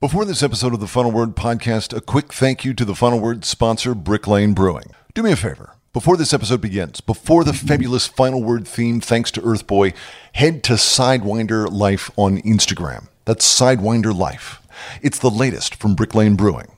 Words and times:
Before 0.00 0.24
this 0.24 0.44
episode 0.44 0.72
of 0.74 0.78
the 0.78 0.86
Final 0.86 1.10
Word 1.10 1.34
podcast, 1.34 1.92
a 1.92 2.00
quick 2.00 2.32
thank 2.32 2.64
you 2.64 2.72
to 2.72 2.84
the 2.84 2.94
Final 2.94 3.18
Word 3.18 3.44
sponsor, 3.44 3.96
Brick 3.96 4.28
Lane 4.28 4.54
Brewing. 4.54 4.92
Do 5.12 5.24
me 5.24 5.32
a 5.32 5.36
favor. 5.36 5.74
Before 5.92 6.16
this 6.16 6.32
episode 6.32 6.60
begins, 6.60 7.00
before 7.00 7.42
the 7.42 7.52
fabulous 7.52 8.06
Final 8.06 8.40
Word 8.40 8.68
theme, 8.68 9.00
thanks 9.00 9.32
to 9.32 9.40
Urthboy, 9.40 9.96
head 10.34 10.62
to 10.62 10.74
Sidewinder 10.74 11.68
Life 11.68 12.12
on 12.14 12.38
Instagram. 12.42 13.08
That's 13.24 13.44
Sidewinder 13.44 14.16
Life. 14.16 14.62
It's 15.02 15.18
the 15.18 15.30
latest 15.30 15.74
from 15.74 15.96
Brick 15.96 16.14
Lane 16.14 16.36
Brewing. 16.36 16.68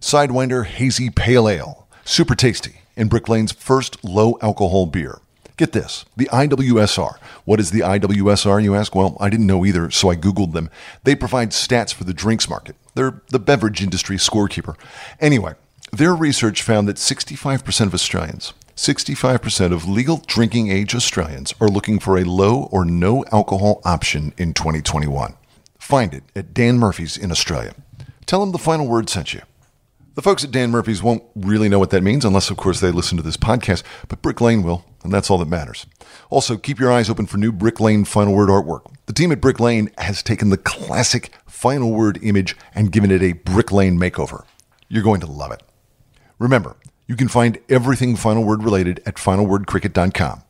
Sidewinder 0.00 0.64
Hazy 0.64 1.10
Pale 1.10 1.48
Ale, 1.48 1.88
super 2.04 2.36
tasty, 2.36 2.82
and 2.96 3.10
Brick 3.10 3.28
Lane's 3.28 3.50
first 3.50 4.04
low 4.04 4.38
alcohol 4.40 4.86
beer. 4.86 5.18
Get 5.58 5.72
this 5.72 6.04
the 6.16 6.26
IWSR. 6.26 7.18
What 7.44 7.58
is 7.58 7.72
the 7.72 7.80
IWSR, 7.80 8.62
you 8.62 8.76
ask? 8.76 8.94
Well, 8.94 9.16
I 9.20 9.28
didn't 9.28 9.48
know 9.48 9.66
either, 9.66 9.90
so 9.90 10.08
I 10.08 10.14
Googled 10.14 10.52
them. 10.52 10.70
They 11.02 11.16
provide 11.16 11.50
stats 11.50 11.92
for 11.92 12.04
the 12.04 12.14
drinks 12.14 12.48
market, 12.48 12.76
they're 12.94 13.20
the 13.30 13.40
beverage 13.40 13.82
industry 13.82 14.16
scorekeeper. 14.16 14.76
Anyway, 15.20 15.54
their 15.92 16.14
research 16.14 16.62
found 16.62 16.86
that 16.88 16.96
65% 16.96 17.86
of 17.86 17.94
Australians, 17.94 18.54
65% 18.76 19.72
of 19.72 19.88
legal 19.88 20.22
drinking 20.26 20.70
age 20.70 20.94
Australians 20.94 21.52
are 21.60 21.68
looking 21.68 21.98
for 21.98 22.16
a 22.16 22.24
low 22.24 22.68
or 22.70 22.84
no 22.84 23.24
alcohol 23.32 23.80
option 23.84 24.32
in 24.38 24.54
2021. 24.54 25.34
Find 25.80 26.14
it 26.14 26.22
at 26.36 26.54
Dan 26.54 26.78
Murphy's 26.78 27.16
in 27.16 27.32
Australia. 27.32 27.74
Tell 28.26 28.40
them 28.40 28.52
the 28.52 28.58
final 28.58 28.86
word 28.86 29.10
sent 29.10 29.34
you. 29.34 29.40
The 30.14 30.22
folks 30.22 30.44
at 30.44 30.52
Dan 30.52 30.70
Murphy's 30.70 31.02
won't 31.02 31.24
really 31.34 31.68
know 31.68 31.78
what 31.78 31.90
that 31.90 32.02
means 32.02 32.24
unless, 32.24 32.50
of 32.50 32.56
course, 32.56 32.78
they 32.80 32.90
listen 32.90 33.16
to 33.16 33.22
this 33.22 33.36
podcast, 33.36 33.82
but 34.06 34.22
Brick 34.22 34.40
Lane 34.40 34.62
will, 34.62 34.84
and 35.02 35.12
that's 35.12 35.30
all 35.30 35.38
that 35.38 35.48
matters. 35.48 35.86
Also, 36.30 36.56
keep 36.56 36.78
your 36.78 36.92
eyes 36.92 37.08
open 37.08 37.26
for 37.26 37.38
new 37.38 37.52
Brick 37.52 37.80
Lane 37.80 38.04
Final 38.04 38.34
Word 38.34 38.48
artwork. 38.48 38.92
The 39.06 39.12
team 39.12 39.32
at 39.32 39.40
Brick 39.40 39.60
Lane 39.60 39.90
has 39.98 40.22
taken 40.22 40.50
the 40.50 40.56
classic 40.56 41.32
Final 41.46 41.92
Word 41.92 42.18
image 42.22 42.56
and 42.74 42.92
given 42.92 43.10
it 43.10 43.22
a 43.22 43.32
Brick 43.32 43.72
Lane 43.72 43.98
makeover. 43.98 44.44
You're 44.88 45.02
going 45.02 45.20
to 45.20 45.26
love 45.26 45.52
it. 45.52 45.62
Remember, 46.38 46.76
you 47.06 47.16
can 47.16 47.28
find 47.28 47.58
everything 47.68 48.16
Final 48.16 48.44
Word 48.44 48.62
related 48.62 49.00
at 49.06 49.16
finalwordcricket.com. 49.16 50.42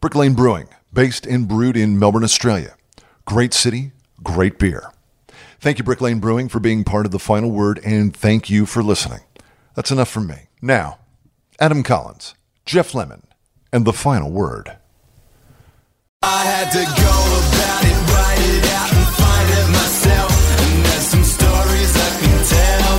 Brick 0.00 0.14
Lane 0.14 0.34
Brewing, 0.34 0.68
based 0.92 1.26
and 1.26 1.48
brewed 1.48 1.76
in 1.76 1.98
Melbourne, 1.98 2.24
Australia. 2.24 2.76
Great 3.24 3.54
city, 3.54 3.92
great 4.22 4.58
beer. 4.58 4.90
Thank 5.60 5.78
you, 5.78 5.84
Brick 5.84 6.00
Lane 6.00 6.20
Brewing, 6.20 6.48
for 6.48 6.60
being 6.60 6.84
part 6.84 7.06
of 7.06 7.12
the 7.12 7.18
final 7.18 7.50
word, 7.50 7.80
and 7.84 8.14
thank 8.14 8.50
you 8.50 8.66
for 8.66 8.82
listening. 8.82 9.20
That's 9.74 9.90
enough 9.90 10.10
from 10.10 10.26
me. 10.26 10.48
Now, 10.60 10.98
Adam 11.58 11.82
Collins, 11.82 12.34
Geoff 12.66 12.94
Lemon, 12.94 13.26
and 13.74 13.84
the 13.84 13.92
final 13.92 14.30
word. 14.30 14.70
I 16.22 16.44
had 16.44 16.70
to 16.70 16.78
go 16.78 17.16
about 17.42 17.84
it, 17.84 17.98
write 18.14 18.38
it 18.54 18.64
out, 18.70 18.90
and 18.94 19.06
find 19.18 19.50
it 19.50 19.68
myself. 19.72 20.30
And 20.62 20.84
there's 20.86 21.02
some 21.02 21.24
stories 21.24 21.92
I 21.96 22.10
can 22.22 22.38
tell 22.54 22.98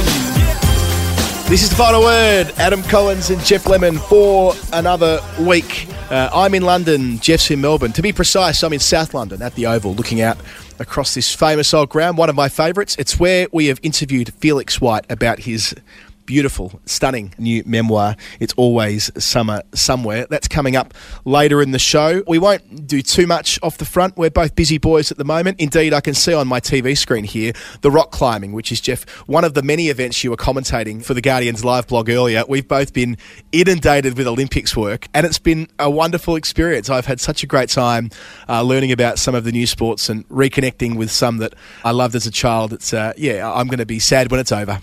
you. 1.46 1.50
This 1.50 1.64
is 1.64 1.70
the 1.70 1.76
final 1.78 2.02
word. 2.02 2.52
Adam 2.58 2.84
Collins 2.84 3.30
and 3.30 3.42
Geoff 3.46 3.66
Lemon 3.68 3.98
for 4.00 4.54
another 4.74 5.22
week. 5.40 5.88
Uh, 6.12 6.30
I'm 6.34 6.54
in 6.54 6.64
London, 6.64 7.20
Jeff's 7.20 7.50
in 7.50 7.62
Melbourne. 7.62 7.94
To 7.94 8.02
be 8.02 8.12
precise, 8.12 8.62
I'm 8.62 8.74
in 8.74 8.80
South 8.80 9.14
London 9.14 9.42
at 9.42 9.56
the 9.56 9.68
Oval, 9.68 9.96
looking 9.96 10.20
out 10.20 10.38
across 10.78 11.14
this 11.14 11.34
famous 11.34 11.74
old 11.74 11.90
ground. 11.90 12.18
One 12.18 12.30
of 12.30 12.36
my 12.36 12.50
favourites. 12.50 12.98
It's 13.00 13.18
where 13.18 13.48
we 13.54 13.68
have 13.68 13.80
interviewed 13.82 14.34
Felix 14.36 14.82
White 14.82 15.06
about 15.10 15.40
his 15.40 15.74
beautiful, 16.26 16.80
stunning 16.86 17.34
new 17.38 17.64
memoir. 17.66 18.16
It's 18.40 18.54
always 18.58 19.12
summer 19.24 19.62
somewhere. 19.74 20.28
That's 20.30 20.48
coming 20.48 20.76
up 20.76 20.94
later 21.24 21.62
in 21.62 21.72
the 21.72 21.80
show. 21.80 22.24
We 22.28 22.40
won't 22.40 22.88
do 22.88 23.02
too 23.02 23.28
much 23.28 23.60
off 23.62 23.78
the 23.78 23.86
front. 23.86 24.18
We're 24.18 24.30
both 24.30 24.56
busy 24.56 24.78
boys 24.78 25.12
at 25.12 25.18
the 25.18 25.26
moment. 25.26 25.60
Indeed, 25.60 25.94
I 25.94 26.02
can 26.02 26.14
see 26.14 26.34
on 26.34 26.48
my 26.48 26.60
TV 26.60 26.98
screen 26.98 27.24
here 27.24 27.54
the 27.82 27.92
rock 27.92 28.12
climbing, 28.12 28.54
which 28.54 28.72
is 28.72 28.82
Jeff, 28.82 29.08
one 29.28 29.44
of 29.44 29.54
the 29.54 29.64
many 29.64 29.90
events 29.90 30.24
you 30.24 30.32
were 30.32 30.38
commentating 30.38 31.04
for 31.04 31.14
the 31.14 31.22
Guardian's 31.22 31.64
live 31.64 31.88
blog 31.88 32.10
earlier. 32.10 32.44
We've 32.48 32.68
both 32.68 32.94
been 32.94 33.18
inundated 33.52 34.18
with 34.18 34.28
Olympics 34.28 34.76
work, 34.76 35.08
and 35.14 35.26
it's 35.26 35.40
been 35.40 35.68
a 35.80 35.90
wonderful 35.90 36.36
experience. 36.36 36.90
I've 36.90 37.06
had 37.06 37.20
such 37.20 37.44
a 37.44 37.48
great 37.48 37.70
time 37.70 38.10
uh, 38.50 38.62
learning 38.62 38.92
about 38.92 39.20
some 39.20 39.36
of 39.36 39.44
the 39.44 39.52
new 39.52 39.68
sports 39.68 40.10
and 40.10 40.28
reconnecting 40.30 40.96
with 40.96 41.12
some 41.12 41.38
that 41.38 41.54
I 41.84 41.92
loved 41.92 42.16
as 42.16 42.26
a 42.26 42.32
child. 42.32 42.74
It's 42.74 42.94
uh, 42.94 43.14
yeah, 43.18 43.52
I'm 43.52 43.68
going 43.68 43.80
to 43.80 43.86
be 43.86 44.00
sad 44.00 44.32
when 44.32 44.40
it's 44.40 44.52
over. 44.52 44.82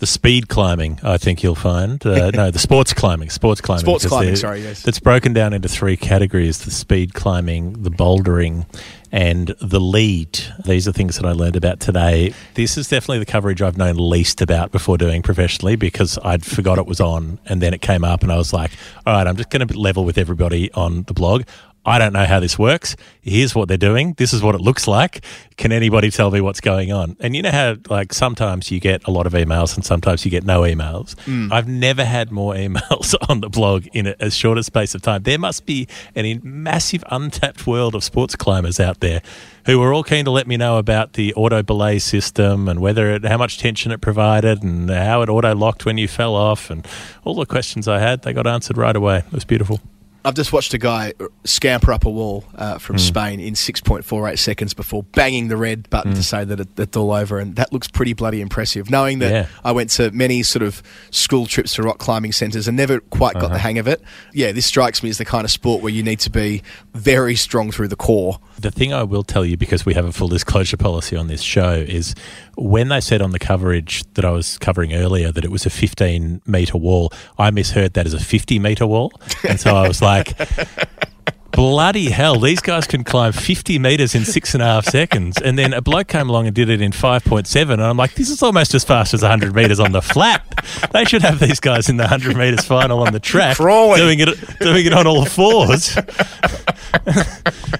The 0.00 0.06
speed 0.06 0.48
climbing, 0.48 0.98
I 1.02 1.18
think 1.18 1.42
you'll 1.42 1.54
find. 1.54 2.04
Uh, 2.04 2.30
no, 2.34 2.50
the 2.50 2.58
sports 2.58 2.94
climbing. 2.94 3.28
Sports 3.28 3.60
climbing. 3.60 3.84
Sports 3.84 4.06
climbing, 4.06 4.36
sorry, 4.36 4.62
yes. 4.62 4.82
That's 4.82 4.98
broken 4.98 5.34
down 5.34 5.52
into 5.52 5.68
three 5.68 5.96
categories 5.96 6.64
the 6.64 6.70
speed 6.70 7.12
climbing, 7.12 7.82
the 7.82 7.90
bouldering, 7.90 8.64
and 9.12 9.48
the 9.60 9.80
lead. 9.80 10.38
These 10.64 10.88
are 10.88 10.92
things 10.92 11.16
that 11.16 11.26
I 11.26 11.32
learned 11.32 11.56
about 11.56 11.80
today. 11.80 12.32
This 12.54 12.78
is 12.78 12.88
definitely 12.88 13.18
the 13.18 13.26
coverage 13.26 13.60
I've 13.60 13.76
known 13.76 13.96
least 13.96 14.40
about 14.40 14.72
before 14.72 14.96
doing 14.96 15.20
professionally 15.22 15.76
because 15.76 16.18
I'd 16.24 16.44
forgot 16.44 16.78
it 16.78 16.86
was 16.86 17.00
on 17.00 17.38
and 17.46 17.60
then 17.60 17.74
it 17.74 17.82
came 17.82 18.04
up 18.04 18.22
and 18.22 18.32
I 18.32 18.36
was 18.36 18.52
like, 18.52 18.70
all 19.06 19.14
right, 19.14 19.26
I'm 19.26 19.36
just 19.36 19.50
going 19.50 19.66
to 19.66 19.78
level 19.78 20.04
with 20.04 20.16
everybody 20.16 20.72
on 20.72 21.02
the 21.04 21.14
blog. 21.14 21.42
I 21.84 21.98
don't 21.98 22.12
know 22.12 22.26
how 22.26 22.40
this 22.40 22.58
works. 22.58 22.94
Here's 23.22 23.54
what 23.54 23.68
they're 23.68 23.78
doing. 23.78 24.12
This 24.18 24.34
is 24.34 24.42
what 24.42 24.54
it 24.54 24.60
looks 24.60 24.86
like. 24.86 25.24
Can 25.56 25.72
anybody 25.72 26.10
tell 26.10 26.30
me 26.30 26.42
what's 26.42 26.60
going 26.60 26.92
on? 26.92 27.16
And 27.20 27.34
you 27.34 27.40
know 27.40 27.50
how, 27.50 27.76
like, 27.88 28.12
sometimes 28.12 28.70
you 28.70 28.80
get 28.80 29.06
a 29.06 29.10
lot 29.10 29.26
of 29.26 29.32
emails 29.32 29.74
and 29.76 29.84
sometimes 29.84 30.24
you 30.24 30.30
get 30.30 30.44
no 30.44 30.60
emails. 30.60 31.14
Mm. 31.24 31.50
I've 31.50 31.68
never 31.68 32.04
had 32.04 32.30
more 32.30 32.52
emails 32.52 33.14
on 33.30 33.40
the 33.40 33.48
blog 33.48 33.86
in 33.94 34.08
a, 34.08 34.14
as 34.20 34.34
short 34.34 34.58
a 34.58 34.62
space 34.62 34.94
of 34.94 35.00
time. 35.00 35.22
There 35.22 35.38
must 35.38 35.64
be 35.64 35.88
an 36.14 36.26
in 36.26 36.40
massive 36.44 37.02
untapped 37.10 37.66
world 37.66 37.94
of 37.94 38.04
sports 38.04 38.36
climbers 38.36 38.78
out 38.78 39.00
there 39.00 39.22
who 39.64 39.82
are 39.82 39.94
all 39.94 40.02
keen 40.02 40.26
to 40.26 40.30
let 40.30 40.46
me 40.46 40.58
know 40.58 40.76
about 40.76 41.14
the 41.14 41.32
auto 41.34 41.62
belay 41.62 41.98
system 41.98 42.68
and 42.68 42.80
whether 42.80 43.10
it, 43.14 43.24
how 43.24 43.38
much 43.38 43.58
tension 43.58 43.90
it 43.90 44.02
provided 44.02 44.62
and 44.62 44.90
how 44.90 45.22
it 45.22 45.30
auto 45.30 45.54
locked 45.54 45.86
when 45.86 45.96
you 45.96 46.08
fell 46.08 46.34
off 46.34 46.68
and 46.68 46.86
all 47.24 47.34
the 47.34 47.46
questions 47.46 47.88
I 47.88 48.00
had. 48.00 48.22
They 48.22 48.34
got 48.34 48.46
answered 48.46 48.76
right 48.76 48.96
away. 48.96 49.18
It 49.18 49.32
was 49.32 49.44
beautiful. 49.44 49.80
I've 50.22 50.34
just 50.34 50.52
watched 50.52 50.74
a 50.74 50.78
guy 50.78 51.14
scamper 51.44 51.92
up 51.92 52.04
a 52.04 52.10
wall 52.10 52.44
uh, 52.54 52.76
from 52.78 52.96
Hmm. 52.96 53.00
Spain 53.00 53.40
in 53.40 53.54
6.48 53.54 54.38
seconds 54.38 54.74
before 54.74 55.02
banging 55.02 55.48
the 55.48 55.56
red 55.56 55.88
button 55.88 56.12
Hmm. 56.12 56.16
to 56.18 56.22
say 56.22 56.44
that 56.44 56.60
it, 56.60 56.68
it's 56.78 56.96
all 56.96 57.10
over, 57.12 57.38
and 57.38 57.56
that 57.56 57.72
looks 57.72 57.88
pretty 57.88 58.12
bloody 58.12 58.42
impressive. 58.42 58.90
Knowing 58.90 59.20
that 59.20 59.30
Yeah. 59.32 59.46
I 59.64 59.72
went 59.72 59.88
to 59.92 60.10
many 60.10 60.42
sort 60.42 60.62
of 60.62 60.82
school 61.10 61.46
trips 61.46 61.74
to 61.74 61.82
rock 61.82 61.98
climbing 61.98 62.32
centres 62.32 62.68
and 62.68 62.76
never 62.76 63.00
quite 63.00 63.34
got 63.34 63.44
Uh-huh. 63.44 63.54
the 63.54 63.58
hang 63.60 63.78
of 63.78 63.88
it, 63.88 64.02
yeah, 64.34 64.52
this 64.52 64.66
strikes 64.66 65.02
me 65.02 65.08
as 65.08 65.16
the 65.18 65.24
kind 65.24 65.44
of 65.46 65.50
sport 65.50 65.82
where 65.82 65.92
you 65.92 66.02
need 66.02 66.20
to 66.20 66.30
be 66.30 66.62
very 66.94 67.34
strong 67.34 67.70
through 67.70 67.88
the 67.88 67.96
core. 67.96 68.38
The 68.58 68.70
thing 68.70 68.92
I 68.92 69.04
will 69.04 69.22
tell 69.24 69.44
you, 69.46 69.56
because 69.56 69.86
we 69.86 69.94
have 69.94 70.04
a 70.04 70.12
full 70.12 70.28
disclosure 70.28 70.76
policy 70.76 71.16
on 71.16 71.28
this 71.28 71.40
show, 71.40 71.72
is 71.72 72.14
when 72.60 72.88
they 72.88 73.00
said 73.00 73.22
on 73.22 73.30
the 73.30 73.38
coverage 73.38 74.04
that 74.14 74.24
I 74.24 74.30
was 74.30 74.58
covering 74.58 74.92
earlier 74.92 75.32
that 75.32 75.44
it 75.44 75.50
was 75.50 75.64
a 75.64 75.70
15 75.70 76.42
metre 76.46 76.76
wall, 76.76 77.10
I 77.38 77.50
misheard 77.50 77.94
that 77.94 78.06
as 78.06 78.12
a 78.12 78.20
50 78.20 78.58
metre 78.58 78.86
wall. 78.86 79.12
And 79.48 79.58
so 79.58 79.74
I 79.74 79.88
was 79.88 80.02
like, 80.02 80.38
bloody 81.52 82.10
hell, 82.10 82.38
these 82.38 82.60
guys 82.60 82.86
can 82.86 83.04
climb 83.04 83.32
50 83.32 83.78
metres 83.78 84.14
in 84.14 84.24
six 84.24 84.54
and 84.54 84.62
a 84.62 84.66
half 84.66 84.86
seconds. 84.86 85.40
And 85.40 85.58
then 85.58 85.72
a 85.72 85.80
bloke 85.80 86.08
came 86.08 86.28
along 86.28 86.46
and 86.46 86.54
did 86.54 86.68
it 86.68 86.80
in 86.80 86.92
5.7. 86.92 87.70
And 87.72 87.82
I'm 87.82 87.96
like, 87.96 88.14
this 88.14 88.30
is 88.30 88.42
almost 88.42 88.74
as 88.74 88.84
fast 88.84 89.14
as 89.14 89.22
100 89.22 89.54
metres 89.54 89.80
on 89.80 89.92
the 89.92 90.02
flat. 90.02 90.44
They 90.92 91.04
should 91.04 91.22
have 91.22 91.38
these 91.40 91.60
guys 91.60 91.88
in 91.88 91.96
the 91.96 92.04
100 92.04 92.36
metres 92.36 92.64
final 92.64 93.00
on 93.00 93.12
the 93.12 93.20
track 93.20 93.56
Crawling. 93.56 93.98
doing 93.98 94.20
it, 94.20 94.58
doing 94.60 94.86
it 94.86 94.92
on 94.92 95.06
all 95.06 95.24
fours. 95.24 95.96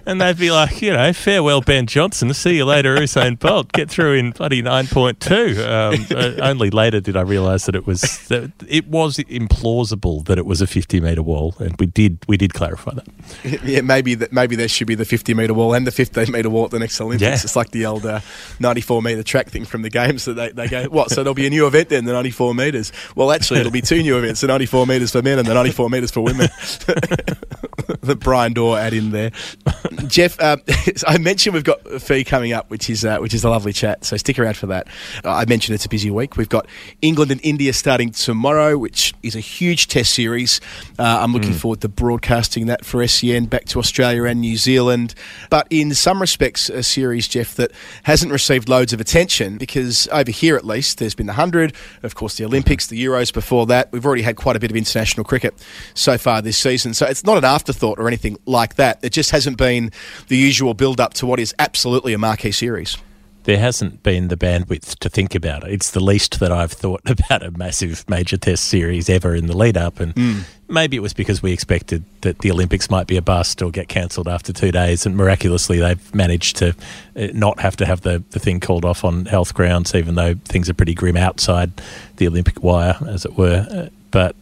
and 0.07 0.21
they'd 0.21 0.39
be 0.39 0.51
like, 0.51 0.81
you 0.83 0.93
know, 0.93 1.13
farewell, 1.13 1.61
Ben 1.61 1.87
Johnson. 1.87 2.33
See 2.35 2.57
you 2.57 2.65
later, 2.65 2.97
Usain 2.97 3.39
Bolt. 3.39 3.73
Get 3.73 3.91
through 3.91 4.15
in 4.15 4.31
bloody 4.33 4.63
9.2. 4.63 5.59
Um, 5.61 6.07
uh, 6.11 6.47
only 6.49 6.71
later 6.71 7.01
did 7.01 7.17
I 7.17 7.23
realise 7.23 7.67
that 7.67 7.75
it 7.75 7.87
was 7.87 8.01
that 8.29 8.51
it 8.67 8.87
was 8.89 9.19
implausible 9.19 10.25
that 10.27 10.39
it 10.39 10.47
was 10.47 10.61
a 10.61 10.67
50 10.67 11.01
metre 11.01 11.23
wall. 11.23 11.55
And 11.59 11.75
we 11.79 11.87
did 11.87 12.19
we 12.29 12.37
did 12.37 12.55
clarify 12.55 12.95
that. 12.95 13.60
Yeah, 13.65 13.81
maybe 13.81 14.15
that 14.15 14.33
maybe 14.33 14.57
there 14.57 14.69
should 14.69 14.87
be 14.87 14.95
the 14.95 15.05
50 15.05 15.35
metre 15.35 15.55
wall 15.55 15.75
and 15.75 15.87
the 15.87 15.91
15 15.93 16.31
metre 16.31 16.51
wall 16.51 16.67
at 16.67 16.71
the 16.71 16.79
next 16.79 17.01
Olympics. 17.01 17.23
Yeah. 17.23 17.35
It's 17.35 17.57
like 17.57 17.71
the 17.71 17.87
old 17.87 18.07
uh, 18.07 18.21
94 18.59 19.03
metre 19.03 19.23
track 19.23 19.49
thing 19.49 19.65
from 19.65 19.83
the 19.83 19.91
games 19.91 20.25
that 20.25 20.35
they, 20.35 20.51
they 20.51 20.69
go, 20.69 20.85
what? 20.85 21.11
So 21.11 21.23
there'll 21.23 21.35
be 21.35 21.47
a 21.47 21.51
new 21.51 21.67
event 21.67 21.89
then, 21.89 22.05
the 22.05 22.13
94 22.13 22.55
metres. 22.55 22.93
Well, 23.15 23.33
actually, 23.33 23.61
it'll 23.61 23.73
be 23.73 23.83
two 23.83 24.03
new 24.03 24.19
events: 24.19 24.41
the 24.41 24.47
94 24.47 24.87
metres 24.87 25.13
for 25.13 25.23
men 25.23 25.39
and 25.39 25.47
the 25.47 25.55
94 25.55 25.91
metres 25.91 26.11
for 26.11 26.21
women. 26.23 26.49
that 28.03 28.21
Brian 28.21 28.53
Dorr 28.53 28.79
add 28.79 28.95
in 28.95 29.11
there. 29.11 29.31
Jeff, 30.07 30.41
um, 30.41 30.61
I 31.07 31.19
mentioned 31.19 31.55
we've 31.55 31.65
got 31.65 31.87
a 31.87 32.01
fee 32.01 32.25
coming 32.25 32.53
up, 32.53 32.71
which 32.71 32.89
is 32.89 33.05
uh, 33.05 33.19
which 33.19 33.35
is 33.35 33.45
a 33.45 33.51
lovely 33.51 33.73
chat. 33.73 34.05
So 34.05 34.17
stick 34.17 34.39
around 34.39 34.57
for 34.57 34.67
that. 34.67 34.89
Uh, 35.25 35.31
I 35.33 35.45
mentioned 35.47 35.75
it's 35.75 35.85
a 35.85 35.89
busy 35.89 36.11
week. 36.11 36.37
We've 36.37 36.49
got 36.49 36.67
England 37.03 37.31
and 37.31 37.41
India 37.45 37.73
starting 37.73 38.11
tomorrow, 38.11 38.79
which 38.79 39.15
is 39.23 39.37
a 39.37 39.41
huge 39.41 39.89
Test 39.89 40.15
series. 40.15 40.61
Uh, 40.99 41.19
I'm 41.21 41.33
looking 41.33 41.53
forward 41.53 41.81
to 41.81 41.89
broadcasting 41.89 42.67
that 42.67 42.85
for 42.85 43.07
SEN 43.07 43.47
back 43.47 43.65
to 43.67 43.79
Australia 43.79 44.25
and 44.25 44.41
New 44.41 44.57
Zealand. 44.57 45.15
But 45.49 45.67
in 45.71 45.95
some 45.95 46.21
respects, 46.21 46.69
a 46.69 46.83
series, 46.83 47.27
Jeff, 47.27 47.55
that 47.57 47.73
hasn't 48.05 48.31
received 48.33 48.69
loads 48.69 48.93
of 48.93 49.01
attention 49.01 49.59
because 49.59 50.07
over 50.13 50.31
here 50.31 50.57
at 50.57 50.65
least, 50.65 50.99
there's 50.99 51.15
been 51.15 51.27
the 51.27 51.35
hundred, 51.35 51.75
of 52.03 52.15
course, 52.15 52.37
the 52.37 52.45
Olympics, 52.45 52.87
the 52.87 53.03
Euros 53.03 53.33
before 53.33 53.67
that. 53.67 53.91
We've 53.93 54.07
already 54.07 54.23
had 54.23 54.37
quite 54.37 54.57
a 54.57 54.61
bit 54.61 54.71
of 54.71 54.77
international 54.77 55.25
cricket 55.25 55.55
so 55.95 56.19
far 56.19 56.43
this 56.43 56.59
season. 56.59 56.95
So 56.95 57.07
it's 57.07 57.25
not 57.25 57.39
an 57.39 57.45
afterthought 57.45 57.90
or 57.99 58.09
anything 58.09 58.37
like 58.47 58.77
that. 58.77 58.99
It 59.03 59.11
just 59.11 59.31
hasn't 59.31 59.57
been 59.57 59.93
the 60.29 60.37
usual 60.37 60.75
build 60.75 61.01
up 61.01 61.15
to 61.15 61.27
what 61.27 61.41
is 61.41 61.55
absolutely 61.59 62.13
a 62.13 62.19
marquee 62.19 62.53
series. 62.53 62.97
There 63.45 63.59
hasn't 63.59 64.03
been 64.03 64.29
the 64.29 64.37
bandwidth 64.37 64.99
to 64.99 65.09
think 65.09 65.35
about 65.35 65.65
it. 65.65 65.73
It's 65.73 65.93
the 65.93 66.01
least 66.01 66.41
that 66.41 66.53
I've 66.53 66.73
thought 66.73 67.01
about 67.07 67.43
a 67.43 67.51
massive 67.51 68.09
major 68.09 68.37
test 68.37 68.67
series 68.67 69.09
ever 69.09 69.35
in 69.35 69.47
the 69.47 69.57
lead 69.57 69.79
up. 69.79 69.99
And 69.99 70.45
maybe 70.69 70.97
it 70.97 71.01
was 71.01 71.15
because 71.15 71.43
we 71.43 71.53
expected 71.53 72.05
that 72.21 72.41
the 72.41 72.51
Olympics 72.51 72.91
might 72.91 73.07
be 73.07 73.17
a 73.17 73.23
bust 73.23 73.63
or 73.63 73.71
get 73.71 73.89
cancelled 73.89 74.29
after 74.29 74.53
two 74.53 74.71
days. 74.71 75.07
And 75.07 75.17
miraculously, 75.17 75.79
they've 75.79 76.15
managed 76.15 76.57
to 76.57 76.77
uh, 77.17 77.29
not 77.33 77.61
have 77.61 77.77
to 77.77 77.87
have 77.87 78.03
the, 78.03 78.23
the 78.31 78.39
thing 78.39 78.61
called 78.61 78.85
off 78.85 79.05
on 79.05 79.25
health 79.25 79.55
grounds, 79.55 79.95
even 79.95 80.17
though 80.17 80.35
things 80.45 80.69
are 80.69 80.75
pretty 80.75 80.95
grim 80.95 81.17
outside 81.17 81.73
the 82.17 82.29
Olympic 82.29 82.63
wire, 82.63 82.97
as 83.09 83.25
it 83.25 83.39
were. 83.39 83.67
Uh, 83.71 83.89
but 84.11 84.37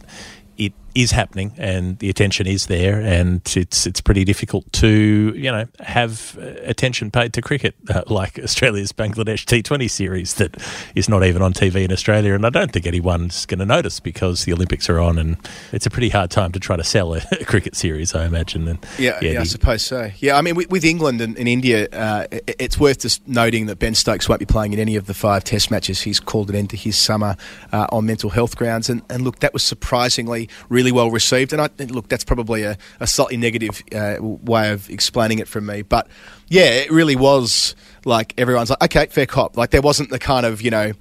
is 1.00 1.12
happening 1.12 1.52
and 1.58 1.96
the 2.00 2.10
attention 2.10 2.46
is 2.46 2.66
there 2.66 3.00
and 3.00 3.40
it's 3.56 3.86
it's 3.86 4.00
pretty 4.00 4.24
difficult 4.24 4.70
to 4.72 5.32
you 5.36 5.50
know 5.50 5.64
have 5.78 6.36
uh, 6.40 6.46
attention 6.64 7.08
paid 7.10 7.32
to 7.32 7.40
cricket 7.40 7.74
uh, 7.88 8.02
like 8.08 8.36
Australia's 8.40 8.90
Bangladesh 8.92 9.44
T20 9.44 9.88
series 9.88 10.34
that 10.34 10.56
is 10.96 11.08
not 11.08 11.24
even 11.24 11.40
on 11.40 11.52
TV 11.52 11.84
in 11.84 11.92
Australia 11.92 12.34
and 12.34 12.44
I 12.44 12.50
don't 12.50 12.72
think 12.72 12.84
anyone's 12.84 13.46
going 13.46 13.60
to 13.60 13.64
notice 13.66 14.00
because 14.00 14.44
the 14.44 14.52
Olympics 14.52 14.88
are 14.90 14.98
on 14.98 15.18
and 15.18 15.36
it's 15.72 15.86
a 15.86 15.90
pretty 15.90 16.08
hard 16.08 16.32
time 16.32 16.50
to 16.52 16.58
try 16.58 16.76
to 16.76 16.82
sell 16.84 17.14
a, 17.14 17.18
a 17.40 17.44
cricket 17.44 17.76
series 17.76 18.12
I 18.14 18.24
imagine 18.26 18.66
and 18.66 18.78
Yeah, 18.98 19.18
yeah, 19.22 19.30
I 19.40 19.42
the- 19.44 19.46
suppose 19.46 19.82
so. 19.82 20.10
Yeah, 20.18 20.36
I 20.36 20.42
mean, 20.42 20.56
with, 20.56 20.68
with 20.68 20.84
England 20.84 21.20
and, 21.20 21.38
and 21.38 21.46
India, 21.46 21.86
uh, 21.92 22.26
it, 22.32 22.56
it's 22.58 22.78
worth 22.80 22.98
just 23.00 23.26
noting 23.28 23.66
that 23.66 23.78
Ben 23.78 23.94
Stokes 23.94 24.28
won't 24.28 24.40
be 24.40 24.46
playing 24.46 24.72
in 24.72 24.80
any 24.80 24.96
of 24.96 25.06
the 25.06 25.14
five 25.14 25.44
Test 25.44 25.70
matches. 25.70 26.00
He's 26.02 26.18
called 26.18 26.50
an 26.50 26.56
end 26.56 26.70
to 26.70 26.76
his 26.76 26.96
summer 26.98 27.36
uh, 27.72 27.86
on 27.92 28.04
mental 28.06 28.30
health 28.30 28.56
grounds, 28.56 28.90
and, 28.90 29.02
and 29.10 29.22
look, 29.22 29.38
that 29.40 29.52
was 29.52 29.62
surprisingly 29.62 30.48
really 30.68 30.87
well 30.92 31.10
received. 31.10 31.52
And 31.52 31.62
I 31.62 31.68
look, 31.84 32.08
that's 32.08 32.24
probably 32.24 32.62
a, 32.62 32.76
a 33.00 33.06
slightly 33.06 33.36
negative 33.36 33.82
uh, 33.94 34.16
way 34.20 34.70
of 34.70 34.88
explaining 34.90 35.38
it 35.38 35.48
from 35.48 35.66
me, 35.66 35.82
but 35.82 36.08
yeah, 36.48 36.70
it 36.70 36.90
really 36.90 37.16
was 37.16 37.74
like 38.04 38.34
everyone's 38.38 38.70
like, 38.70 38.82
okay, 38.84 39.06
fair 39.06 39.26
cop. 39.26 39.56
Like 39.56 39.70
there 39.70 39.82
wasn't 39.82 40.10
the 40.10 40.18
kind 40.18 40.46
of 40.46 40.62
you 40.62 40.70
know 40.70 40.92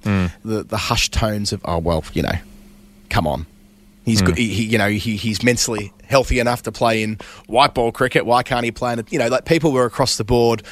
the 0.44 0.64
the 0.64 0.76
hushed 0.76 1.12
tones 1.12 1.52
of 1.52 1.60
oh 1.64 1.78
well, 1.78 2.04
you 2.12 2.22
know, 2.22 2.38
come 3.10 3.26
on. 3.26 3.46
He's 4.04 4.22
good. 4.22 4.38
He, 4.38 4.48
he, 4.48 4.64
you 4.64 4.78
know, 4.78 4.88
he, 4.88 5.16
he's 5.16 5.42
mentally 5.42 5.92
healthy 6.04 6.38
enough 6.40 6.62
to 6.62 6.72
play 6.72 7.02
in 7.02 7.18
white 7.46 7.74
ball 7.74 7.92
cricket. 7.92 8.24
Why 8.24 8.42
can't 8.42 8.64
he 8.64 8.70
play 8.70 8.94
in 8.94 9.00
it? 9.00 9.12
You 9.12 9.18
know, 9.18 9.28
like 9.28 9.44
people 9.44 9.70
were 9.70 9.84
across 9.84 10.16
the 10.16 10.24
board 10.24 10.62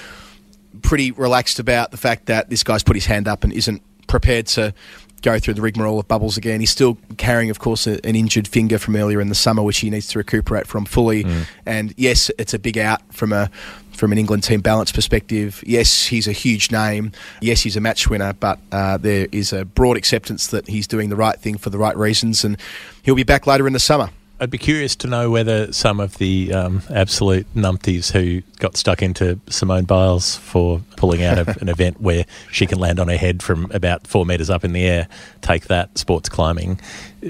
pretty 0.83 1.11
relaxed 1.11 1.59
about 1.59 1.91
the 1.91 1.99
fact 1.99 2.27
that 2.27 2.49
this 2.49 2.63
guy's 2.63 2.83
put 2.83 2.97
his 2.97 3.05
hand 3.05 3.29
up 3.29 3.45
and 3.45 3.53
isn't 3.53 3.83
prepared 4.07 4.47
to 4.47 4.73
go 5.27 5.41
through 5.41 5.55
the 5.55 5.61
rigmarole 5.61 5.99
of 5.99 6.07
bubbles 6.07 6.37
again. 6.37 6.61
He's 6.61 6.71
still 6.71 6.97
carrying, 7.17 7.51
of 7.51 7.59
course, 7.59 7.89
a, 7.89 7.95
an 8.07 8.15
injured 8.15 8.47
finger 8.47 8.79
from 8.79 8.95
earlier 8.95 9.21
in 9.21 9.29
the 9.29 9.35
summer, 9.35 9.63
which 9.63 9.79
he 9.79 9.91
needs 9.91 10.07
to 10.09 10.19
recuperate 10.19 10.69
from 10.69 10.85
fully. 10.85 11.27
And 11.67 11.93
yes, 11.97 12.31
it's 12.39 12.55
a 12.55 12.59
big 12.59 12.79
out 12.79 13.03
from 13.13 13.33
a 13.33 13.51
from 13.93 14.13
an 14.13 14.19
England 14.19 14.45
team 14.45 14.61
balance 14.61 14.93
perspective. 14.93 15.65
Yes, 15.67 16.07
he's 16.07 16.29
a 16.29 16.33
huge 16.33 16.71
name. 16.71 17.13
Yes, 17.41 17.63
he's 17.63 17.77
a 17.77 17.81
match 17.81 18.09
winner, 18.09 18.35
but 18.35 18.59
uh, 18.71 18.99
there 18.99 19.27
is 19.33 19.53
a 19.53 19.65
broad 19.65 19.97
acceptance 19.97 20.49
that 20.49 20.69
he's 20.69 20.87
doing 20.87 21.09
the 21.09 21.17
right 21.17 21.41
thing 21.41 21.59
for 21.59 21.71
the 21.71 21.79
right 21.79 21.97
reasons, 21.97 22.45
and 22.45 22.57
he'll 23.03 23.15
be 23.17 23.25
back 23.25 23.47
later 23.47 23.67
in 23.67 23.73
the 23.73 23.81
summer. 23.81 24.11
I'd 24.39 24.51
be 24.51 24.59
curious 24.59 24.95
to 24.97 25.07
know 25.07 25.31
whether 25.31 25.73
some 25.73 25.99
of 25.99 26.19
the 26.19 26.53
um, 26.53 26.83
absolute 26.91 27.47
numpties 27.55 28.13
who 28.13 28.43
got 28.59 28.77
stuck 28.77 29.01
into 29.01 29.41
Simone 29.49 29.85
Biles 29.85 30.37
for 30.37 30.83
pulling 30.97 31.25
out 31.25 31.39
of 31.39 31.49
an 31.63 31.71
event 31.71 32.03
where 32.03 32.27
she 32.53 32.67
can 32.67 32.79
land 32.79 33.01
on 33.01 33.09
her 33.09 33.17
head 33.17 33.43
from 33.43 33.71
about 33.73 34.07
four 34.07 34.27
metres 34.27 34.51
up 34.51 34.63
in 34.63 34.75
the 34.75 34.85
air, 34.85 35.09
take 35.41 35.69
that 35.69 35.97
sports 35.97 36.29
climbing, 36.29 36.79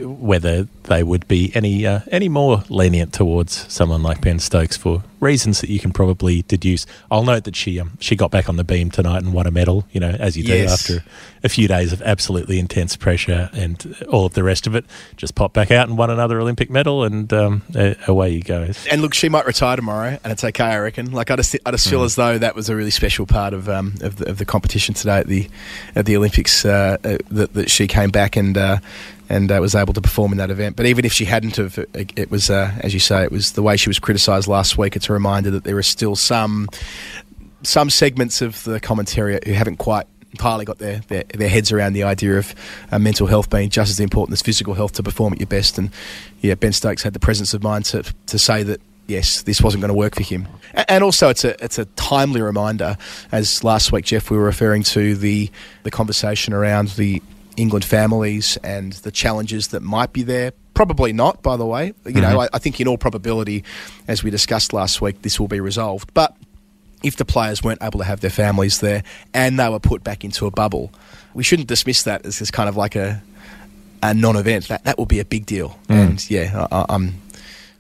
whether 0.05 0.69
they 0.85 1.03
would 1.03 1.27
be 1.29 1.53
any 1.55 1.87
uh, 1.87 2.01
any 2.11 2.29
more 2.29 2.63
lenient 2.69 3.13
towards 3.13 3.73
someone 3.73 4.03
like 4.03 4.21
Ben 4.21 4.39
Stokes 4.39 4.77
for 4.77 5.03
reasons 5.21 5.61
that 5.61 5.71
you 5.71 5.81
can 5.81 5.93
probably 5.93 6.43
deduce. 6.43 6.87
I'll 7.11 7.25
note 7.25 7.45
that 7.45 7.57
she 7.57 7.81
um, 7.81 7.97
she 8.01 8.17
got 8.17 8.31
back 8.31 8.49
on 8.49 8.57
the 8.57 8.65
beam 8.65 8.91
tonight 8.91 9.23
and 9.23 9.33
won 9.33 9.47
a 9.47 9.51
medal. 9.51 9.87
You 9.93 10.01
know, 10.01 10.11
as 10.11 10.37
you 10.37 10.45
do 10.45 10.65
after 10.65 11.03
a 11.47 11.49
few 11.49 11.69
days 11.69 11.93
of 11.93 12.03
absolutely 12.03 12.59
intense 12.59 12.97
pressure 12.97 13.49
and 13.53 14.05
all 14.11 14.27
of 14.27 14.35
the 14.35 14.43
rest 14.43 14.67
of 14.67 14.75
it. 14.75 14.85
Just 15.17 15.35
popped 15.35 15.55
back 15.55 15.71
out 15.71 15.89
and 15.89 15.97
won 15.97 16.11
another 16.11 16.41
Olympic 16.41 16.69
medal, 16.69 17.05
and 17.05 17.33
um, 17.33 17.63
away 18.07 18.31
you 18.31 18.43
go. 18.43 18.69
And 18.91 19.01
look, 19.01 19.15
she 19.15 19.29
might 19.29 19.47
retire 19.47 19.77
tomorrow, 19.77 20.19
and 20.23 20.33
it's 20.33 20.45
okay, 20.45 20.65
I 20.65 20.79
reckon. 20.79 21.13
Like 21.13 21.31
I 21.31 21.37
just, 21.37 21.57
I 21.65 21.71
just 21.71 21.89
feel 21.89 22.03
as 22.03 22.17
though 22.17 22.39
that 22.39 22.55
was 22.55 22.69
a 22.69 22.77
really 22.77 22.91
special 22.91 23.27
part 23.27 23.55
of 23.55 23.69
um, 23.69 23.95
of, 24.03 24.17
the, 24.17 24.29
of 24.29 24.39
the 24.39 24.45
competition 24.45 24.95
today 24.95 25.19
at 25.19 25.27
the 25.27 25.49
at 25.95 26.07
the 26.07 26.17
Olympics 26.17 26.65
uh, 26.65 26.99
uh, 27.03 27.19
that, 27.31 27.55
that 27.55 27.71
she 27.71 27.87
came 27.87 28.11
back 28.11 28.37
and 28.37 28.59
uh, 28.59 28.79
and 29.29 29.51
uh, 29.51 29.59
was 29.61 29.75
able 29.75 29.93
to 29.95 30.01
perform 30.01 30.33
in 30.33 30.39
that 30.39 30.51
event. 30.51 30.77
But 30.77 30.87
even 30.87 31.05
if 31.05 31.13
she 31.13 31.25
hadn't 31.25 31.57
have, 31.57 31.79
it, 31.95 32.13
it 32.17 32.31
was 32.31 32.51
uh, 32.51 32.73
as 32.81 32.95
you 32.95 33.01
say, 33.01 33.25
it 33.25 33.33
was 33.33 33.53
the 33.53 33.63
way 33.63 33.77
she 33.77 33.89
was 33.89 33.99
criticised 33.99 34.49
last 34.49 34.79
week. 34.79 34.97
It's 34.97 35.09
a 35.09 35.13
reminder 35.13 35.51
that 35.51 35.65
there 35.65 35.77
are 35.77 35.83
still 35.83 36.17
some 36.17 36.69
some 37.63 37.91
segments 37.91 38.43
of 38.43 38.63
the 38.65 38.81
commentary 38.81 39.39
who 39.45 39.53
haven't 39.53 39.77
quite 39.77 40.07
entirely 40.31 40.65
got 40.65 40.79
their, 40.79 41.01
their, 41.09 41.25
their 41.35 41.49
heads 41.49 41.73
around 41.73 41.95
the 41.95 42.03
idea 42.03 42.39
of 42.39 42.55
uh, 42.93 42.99
mental 42.99 43.27
health 43.27 43.49
being 43.49 43.71
just 43.71 43.91
as 43.91 43.99
important 43.99 44.35
as 44.35 44.43
physical 44.43 44.75
health 44.75 44.93
to 44.93 45.03
perform 45.03 45.33
at 45.33 45.41
your 45.41 45.47
best. 45.47 45.79
And 45.79 45.91
yeah, 46.43 46.55
Ben 46.55 46.73
Stokes 46.73 47.03
had 47.03 47.15
the 47.15 47.19
presence 47.19 47.55
of 47.55 47.63
mind 47.63 47.87
to, 47.87 48.03
to 48.27 48.39
say 48.39 48.63
that 48.63 48.81
yes, 49.07 49.43
this 49.43 49.63
wasn't 49.63 49.81
going 49.81 49.89
to 49.89 49.95
work 49.95 50.15
for 50.15 50.23
him. 50.23 50.47
And 50.89 51.03
also, 51.03 51.31
it's 51.31 51.45
a 51.45 51.63
it's 51.65 51.79
a 51.79 51.87
timely 51.97 52.43
reminder. 52.43 52.99
As 53.33 53.65
last 53.65 53.93
week, 53.93 54.05
Jeff, 54.05 54.31
we 54.31 54.37
were 54.37 54.45
referring 54.45 54.83
to 54.85 55.17
the 55.17 55.51
the 55.85 55.91
conversation 55.91 56.53
around 56.53 56.89
the 56.91 57.23
England 57.57 57.85
families 57.85 58.57
and 58.59 58.93
the 58.93 59.11
challenges 59.11 59.69
that 59.69 59.83
might 59.83 60.13
be 60.13 60.23
there. 60.23 60.53
Probably 60.75 61.13
not, 61.13 61.43
by 61.43 61.57
the 61.57 61.67
way. 61.67 61.95
You 62.05 62.21
know, 62.21 62.29
mm-hmm. 62.29 62.39
I, 62.41 62.49
I 62.55 62.59
think 62.59 62.81
in 62.81 62.89
all 62.89 62.99
probability, 62.99 63.65
as 64.09 64.23
we 64.23 64.31
discussed 64.31 64.73
last 64.73 65.01
week, 65.01 65.23
this 65.23 65.41
will 65.41 65.49
be 65.49 65.61
resolved. 65.61 66.13
But 66.13 66.37
if 67.03 67.17
the 67.17 67.25
players 67.25 67.63
weren't 67.63 67.83
able 67.83 67.99
to 68.01 68.05
have 68.05 68.21
their 68.21 68.31
families 68.31 68.81
there 68.81 69.03
and 69.33 69.59
they 69.59 69.69
were 69.69 69.81
put 69.81 70.05
back 70.05 70.25
into 70.25 70.47
a 70.47 70.51
bubble, 70.51 70.93
we 71.35 71.43
shouldn't 71.43 71.69
dismiss 71.69 72.03
that 72.03 72.27
as 72.27 72.39
just 72.39 72.53
kind 72.53 72.69
of 72.69 72.77
like 72.77 72.97
a 72.97 73.23
a 74.03 74.13
non-event. 74.13 74.69
That 74.69 74.85
that 74.85 74.99
will 74.99 75.07
be 75.07 75.21
a 75.21 75.25
big 75.25 75.47
deal. 75.47 75.79
Mm. 75.89 76.09
And 76.09 76.31
yeah, 76.31 76.67
I, 76.71 76.87
I'm 76.89 77.23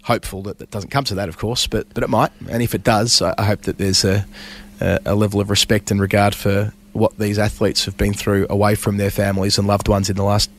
hopeful 0.03 0.43
that 0.43 0.59
that 0.59 0.71
doesn't 0.71 0.91
come 0.91 1.05
to 1.05 1.17
that, 1.17 1.29
of 1.29 1.37
course, 1.37 1.67
but 1.67 1.93
but 1.93 2.03
it 2.03 2.09
might. 2.09 2.31
And 2.49 2.63
if 2.63 2.75
it 2.75 2.83
does, 2.83 3.21
I, 3.21 3.35
I 3.37 3.45
hope 3.45 3.63
that 3.63 3.77
there's 3.77 4.05
a, 4.05 4.25
a 4.81 5.01
a 5.05 5.15
level 5.15 5.41
of 5.41 5.51
respect 5.51 5.91
and 5.91 6.01
regard 6.01 6.35
for 6.35 6.73
what 6.97 7.19
these 7.19 7.39
athletes 7.39 7.85
have 7.85 7.97
been 7.97 8.15
through 8.15 8.47
away 8.51 8.75
from 8.75 8.97
their 8.97 9.11
families 9.11 9.59
and 9.59 9.67
loved 9.67 9.89
ones 9.89 10.11
in 10.11 10.17
the 10.17 10.25
last 10.25 10.51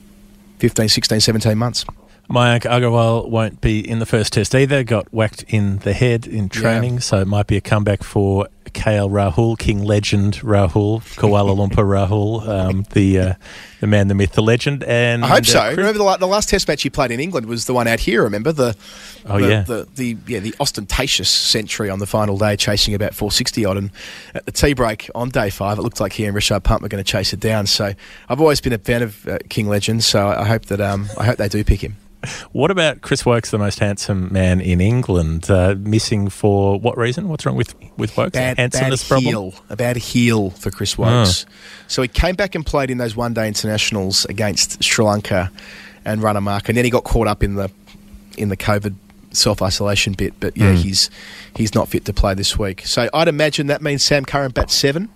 15, 0.60 0.90
16, 0.90 1.22
17 1.22 1.58
months. 1.58 1.86
Mayank 2.30 2.64
Agarwal 2.64 3.30
won't 3.30 3.62
be 3.62 3.80
in 3.80 4.00
the 4.00 4.06
first 4.06 4.34
test 4.34 4.54
either. 4.54 4.84
Got 4.84 5.14
whacked 5.14 5.44
in 5.48 5.78
the 5.80 5.94
head 5.94 6.28
in 6.28 6.50
training, 6.50 7.00
so 7.00 7.20
it 7.22 7.28
might 7.28 7.48
be 7.48 7.56
a 7.56 7.62
comeback 7.62 8.04
for 8.04 8.50
KL 8.74 9.10
Rahul, 9.10 9.58
King 9.58 9.84
legend 9.84 10.36
Rahul, 10.42 11.02
Kuala 11.18 11.56
Lumpur 11.56 11.86
Rahul, 12.08 12.48
um, 12.48 12.86
the 12.92 13.20
uh, 13.20 13.34
the 13.80 13.88
man, 13.88 14.08
the 14.08 14.16
myth, 14.16 14.34
the 14.34 14.42
legend. 14.42 14.84
And 14.84 15.24
I 15.24 15.28
hope 15.28 15.46
so. 15.46 15.60
uh, 15.62 15.70
remember 15.72 16.00
the, 16.00 16.18
the 16.18 16.28
last 16.28 16.50
Test 16.50 16.68
match 16.68 16.82
he 16.84 16.90
played 16.90 17.12
in 17.12 17.20
England 17.20 17.46
was 17.46 17.66
the 17.66 17.74
one 17.74 17.88
out 17.88 18.00
here. 18.00 18.24
Remember 18.24 18.52
the 18.52 18.76
Oh, 19.30 19.40
the, 19.42 19.50
yeah. 19.50 19.62
the, 19.64 19.88
the 19.96 20.18
yeah 20.26 20.40
the 20.40 20.56
ostentatious 20.60 21.30
century 21.30 21.90
on 21.90 22.00
the 22.00 22.06
final 22.08 22.38
day, 22.38 22.56
chasing 22.56 22.94
about 22.94 23.14
460 23.14 23.66
odd, 23.66 23.78
and 23.78 23.92
at 24.34 24.46
the 24.46 24.52
tea 24.52 24.74
break 24.74 25.10
on 25.14 25.30
day 25.30 25.50
five, 25.50 25.78
it 25.78 25.82
looked 25.82 26.00
like 26.00 26.14
he 26.14 26.24
and 26.26 26.36
Rishabh 26.36 26.64
Pant 26.64 26.82
were 26.82 26.88
going 26.88 27.04
to 27.04 27.10
chase 27.12 27.34
it 27.34 27.40
down. 27.42 27.68
So 27.68 27.94
I've 28.30 28.40
always 28.40 28.62
been 28.62 28.74
a 28.74 28.78
fan 28.78 29.02
of 29.04 29.28
uh, 29.28 29.40
King 29.50 29.68
Legend. 29.68 30.04
So 30.04 30.28
I 30.28 30.46
hope 30.46 30.66
that 30.68 30.80
um, 30.80 31.08
I 31.18 31.26
hope 31.26 31.38
they 31.38 31.50
do 31.50 31.64
pick 31.64 31.82
him. 31.84 31.98
What 32.52 32.72
about 32.72 33.02
Chris 33.02 33.26
Woakes, 33.26 33.52
the 33.52 33.58
most 33.58 33.80
handsome 33.80 34.34
man 34.34 34.60
in 34.60 34.82
England, 34.82 35.50
uh, 35.50 35.76
missing 35.78 36.30
for 36.30 36.80
what 36.80 36.98
reason? 36.98 37.30
What's 37.30 37.46
wrong 37.46 37.56
with 37.56 37.76
with 37.98 38.18
Woakes? 38.18 38.32
Bad, 38.32 38.58
bad 38.58 38.74
Handsomeness 38.74 39.08
problem. 39.08 39.54
a 39.70 39.76
bad 39.76 39.98
heel 39.98 40.50
for 40.52 40.72
Chris 40.72 40.98
Woakes. 40.98 41.46
So 41.88 42.02
he 42.02 42.08
came 42.08 42.36
back 42.36 42.56
and 42.56 42.66
played 42.66 42.90
in 42.90 42.98
those 42.98 43.16
one 43.16 43.34
day 43.34 43.48
internationals 43.48 44.26
against 44.26 44.84
Sri 44.84 45.06
Lanka 45.06 45.52
and 46.06 46.22
Runamark, 46.22 46.68
and 46.70 46.78
then 46.78 46.86
he 46.86 46.92
got 46.92 47.04
caught 47.04 47.28
up 47.28 47.44
in 47.44 47.56
the 47.56 47.70
in 48.38 48.50
the 48.50 48.58
COVID 48.58 48.96
self 49.32 49.62
isolation 49.62 50.14
bit. 50.14 50.34
But 50.40 50.58
yeah, 50.58 50.74
he's 50.74 51.10
he's 51.56 51.76
not 51.76 51.88
fit 51.88 52.06
to 52.06 52.14
play 52.14 52.34
this 52.34 52.58
week. 52.58 52.82
So 52.86 53.10
I'd 53.14 53.28
imagine 53.28 53.68
that 53.68 53.82
means 53.82 54.04
Sam 54.04 54.26
Curran 54.26 54.52
bats 54.52 54.74
seven. 54.74 55.10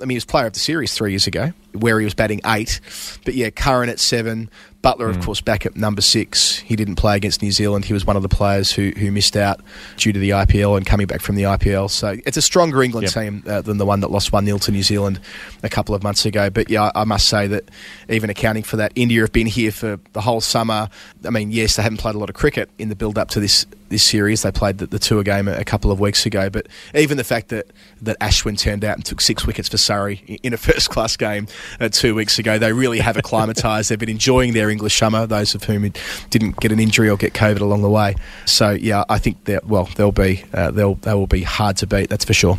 I 0.00 0.04
mean, 0.04 0.10
he 0.10 0.16
was 0.16 0.24
player 0.24 0.46
of 0.46 0.52
the 0.52 0.60
series 0.60 0.94
three 0.94 1.10
years 1.10 1.26
ago, 1.26 1.52
where 1.72 1.98
he 1.98 2.04
was 2.04 2.14
batting 2.14 2.40
eight. 2.46 2.80
But 3.24 3.34
yeah, 3.34 3.50
Curran 3.50 3.88
at 3.88 3.98
seven, 3.98 4.50
Buttler, 4.82 5.10
of 5.10 5.20
course, 5.20 5.40
back 5.40 5.66
at 5.66 5.76
number 5.76 6.00
six. 6.00 6.58
He 6.58 6.76
didn't 6.76 6.94
play 6.96 7.16
against 7.16 7.42
New 7.42 7.50
Zealand. 7.50 7.84
He 7.84 7.92
was 7.92 8.06
one 8.06 8.14
of 8.14 8.22
the 8.22 8.28
players 8.28 8.70
who, 8.70 8.92
who 8.96 9.10
missed 9.10 9.36
out 9.36 9.60
due 9.96 10.12
to 10.12 10.18
the 10.18 10.30
IPL 10.30 10.76
and 10.76 10.86
coming 10.86 11.08
back 11.08 11.20
from 11.20 11.34
the 11.34 11.42
IPL. 11.42 11.90
So 11.90 12.16
it's 12.24 12.36
a 12.36 12.42
stronger 12.42 12.80
England 12.82 13.06
Yep. 13.06 13.12
team 13.12 13.42
uh, 13.48 13.60
than 13.60 13.78
the 13.78 13.84
one 13.84 14.00
that 14.00 14.10
lost 14.12 14.32
1 14.32 14.44
0 14.46 14.58
to 14.58 14.70
New 14.70 14.84
Zealand 14.84 15.18
a 15.64 15.68
couple 15.68 15.96
of 15.96 16.04
months 16.04 16.24
ago. 16.24 16.48
But 16.48 16.70
yeah, 16.70 16.90
I 16.94 17.02
I 17.02 17.04
must 17.04 17.28
say 17.28 17.48
that 17.48 17.68
even 18.08 18.30
accounting 18.30 18.62
for 18.62 18.76
that, 18.76 18.92
India 18.94 19.20
have 19.22 19.32
been 19.32 19.48
here 19.48 19.72
for 19.72 19.98
the 20.12 20.20
whole 20.20 20.40
summer. 20.40 20.88
I 21.24 21.30
mean, 21.30 21.50
yes, 21.50 21.74
they 21.74 21.82
haven't 21.82 21.98
played 21.98 22.14
a 22.14 22.18
lot 22.18 22.28
of 22.30 22.36
cricket 22.36 22.70
in 22.78 22.88
the 22.88 22.96
build 22.96 23.18
up 23.18 23.28
to 23.30 23.40
this 23.40 23.66
this 23.88 24.02
series. 24.02 24.42
They 24.42 24.52
played 24.52 24.78
the, 24.78 24.86
the 24.86 24.98
tour 24.98 25.22
game 25.22 25.48
a, 25.48 25.52
a 25.52 25.64
couple 25.64 25.90
of 25.90 26.00
weeks 26.00 26.26
ago. 26.26 26.50
But 26.50 26.68
even 26.94 27.16
the 27.16 27.24
fact 27.24 27.48
that, 27.48 27.66
that 28.02 28.18
Ashwin 28.20 28.58
turned 28.58 28.84
out 28.84 28.96
and 28.96 29.04
took 29.04 29.20
six 29.20 29.46
wickets 29.46 29.68
for 29.68 29.76
Surrey 29.76 30.38
in 30.42 30.52
a 30.52 30.56
first 30.68 30.90
class 30.90 31.16
game 31.16 31.46
uh, 31.80 31.88
two 31.88 32.14
weeks 32.14 32.38
ago, 32.38 32.58
they 32.58 32.72
really 32.72 33.00
have 33.00 33.16
acclimatised. 33.16 33.90
They've 33.90 33.98
been 33.98 34.08
enjoying 34.08 34.52
their 34.52 34.70
English 34.70 34.98
summer, 34.98 35.26
those 35.26 35.54
of 35.54 35.64
whom 35.64 35.90
didn't 36.30 36.60
get 36.60 36.72
an 36.72 36.80
injury 36.80 37.08
or 37.08 37.16
get 37.16 37.32
COVID 37.34 37.60
along 37.60 37.82
the 37.82 37.90
way. 37.90 38.14
So 38.46 38.70
yeah, 38.70 39.04
I 39.08 39.18
think 39.18 39.44
that 39.44 39.66
well, 39.66 39.88
they'll 39.96 40.12
be 40.12 40.44
uh, 40.52 40.70
they'll 40.70 40.94
they 40.96 41.14
will 41.14 41.26
be 41.26 41.42
hard 41.42 41.76
to 41.78 41.86
beat. 41.86 42.08
That's 42.08 42.24
for 42.24 42.32
sure. 42.34 42.58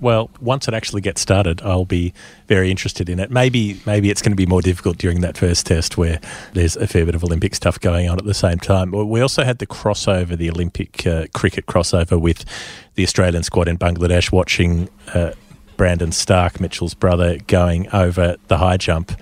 Well, 0.00 0.30
once 0.40 0.68
it 0.68 0.74
actually 0.74 1.00
gets 1.00 1.20
started, 1.20 1.62
I'll 1.62 1.84
be 1.84 2.12
very 2.46 2.70
interested 2.70 3.08
in 3.08 3.18
it. 3.18 3.30
Maybe, 3.30 3.80
maybe 3.86 4.10
it's 4.10 4.22
going 4.22 4.32
to 4.32 4.36
be 4.36 4.46
more 4.46 4.62
difficult 4.62 4.98
during 4.98 5.20
that 5.22 5.36
first 5.36 5.66
test 5.66 5.96
where 5.96 6.20
there's 6.52 6.76
a 6.76 6.86
fair 6.86 7.06
bit 7.06 7.14
of 7.14 7.24
Olympic 7.24 7.54
stuff 7.54 7.80
going 7.80 8.08
on 8.08 8.18
at 8.18 8.24
the 8.24 8.34
same 8.34 8.58
time. 8.58 8.90
We 8.90 9.20
also 9.20 9.44
had 9.44 9.58
the 9.58 9.66
crossover, 9.66 10.36
the 10.36 10.50
Olympic 10.50 11.06
uh, 11.06 11.26
cricket 11.34 11.66
crossover 11.66 12.20
with 12.20 12.44
the 12.94 13.02
Australian 13.02 13.42
squad 13.42 13.68
in 13.68 13.78
Bangladesh, 13.78 14.32
watching 14.32 14.88
uh, 15.14 15.32
Brandon 15.76 16.10
Starc, 16.10 16.60
Mitchell's 16.60 16.94
brother, 16.94 17.38
going 17.46 17.88
over 17.92 18.36
the 18.48 18.58
high 18.58 18.76
jump. 18.76 19.12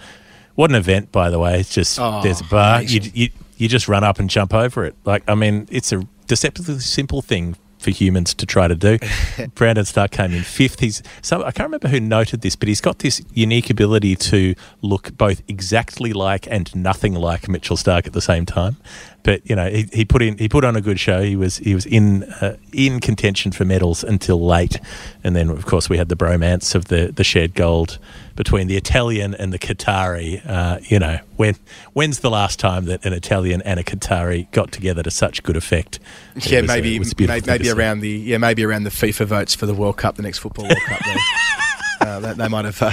What 0.54 0.70
an 0.70 0.76
event, 0.76 1.10
by 1.10 1.30
the 1.30 1.38
way! 1.38 1.58
It's 1.58 1.74
just 1.74 1.98
Oh, 2.00 2.22
there's 2.22 2.40
a 2.40 2.44
bar, 2.44 2.82
you, 2.82 3.00
you 3.12 3.28
you 3.56 3.68
just 3.68 3.88
run 3.88 4.04
up 4.04 4.18
and 4.18 4.30
jump 4.30 4.54
over 4.54 4.84
it. 4.84 4.94
Like, 5.04 5.24
I 5.28 5.34
mean, 5.34 5.66
it's 5.70 5.92
a 5.92 6.06
deceptively 6.26 6.78
simple 6.78 7.22
thing 7.22 7.56
for 7.84 7.90
humans 7.90 8.34
to 8.34 8.46
try 8.46 8.66
to 8.66 8.74
do. 8.74 8.98
Brandon 9.54 9.84
Starc 9.84 10.10
came 10.10 10.32
in 10.32 10.42
fifth. 10.42 10.80
He's 10.80 11.02
so 11.22 11.44
I 11.44 11.52
can't 11.52 11.68
remember 11.68 11.88
who 11.88 12.00
noted 12.00 12.40
this, 12.40 12.56
but 12.56 12.68
he's 12.68 12.80
got 12.80 12.98
this 12.98 13.22
unique 13.32 13.70
ability 13.70 14.16
to 14.16 14.54
look 14.82 15.16
both 15.16 15.42
exactly 15.46 16.12
like 16.12 16.48
and 16.50 16.74
nothing 16.74 17.14
like 17.14 17.48
Mitchell 17.48 17.76
Starc 17.76 18.06
at 18.06 18.12
the 18.12 18.20
same 18.20 18.46
time. 18.46 18.76
But 19.24 19.48
you 19.48 19.56
know, 19.56 19.68
he, 19.68 19.88
he 19.92 20.04
put 20.04 20.22
in 20.22 20.38
he 20.38 20.48
put 20.48 20.64
on 20.64 20.76
a 20.76 20.82
good 20.82 21.00
show. 21.00 21.22
He 21.22 21.34
was 21.34 21.56
he 21.56 21.74
was 21.74 21.86
in 21.86 22.24
uh, 22.24 22.56
in 22.72 23.00
contention 23.00 23.52
for 23.52 23.64
medals 23.64 24.04
until 24.04 24.44
late, 24.44 24.78
and 25.24 25.34
then 25.34 25.48
of 25.48 25.64
course 25.66 25.88
we 25.88 25.96
had 25.96 26.10
the 26.10 26.14
bromance 26.14 26.74
of 26.74 26.84
the 26.86 27.10
the 27.10 27.24
shared 27.24 27.54
gold 27.54 27.98
between 28.36 28.66
the 28.66 28.76
Italian 28.76 29.34
and 29.34 29.50
the 29.50 29.58
Qatari. 29.58 30.46
Uh, 30.46 30.78
you 30.82 30.98
know, 30.98 31.18
when 31.36 31.56
when's 31.94 32.20
the 32.20 32.30
last 32.30 32.60
time 32.60 32.84
that 32.84 33.04
an 33.06 33.14
Italian 33.14 33.62
and 33.62 33.80
a 33.80 33.82
Qatari 33.82 34.50
got 34.52 34.70
together 34.72 35.02
to 35.02 35.10
such 35.10 35.42
good 35.42 35.56
effect? 35.56 35.98
Yeah, 36.36 36.60
was, 36.60 36.68
maybe 36.68 36.94
it 36.94 36.98
was 36.98 37.12
a 37.12 37.14
beautiful 37.16 37.46
maybe, 37.46 37.64
maybe 37.64 37.70
around 37.70 38.00
the 38.00 38.10
yeah 38.10 38.36
maybe 38.36 38.62
around 38.62 38.84
the 38.84 38.90
FIFA 38.90 39.24
votes 39.24 39.54
for 39.54 39.64
the 39.64 39.74
World 39.74 39.96
Cup, 39.96 40.16
the 40.16 40.22
next 40.22 40.40
football 40.40 40.66
World 40.66 40.78
Cup. 40.86 41.00
Uh, 42.04 42.20
that, 42.20 42.36
they 42.36 42.48
might 42.48 42.66
have 42.66 42.82
uh, 42.82 42.92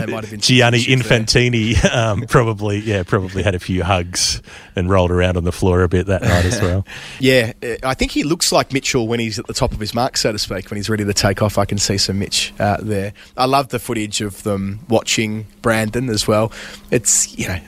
they 0.00 0.06
might 0.10 0.24
have 0.24 0.30
been 0.30 0.40
Gianni. 0.40 0.78
Infantino 0.78 1.84
um, 1.94 2.22
probably, 2.28 2.78
yeah, 2.78 3.02
probably 3.02 3.42
had 3.42 3.54
a 3.54 3.58
few 3.58 3.82
hugs 3.82 4.40
and 4.74 4.88
rolled 4.88 5.10
around 5.10 5.36
on 5.36 5.44
the 5.44 5.52
floor 5.52 5.82
a 5.82 5.88
bit 5.88 6.06
that 6.06 6.22
night 6.22 6.44
as 6.44 6.60
well. 6.60 6.86
Yeah, 7.18 7.52
uh, 7.62 7.76
I 7.82 7.94
think 7.94 8.12
he 8.12 8.24
looks 8.24 8.52
like 8.52 8.72
Mitchell 8.72 9.08
when 9.08 9.20
he's 9.20 9.38
at 9.38 9.46
the 9.46 9.54
top 9.54 9.72
of 9.72 9.80
his 9.80 9.94
mark, 9.94 10.16
so 10.16 10.32
to 10.32 10.38
speak. 10.38 10.70
When 10.70 10.76
he's 10.76 10.88
ready 10.88 11.04
to 11.04 11.14
take 11.14 11.40
off, 11.42 11.58
I 11.58 11.64
can 11.64 11.78
see 11.78 11.98
some 11.98 12.18
Mitch 12.18 12.52
uh, 12.58 12.78
there. 12.80 13.12
I 13.36 13.46
love 13.46 13.68
the 13.68 13.78
footage 13.78 14.20
of 14.20 14.42
them 14.42 14.80
watching 14.88 15.46
Brandon 15.62 16.08
as 16.08 16.26
well. 16.26 16.52
It's 16.90 17.36
you 17.38 17.48
know, 17.48 17.60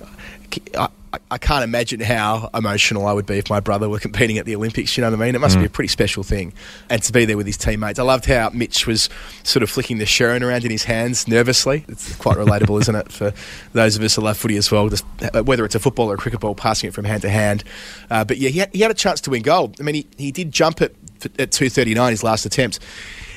I, 0.76 0.88
I- 1.12 1.18
I 1.30 1.38
can't 1.38 1.64
imagine 1.64 2.00
how 2.00 2.50
emotional 2.54 3.06
I 3.06 3.12
would 3.12 3.24
be 3.26 3.38
if 3.38 3.48
my 3.48 3.60
brother 3.60 3.88
were 3.88 3.98
competing 3.98 4.36
at 4.38 4.44
the 4.46 4.54
Olympics. 4.54 4.96
You 4.96 5.02
know 5.02 5.10
what 5.10 5.20
I 5.20 5.24
mean? 5.26 5.34
It 5.34 5.38
must 5.40 5.58
be 5.58 5.64
a 5.66 5.70
pretty 5.70 5.88
special 5.88 6.22
thing, 6.22 6.52
and 6.90 7.02
to 7.02 7.12
be 7.12 7.24
there 7.24 7.36
with 7.36 7.46
his 7.46 7.56
teammates. 7.56 7.98
I 7.98 8.02
loved 8.02 8.26
how 8.26 8.50
Mitch 8.52 8.86
was 8.86 9.08
sort 9.42 9.62
of 9.62 9.70
flicking 9.70 9.98
the 9.98 10.04
Sherrin 10.04 10.42
around 10.42 10.64
in 10.64 10.70
his 10.70 10.84
hands 10.84 11.26
nervously. 11.26 11.84
It's 11.88 12.14
quite 12.16 12.36
relatable, 12.36 12.80
isn't 12.82 12.94
it, 12.94 13.10
for 13.12 13.32
those 13.72 13.96
of 13.96 14.02
us 14.02 14.16
who 14.16 14.22
love 14.22 14.36
footy 14.36 14.56
as 14.56 14.70
well? 14.70 14.88
Just 14.88 15.04
uh, 15.34 15.42
whether 15.42 15.64
it's 15.64 15.74
a 15.74 15.80
football 15.80 16.10
or 16.10 16.14
a 16.14 16.18
cricket 16.18 16.40
ball, 16.40 16.54
passing 16.54 16.88
it 16.88 16.94
from 16.94 17.04
hand 17.06 17.22
to 17.22 17.30
hand. 17.30 17.64
Uh, 18.10 18.24
but 18.24 18.36
yeah, 18.38 18.50
he 18.50 18.58
had, 18.58 18.70
he 18.74 18.80
had 18.80 18.90
a 18.90 18.94
chance 18.94 19.20
to 19.22 19.30
win 19.30 19.42
gold. 19.42 19.76
I 19.80 19.84
mean, 19.84 19.94
he, 19.94 20.06
he 20.18 20.32
did 20.32 20.52
jump 20.52 20.82
it 20.82 20.94
at 21.38 21.50
two 21.52 21.68
thirty 21.70 21.94
nine 21.94 22.10
his 22.10 22.22
last 22.22 22.44
attempt. 22.46 22.80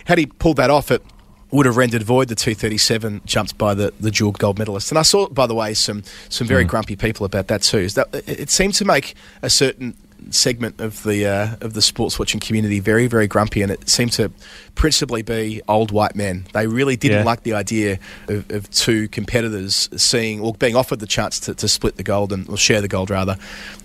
Had 0.06 0.18
he 0.18 0.26
pulled 0.26 0.58
that 0.58 0.70
off, 0.70 0.92
it 0.92 1.02
would 1.52 1.66
have 1.66 1.78
rendered 1.78 2.04
void 2.04 2.30
the 2.30 2.36
237 2.36 3.22
jumped 3.26 3.58
by 3.58 3.74
the, 3.74 3.94
the 4.00 4.12
dual 4.12 4.32
gold 4.32 4.58
medalist. 4.58 4.92
And 4.92 4.98
I 4.98 5.02
saw, 5.02 5.28
by 5.28 5.48
the 5.48 5.56
way, 5.56 5.74
some 5.74 6.04
some 6.30 6.48
very 6.48 6.64
hmm. 6.64 6.70
grumpy 6.70 6.96
people 6.96 7.26
about 7.26 7.48
that 7.48 7.62
too. 7.62 7.80
Is 7.80 7.96
that 7.96 8.08
it 8.14 8.50
seemed 8.50 8.74
to 8.76 8.86
make 8.86 9.16
a 9.42 9.50
certain 9.50 9.96
segment 10.30 10.80
of 10.80 11.04
the 11.04 11.26
uh, 11.26 11.56
of 11.62 11.74
the 11.74 11.82
sports 11.82 12.18
watching 12.20 12.40
community 12.40 12.80
very 12.80 13.08
very 13.08 13.28
grumpy, 13.28 13.62
and 13.62 13.72
it 13.72 13.90
seemed 13.90 14.12
to 14.14 14.32
principally 14.76 15.22
be 15.22 15.62
old 15.68 15.92
white 15.92 16.16
men. 16.16 16.46
They 16.54 16.68
really 16.68 16.96
didn't 16.96 17.20
Yeah. 17.20 17.24
like 17.26 17.44
the 17.44 17.54
idea 17.54 18.00
of, 18.28 18.50
of 18.52 18.70
two 18.70 19.08
competitors 19.10 19.90
seeing 19.98 20.40
or 20.40 20.54
being 20.54 20.76
offered 20.76 21.00
the 21.00 21.08
chance 21.08 21.40
to, 21.42 21.54
to 21.56 21.68
split 21.68 21.98
the 21.98 22.04
gold 22.04 22.32
and 22.32 22.48
or 22.50 22.58
share 22.58 22.82
the 22.82 22.88
gold 22.88 23.10
rather, 23.10 23.38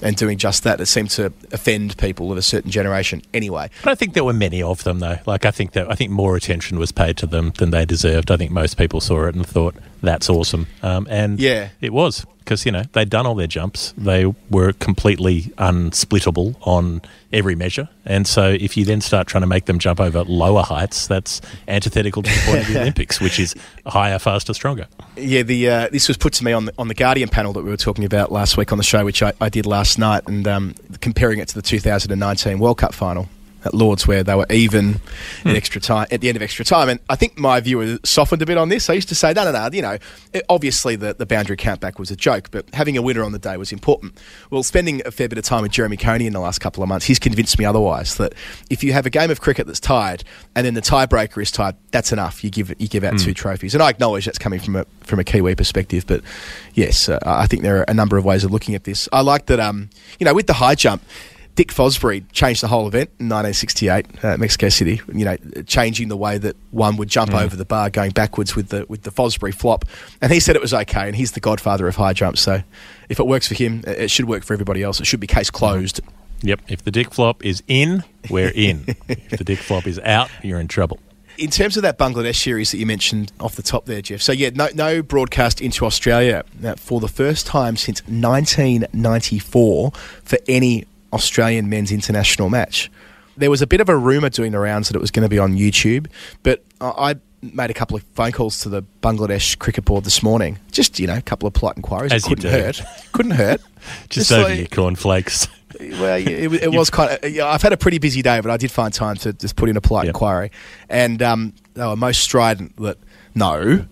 and 0.02 0.16
doing 0.16 0.38
just 0.38 0.62
that. 0.64 0.80
It 0.80 0.86
seemed 0.86 1.10
to 1.10 1.32
offend 1.52 1.96
people 1.98 2.30
of 2.32 2.38
a 2.38 2.42
certain 2.42 2.70
generation. 2.70 3.22
Anyway, 3.34 3.70
I 3.82 3.84
don't 3.84 3.98
think 3.98 4.14
there 4.14 4.24
were 4.24 4.32
many 4.32 4.62
of 4.62 4.84
them 4.84 5.00
though. 5.00 5.18
Like 5.26 5.44
I 5.44 5.50
think 5.50 5.72
that 5.72 5.90
I 5.90 5.94
think 5.94 6.10
more 6.10 6.36
attention 6.36 6.78
was 6.78 6.92
paid 6.92 7.16
to 7.18 7.26
them 7.26 7.52
than 7.58 7.70
they 7.70 7.84
deserved. 7.84 8.30
I 8.30 8.36
think 8.36 8.50
most 8.52 8.76
people 8.76 9.00
saw 9.00 9.26
it 9.26 9.34
and 9.34 9.46
thought 9.46 9.74
that's 10.02 10.28
awesome. 10.30 10.66
Um, 10.82 11.06
and 11.10 11.40
Yeah. 11.40 11.68
it 11.80 11.92
was 11.92 12.24
because 12.46 12.64
you 12.64 12.70
know 12.70 12.84
they'd 12.92 13.10
done 13.10 13.26
all 13.26 13.34
their 13.34 13.48
jumps. 13.48 13.92
They 13.98 14.24
were 14.48 14.72
completely 14.72 15.42
unsplittable 15.58 16.54
on 16.62 17.02
every 17.32 17.56
measure. 17.56 17.88
And 18.04 18.26
so 18.26 18.50
if 18.50 18.76
you 18.76 18.84
then 18.84 19.00
start 19.00 19.26
trying 19.26 19.42
to 19.42 19.48
make 19.48 19.64
them 19.64 19.80
jump 19.80 20.00
over 20.00 20.22
lower 20.22 20.62
heights, 20.62 21.08
that's 21.08 21.40
antithetical 21.66 22.22
to 22.22 22.30
the 22.30 22.42
point 22.46 22.60
of 22.60 22.68
the 22.68 22.80
Olympics, 22.80 23.20
which 23.20 23.40
is 23.40 23.54
higher, 23.84 24.18
faster, 24.20 24.54
stronger. 24.54 24.86
Yeah, 25.16 25.42
the 25.42 25.68
uh, 25.68 25.88
this 25.90 26.06
was 26.06 26.16
put 26.16 26.32
to 26.34 26.44
me 26.44 26.52
on 26.52 26.66
the, 26.66 26.74
on 26.78 26.86
the 26.88 26.94
Guardian 26.94 27.28
panel 27.28 27.52
that 27.54 27.64
we 27.64 27.70
were 27.70 27.76
talking 27.76 28.04
about 28.04 28.30
last 28.30 28.56
week 28.56 28.70
on 28.70 28.78
the 28.78 28.84
show, 28.84 29.04
which 29.04 29.22
I, 29.22 29.32
I 29.40 29.48
did 29.48 29.66
last 29.66 29.98
night, 29.98 30.22
and 30.28 30.46
um, 30.46 30.74
comparing 31.00 31.40
it 31.40 31.48
to 31.48 31.54
the 31.54 31.62
2019 31.62 32.60
World 32.60 32.78
Cup 32.78 32.94
final 32.94 33.28
at 33.66 33.74
Lords, 33.74 34.06
where 34.06 34.22
they 34.22 34.34
were 34.34 34.46
even 34.50 35.00
in 35.44 35.56
extra 35.56 35.80
time 35.80 36.06
at 36.10 36.20
the 36.22 36.28
end 36.28 36.36
of 36.36 36.42
extra 36.42 36.64
time. 36.64 36.88
And 36.88 37.00
I 37.10 37.16
think 37.16 37.36
my 37.38 37.60
view 37.60 37.80
has 37.80 37.98
softened 38.04 38.40
a 38.42 38.46
bit 38.46 38.56
on 38.56 38.68
this. 38.70 38.88
I 38.88 38.94
used 38.94 39.08
to 39.10 39.14
say, 39.14 39.32
no, 39.34 39.44
no, 39.44 39.52
no, 39.52 39.68
you 39.72 39.82
know, 39.82 39.98
it- 40.32 40.44
obviously 40.48 40.96
the, 40.96 41.12
the 41.14 41.26
boundary 41.26 41.56
countback 41.56 41.98
was 41.98 42.10
a 42.10 42.16
joke, 42.16 42.50
but 42.50 42.64
having 42.72 42.96
a 42.96 43.02
winner 43.02 43.22
on 43.22 43.32
the 43.32 43.38
day 43.38 43.56
was 43.56 43.72
important. 43.72 44.18
Well, 44.50 44.62
spending 44.62 45.02
a 45.04 45.10
fair 45.10 45.28
bit 45.28 45.36
of 45.38 45.44
time 45.44 45.62
with 45.62 45.72
Jeremy 45.72 45.96
Coney 45.96 46.26
in 46.26 46.32
the 46.32 46.40
last 46.40 46.60
couple 46.60 46.82
of 46.82 46.88
months, 46.88 47.04
he's 47.06 47.18
convinced 47.18 47.58
me 47.58 47.64
otherwise. 47.64 48.16
That 48.16 48.34
if 48.70 48.82
you 48.82 48.92
have 48.92 49.04
a 49.06 49.10
game 49.10 49.30
of 49.30 49.40
cricket 49.40 49.66
that's 49.66 49.80
tied 49.80 50.24
and 50.54 50.64
then 50.64 50.74
the 50.74 50.82
tiebreaker 50.82 51.42
is 51.42 51.50
tied, 51.50 51.74
that's 51.90 52.12
enough. 52.12 52.42
You 52.44 52.50
give 52.50 52.74
you 52.78 52.88
give 52.88 53.04
out 53.04 53.18
two 53.18 53.34
trophies, 53.34 53.74
and 53.74 53.82
I 53.82 53.90
acknowledge 53.90 54.24
that's 54.26 54.38
coming 54.38 54.60
from 54.60 54.76
a 54.76 54.86
from 55.00 55.18
a 55.18 55.24
Kiwi 55.24 55.54
perspective. 55.54 56.06
But 56.06 56.22
yes, 56.74 57.08
uh, 57.08 57.18
I 57.24 57.46
think 57.46 57.62
there 57.62 57.78
are 57.78 57.84
a 57.88 57.94
number 57.94 58.16
of 58.16 58.24
ways 58.24 58.44
of 58.44 58.52
looking 58.52 58.74
at 58.74 58.84
this. 58.84 59.08
I 59.12 59.22
like 59.22 59.46
that. 59.46 59.58
Um, 59.60 59.90
you 60.20 60.24
know, 60.24 60.34
with 60.34 60.46
the 60.46 60.52
high 60.54 60.74
jump. 60.74 61.02
Dick 61.56 61.68
Fosbury 61.68 62.22
changed 62.32 62.62
the 62.62 62.68
whole 62.68 62.86
event 62.86 63.08
in 63.18 63.30
1968 63.30 64.06
uh, 64.22 64.28
at 64.28 64.38
Mexico 64.38 64.68
City. 64.68 65.00
You 65.12 65.24
know, 65.24 65.36
changing 65.66 66.08
the 66.08 66.16
way 66.16 66.36
that 66.36 66.54
one 66.70 66.98
would 66.98 67.08
jump 67.08 67.32
over 67.34 67.56
the 67.56 67.64
bar, 67.64 67.88
going 67.88 68.10
backwards 68.10 68.54
with 68.54 68.68
the 68.68 68.84
with 68.88 69.02
the 69.02 69.10
Fosbury 69.10 69.54
flop, 69.54 69.86
and 70.20 70.30
he 70.30 70.38
said 70.38 70.54
it 70.54 70.62
was 70.62 70.74
okay. 70.74 71.06
And 71.06 71.16
he's 71.16 71.32
the 71.32 71.40
godfather 71.40 71.88
of 71.88 71.96
high 71.96 72.12
jumps, 72.12 72.42
so 72.42 72.62
if 73.08 73.18
it 73.18 73.26
works 73.26 73.48
for 73.48 73.54
him, 73.54 73.82
it 73.86 74.10
should 74.10 74.26
work 74.26 74.44
for 74.44 74.52
everybody 74.52 74.82
else. 74.82 75.00
It 75.00 75.06
should 75.06 75.18
be 75.20 75.26
case 75.26 75.50
closed. 75.50 76.00
Yep. 76.42 76.60
If 76.68 76.84
the 76.84 76.90
dick 76.90 77.14
flop 77.14 77.42
is 77.42 77.62
in, 77.66 78.04
we're 78.28 78.52
in. 78.54 78.84
if 79.08 79.38
the 79.38 79.44
dick 79.44 79.58
flop 79.58 79.86
is 79.86 79.98
out, 80.00 80.28
you're 80.42 80.60
in 80.60 80.68
trouble. 80.68 81.00
In 81.38 81.48
terms 81.50 81.78
of 81.78 81.82
that 81.82 81.98
Bangladesh 81.98 82.36
series 82.36 82.70
that 82.72 82.78
you 82.78 82.86
mentioned 82.86 83.32
off 83.40 83.56
the 83.56 83.62
top 83.62 83.86
there, 83.86 84.02
Jeff. 84.02 84.20
So 84.20 84.32
yeah, 84.32 84.50
no, 84.54 84.68
no 84.74 85.02
broadcast 85.02 85.62
into 85.62 85.86
Australia 85.86 86.44
uh, 86.64 86.74
for 86.76 87.00
the 87.00 87.08
first 87.08 87.46
time 87.46 87.76
since 87.76 88.00
1994 88.08 89.92
for 90.22 90.38
any 90.48 90.84
Australian 91.12 91.68
men's 91.68 91.92
international 91.92 92.48
match. 92.50 92.90
There 93.36 93.50
was 93.50 93.60
a 93.62 93.66
bit 93.66 93.80
of 93.80 93.88
a 93.88 93.96
rumor 93.96 94.30
doing 94.30 94.52
the 94.52 94.58
rounds 94.58 94.88
that 94.88 94.96
it 94.96 95.00
was 95.00 95.10
going 95.10 95.22
to 95.24 95.28
be 95.28 95.38
on 95.38 95.54
YouTube, 95.54 96.06
but 96.42 96.64
I 96.80 97.16
made 97.42 97.70
a 97.70 97.74
couple 97.74 97.96
of 97.96 98.02
phone 98.14 98.32
calls 98.32 98.60
to 98.60 98.68
the 98.70 98.82
Bangladesh 99.02 99.58
cricket 99.58 99.84
board 99.84 100.04
this 100.04 100.22
morning. 100.22 100.58
Just 100.72 100.98
you 100.98 101.06
know, 101.06 101.16
a 101.18 101.22
couple 101.22 101.46
of 101.46 101.52
polite 101.52 101.76
inquiries. 101.76 102.12
As 102.12 102.24
couldn't 102.24 102.50
hurt. 102.50 102.80
Couldn't 103.12 103.32
hurt. 103.32 103.60
Just, 104.08 104.30
Just 104.30 104.32
over 104.32 104.48
like- 104.48 104.58
your 104.58 104.66
cornflakes. 104.68 105.48
Well, 105.78 106.16
it, 106.16 106.54
it 106.54 106.70
was 106.72 106.88
kind 106.88 107.18
of. 107.22 107.30
Yeah, 107.30 107.48
I've 107.48 107.60
had 107.60 107.74
a 107.74 107.76
pretty 107.76 107.98
busy 107.98 108.22
day, 108.22 108.40
but 108.40 108.50
I 108.50 108.56
did 108.56 108.70
find 108.70 108.94
time 108.94 109.16
to 109.16 109.34
just 109.34 109.56
put 109.56 109.68
in 109.68 109.76
a 109.76 109.80
polite 109.82 110.06
Yep. 110.06 110.14
inquiry, 110.14 110.50
and 110.88 111.20
um, 111.20 111.52
they 111.74 111.84
were 111.84 111.96
most 111.96 112.22
strident 112.22 112.74
that 112.78 112.96
no, 113.34 113.84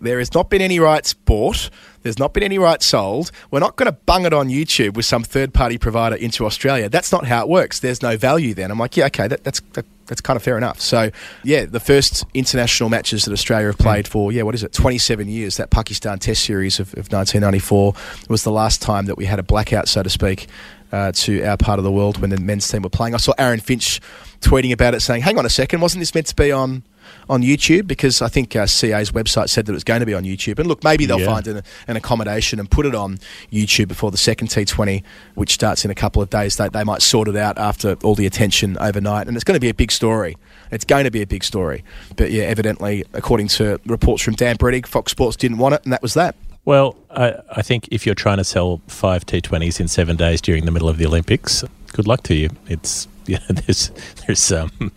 there 0.00 0.18
has 0.18 0.32
not 0.34 0.50
been 0.50 0.62
any 0.62 0.78
rights 0.78 1.14
bought. 1.14 1.70
There's 2.02 2.18
not 2.18 2.32
been 2.32 2.42
any 2.42 2.58
rights 2.58 2.86
sold. 2.86 3.30
We're 3.50 3.58
not 3.60 3.76
going 3.76 3.86
to 3.90 3.98
bung 4.06 4.24
it 4.24 4.32
on 4.32 4.48
YouTube 4.48 4.94
with 4.94 5.04
some 5.04 5.24
third 5.24 5.52
party 5.52 5.78
provider 5.78 6.16
into 6.16 6.46
Australia. 6.46 6.88
That's 6.88 7.10
not 7.12 7.26
how 7.26 7.42
it 7.42 7.48
works. 7.48 7.80
There's 7.80 8.02
no 8.02 8.16
value 8.16 8.54
then. 8.54 8.70
I'm 8.70 8.78
like, 8.78 8.96
yeah, 8.96 9.06
okay, 9.06 9.26
that, 9.28 9.42
that's 9.44 9.60
that, 9.72 9.84
That's 10.06 10.20
kind 10.20 10.36
of 10.36 10.42
fair 10.42 10.56
enough. 10.56 10.80
So, 10.80 11.10
yeah, 11.42 11.64
the 11.66 11.80
first 11.80 12.24
international 12.34 12.88
matches 12.88 13.24
that 13.24 13.32
Australia 13.32 13.66
have 13.66 13.78
played 13.78 14.06
Hmm. 14.06 14.12
for, 14.12 14.32
yeah, 14.32 14.42
what 14.42 14.54
is 14.54 14.62
it, 14.62 14.72
27 14.72 15.28
years. 15.28 15.56
That 15.56 15.70
Pakistan 15.70 16.18
Test 16.18 16.44
series 16.44 16.78
of, 16.80 16.88
of 16.94 17.12
1994 17.12 17.94
was 18.28 18.44
the 18.44 18.52
last 18.52 18.80
time 18.80 19.06
that 19.06 19.16
we 19.18 19.26
had 19.26 19.38
a 19.38 19.42
blackout, 19.42 19.88
so 19.88 20.02
to 20.02 20.08
speak, 20.08 20.46
uh, 20.92 21.12
to 21.12 21.42
our 21.44 21.56
part 21.58 21.78
of 21.78 21.84
the 21.84 21.92
world 21.92 22.20
when 22.20 22.30
the 22.30 22.38
men's 22.38 22.66
team 22.68 22.82
were 22.82 22.88
playing. 22.88 23.14
I 23.14 23.18
saw 23.18 23.32
Aaron 23.36 23.60
Finch 23.60 24.00
tweeting 24.40 24.72
about 24.72 24.94
it 24.94 25.00
saying, 25.00 25.22
hang 25.22 25.36
on 25.36 25.44
a 25.44 25.50
second, 25.50 25.80
wasn't 25.80 26.00
this 26.00 26.14
meant 26.14 26.28
to 26.28 26.36
be 26.36 26.52
on. 26.52 26.84
On 27.28 27.42
YouTube, 27.42 27.86
because 27.86 28.22
I 28.22 28.28
think 28.28 28.56
uh, 28.56 28.60
CA's 28.66 29.10
website 29.10 29.48
said 29.50 29.66
that 29.66 29.72
it 29.72 29.74
was 29.74 29.84
going 29.84 30.00
to 30.00 30.06
be 30.06 30.14
on 30.14 30.24
YouTube. 30.24 30.58
And 30.58 30.66
look, 30.66 30.82
maybe 30.82 31.04
they'll 31.04 31.20
Yeah. 31.20 31.26
find 31.26 31.46
an, 31.46 31.62
an 31.86 31.96
accommodation 31.96 32.58
and 32.58 32.70
put 32.70 32.86
it 32.86 32.94
on 32.94 33.18
YouTube 33.52 33.88
before 33.88 34.10
the 34.10 34.16
second 34.16 34.48
T20, 34.48 35.02
which 35.34 35.52
starts 35.52 35.84
in 35.84 35.90
a 35.90 35.94
couple 35.94 36.22
of 36.22 36.30
days. 36.30 36.56
They, 36.56 36.68
they 36.70 36.84
might 36.84 37.02
sort 37.02 37.28
it 37.28 37.36
out 37.36 37.58
after 37.58 37.96
all 38.02 38.14
the 38.14 38.24
attention 38.26 38.78
overnight. 38.78 39.26
And 39.28 39.36
it's 39.36 39.44
going 39.44 39.56
to 39.56 39.60
be 39.60 39.68
a 39.68 39.74
big 39.74 39.92
story. 39.92 40.36
It's 40.70 40.84
going 40.84 41.04
to 41.04 41.10
be 41.10 41.20
a 41.22 41.26
big 41.26 41.44
story. 41.44 41.84
But 42.16 42.30
yeah, 42.30 42.44
evidently, 42.44 43.04
according 43.12 43.48
to 43.48 43.78
reports 43.86 44.22
from 44.22 44.34
Dan 44.34 44.56
Brettig, 44.56 44.86
Fox 44.86 45.12
Sports 45.12 45.36
didn't 45.36 45.58
want 45.58 45.74
it, 45.74 45.82
and 45.84 45.92
that 45.92 46.02
was 46.02 46.14
that. 46.14 46.34
Well, 46.64 46.96
I, 47.10 47.34
I 47.50 47.62
think 47.62 47.88
if 47.90 48.04
you're 48.04 48.14
trying 48.14 48.36
to 48.38 48.44
sell 48.44 48.80
five 48.88 49.24
T20s 49.24 49.80
in 49.80 49.88
seven 49.88 50.16
days 50.16 50.40
during 50.42 50.64
the 50.66 50.70
middle 50.70 50.88
of 50.88 50.98
the 50.98 51.06
Olympics, 51.06 51.64
good 51.92 52.06
luck 52.06 52.22
to 52.24 52.34
you. 52.34 52.50
It's 52.68 53.08
yeah, 53.32 53.38
there's 53.48 53.90
there's 54.26 54.50
um 54.52 54.92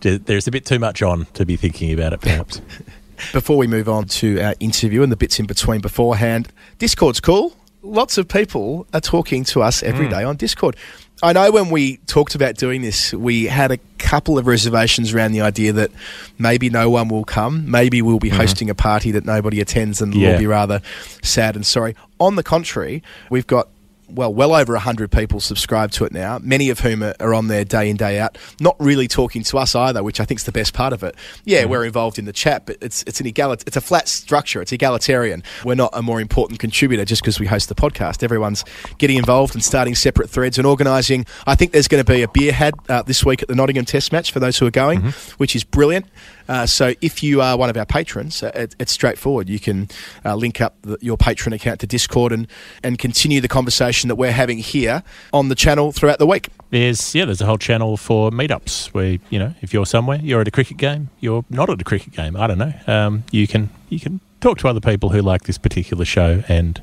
there's 0.00 0.46
a 0.46 0.50
bit 0.50 0.66
too 0.66 0.78
much 0.78 1.02
on 1.02 1.26
to 1.34 1.46
be 1.46 1.56
thinking 1.56 1.92
about 1.92 2.12
it, 2.12 2.20
perhaps. 2.20 2.60
Before 3.32 3.56
we 3.56 3.66
move 3.66 3.88
on 3.88 4.04
to 4.06 4.38
our 4.40 4.54
interview 4.60 5.02
and 5.02 5.10
the 5.10 5.16
bits 5.16 5.38
in 5.40 5.46
between 5.46 5.80
beforehand, 5.80 6.48
Discord's 6.78 7.18
cool. 7.20 7.56
Lots 7.82 8.18
of 8.18 8.28
people 8.28 8.86
are 8.92 9.00
talking 9.00 9.44
to 9.44 9.62
us 9.62 9.82
every 9.82 10.08
day 10.08 10.22
on 10.24 10.36
Discord. 10.36 10.76
I 11.22 11.32
know 11.32 11.50
when 11.50 11.70
we 11.70 11.96
talked 12.08 12.34
about 12.34 12.56
doing 12.56 12.82
this, 12.82 13.14
we 13.14 13.44
had 13.44 13.70
a 13.70 13.78
couple 13.98 14.36
of 14.36 14.46
reservations 14.46 15.14
around 15.14 15.32
the 15.32 15.40
idea 15.40 15.72
that 15.72 15.90
maybe 16.38 16.68
no 16.68 16.90
one 16.90 17.08
will 17.08 17.24
come. 17.24 17.70
Maybe 17.70 18.02
we'll 18.02 18.18
be 18.18 18.28
hosting 18.28 18.68
a 18.68 18.74
party 18.74 19.12
that 19.12 19.24
nobody 19.24 19.60
attends 19.62 20.02
and 20.02 20.14
Yeah. 20.14 20.30
we'll 20.30 20.38
be 20.40 20.46
rather 20.46 20.82
sad 21.22 21.56
and 21.56 21.64
sorry. 21.64 21.94
On 22.20 22.36
the 22.36 22.42
contrary, 22.42 23.02
we've 23.30 23.46
got 23.46 23.68
well, 24.08 24.32
well 24.32 24.54
over 24.54 24.72
100 24.74 25.10
people 25.10 25.40
subscribe 25.40 25.90
to 25.92 26.04
it 26.04 26.12
now, 26.12 26.38
many 26.42 26.70
of 26.70 26.80
whom 26.80 27.02
are, 27.02 27.14
are 27.20 27.34
on 27.34 27.48
there 27.48 27.64
day 27.64 27.90
in, 27.90 27.96
day 27.96 28.18
out, 28.18 28.38
not 28.60 28.76
really 28.78 29.08
talking 29.08 29.42
to 29.44 29.58
us 29.58 29.74
either, 29.74 30.02
which 30.02 30.20
I 30.20 30.24
think 30.24 30.40
is 30.40 30.44
the 30.44 30.52
best 30.52 30.74
part 30.74 30.92
of 30.92 31.02
it. 31.02 31.14
Yeah, 31.44 31.64
we're 31.64 31.84
involved 31.84 32.18
in 32.18 32.24
the 32.24 32.32
chat, 32.32 32.66
but 32.66 32.76
it's, 32.80 33.02
it's 33.04 33.20
an 33.20 33.26
egalit- 33.26 33.66
it's 33.66 33.76
a 33.76 33.80
flat 33.80 34.08
structure, 34.08 34.62
it's 34.62 34.72
egalitarian. 34.72 35.42
We're 35.64 35.74
not 35.74 35.90
a 35.92 36.02
more 36.02 36.20
important 36.20 36.60
contributor 36.60 37.04
just 37.04 37.22
because 37.22 37.40
we 37.40 37.46
host 37.46 37.68
the 37.68 37.74
podcast. 37.74 38.22
Everyone's 38.22 38.64
getting 38.98 39.16
involved 39.16 39.54
and 39.54 39.62
starting 39.64 39.94
separate 39.94 40.30
threads 40.30 40.58
and 40.58 40.66
organising. 40.66 41.26
I 41.46 41.54
think 41.54 41.72
there's 41.72 41.88
going 41.88 42.04
to 42.04 42.10
be 42.12 42.22
a 42.22 42.28
beer 42.28 42.52
had 42.52 42.74
uh, 42.88 43.02
this 43.02 43.24
week 43.24 43.42
at 43.42 43.48
the 43.48 43.54
Nottingham 43.54 43.84
Test 43.84 44.12
match 44.12 44.32
for 44.32 44.40
those 44.40 44.58
who 44.58 44.66
are 44.66 44.70
going, 44.70 45.00
which 45.38 45.56
is 45.56 45.64
brilliant. 45.64 46.06
Uh, 46.48 46.66
so 46.66 46.94
if 47.00 47.22
you 47.22 47.40
are 47.40 47.56
one 47.56 47.70
of 47.70 47.76
our 47.76 47.86
patrons, 47.86 48.42
uh, 48.42 48.50
it, 48.54 48.76
it's 48.78 48.92
straightforward. 48.92 49.48
You 49.48 49.58
can 49.58 49.88
uh, 50.24 50.34
link 50.34 50.60
up 50.60 50.76
the, 50.82 50.98
your 51.00 51.16
patron 51.16 51.52
account 51.52 51.80
to 51.80 51.86
Discord 51.86 52.32
and, 52.32 52.46
and 52.82 52.98
continue 52.98 53.40
the 53.40 53.48
conversation 53.48 54.08
that 54.08 54.16
we're 54.16 54.32
having 54.32 54.58
here 54.58 55.02
on 55.32 55.48
the 55.48 55.54
channel 55.54 55.92
throughout 55.92 56.18
the 56.18 56.26
week. 56.26 56.48
There's 56.70 57.14
yeah, 57.14 57.24
there's 57.24 57.40
a 57.40 57.46
whole 57.46 57.58
channel 57.58 57.96
for 57.96 58.30
meetups 58.30 58.88
where 58.88 59.18
you 59.30 59.38
know 59.38 59.54
if 59.62 59.72
you're 59.72 59.86
somewhere, 59.86 60.18
you're 60.22 60.40
at 60.40 60.48
a 60.48 60.50
cricket 60.50 60.76
game, 60.76 61.10
you're 61.20 61.44
not 61.48 61.70
at 61.70 61.80
a 61.80 61.84
cricket 61.84 62.12
game. 62.12 62.36
I 62.36 62.46
don't 62.46 62.58
know. 62.58 62.72
Um, 62.86 63.24
you 63.30 63.46
can 63.46 63.70
you 63.88 64.00
can 64.00 64.20
talk 64.40 64.58
to 64.58 64.68
other 64.68 64.80
people 64.80 65.10
who 65.10 65.22
like 65.22 65.44
this 65.44 65.58
particular 65.58 66.04
show 66.04 66.42
and. 66.48 66.80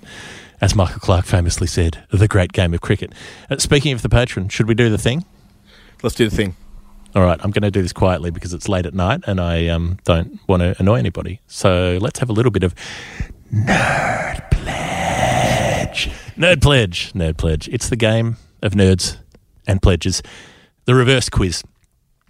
As 0.61 0.75
Michael 0.75 1.01
Clarke 1.01 1.25
famously 1.25 1.67
said, 1.67 2.05
the 2.09 2.25
great 2.25 2.53
game 2.53 2.73
of 2.73 2.79
cricket. 2.79 3.11
Uh, 3.49 3.57
speaking 3.57 3.91
of 3.91 4.01
the 4.01 4.07
patron, 4.07 4.47
should 4.47 4.65
we 4.65 4.73
do 4.73 4.89
the 4.89 4.97
thing? 4.97 5.25
Let's 6.01 6.15
do 6.15 6.29
the 6.29 6.33
thing. 6.33 6.55
All 7.15 7.21
right, 7.21 7.39
I'm 7.43 7.51
going 7.51 7.61
to 7.61 7.69
do 7.69 7.83
this 7.83 7.93
quietly 7.93 8.31
because 8.31 8.53
it's 8.53 8.67
late 8.67 8.87
at 8.87 8.95
night 8.95 9.23
and 9.27 9.39
I 9.39 9.67
um, 9.67 9.99
don't 10.03 10.39
want 10.47 10.61
to 10.61 10.75
annoy 10.79 10.95
anybody. 10.95 11.41
So 11.45 11.99
let's 12.01 12.17
have 12.19 12.29
a 12.29 12.33
little 12.33 12.51
bit 12.51 12.63
of 12.63 12.73
nerd 13.53 14.49
pledge. 14.49 16.09
Nerd 16.35 16.61
pledge. 16.61 17.13
Nerd 17.13 17.37
pledge. 17.37 17.69
It's 17.69 17.87
the 17.87 17.95
game 17.95 18.37
of 18.63 18.71
nerds 18.73 19.17
and 19.67 19.79
pledges. 19.79 20.23
The 20.85 20.95
reverse 20.95 21.29
quiz, 21.29 21.63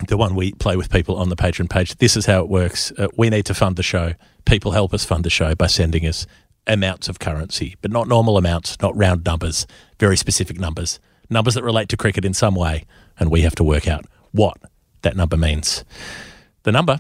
the 0.10 0.18
one 0.18 0.36
we 0.36 0.52
play 0.52 0.76
with 0.76 0.90
people 0.90 1.16
on 1.16 1.30
the 1.30 1.38
Patreon 1.38 1.70
page. 1.70 1.96
This 1.96 2.18
is 2.18 2.26
how 2.26 2.42
it 2.42 2.50
works. 2.50 2.92
Uh, 2.98 3.08
we 3.16 3.30
need 3.30 3.46
to 3.46 3.54
fund 3.54 3.78
the 3.78 3.84
show. 3.84 4.16
People 4.44 4.72
help 4.72 4.94
us 4.94 5.06
fund 5.06 5.24
the 5.24 5.30
show 5.30 5.56
by 5.56 5.68
sending 5.68 6.06
us 6.06 6.28
amounts 6.68 7.08
of 7.08 7.20
currency, 7.20 7.78
but 7.82 7.90
not 7.90 8.10
normal 8.10 8.38
amounts, 8.38 8.78
not 8.82 8.96
round 8.98 9.24
numbers, 9.26 9.66
very 9.98 10.18
specific 10.18 10.60
numbers, 10.60 11.00
numbers 11.30 11.54
that 11.54 11.64
relate 11.64 11.88
to 11.90 11.96
cricket 11.98 12.26
in 12.26 12.34
some 12.34 12.56
way, 12.56 12.84
and 13.18 13.32
we 13.32 13.42
have 13.42 13.56
to 13.56 13.64
work 13.64 13.88
out 13.88 14.06
what 14.32 14.58
that 15.04 15.16
number 15.16 15.38
means. 15.38 15.86
The 16.64 16.72
number 16.72 17.00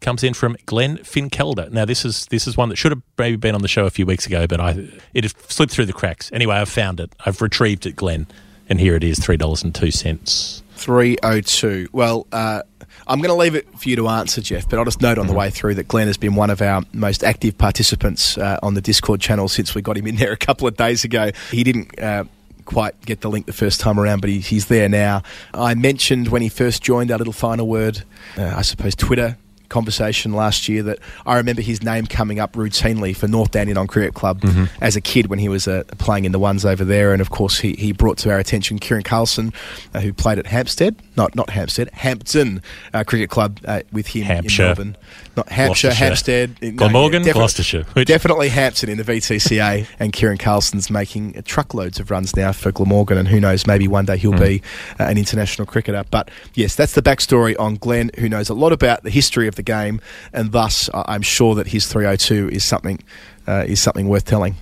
comes 0.00 0.22
in 0.24 0.34
from 0.34 0.56
Glenn 0.66 0.98
Finkelder. 0.98 1.70
Now 1.70 1.84
this 1.84 2.04
is 2.04 2.26
this 2.26 2.46
is 2.46 2.56
one 2.56 2.68
that 2.70 2.76
should 2.76 2.92
have 2.92 3.02
maybe 3.18 3.36
been 3.36 3.54
on 3.54 3.62
the 3.62 3.68
show 3.68 3.84
a 3.86 3.90
few 3.90 4.06
weeks 4.06 4.26
ago, 4.26 4.46
but 4.46 4.60
I 4.60 4.88
it 5.14 5.24
has 5.24 5.34
slipped 5.48 5.72
through 5.72 5.86
the 5.86 5.92
cracks. 5.92 6.30
Anyway, 6.32 6.56
I've 6.56 6.68
found 6.68 7.00
it. 7.00 7.14
I've 7.24 7.42
retrieved 7.42 7.86
it, 7.86 7.96
Glenn, 7.96 8.26
and 8.68 8.80
here 8.80 8.96
it 8.96 9.04
is, 9.04 9.18
three 9.18 9.36
dollars 9.36 9.62
and 9.62 9.74
two 9.74 9.90
cents. 9.90 10.62
302. 10.78 11.88
Well, 11.92 12.26
uh, 12.30 12.62
I'm 13.08 13.18
going 13.20 13.30
to 13.30 13.34
leave 13.34 13.56
it 13.56 13.66
for 13.78 13.88
you 13.88 13.96
to 13.96 14.08
answer, 14.08 14.40
Jeff, 14.40 14.68
but 14.68 14.78
I'll 14.78 14.84
just 14.84 15.02
note 15.02 15.18
on 15.18 15.26
the 15.26 15.32
way 15.32 15.50
through 15.50 15.74
that 15.74 15.88
Glenn 15.88 16.06
has 16.06 16.16
been 16.16 16.36
one 16.36 16.50
of 16.50 16.62
our 16.62 16.82
most 16.92 17.24
active 17.24 17.58
participants 17.58 18.38
uh, 18.38 18.58
on 18.62 18.74
the 18.74 18.80
Discord 18.80 19.20
channel 19.20 19.48
since 19.48 19.74
we 19.74 19.82
got 19.82 19.96
him 19.96 20.06
in 20.06 20.16
there 20.16 20.30
a 20.32 20.36
couple 20.36 20.68
of 20.68 20.76
days 20.76 21.04
ago. 21.04 21.32
He 21.50 21.64
didn't. 21.64 21.98
Uh, 21.98 22.24
Quite 22.68 23.00
get 23.06 23.22
the 23.22 23.30
link 23.30 23.46
the 23.46 23.54
first 23.54 23.80
time 23.80 23.98
around, 23.98 24.20
but 24.20 24.28
he, 24.28 24.40
he's 24.40 24.66
there 24.66 24.90
now. 24.90 25.22
I 25.54 25.74
mentioned 25.74 26.28
when 26.28 26.42
he 26.42 26.50
first 26.50 26.82
joined 26.82 27.10
our 27.10 27.16
little 27.16 27.32
final 27.32 27.66
word, 27.66 28.02
uh, 28.36 28.52
I 28.54 28.60
suppose 28.60 28.94
Twitter 28.94 29.38
conversation 29.68 30.32
last 30.32 30.68
year 30.68 30.82
that 30.82 30.98
I 31.26 31.36
remember 31.36 31.62
his 31.62 31.82
name 31.82 32.06
coming 32.06 32.40
up 32.40 32.54
routinely 32.54 33.14
for 33.14 33.28
North 33.28 33.50
Dandenong 33.50 33.86
Cricket 33.86 34.14
Club 34.14 34.42
as 34.80 34.96
a 34.96 35.00
kid 35.00 35.26
when 35.26 35.38
he 35.38 35.48
was 35.48 35.68
uh, 35.68 35.84
playing 35.98 36.24
in 36.24 36.32
the 36.32 36.38
ones 36.38 36.64
over 36.64 36.84
there, 36.84 37.12
and 37.12 37.20
of 37.20 37.30
course 37.30 37.58
he, 37.60 37.74
he 37.74 37.92
brought 37.92 38.18
to 38.18 38.30
our 38.30 38.38
attention 38.38 38.78
Kiran 38.78 39.04
Carlson, 39.04 39.52
uh, 39.94 40.00
who 40.00 40.12
played 40.12 40.38
at 40.38 40.46
Hampstead, 40.46 40.96
not 41.16 41.34
not 41.34 41.50
Hampstead, 41.50 41.90
Hampton 41.92 42.62
uh, 42.94 43.04
Cricket 43.04 43.30
Club 43.30 43.60
uh, 43.64 43.82
with 43.92 44.08
him 44.08 44.24
Hampshire. 44.24 44.62
in 44.62 44.68
Melbourne, 44.68 44.96
not 45.38 45.48
Hampshire. 45.48 45.92
Hampstead, 45.92 46.60
no, 46.62 46.70
Glamorgan, 46.72 47.22
Gloucestershire. 47.22 47.84
Which- 47.94 48.08
Definitely 48.08 48.48
Hampton 48.50 48.88
in 48.88 48.98
the 48.98 49.04
VTCA, 49.04 49.86
and 49.98 50.12
Kiran 50.12 50.38
Carlson's 50.38 50.90
making 50.90 51.40
truckloads 51.44 51.98
of 52.00 52.10
runs 52.10 52.36
now 52.36 52.52
for 52.52 52.70
Glamorgan, 52.72 53.16
and 53.18 53.28
who 53.28 53.40
knows, 53.40 53.66
maybe 53.66 53.88
one 53.88 54.04
day 54.04 54.16
he'll 54.18 54.32
be 54.38 54.62
uh, 55.00 55.04
an 55.04 55.16
international 55.18 55.66
cricketer. 55.66 56.04
But 56.10 56.30
yes, 56.54 56.74
that's 56.74 56.92
the 56.92 57.02
backstory 57.02 57.54
on 57.58 57.76
Glenn, 57.76 58.10
who 58.18 58.28
knows 58.28 58.48
a 58.48 58.54
lot 58.54 58.72
about 58.72 59.02
the 59.02 59.10
history 59.10 59.48
of 59.48 59.54
the 59.54 59.62
game, 59.62 60.00
and 60.32 60.52
thus 60.52 60.90
I'm 60.94 61.22
sure 61.22 61.54
that 61.54 61.68
his 61.68 61.86
302 61.86 62.48
is 62.50 62.64
something 62.64 63.00
uh, 63.46 63.64
is 63.66 63.80
something 63.80 64.08
worth 64.08 64.24
telling. 64.26 64.56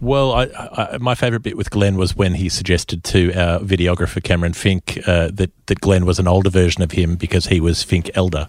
Well, 0.00 0.32
I, 0.32 0.44
I, 0.44 0.98
my 0.98 1.14
favourite 1.14 1.42
bit 1.42 1.58
with 1.58 1.70
Glenn 1.70 1.96
was 1.96 2.16
when 2.16 2.34
he 2.34 2.48
suggested 2.48 3.04
to 3.04 3.32
our 3.34 3.58
videographer 3.60 4.22
Cameron 4.22 4.54
Fink 4.54 4.98
uh, 5.06 5.30
that 5.34 5.50
that 5.66 5.80
Glenn 5.80 6.06
was 6.06 6.18
an 6.18 6.26
older 6.26 6.48
version 6.48 6.82
of 6.82 6.92
him 6.92 7.16
because 7.16 7.46
he 7.46 7.60
was 7.60 7.82
Fink 7.82 8.10
elder. 8.14 8.48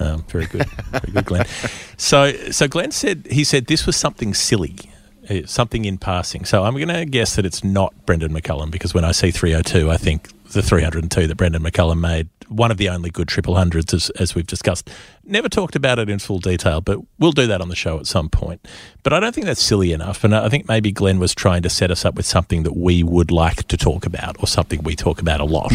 Um, 0.00 0.24
very 0.24 0.46
good, 0.46 0.68
very 0.90 1.12
good, 1.12 1.24
Glenn. 1.24 1.46
So, 2.00 2.32
so 2.52 2.68
Glenn 2.68 2.92
said 2.92 3.26
he 3.28 3.42
said 3.42 3.66
this 3.66 3.84
was 3.84 3.96
something 3.96 4.32
silly, 4.32 4.76
uh, 5.28 5.40
something 5.46 5.84
in 5.84 5.98
passing. 5.98 6.44
So 6.44 6.62
I'm 6.62 6.74
going 6.74 6.86
to 6.86 7.04
guess 7.04 7.34
that 7.34 7.44
it's 7.44 7.64
not 7.64 7.92
Brendan 8.06 8.32
McCullum 8.32 8.70
because 8.70 8.94
when 8.94 9.04
I 9.04 9.10
see 9.10 9.32
302, 9.32 9.90
I 9.90 9.96
think 9.96 10.28
the 10.52 10.62
302 10.62 11.26
that 11.26 11.34
Brendan 11.36 11.62
McCullum 11.62 12.00
made, 12.00 12.28
one 12.48 12.70
of 12.70 12.78
the 12.78 12.88
only 12.88 13.10
good 13.10 13.28
triple 13.28 13.56
hundreds, 13.56 13.92
as, 13.92 14.10
as 14.10 14.34
we've 14.34 14.46
discussed. 14.46 14.90
Never 15.24 15.48
talked 15.48 15.76
about 15.76 15.98
it 15.98 16.08
in 16.08 16.18
full 16.18 16.38
detail, 16.38 16.80
but 16.80 16.98
we'll 17.18 17.32
do 17.32 17.46
that 17.46 17.60
on 17.60 17.68
the 17.68 17.76
show 17.76 17.98
at 17.98 18.06
some 18.06 18.28
point. 18.28 18.66
But 19.02 19.12
I 19.12 19.20
don't 19.20 19.34
think 19.34 19.46
that's 19.46 19.62
silly 19.62 19.92
enough. 19.92 20.24
And 20.24 20.34
I 20.34 20.48
think 20.48 20.66
maybe 20.68 20.90
Glenn 20.90 21.18
was 21.18 21.34
trying 21.34 21.62
to 21.62 21.70
set 21.70 21.90
us 21.90 22.04
up 22.04 22.14
with 22.14 22.26
something 22.26 22.62
that 22.62 22.76
we 22.76 23.02
would 23.02 23.30
like 23.30 23.68
to 23.68 23.76
talk 23.76 24.06
about 24.06 24.36
or 24.40 24.46
something 24.46 24.82
we 24.82 24.96
talk 24.96 25.20
about 25.20 25.40
a 25.40 25.44
lot. 25.44 25.72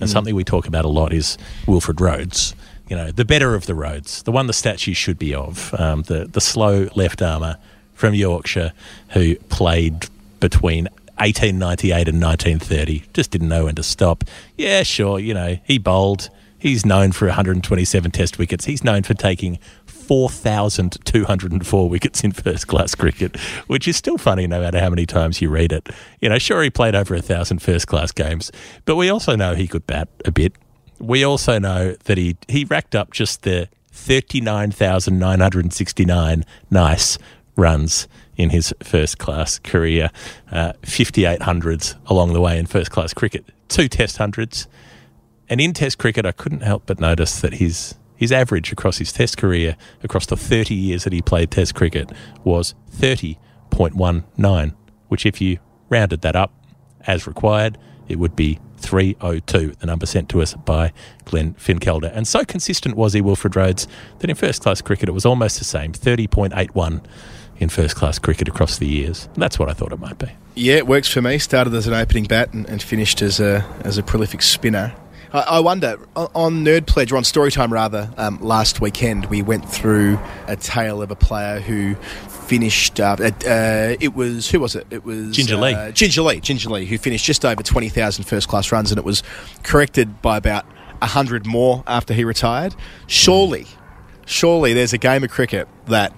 And 0.00 0.10
something 0.10 0.34
we 0.34 0.44
talk 0.44 0.66
about 0.66 0.84
a 0.84 0.88
lot 0.88 1.12
is 1.12 1.38
Wilfred 1.66 2.00
Rhodes. 2.00 2.54
You 2.88 2.96
know, 2.96 3.10
the 3.12 3.24
better 3.24 3.54
of 3.54 3.66
the 3.66 3.74
Rhodes, 3.74 4.22
the 4.24 4.32
one 4.32 4.48
the 4.48 4.52
statue 4.52 4.94
should 4.94 5.18
be 5.18 5.34
of, 5.34 5.72
um, 5.78 6.02
the, 6.02 6.26
the 6.26 6.40
slow 6.40 6.88
left 6.94 7.22
armour 7.22 7.56
from 7.94 8.14
Yorkshire 8.14 8.72
who 9.10 9.36
played 9.48 10.06
between 10.40 10.88
1898 11.16 12.08
and 12.08 12.22
1930. 12.22 13.04
Just 13.12 13.30
didn't 13.30 13.48
know 13.48 13.64
when 13.64 13.74
to 13.76 13.82
stop. 13.82 14.24
Yeah, 14.56 14.82
sure, 14.82 15.18
you 15.18 15.34
know, 15.34 15.58
he 15.64 15.78
bowled. 15.78 16.30
He's 16.58 16.86
known 16.86 17.12
for 17.12 17.26
127 17.26 18.10
test 18.12 18.38
wickets. 18.38 18.66
He's 18.66 18.84
known 18.84 19.02
for 19.02 19.14
taking 19.14 19.58
4,204 19.86 21.88
wickets 21.88 22.22
in 22.22 22.32
first 22.32 22.68
class 22.68 22.94
cricket, 22.94 23.36
which 23.66 23.88
is 23.88 23.96
still 23.96 24.18
funny 24.18 24.46
no 24.46 24.60
matter 24.60 24.78
how 24.78 24.90
many 24.90 25.06
times 25.06 25.40
you 25.40 25.48
read 25.48 25.72
it. 25.72 25.88
You 26.20 26.28
know, 26.28 26.38
sure, 26.38 26.62
he 26.62 26.68
played 26.70 26.94
over 26.94 27.14
a 27.14 27.22
thousand 27.22 27.62
first 27.62 27.86
class 27.86 28.12
games, 28.12 28.52
but 28.84 28.96
we 28.96 29.08
also 29.08 29.36
know 29.36 29.54
he 29.54 29.66
could 29.66 29.86
bat 29.86 30.08
a 30.24 30.30
bit. 30.30 30.52
We 30.98 31.24
also 31.24 31.58
know 31.58 31.94
that 32.04 32.18
he, 32.18 32.36
he 32.46 32.64
racked 32.64 32.94
up 32.94 33.12
just 33.12 33.42
the 33.42 33.68
39,969 33.92 36.44
nice 36.70 37.18
runs 37.56 38.06
in 38.36 38.50
his 38.50 38.74
first 38.82 39.18
class 39.18 39.58
career, 39.58 40.10
uh, 40.50 40.72
58 40.82 41.42
hundreds 41.42 41.96
along 42.06 42.32
the 42.32 42.40
way 42.40 42.58
in 42.58 42.66
first 42.66 42.90
class 42.90 43.12
cricket, 43.12 43.44
two 43.68 43.88
test 43.88 44.16
hundreds, 44.18 44.66
And 45.48 45.60
in 45.60 45.74
Test 45.74 45.98
cricket, 45.98 46.24
I 46.24 46.32
couldn't 46.32 46.62
help 46.62 46.84
but 46.86 46.98
notice 46.98 47.40
that 47.42 47.54
his 47.54 47.94
his 48.16 48.32
average 48.32 48.72
across 48.72 48.98
his 48.98 49.12
Test 49.12 49.36
career, 49.36 49.76
across 50.02 50.26
the 50.26 50.36
30 50.36 50.74
years 50.74 51.04
that 51.04 51.12
he 51.12 51.20
played 51.20 51.50
Test 51.50 51.74
cricket, 51.74 52.10
was 52.44 52.74
30.19, 52.96 54.74
which, 55.08 55.26
if 55.26 55.40
you 55.40 55.58
rounded 55.88 56.22
that 56.22 56.36
up 56.36 56.52
as 57.06 57.26
required, 57.26 57.76
it 58.08 58.20
would 58.20 58.36
be 58.36 58.60
302, 58.78 59.72
the 59.78 59.86
number 59.86 60.06
sent 60.06 60.28
to 60.30 60.40
us 60.40 60.54
by 60.54 60.92
Glenn 61.24 61.54
Finkelder. 61.54 62.12
And 62.14 62.26
so 62.26 62.44
consistent 62.44 62.96
was 62.96 63.12
he, 63.12 63.20
Wilfred 63.20 63.56
Rhodes, 63.56 63.88
that 64.20 64.30
in 64.30 64.36
first 64.36 64.62
class 64.62 64.80
cricket 64.80 65.08
it 65.08 65.12
was 65.12 65.26
almost 65.26 65.58
the 65.58 65.64
same 65.64 65.92
30.81 65.92 67.04
in 67.62 67.68
first 67.68 67.96
class 67.96 68.18
cricket 68.18 68.48
across 68.48 68.78
the 68.78 68.86
years. 68.86 69.28
That's 69.36 69.58
what 69.58 69.68
I 69.70 69.72
thought 69.72 69.92
it 69.92 70.00
might 70.00 70.18
be. 70.18 70.30
Yeah, 70.54 70.74
it 70.74 70.86
works 70.86 71.08
for 71.08 71.22
me. 71.22 71.38
Started 71.38 71.72
as 71.74 71.86
an 71.86 71.94
opening 71.94 72.24
bat 72.24 72.52
and, 72.52 72.68
and 72.68 72.82
finished 72.82 73.22
as 73.22 73.40
a 73.40 73.64
as 73.84 73.96
a 73.96 74.02
prolific 74.02 74.42
spinner. 74.42 74.94
I, 75.32 75.40
I 75.40 75.60
wonder 75.60 75.98
on- 76.14 76.64
Nerd 76.64 76.86
Pledge 76.86 77.10
or 77.12 77.16
on 77.16 77.22
Storytime 77.22 77.70
rather 77.70 78.10
um, 78.18 78.38
last 78.42 78.80
weekend 78.80 79.26
we 79.26 79.40
went 79.40 79.66
through 79.68 80.18
a 80.46 80.56
tale 80.56 81.00
of 81.00 81.10
a 81.10 81.16
player 81.16 81.60
who 81.60 81.94
finished 82.28 83.00
up. 83.00 83.20
At, 83.20 83.46
uh, 83.46 83.96
it 83.98 84.14
was 84.14 84.50
who 84.50 84.60
was 84.60 84.76
it? 84.76 84.86
It 84.90 85.04
was 85.04 85.34
Ginger 85.34 85.56
Lee. 85.56 85.72
Uh, 85.72 85.90
Ginger 85.90 86.22
Lee. 86.22 86.40
Ginger 86.40 86.68
Lee, 86.68 86.84
who 86.84 86.98
finished 86.98 87.24
just 87.24 87.44
over 87.46 87.62
20,000 87.62 88.24
first 88.24 88.48
class 88.48 88.70
runs, 88.72 88.90
and 88.90 88.98
it 88.98 89.04
was 89.04 89.22
corrected 89.62 90.20
by 90.20 90.36
about 90.36 90.66
hundred 91.00 91.46
more 91.46 91.82
after 91.86 92.14
he 92.14 92.24
retired. 92.24 92.74
Surely, 93.06 93.66
surely 94.26 94.72
there's 94.72 94.92
a 94.92 94.98
game 94.98 95.24
of 95.24 95.30
cricket 95.30 95.66
that. 95.86 96.12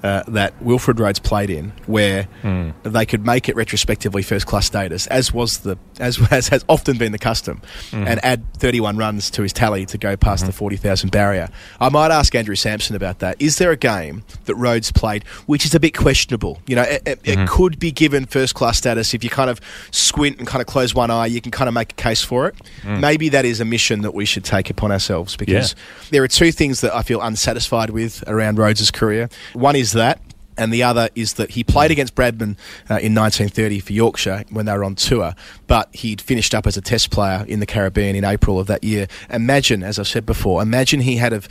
Uh, 0.00 0.22
that 0.28 0.60
Wilfred 0.62 1.00
Rhodes 1.00 1.18
played 1.18 1.50
in, 1.50 1.72
where 1.86 2.24
hmm. 2.42 2.70
they 2.84 3.04
could 3.04 3.26
make 3.26 3.48
it 3.48 3.56
retrospectively 3.56 4.22
first 4.22 4.46
class 4.46 4.64
status, 4.64 5.08
as 5.08 5.32
was 5.32 5.58
the 5.58 5.76
as, 5.98 6.20
as 6.30 6.46
has 6.48 6.64
often 6.68 6.98
been 6.98 7.10
the 7.10 7.18
custom, 7.18 7.60
hmm. 7.90 8.06
and 8.06 8.24
add 8.24 8.44
31 8.54 8.96
runs 8.96 9.28
to 9.30 9.42
his 9.42 9.52
tally 9.52 9.84
to 9.86 9.98
go 9.98 10.16
past 10.16 10.46
the 10.46 10.52
hmm. 10.52 10.58
40,000 10.58 11.10
barrier. 11.10 11.48
I 11.80 11.88
might 11.88 12.12
ask 12.12 12.32
Andrew 12.36 12.54
Samson 12.54 12.94
about 12.94 13.18
that. 13.18 13.42
Is 13.42 13.58
there 13.58 13.72
a 13.72 13.76
game 13.76 14.22
that 14.44 14.54
Rhodes 14.54 14.92
played 14.92 15.24
which 15.46 15.64
is 15.64 15.74
a 15.74 15.80
bit 15.80 15.96
questionable? 15.96 16.62
You 16.68 16.76
know, 16.76 16.82
it, 16.82 17.02
it, 17.04 17.20
it 17.24 17.48
could 17.48 17.80
be 17.80 17.90
given 17.90 18.24
first 18.26 18.54
class 18.54 18.78
status 18.78 19.14
if 19.14 19.24
you 19.24 19.30
kind 19.30 19.50
of 19.50 19.60
squint 19.90 20.38
and 20.38 20.46
kind 20.46 20.60
of 20.60 20.68
close 20.68 20.94
one 20.94 21.10
eye. 21.10 21.26
You 21.26 21.40
can 21.40 21.50
kind 21.50 21.66
of 21.66 21.74
make 21.74 21.90
a 21.90 21.96
case 21.96 22.22
for 22.22 22.46
it. 22.46 22.54
Maybe 22.84 23.30
that 23.30 23.44
is 23.44 23.60
a 23.60 23.64
mission 23.64 24.02
that 24.02 24.14
we 24.14 24.24
should 24.24 24.44
take 24.44 24.70
upon 24.70 24.92
ourselves 24.92 25.36
because 25.36 25.74
there 26.10 26.22
are 26.22 26.28
two 26.28 26.52
things 26.52 26.82
that 26.82 26.94
I 26.94 27.02
feel 27.02 27.20
unsatisfied 27.20 27.90
with 27.90 28.22
around 28.28 28.58
Rhodes' 28.58 28.90
career. 28.90 29.28
One 29.54 29.74
is 29.74 29.87
that. 29.92 30.20
And 30.56 30.72
the 30.72 30.82
other 30.82 31.08
is 31.14 31.34
that 31.34 31.50
he 31.52 31.62
played 31.62 31.92
against 31.92 32.16
Bradman 32.16 32.56
uh, 32.90 32.98
in 32.98 33.14
1930 33.14 33.78
for 33.78 33.92
Yorkshire 33.92 34.44
when 34.50 34.66
they 34.66 34.72
were 34.72 34.82
on 34.82 34.96
tour, 34.96 35.34
but 35.68 35.94
he'd 35.94 36.20
finished 36.20 36.52
up 36.52 36.66
as 36.66 36.76
a 36.76 36.80
test 36.80 37.12
player 37.12 37.44
in 37.46 37.60
the 37.60 37.66
Caribbean 37.66 38.16
in 38.16 38.24
April 38.24 38.58
of 38.58 38.66
that 38.66 38.82
year. 38.82 39.06
Imagine, 39.30 39.84
as 39.84 40.00
I've 40.00 40.08
said 40.08 40.26
before, 40.26 40.60
imagine 40.60 41.00
he 41.00 41.16
had 41.16 41.30
have 41.30 41.48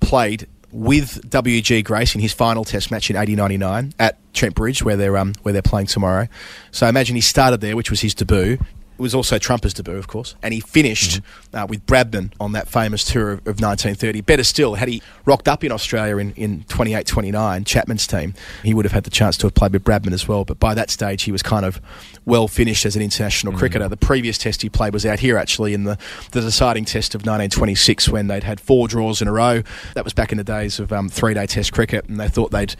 played 0.00 0.46
with 0.72 1.30
WG 1.30 1.84
Grace 1.84 2.14
in 2.14 2.20
his 2.20 2.32
final 2.32 2.64
test 2.64 2.90
match 2.90 3.10
in 3.10 3.16
80-99 3.16 3.92
at 3.98 4.18
Trent 4.32 4.54
Bridge 4.54 4.82
where 4.82 4.96
they're, 4.96 5.16
um, 5.16 5.34
where 5.42 5.52
they're 5.52 5.62
playing 5.62 5.86
tomorrow. 5.86 6.26
So 6.70 6.86
imagine 6.86 7.14
he 7.14 7.22
started 7.22 7.60
there, 7.60 7.76
which 7.76 7.90
was 7.90 8.00
his 8.00 8.14
debut. 8.14 8.58
It 8.98 9.02
was 9.02 9.14
also 9.14 9.38
Trumper's 9.38 9.74
debut, 9.74 9.96
of 9.96 10.08
course, 10.08 10.34
and 10.42 10.54
he 10.54 10.60
finished 10.60 11.20
uh, 11.52 11.66
with 11.68 11.84
Bradman 11.84 12.32
on 12.40 12.52
that 12.52 12.66
famous 12.66 13.04
tour 13.04 13.32
of, 13.32 13.38
of 13.40 13.60
1930. 13.60 14.22
Better 14.22 14.42
still, 14.42 14.76
had 14.76 14.88
he 14.88 15.02
rocked 15.26 15.48
up 15.48 15.62
in 15.62 15.70
Australia 15.70 16.16
in, 16.16 16.32
in 16.32 16.64
28 16.64 17.06
29, 17.06 17.64
Chapman's 17.64 18.06
team, 18.06 18.32
he 18.64 18.72
would 18.72 18.86
have 18.86 18.92
had 18.92 19.04
the 19.04 19.10
chance 19.10 19.36
to 19.36 19.46
have 19.46 19.54
played 19.54 19.74
with 19.74 19.84
Bradman 19.84 20.14
as 20.14 20.26
well. 20.26 20.46
But 20.46 20.58
by 20.58 20.72
that 20.74 20.88
stage, 20.88 21.24
he 21.24 21.32
was 21.32 21.42
kind 21.42 21.66
of 21.66 21.78
well 22.24 22.48
finished 22.48 22.86
as 22.86 22.96
an 22.96 23.02
international 23.02 23.52
cricketer. 23.52 23.86
The 23.88 23.98
previous 23.98 24.38
test 24.38 24.62
he 24.62 24.70
played 24.70 24.94
was 24.94 25.04
out 25.04 25.20
here, 25.20 25.36
actually, 25.36 25.74
in 25.74 25.84
the, 25.84 25.98
the 26.30 26.40
deciding 26.40 26.86
test 26.86 27.14
of 27.14 27.20
1926 27.20 28.08
when 28.08 28.28
they'd 28.28 28.44
had 28.44 28.60
four 28.60 28.88
draws 28.88 29.20
in 29.20 29.28
a 29.28 29.32
row. 29.32 29.62
That 29.94 30.04
was 30.04 30.14
back 30.14 30.32
in 30.32 30.38
the 30.38 30.44
days 30.44 30.80
of 30.80 30.90
um, 30.90 31.10
three 31.10 31.34
day 31.34 31.46
test 31.46 31.72
cricket, 31.72 32.08
and 32.08 32.18
they 32.18 32.28
thought 32.28 32.50
they'd 32.50 32.74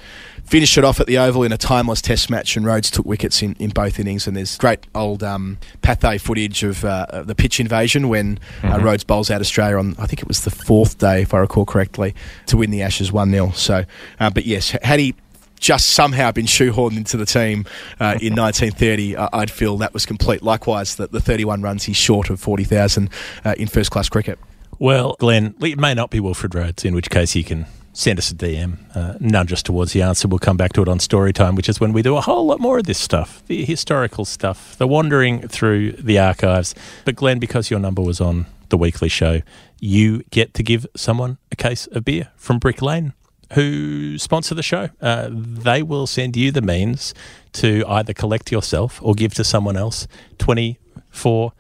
finish 0.47 0.79
it 0.79 0.85
off 0.85 1.01
at 1.01 1.07
the 1.07 1.19
Oval 1.19 1.43
in 1.43 1.53
a 1.53 1.59
timeless 1.59 2.01
test 2.01 2.31
match, 2.31 2.57
and 2.57 2.65
Rhodes 2.65 2.91
took 2.91 3.05
wickets 3.07 3.43
in, 3.43 3.55
in 3.59 3.71
both 3.71 3.99
innings. 3.99 4.27
And 4.27 4.37
there's 4.37 4.57
great 4.57 4.87
old 4.95 5.23
um, 5.23 5.59
Pathé 5.83 6.21
footage 6.21 6.63
of 6.63 6.85
uh, 6.85 7.07
of 7.11 7.27
the 7.27 7.35
pitch 7.35 7.61
invasion 7.61 8.09
when 8.09 8.39
uh, 8.63 8.79
Rhodes 8.81 9.05
bowls 9.05 9.31
out 9.31 9.41
Australia 9.41 9.79
on, 9.79 9.95
I 9.99 10.07
think 10.07 10.21
it 10.23 10.29
was 10.29 10.45
the 10.45 10.51
fourth 10.51 10.99
day, 10.99 11.23
if 11.23 11.35
I 11.35 11.39
recall 11.39 11.67
correctly, 11.67 12.15
to 12.47 12.57
win 12.57 12.71
the 12.71 12.83
Ashes 12.83 13.13
1 13.13 13.31
0. 13.31 13.51
So, 13.53 13.85
uh, 14.21 14.31
but 14.31 14.47
yes, 14.47 14.71
had 14.83 15.01
he 15.01 15.15
just 15.59 15.89
somehow 15.91 16.31
been 16.33 16.47
shoehorned 16.47 16.97
into 16.99 17.17
the 17.17 17.25
team 17.27 17.65
uh, 17.99 18.19
in 18.21 18.35
1930, 18.37 19.17
I- 19.17 19.29
I'd 19.33 19.51
feel 19.51 19.79
that 19.79 19.95
was 19.95 20.05
complete. 20.07 20.43
Likewise, 20.43 20.97
that 20.97 21.13
the 21.13 21.21
31 21.21 21.63
runs 21.63 21.85
he's 21.85 21.97
short 21.97 22.29
of 22.31 22.39
40,000 22.41 23.09
uh, 23.45 23.55
in 23.59 23.67
first 23.67 23.91
class 23.91 24.09
cricket. 24.09 24.39
Well, 24.79 25.17
Glenn, 25.19 25.55
it 25.63 25.79
may 25.79 25.95
not 25.95 26.11
be 26.11 26.21
Wilfred 26.21 26.55
Rhodes, 26.55 26.85
in 26.85 26.95
which 26.95 27.09
case 27.09 27.35
you 27.35 27.43
can 27.45 27.65
send 27.97 28.19
us 28.19 28.31
a 28.31 28.35
DM, 28.35 28.77
uh, 28.95 29.17
nudge 29.21 29.55
us 29.55 29.63
towards 29.63 29.95
the 29.95 30.03
answer. 30.03 30.29
We'll 30.29 30.39
come 30.39 30.59
back 30.59 30.75
to 30.75 30.83
it 30.83 30.89
on 30.89 31.01
story 31.01 31.33
time, 31.33 31.55
which 31.55 31.69
is 31.69 31.81
when 31.81 31.95
we 31.95 32.03
do 32.03 32.17
a 32.17 32.21
whole 32.21 32.45
lot 32.45 32.61
more 32.61 32.79
of 32.79 32.85
this 32.85 32.99
stuff, 32.99 33.43
the 33.47 33.65
historical 33.65 34.27
stuff, 34.27 34.77
the 34.77 34.87
wandering 34.87 35.49
through 35.49 35.93
the 35.93 36.19
archives. 36.19 36.75
But 37.07 37.17
Glenn, 37.17 37.39
because 37.39 37.71
your 37.71 37.81
number 37.81 38.03
was 38.03 38.21
on 38.21 38.45
the 38.69 38.77
weekly 38.77 39.09
show, 39.09 39.41
you 39.81 40.23
get 40.31 40.53
to 40.55 40.63
give 40.63 40.87
someone 40.95 41.39
a 41.51 41.57
case 41.57 41.87
of 41.87 42.05
beer 42.05 42.29
from 42.37 42.59
Brick 42.59 42.83
Lane. 42.83 43.15
Who 43.55 44.19
sponsor 44.19 44.55
the 44.55 44.63
show? 44.63 44.91
Uh, 45.01 45.31
they 45.31 45.83
will 45.83 46.07
send 46.07 46.37
you 46.37 46.51
the 46.51 46.63
means 46.63 47.15
to 47.55 47.83
either 47.89 48.13
collect 48.13 48.53
yourself 48.53 49.01
or 49.03 49.15
give 49.15 49.33
to 49.35 49.45
someone 49.45 49.77
else 49.77 50.07
24 50.39 51.53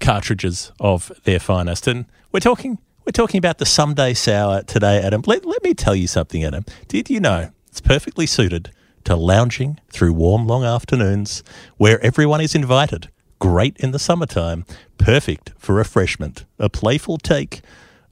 cartridges 0.00 0.72
of 0.80 1.12
their 1.22 1.38
finest. 1.38 1.86
And 1.86 2.06
we're 2.32 2.40
talking 2.40 2.78
we're 3.08 3.12
talking 3.12 3.38
about 3.38 3.56
the 3.56 3.64
someday 3.64 4.12
sour 4.12 4.62
today, 4.64 5.00
Adam. 5.00 5.22
Let, 5.24 5.46
let 5.46 5.64
me 5.64 5.72
tell 5.72 5.96
you 5.96 6.06
something, 6.06 6.44
Adam. 6.44 6.66
Did 6.88 7.08
you 7.08 7.20
know 7.20 7.50
it's 7.68 7.80
perfectly 7.80 8.26
suited 8.26 8.70
to 9.04 9.16
lounging 9.16 9.80
through 9.88 10.12
warm 10.12 10.46
long 10.46 10.62
afternoons 10.62 11.42
where 11.78 12.04
everyone 12.04 12.42
is 12.42 12.54
invited? 12.54 13.08
Great 13.38 13.78
in 13.78 13.92
the 13.92 13.98
summertime, 13.98 14.66
perfect 14.98 15.54
for 15.56 15.74
refreshment, 15.74 16.44
a 16.58 16.68
playful 16.68 17.16
take 17.16 17.62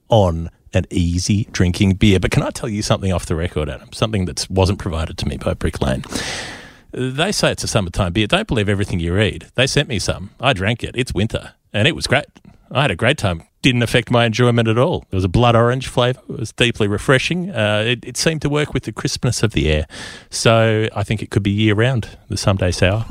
on 0.08 0.48
an 0.72 0.86
easy 0.88 1.46
drinking 1.52 1.96
beer. 1.96 2.18
But 2.18 2.30
can 2.30 2.42
I 2.42 2.48
tell 2.48 2.70
you 2.70 2.80
something 2.80 3.12
off 3.12 3.26
the 3.26 3.36
record, 3.36 3.68
Adam? 3.68 3.92
Something 3.92 4.24
that 4.24 4.46
wasn't 4.48 4.78
provided 4.78 5.18
to 5.18 5.28
me 5.28 5.36
by 5.36 5.52
Brick 5.52 5.82
Lane. 5.82 6.04
They 6.92 7.32
say 7.32 7.52
it's 7.52 7.64
a 7.64 7.68
summertime 7.68 8.14
beer. 8.14 8.28
Don't 8.28 8.48
believe 8.48 8.70
everything 8.70 9.00
you 9.00 9.12
read. 9.12 9.48
They 9.56 9.66
sent 9.66 9.90
me 9.90 9.98
some. 9.98 10.30
I 10.40 10.54
drank 10.54 10.82
it. 10.82 10.96
It's 10.96 11.12
winter, 11.12 11.52
and 11.74 11.86
it 11.86 11.94
was 11.94 12.06
great. 12.06 12.24
I 12.70 12.80
had 12.80 12.90
a 12.90 12.96
great 12.96 13.18
time. 13.18 13.42
Didn't 13.66 13.82
affect 13.82 14.12
my 14.12 14.26
enjoyment 14.26 14.68
at 14.68 14.78
all. 14.78 15.04
It 15.10 15.14
was 15.16 15.24
a 15.24 15.28
blood 15.28 15.56
orange 15.56 15.88
flavour. 15.88 16.20
It 16.28 16.38
was 16.38 16.52
deeply 16.52 16.86
refreshing. 16.86 17.50
Uh, 17.50 17.82
it, 17.84 18.04
it 18.04 18.16
seemed 18.16 18.40
to 18.42 18.48
work 18.48 18.72
with 18.72 18.84
the 18.84 18.92
crispness 18.92 19.42
of 19.42 19.54
the 19.54 19.68
air. 19.68 19.88
So 20.30 20.88
I 20.94 21.02
think 21.02 21.20
it 21.20 21.32
could 21.32 21.42
be 21.42 21.50
year 21.50 21.74
round, 21.74 22.16
the 22.28 22.36
someday 22.36 22.70
sour. 22.70 23.06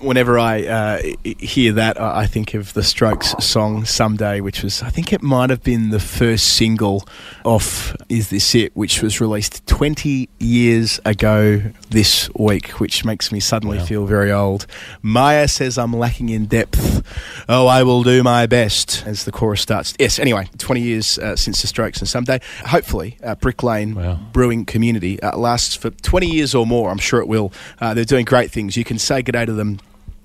Whenever 0.00 0.38
I 0.38 0.62
uh, 0.64 1.02
hear 1.24 1.72
that, 1.72 2.00
I 2.00 2.26
think 2.26 2.54
of 2.54 2.72
the 2.74 2.82
Strokes 2.82 3.34
song 3.44 3.84
"Someday," 3.84 4.40
which 4.40 4.62
was, 4.62 4.82
I 4.82 4.90
think, 4.90 5.12
it 5.12 5.22
might 5.22 5.50
have 5.50 5.62
been 5.62 5.90
the 5.90 6.00
first 6.00 6.54
single 6.54 7.04
off 7.44 7.94
"Is 8.08 8.30
This 8.30 8.54
It," 8.54 8.74
which 8.76 9.02
was 9.02 9.20
released 9.20 9.66
20 9.66 10.28
years 10.38 11.00
ago 11.04 11.62
this 11.90 12.30
week, 12.34 12.68
which 12.80 13.04
makes 13.04 13.30
me 13.32 13.40
suddenly 13.40 13.78
Wow. 13.78 13.84
feel 13.84 14.06
very 14.06 14.32
old. 14.32 14.66
Maya 15.02 15.48
says 15.48 15.78
I'm 15.78 15.92
lacking 15.92 16.28
in 16.28 16.46
depth. 16.46 17.02
Oh, 17.48 17.66
I 17.66 17.82
will 17.82 18.02
do 18.02 18.22
my 18.22 18.46
best 18.46 19.02
as 19.06 19.24
the 19.24 19.32
chorus 19.32 19.60
starts. 19.60 19.94
Yes. 19.98 20.18
Anyway, 20.18 20.48
20 20.58 20.80
years 20.80 21.18
uh, 21.18 21.36
since 21.36 21.60
the 21.62 21.66
Strokes, 21.68 21.98
and 22.00 22.08
someday, 22.08 22.40
hopefully, 22.66 23.18
uh, 23.22 23.34
Brick 23.34 23.62
Lane 23.62 23.94
Wow. 23.94 24.18
brewing 24.32 24.64
community 24.64 25.20
uh, 25.22 25.36
lasts 25.36 25.74
for 25.74 25.90
20 25.90 26.26
years 26.30 26.54
or 26.54 26.66
more. 26.66 26.90
I'm 26.90 26.98
sure 26.98 27.20
it 27.20 27.28
will. 27.28 27.52
Uh, 27.80 27.94
they're 27.94 28.04
doing 28.04 28.24
great 28.24 28.50
things. 28.50 28.76
You 28.76 28.84
can 28.84 28.98
say 28.98 29.22
good 29.22 29.32
day 29.32 29.44
to 29.46 29.52
them 29.54 29.78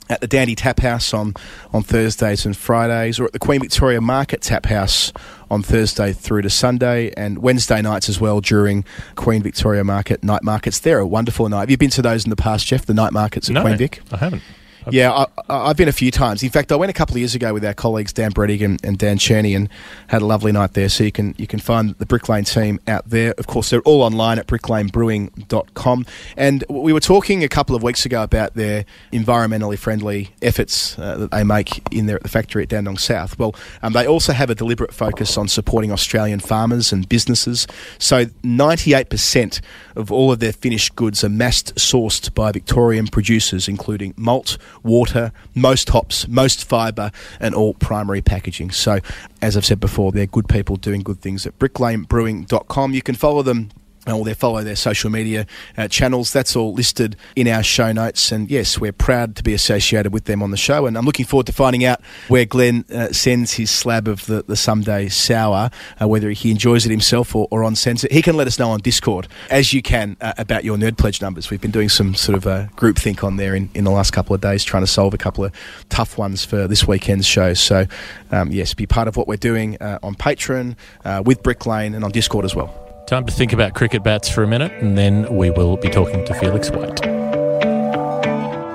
at 0.09 0.21
the 0.21 0.27
Dandy 0.27 0.55
Tap 0.55 0.79
House 0.79 1.13
on, 1.13 1.35
on 1.71 1.83
Thursdays 1.83 2.45
and 2.45 2.57
Fridays, 2.57 3.19
or 3.19 3.25
at 3.25 3.33
the 3.33 3.39
Queen 3.39 3.61
Victoria 3.61 4.01
Market 4.01 4.41
Tap 4.41 4.65
House 4.65 5.13
on 5.51 5.61
Thursday 5.61 6.13
through 6.13 6.41
to 6.41 6.49
Sunday, 6.49 7.13
and 7.15 7.39
Wednesday 7.39 7.81
nights 7.81 8.09
as 8.09 8.19
well 8.19 8.41
during 8.41 8.83
Queen 9.15 9.43
Victoria 9.43 9.83
Market 9.83 10.23
night 10.23 10.43
markets. 10.43 10.79
They're 10.79 10.99
a 10.99 11.07
wonderful 11.07 11.47
night. 11.49 11.61
Have 11.61 11.69
you 11.69 11.77
been 11.77 11.89
to 11.91 12.01
those 12.01 12.23
in 12.23 12.29
the 12.29 12.35
past, 12.35 12.67
Jeff? 12.67 12.85
The 12.85 12.93
night 12.93 13.13
markets 13.13 13.49
at 13.49 13.53
no, 13.53 13.61
Queen 13.61 13.77
Vic? 13.77 14.01
I 14.11 14.17
haven't. 14.17 14.41
Yeah, 14.91 15.11
I, 15.11 15.25
I've 15.69 15.77
been 15.77 15.87
a 15.87 15.93
few 15.93 16.11
times. 16.11 16.43
In 16.43 16.49
fact, 16.49 16.71
I 16.71 16.75
went 16.75 16.89
a 16.89 16.93
couple 16.93 17.15
of 17.15 17.19
years 17.19 17.35
ago 17.35 17.53
with 17.53 17.65
our 17.65 17.73
colleagues 17.73 18.13
Dan 18.13 18.31
Brettig 18.31 18.63
and, 18.63 18.83
and 18.83 18.97
Dan 18.97 19.17
Cherny 19.17 19.55
and 19.55 19.69
had 20.07 20.21
a 20.21 20.25
lovely 20.25 20.51
night 20.51 20.73
there. 20.73 20.89
So 20.89 21.03
you 21.03 21.11
can 21.11 21.35
you 21.37 21.47
can 21.47 21.59
find 21.59 21.95
the 21.95 22.05
Brick 22.05 22.29
Lane 22.29 22.43
team 22.43 22.79
out 22.87 23.09
there. 23.09 23.33
Of 23.37 23.47
course, 23.47 23.69
they're 23.69 23.81
all 23.81 24.01
online 24.01 24.39
at 24.39 24.47
bricklanebrewing.com. 24.47 26.05
And 26.37 26.63
we 26.69 26.93
were 26.93 26.99
talking 26.99 27.43
a 27.43 27.49
couple 27.49 27.75
of 27.75 27.83
weeks 27.83 28.05
ago 28.05 28.23
about 28.23 28.55
their 28.55 28.85
environmentally 29.11 29.77
friendly 29.77 30.29
efforts 30.41 30.97
uh, 30.97 31.17
that 31.17 31.31
they 31.31 31.43
make 31.43 31.81
in 31.91 32.05
there 32.05 32.15
at 32.15 32.23
the 32.23 32.29
factory 32.29 32.63
at 32.63 32.69
Dandenong 32.69 32.97
South. 32.97 33.37
Well, 33.37 33.55
um, 33.81 33.93
they 33.93 34.07
also 34.07 34.33
have 34.33 34.49
a 34.49 34.55
deliberate 34.55 34.93
focus 34.93 35.37
on 35.37 35.47
supporting 35.47 35.91
Australian 35.91 36.39
farmers 36.39 36.91
and 36.91 37.07
businesses. 37.07 37.67
So 37.97 38.25
98% 38.25 39.61
of 39.95 40.11
all 40.11 40.31
of 40.31 40.39
their 40.39 40.53
finished 40.53 40.95
goods 40.95 41.23
are 41.23 41.29
mass 41.29 41.63
sourced 41.63 42.33
by 42.33 42.51
Victorian 42.51 43.07
producers, 43.07 43.67
including 43.67 44.13
malt, 44.17 44.57
water, 44.83 45.31
most 45.55 45.89
hops, 45.89 46.27
most 46.27 46.63
fibre, 46.63 47.11
and 47.39 47.55
all 47.55 47.73
primary 47.75 48.21
packaging. 48.21 48.71
So, 48.71 48.99
as 49.41 49.55
I've 49.55 49.65
said 49.65 49.79
before, 49.79 50.11
they're 50.11 50.25
good 50.25 50.47
people 50.47 50.75
doing 50.75 51.01
good 51.01 51.21
things 51.21 51.45
at 51.45 51.57
bricklanebrewing.com. 51.59 52.93
You 52.93 53.01
can 53.01 53.15
follow 53.15 53.41
them 53.41 53.69
or 54.17 54.25
they 54.25 54.33
follow 54.33 54.63
their 54.63 54.75
social 54.75 55.09
media 55.09 55.45
uh, 55.77 55.87
channels. 55.87 56.33
That's 56.33 56.55
all 56.55 56.73
listed 56.73 57.15
in 57.35 57.47
our 57.47 57.63
show 57.63 57.91
notes. 57.91 58.31
And 58.31 58.49
yes, 58.49 58.79
we're 58.79 58.91
proud 58.91 59.35
to 59.37 59.43
be 59.43 59.53
associated 59.53 60.13
with 60.13 60.25
them 60.25 60.41
on 60.41 60.51
the 60.51 60.57
show. 60.57 60.85
And 60.85 60.97
I'm 60.97 61.05
looking 61.05 61.25
forward 61.25 61.45
to 61.47 61.53
finding 61.53 61.85
out 61.85 62.01
where 62.27 62.45
Glenn 62.45 62.85
uh, 62.93 63.11
sends 63.11 63.53
his 63.53 63.71
slab 63.71 64.07
of 64.07 64.25
the, 64.25 64.43
the 64.43 64.55
someday 64.55 65.09
sour, 65.09 65.69
uh, 66.01 66.07
whether 66.07 66.31
he 66.31 66.51
enjoys 66.51 66.85
it 66.85 66.91
himself 66.91 67.35
or, 67.35 67.47
or 67.51 67.63
on 67.63 67.75
sends. 67.75 68.03
He 68.03 68.21
can 68.21 68.35
let 68.35 68.47
us 68.47 68.59
know 68.59 68.71
on 68.71 68.79
Discord, 68.79 69.27
as 69.49 69.73
you 69.73 69.81
can, 69.81 70.17
uh, 70.21 70.33
about 70.37 70.63
your 70.63 70.77
Nerd 70.77 70.97
Pledge 70.97 71.21
numbers. 71.21 71.49
We've 71.49 71.61
been 71.61 71.71
doing 71.71 71.89
some 71.89 72.15
sort 72.15 72.37
of 72.37 72.45
a 72.45 72.69
group 72.75 72.97
think 72.97 73.23
on 73.23 73.37
there 73.37 73.55
in, 73.55 73.69
in 73.73 73.83
the 73.83 73.91
last 73.91 74.11
couple 74.11 74.35
of 74.35 74.41
days, 74.41 74.63
trying 74.63 74.83
to 74.83 74.87
solve 74.87 75.13
a 75.13 75.17
couple 75.17 75.45
of 75.45 75.53
tough 75.89 76.17
ones 76.17 76.45
for 76.45 76.67
this 76.67 76.87
weekend's 76.87 77.25
show. 77.25 77.53
So, 77.53 77.85
um, 78.31 78.51
yes, 78.51 78.73
be 78.73 78.85
part 78.85 79.07
of 79.07 79.17
what 79.17 79.27
we're 79.27 79.37
doing 79.37 79.77
uh, 79.81 79.99
on 80.03 80.15
Patreon, 80.15 80.75
uh, 81.05 81.23
with 81.25 81.43
Brick 81.43 81.65
Lane, 81.65 81.93
and 81.93 82.03
on 82.03 82.11
Discord 82.11 82.45
as 82.45 82.55
well. 82.55 82.78
Time 83.09 83.25
to 83.25 83.33
think 83.33 83.53
about 83.53 83.73
cricket 83.73 84.03
bats 84.03 84.29
for 84.29 84.43
a 84.43 84.47
minute, 84.47 84.71
and 84.83 84.95
then 84.95 85.35
we 85.35 85.49
will 85.49 85.77
be 85.77 85.89
talking 85.89 86.23
to 86.25 86.33
Felix 86.35 86.69
White. 86.69 86.99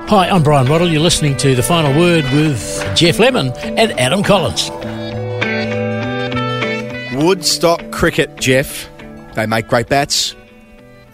Hi, 0.09 0.29
I'm 0.29 0.42
Bryan 0.42 0.68
Waddle. 0.68 0.88
You're 0.88 1.03
listening 1.03 1.37
to 1.37 1.55
The 1.55 1.62
Final 1.62 1.97
Word 1.97 2.25
with 2.33 2.85
Geoff 2.97 3.20
Lemon 3.20 3.53
and 3.53 3.92
Adam 3.92 4.25
Collins. 4.25 4.73
Woodstock 7.25 7.92
Cricket, 7.92 8.35
Jeff. 8.40 8.90
They 9.37 9.47
make 9.47 9.68
great 9.68 9.88
bats 9.88 10.35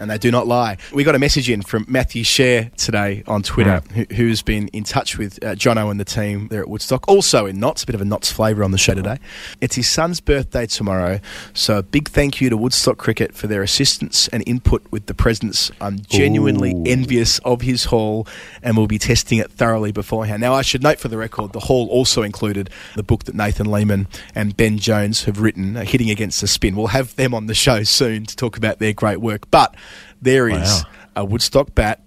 and 0.01 0.09
they 0.09 0.17
do 0.17 0.31
not 0.31 0.47
lie. 0.47 0.77
We 0.91 1.03
got 1.03 1.13
a 1.13 1.19
message 1.19 1.49
in 1.49 1.61
from 1.61 1.85
Matthew 1.87 2.23
Share 2.23 2.71
today 2.75 3.23
on 3.27 3.43
Twitter, 3.43 3.83
who, 3.93 4.05
who's 4.15 4.41
been 4.41 4.67
in 4.69 4.83
touch 4.83 5.17
with 5.17 5.41
uh, 5.43 5.53
Jono 5.53 5.91
and 5.91 5.99
the 5.99 6.05
team 6.05 6.47
there 6.47 6.61
at 6.61 6.67
Woodstock, 6.67 7.07
also 7.07 7.45
in 7.45 7.59
Notts, 7.59 7.83
a 7.83 7.85
bit 7.85 7.93
of 7.93 8.01
a 8.01 8.05
Notts 8.05 8.31
flavour 8.31 8.63
on 8.63 8.71
the 8.71 8.79
show 8.79 8.95
today. 8.95 9.17
It's 9.61 9.75
his 9.75 9.87
son's 9.87 10.19
birthday 10.19 10.65
tomorrow, 10.65 11.19
so 11.53 11.77
a 11.77 11.83
big 11.83 12.09
thank 12.09 12.41
you 12.41 12.49
to 12.49 12.57
Woodstock 12.57 12.97
Cricket 12.97 13.35
for 13.35 13.45
their 13.45 13.61
assistance 13.61 14.27
and 14.29 14.43
input 14.47 14.83
with 14.89 15.05
the 15.05 15.13
presents. 15.13 15.71
I'm 15.79 15.99
genuinely 15.99 16.73
Ooh. 16.73 16.83
envious 16.87 17.37
of 17.39 17.61
his 17.61 17.85
haul 17.85 18.27
and 18.63 18.75
will 18.75 18.87
be 18.87 18.97
testing 18.97 19.37
it 19.37 19.51
thoroughly 19.51 19.91
beforehand. 19.91 20.41
Now, 20.41 20.55
I 20.55 20.63
should 20.63 20.81
note 20.81 20.99
for 20.99 21.09
the 21.09 21.17
record, 21.17 21.53
the 21.53 21.59
haul 21.59 21.87
also 21.89 22.23
included 22.23 22.71
the 22.95 23.03
book 23.03 23.25
that 23.25 23.35
Nathan 23.35 23.67
Leamon 23.67 24.07
and 24.33 24.57
Ben 24.57 24.79
Jones 24.79 25.25
have 25.25 25.39
written, 25.39 25.77
uh, 25.77 25.83
Hitting 25.83 26.09
Against 26.09 26.41
the 26.41 26.47
Spin. 26.47 26.75
We'll 26.75 26.87
have 26.87 27.15
them 27.17 27.35
on 27.35 27.45
the 27.45 27.53
show 27.53 27.83
soon 27.83 28.25
to 28.25 28.35
talk 28.35 28.57
about 28.57 28.79
their 28.79 28.93
great 28.93 29.21
work. 29.21 29.49
But 29.51 29.75
there 30.21 30.47
is 30.49 30.57
Wow. 30.59 30.81
a 31.17 31.25
Woodstock 31.25 31.73
bat 31.75 31.99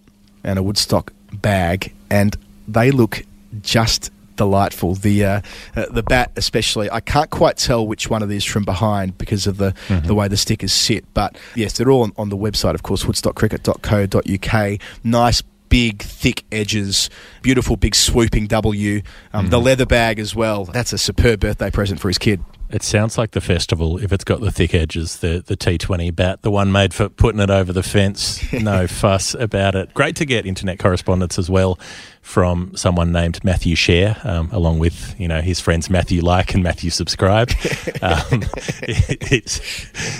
and 0.43 0.59
a 0.59 0.63
Woodstock 0.63 1.13
bag, 1.33 1.93
and 2.11 2.37
they 2.69 2.91
look 2.91 3.23
just 3.63 4.11
delightful. 4.37 4.95
The 4.95 5.25
uh, 5.25 5.41
uh, 5.77 5.87
the 5.91 6.03
bat, 6.03 6.33
especially, 6.37 6.91
I 6.91 7.01
can't 7.01 7.31
quite 7.31 7.57
tell 7.57 7.87
which 7.87 8.11
one 8.11 8.23
it 8.23 8.31
is 8.31 8.45
from 8.45 8.65
behind 8.65 9.17
because 9.19 9.47
of 9.47 9.57
the 9.59 9.75
the 9.89 10.15
way 10.15 10.29
the 10.29 10.37
stickers 10.37 10.73
sit. 10.73 11.05
But 11.15 11.37
yes, 11.55 11.77
they're 11.77 11.91
all 11.91 12.03
on, 12.03 12.13
on 12.17 12.29
the 12.31 12.37
website, 12.37 12.75
of 12.75 12.83
course, 12.83 13.05
woodstockcricket.co.uk. 13.05 14.81
Nice. 15.05 15.43
Big, 15.71 16.03
thick 16.03 16.45
edges, 16.53 17.11
beautiful, 17.43 17.77
big, 17.77 17.97
swooping 17.97 18.47
W. 18.47 19.03
Um, 19.33 19.51
The 19.51 19.59
leather 19.59 19.87
bag 19.87 20.21
as 20.21 20.33
well. 20.33 20.67
That's 20.67 20.93
a 20.93 20.99
superb 20.99 21.41
birthday 21.41 21.69
present 21.73 21.99
for 22.01 22.07
his 22.09 22.19
kid. 22.19 22.45
It 22.75 22.83
sounds 22.83 23.17
like 23.17 23.31
the 23.31 23.41
festival 23.41 23.99
if 23.99 24.13
it's 24.13 24.25
got 24.25 24.41
the 24.41 24.51
thick 24.51 24.75
edges, 24.75 25.19
the, 25.21 25.45
the 25.47 25.57
T20 25.57 26.15
bat, 26.15 26.43
the 26.43 26.51
one 26.51 26.73
made 26.73 26.93
for 26.93 27.09
putting 27.09 27.41
it 27.41 27.49
over 27.51 27.73
the 27.73 27.83
fence. 27.85 28.43
No 28.65 28.87
fuss 28.87 29.35
about 29.35 29.75
it. 29.75 29.93
Great 29.95 30.17
to 30.17 30.25
get 30.25 30.45
internet 30.47 30.79
correspondence 30.79 31.39
as 31.39 31.49
well 31.51 31.79
from 32.23 32.75
someone 32.77 33.13
named 33.13 33.45
Matthew 33.45 33.77
Share, 33.77 34.17
um, 34.25 34.49
along 34.53 34.79
with 34.79 35.15
you 35.21 35.29
know 35.29 35.41
his 35.41 35.61
friends 35.61 35.89
Matthew 35.91 36.23
Like 36.23 36.55
and 36.55 36.63
Matthew 36.63 36.91
Subscribe. 36.91 37.51
um, 38.03 38.43
it- 38.83 39.31
it's 39.33 39.61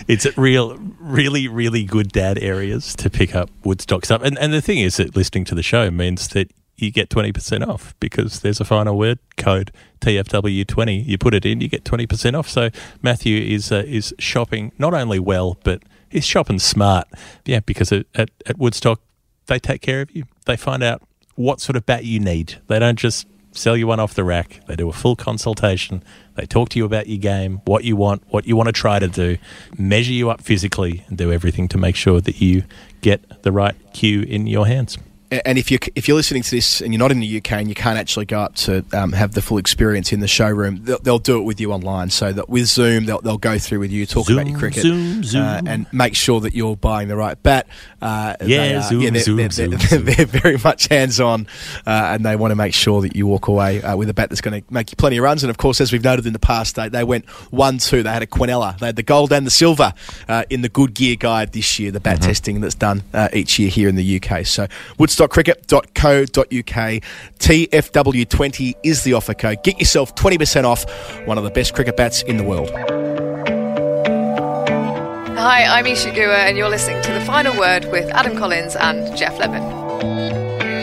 it's 0.07 0.27
at 0.27 0.37
real, 0.37 0.77
really, 1.01 1.49
really 1.49 1.85
good 1.85 2.13
dad 2.13 2.39
areas 2.39 2.95
to 2.97 3.09
pick 3.11 3.35
up 3.35 3.51
Woodstock 3.65 4.05
stuff. 4.05 4.23
And 4.23 4.39
and 4.39 4.53
the 4.53 4.61
thing 4.63 4.79
is 4.79 4.97
that 4.99 5.17
listening 5.17 5.45
to 5.47 5.55
the 5.55 5.63
show 5.63 5.91
means 5.91 6.29
that 6.29 6.51
you 6.85 6.91
get 6.91 7.09
20% 7.09 7.67
off 7.67 7.95
because 8.01 8.41
there's 8.41 8.61
a 8.61 8.65
final 8.65 8.97
word 8.97 9.19
code 9.37 9.73
TFW20 10.01 11.07
you 11.07 11.19
put 11.19 11.35
it 11.35 11.47
in 11.47 11.61
you 11.61 11.69
get 11.69 11.85
20% 11.85 12.39
off. 12.39 12.49
So 12.49 12.71
Matthew 13.03 13.39
is 13.39 13.73
uh, 13.73 13.85
is 13.87 14.15
shopping 14.19 14.73
not 14.79 14.95
only 14.95 15.19
well 15.19 15.59
but 15.65 15.83
he's 16.11 16.27
shopping 16.27 16.59
smart. 16.59 17.09
Yeah 17.45 17.61
because 17.61 17.93
at, 17.93 18.07
at, 18.15 18.31
at 18.47 18.59
Woodstock 18.59 19.01
they 19.47 19.59
take 19.59 19.81
care 19.81 20.01
of 20.01 20.11
you. 20.15 20.25
They 20.47 20.57
find 20.57 20.83
out 20.83 21.03
what 21.35 21.61
sort 21.61 21.77
of 21.77 21.85
bat 21.87 22.05
you 22.05 22.21
need. 22.21 22.61
They 22.69 22.79
don't 22.79 22.99
just 22.99 23.27
sell 23.53 23.77
you 23.77 23.87
one 23.87 24.01
off 24.01 24.15
the 24.15 24.25
rack. 24.25 24.61
They 24.67 24.77
do 24.77 24.89
a 24.89 24.93
full 24.93 25.17
consultation. 25.17 26.03
They 26.35 26.47
talk 26.47 26.71
to 26.71 26.79
you 26.79 26.85
about 26.85 27.09
your 27.09 27.19
game 27.19 27.61
what 27.65 27.85
you 27.85 27.97
want 27.97 28.23
what 28.29 28.47
you 28.47 28.57
want 28.57 28.67
to 28.67 28.73
try 28.73 28.99
to 28.99 29.09
do 29.09 29.39
measure 29.79 30.13
you 30.13 30.31
up 30.31 30.41
physically 30.41 31.05
and 31.09 31.17
do 31.17 31.33
everything 31.33 31.69
to 31.69 31.79
make 31.79 31.97
sure 31.97 32.21
that 32.21 32.41
you 32.41 32.65
get 33.01 33.43
the 33.43 33.53
right 33.53 33.75
cue 33.93 34.23
in 34.23 34.47
your 34.47 34.67
hands 34.67 34.99
And 35.45 35.59
if 35.59 35.71
you 35.71 35.79
if 35.95 36.07
you're 36.09 36.17
listening 36.17 36.43
to 36.43 36.51
this 36.51 36.81
and 36.81 36.93
you're 36.93 36.99
not 36.99 37.11
in 37.11 37.21
the 37.21 37.37
UK 37.39 37.53
and 37.53 37.69
you 37.69 37.75
can't 37.75 37.99
actually 37.99 38.27
go 38.27 38.41
up 38.41 38.55
to 38.57 38.85
um, 38.93 39.13
have 39.13 39.33
the 39.33 39.43
full 39.43 39.59
experience 39.59 40.13
in 40.13 40.21
the 40.21 40.29
showroom, 40.29 40.81
they'll, 40.85 40.99
they'll 40.99 41.19
do 41.19 41.39
it 41.39 41.43
with 41.43 41.61
you 41.61 41.73
online. 41.73 42.11
So 42.11 42.33
that 42.33 42.49
with 42.49 42.67
Zoom, 42.67 43.07
they'll, 43.07 43.21
they'll 43.21 43.39
go 43.39 43.59
through 43.59 43.81
with 43.81 43.91
you, 43.91 44.07
talk 44.07 44.31
about 44.31 44.47
your 44.47 44.59
cricket, 44.59 44.83
Zoom, 44.83 45.21
Uh, 45.21 45.23
Zoom. 45.23 45.69
and 45.69 45.87
make 45.93 46.15
sure 46.15 46.41
that 46.41 46.55
you're 46.55 46.77
buying 46.77 47.09
the 47.09 47.17
right 47.17 47.41
bat. 47.43 47.67
Uh, 48.05 48.37
Yeah, 48.45 48.59
they 48.59 48.75
are- 48.77 48.83
Zoom, 48.83 49.01
they're, 49.13 49.23
Zoom, 49.23 49.37
they're, 49.39 49.51
Zoom, 49.51 49.71
they're, 49.71 49.79
Zoom. 49.81 50.05
they're 50.05 50.27
very 50.27 50.59
much 50.63 50.89
hands 50.89 51.19
on, 51.21 51.47
uh, 51.87 51.91
and 52.13 52.25
they 52.25 52.37
want 52.37 52.51
to 52.53 52.57
make 52.57 52.75
sure 52.75 53.01
that 53.03 53.17
you 53.17 53.27
walk 53.27 53.49
away 53.49 53.83
uh, 53.83 53.97
with 53.97 54.09
a 54.11 54.15
bat 54.15 54.29
that's 54.29 54.41
going 54.43 54.63
to 54.63 54.73
make 54.73 54.91
you 54.91 54.97
plenty 54.97 55.17
of 55.17 55.25
runs. 55.25 55.43
And 55.43 55.49
of 55.51 55.57
course, 55.57 55.81
as 55.81 55.91
we've 55.93 56.05
noted 56.05 56.27
in 56.27 56.33
the 56.35 56.39
past, 56.39 56.75
they, 56.77 56.89
they 56.91 57.03
went 57.05 57.25
one 57.51 57.79
two. 57.79 58.03
They 58.03 58.11
had 58.11 58.23
a 58.23 58.27
Quinella. 58.27 58.79
They 58.79 58.87
had 58.87 58.97
the 58.97 59.03
gold 59.03 59.33
and 59.33 59.47
the 59.47 59.51
silver 59.51 59.95
uh, 60.29 60.45
in 60.51 60.61
the 60.61 60.69
Good 60.69 60.93
Gear 60.95 61.17
Guide 61.17 61.53
this 61.53 61.79
year. 61.79 61.91
The 61.91 62.01
bat 62.01 62.19
Mm-hmm. 62.19 62.27
testing 62.29 62.61
that's 62.61 62.75
done 62.77 63.03
uh, 63.13 63.29
each 63.33 63.59
year 63.59 63.69
here 63.71 63.89
in 63.89 63.97
the 63.97 64.21
UK. 64.23 64.47
So 64.47 64.67
woodstockcricket.co.uk 64.99 67.03
TFW20 67.39 68.75
is 68.83 69.03
the 69.03 69.15
offer 69.15 69.35
code. 69.35 69.63
Get 69.63 69.79
yourself 69.81 70.15
20% 70.15 70.65
off 70.65 70.85
one 71.27 71.39
of 71.39 71.45
the 71.45 71.51
best 71.51 71.75
cricket 71.75 71.97
bats 71.97 72.23
in 72.23 72.37
the 72.37 72.45
world. 72.45 72.71
Hi, 75.45 75.65
I'm 75.65 75.87
Isa 75.87 76.11
Guha, 76.11 76.49
and 76.49 76.57
you're 76.57 76.71
listening 76.71 77.03
to 77.03 77.13
The 77.13 77.21
Final 77.21 77.55
Word 77.59 77.85
with 77.93 78.09
Adam 78.13 78.35
Collins 78.35 78.77
and 78.77 79.15
Geoff 79.15 79.39
Lemon. 79.39 79.63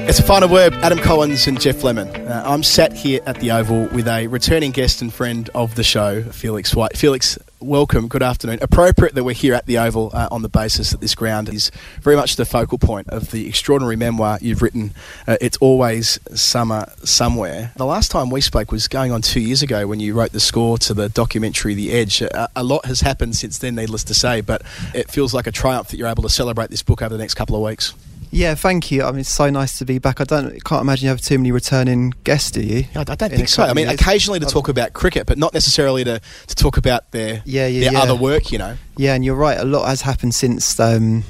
It's 0.07 0.19
a 0.19 0.23
final 0.23 0.49
word, 0.49 0.73
Adam 0.75 0.99
Collins 0.99 1.47
and 1.47 1.59
Geoff 1.59 1.83
Lemon. 1.83 2.07
Uh, 2.09 2.43
I'm 2.45 2.61
sat 2.61 2.93
here 2.93 3.21
at 3.25 3.39
the 3.39 3.49
Oval 3.49 3.87
with 3.87 4.07
a 4.07 4.27
returning 4.27 4.69
guest 4.69 5.01
and 5.01 5.11
friend 5.11 5.49
of 5.55 5.73
the 5.73 5.83
show, 5.83 6.21
Felix 6.21 6.75
White. 6.75 6.95
Felix, 6.95 7.39
welcome. 7.61 8.07
Good 8.07 8.23
afternoon. 8.23 8.59
Appropriate 8.61 9.15
that 9.15 9.23
we're 9.23 9.33
here 9.33 9.53
at 9.53 9.65
the 9.65 9.77
Oval 9.77 10.11
uh, 10.13 10.27
on 10.31 10.41
the 10.41 10.49
basis 10.49 10.91
that 10.91 11.01
this 11.01 11.15
ground 11.15 11.49
is 11.49 11.71
very 12.01 12.15
much 12.15 12.35
the 12.35 12.45
focal 12.45 12.77
point 12.77 13.07
of 13.09 13.31
the 13.31 13.47
extraordinary 13.47 13.95
memoir 13.95 14.39
you've 14.41 14.61
written. 14.61 14.93
Uh, 15.27 15.37
it's 15.39 15.57
always 15.57 16.19
summer 16.33 16.91
somewhere. 17.03 17.71
The 17.75 17.85
last 17.85 18.11
time 18.11 18.29
we 18.29 18.41
spoke 18.41 18.71
was 18.71 18.87
going 18.87 19.11
on 19.11 19.21
two 19.21 19.39
years 19.39 19.61
ago 19.61 19.87
when 19.87 19.99
you 19.99 20.13
wrote 20.13 20.31
the 20.31 20.39
score 20.39 20.77
to 20.79 20.93
the 20.93 21.09
documentary 21.09 21.73
The 21.73 21.91
Edge. 21.91 22.21
A, 22.21 22.49
a 22.55 22.63
lot 22.63 22.85
has 22.85 23.01
happened 23.01 23.35
since 23.35 23.57
then, 23.57 23.75
needless 23.75 24.03
to 24.05 24.13
say, 24.13 24.41
but 24.41 24.61
it 24.93 25.11
feels 25.11 25.33
like 25.33 25.47
a 25.47 25.51
triumph 25.51 25.89
that 25.89 25.97
you're 25.97 26.07
able 26.07 26.23
to 26.23 26.29
celebrate 26.29 26.69
this 26.69 26.83
book 26.83 27.01
over 27.01 27.15
the 27.15 27.21
next 27.21 27.35
couple 27.35 27.55
of 27.55 27.61
weeks. 27.61 27.93
Yeah, 28.33 28.55
thank 28.55 28.91
you. 28.91 29.03
I 29.03 29.11
mean, 29.11 29.19
it's 29.19 29.29
so 29.29 29.49
nice 29.49 29.77
to 29.79 29.85
be 29.85 29.99
back. 29.99 30.21
I 30.21 30.23
don't, 30.23 30.63
can't 30.63 30.81
imagine 30.81 31.03
you 31.05 31.09
have 31.09 31.19
too 31.21 31.37
many 31.37 31.51
returning 31.51 32.13
guests, 32.23 32.49
do 32.51 32.61
you? 32.61 32.85
I 32.95 33.01
I 33.01 33.03
don't 33.03 33.23
In 33.31 33.37
think 33.37 33.49
so. 33.49 33.63
I 33.63 33.73
mean, 33.73 33.87
years? 33.87 33.99
occasionally 33.99 34.39
to 34.39 34.45
talk 34.45 34.69
about 34.69 34.93
cricket, 34.93 35.27
but 35.27 35.37
not 35.37 35.53
necessarily 35.53 36.05
to, 36.05 36.21
to 36.47 36.55
talk 36.55 36.77
about 36.77 37.11
their 37.11 37.41
Yeah, 37.45 37.67
yeah, 37.67 37.81
their 37.83 37.93
yeah. 37.93 37.99
other 38.01 38.15
work. 38.15 38.51
You 38.51 38.57
know, 38.59 38.77
Yeah, 38.95 39.15
and 39.15 39.25
you're 39.25 39.35
right. 39.35 39.59
A 39.59 39.65
lot 39.65 39.85
has 39.87 40.01
happened 40.01 40.33
since 40.33 40.79
um, 40.79 41.25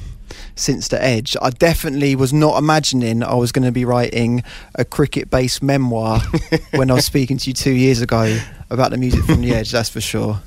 since 0.54 0.88
the 0.88 1.02
Edge. 1.02 1.36
I 1.42 1.50
definitely 1.50 2.14
was 2.14 2.32
not 2.32 2.56
imagining 2.56 3.24
I 3.24 3.34
was 3.34 3.50
going 3.50 3.64
to 3.64 3.72
be 3.72 3.84
writing 3.84 4.44
a 4.76 4.84
cricket-based 4.84 5.60
memoir 5.62 6.20
when 6.70 6.88
I 6.90 6.94
was 6.94 7.04
speaking 7.04 7.36
to 7.38 7.50
you 7.50 7.54
two 7.54 7.72
years 7.72 8.00
ago 8.00 8.38
about 8.70 8.92
the 8.92 8.96
music 8.96 9.24
from 9.24 9.40
the 9.40 9.52
Edge. 9.54 9.72
That's 9.72 9.88
for 9.88 10.00
sure. 10.00 10.40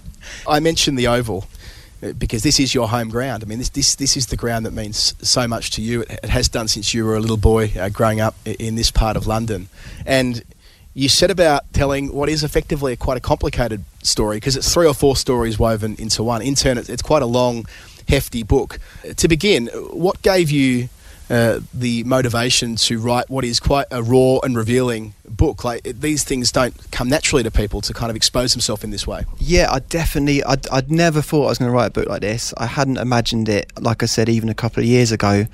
I 0.48 0.60
mentioned 0.62 0.98
the 0.98 1.08
Oval 1.08 1.46
because 2.14 2.44
this 2.44 2.60
is 2.60 2.74
your 2.74 2.88
home 2.88 3.10
ground. 3.10 3.44
I 3.44 3.48
mean, 3.48 3.58
this 3.60 3.70
this 3.70 3.96
this 3.96 4.18
is 4.18 4.28
the 4.28 4.38
ground 4.38 4.66
that 4.66 4.74
means 4.74 5.16
so 5.22 5.48
much 5.48 5.72
to 5.72 5.82
you. 5.82 6.02
It, 6.02 6.20
it 6.24 6.30
has 6.30 6.50
done 6.50 6.68
since 6.68 6.94
you 6.94 7.06
were 7.06 7.16
a 7.16 7.20
little 7.20 7.38
boy 7.38 7.72
uh, 7.80 7.90
growing 7.90 8.22
up 8.22 8.36
in 8.46 8.76
this 8.76 8.92
part 8.92 9.18
of 9.18 9.28
London, 9.28 9.68
and. 10.06 10.44
You 10.98 11.10
set 11.10 11.30
about 11.30 11.74
telling 11.74 12.14
what 12.16 12.30
is 12.30 12.42
effectively 12.42 12.94
a 12.94 12.96
quite 12.96 13.18
a 13.18 13.20
complicated 13.20 13.84
story 14.02 14.38
because 14.38 14.56
it's 14.56 14.74
three 14.74 14.88
or 14.88 14.94
four 14.94 15.18
stories 15.18 15.60
woven 15.60 15.98
into 16.00 16.24
one. 16.24 16.42
In 16.42 16.56
turn, 16.56 16.78
it's, 16.78 16.88
it's 16.88 17.02
quite 17.02 17.22
a 17.22 17.26
long, 17.26 17.66
hefty 18.08 18.44
book. 18.44 18.80
Uh, 19.04 19.12
To 19.14 19.28
begin, 19.28 19.68
what 19.92 20.22
gave 20.22 20.50
you 20.50 20.88
uh, 21.30 21.60
the 21.74 22.04
motivation 22.04 22.76
to 22.76 23.00
write 23.00 23.30
what 23.30 23.44
is 23.44 23.60
quite 23.60 23.88
a 23.92 24.04
raw 24.04 24.40
and 24.44 24.56
revealing 24.56 25.14
book? 25.28 25.64
Like 25.64 25.82
it, 25.84 26.02
these 26.02 26.24
things 26.24 26.52
don't 26.52 26.76
come 26.92 27.10
naturally 27.10 27.44
to 27.44 27.52
people 27.52 27.82
to 27.82 27.94
kind 27.94 28.10
of 28.10 28.16
expose 28.16 28.54
themselves 28.54 28.84
in 28.84 28.92
this 28.92 29.08
way. 29.08 29.26
Yeah, 29.40 29.72
I 29.72 29.80
definitely. 29.80 30.44
I'd, 30.44 30.68
I'd 30.70 30.92
never 30.92 31.22
thought 31.22 31.46
I 31.46 31.50
was 31.50 31.58
going 31.58 31.70
to 31.70 31.76
write 31.76 31.88
a 31.88 31.92
book 31.92 32.08
like 32.08 32.22
this. 32.22 32.54
I 32.58 32.68
hadn't 32.68 32.98
imagined 32.98 33.50
it. 33.50 33.72
Like 33.80 34.04
I 34.04 34.06
said, 34.06 34.30
even 34.30 34.50
a 34.50 34.54
couple 34.54 34.82
of 34.82 34.88
years 34.88 35.12
ago, 35.12 35.48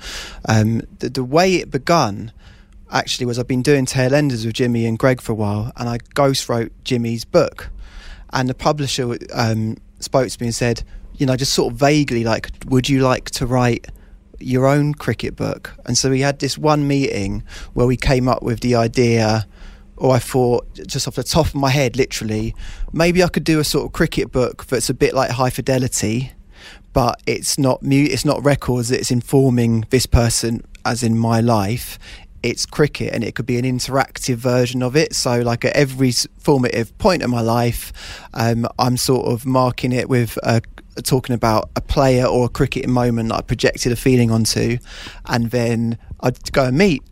um, 0.46 0.82
the, 0.98 1.08
the 1.08 1.24
way 1.24 1.54
it 1.54 1.70
begun. 1.70 2.32
actually 2.90 3.26
was 3.26 3.38
I've 3.38 3.48
been 3.48 3.62
doing 3.62 3.86
tail 3.86 4.14
enders 4.14 4.44
with 4.44 4.54
Jimmy 4.54 4.84
and 4.86 4.98
Greg 4.98 5.20
for 5.20 5.32
a 5.32 5.34
while, 5.34 5.72
and 5.76 5.88
I 5.88 5.98
ghost 6.14 6.48
wrote 6.48 6.72
Jimmy's 6.84 7.24
book, 7.24 7.70
and 8.32 8.48
the 8.48 8.54
publisher 8.54 9.16
um, 9.32 9.78
spoke 10.00 10.28
to 10.28 10.40
me 10.40 10.48
and 10.48 10.54
said, 10.54 10.84
you 11.16 11.26
know, 11.26 11.36
just 11.36 11.52
sort 11.52 11.72
of 11.72 11.78
vaguely 11.78 12.24
like, 12.24 12.50
would 12.66 12.88
you 12.88 13.00
like 13.00 13.30
to 13.30 13.46
write 13.46 13.86
your 14.44 14.66
own 14.66 14.94
cricket 14.94 15.36
book? 15.36 15.74
And 15.86 15.96
so 15.96 16.10
we 16.10 16.20
had 16.20 16.38
this 16.38 16.58
one 16.58 16.86
meeting 16.86 17.42
where 17.74 17.86
we 17.86 17.96
came 17.96 18.28
up 18.28 18.42
with 18.42 18.60
the 18.60 18.74
idea. 18.74 19.46
Or 19.96 20.16
I 20.16 20.18
thought, 20.18 20.66
just 20.86 21.06
off 21.06 21.14
the 21.14 21.22
top 21.22 21.46
of 21.46 21.54
my 21.54 21.70
head, 21.70 21.96
literally, 21.96 22.56
maybe 22.92 23.22
I 23.22 23.28
could 23.28 23.44
do 23.44 23.60
a 23.60 23.64
sort 23.64 23.86
of 23.86 23.92
cricket 23.92 24.32
book 24.32 24.66
that's 24.66 24.90
a 24.90 24.94
bit 24.94 25.14
like 25.14 25.30
High 25.30 25.50
Fidelity, 25.50 26.32
but 26.92 27.22
it's 27.26 27.56
not 27.56 27.82
mu- 27.82 28.08
it's 28.10 28.24
not 28.24 28.44
records. 28.44 28.90
It's 28.90 29.12
informing 29.12 29.86
this 29.90 30.06
person, 30.06 30.64
as 30.84 31.02
in 31.02 31.16
my 31.16 31.40
life. 31.40 31.98
It's 32.42 32.66
cricket, 32.66 33.14
and 33.14 33.22
it 33.22 33.34
could 33.34 33.46
be 33.46 33.58
an 33.58 33.64
interactive 33.64 34.36
version 34.36 34.82
of 34.82 34.96
it. 34.96 35.14
So, 35.14 35.40
like 35.40 35.64
at 35.64 35.74
every 35.76 36.12
formative 36.38 36.96
point 36.98 37.22
in 37.22 37.30
my 37.30 37.40
life, 37.40 37.92
um, 38.34 38.66
I'm 38.78 38.96
sort 38.96 39.26
of 39.26 39.46
marking 39.46 39.92
it 39.92 40.08
with 40.08 40.38
talking 41.04 41.34
about 41.34 41.70
a 41.76 41.80
player 41.80 42.26
or 42.26 42.46
a 42.46 42.48
cricketing 42.48 42.90
moment 42.90 43.30
that 43.30 43.36
I 43.36 43.40
projected 43.42 43.92
a 43.92 43.96
feeling 43.96 44.30
onto, 44.30 44.78
and 45.26 45.50
then 45.50 45.98
I'd 46.20 46.52
go 46.52 46.64
and 46.64 46.76
meet 46.76 47.02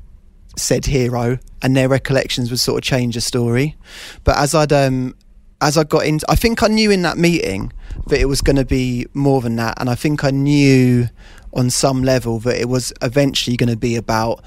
said 0.57 0.87
hero, 0.87 1.39
and 1.63 1.77
their 1.77 1.89
recollections 1.89 2.51
would 2.51 2.61
sort 2.61 2.79
of 2.79 2.83
change 2.83 3.15
the 3.15 3.21
story. 3.21 3.77
But 4.25 4.37
as 4.37 4.55
I'd 4.55 4.73
um, 4.73 5.15
as 5.61 5.77
I 5.77 5.85
got 5.85 6.07
in, 6.07 6.21
I 6.29 6.37
think 6.37 6.63
I 6.63 6.69
knew 6.69 6.91
in 6.91 7.03
that 7.03 7.19
meeting 7.19 7.73
that 8.09 8.19
it 8.19 8.27
was 8.27 8.41
going 8.41 8.57
to 8.57 8.65
be 8.65 9.07
more 9.15 9.41
than 9.41 9.57
that, 9.57 9.75
and 9.81 9.89
I 9.89 9.95
think 9.95 10.25
I 10.25 10.31
knew 10.31 11.09
on 11.53 11.71
some 11.71 12.03
level 12.03 12.39
that 12.41 12.61
it 12.61 12.69
was 12.69 12.93
eventually 13.03 13.57
going 13.57 13.71
to 13.71 13.77
be 13.77 13.97
about 13.97 14.45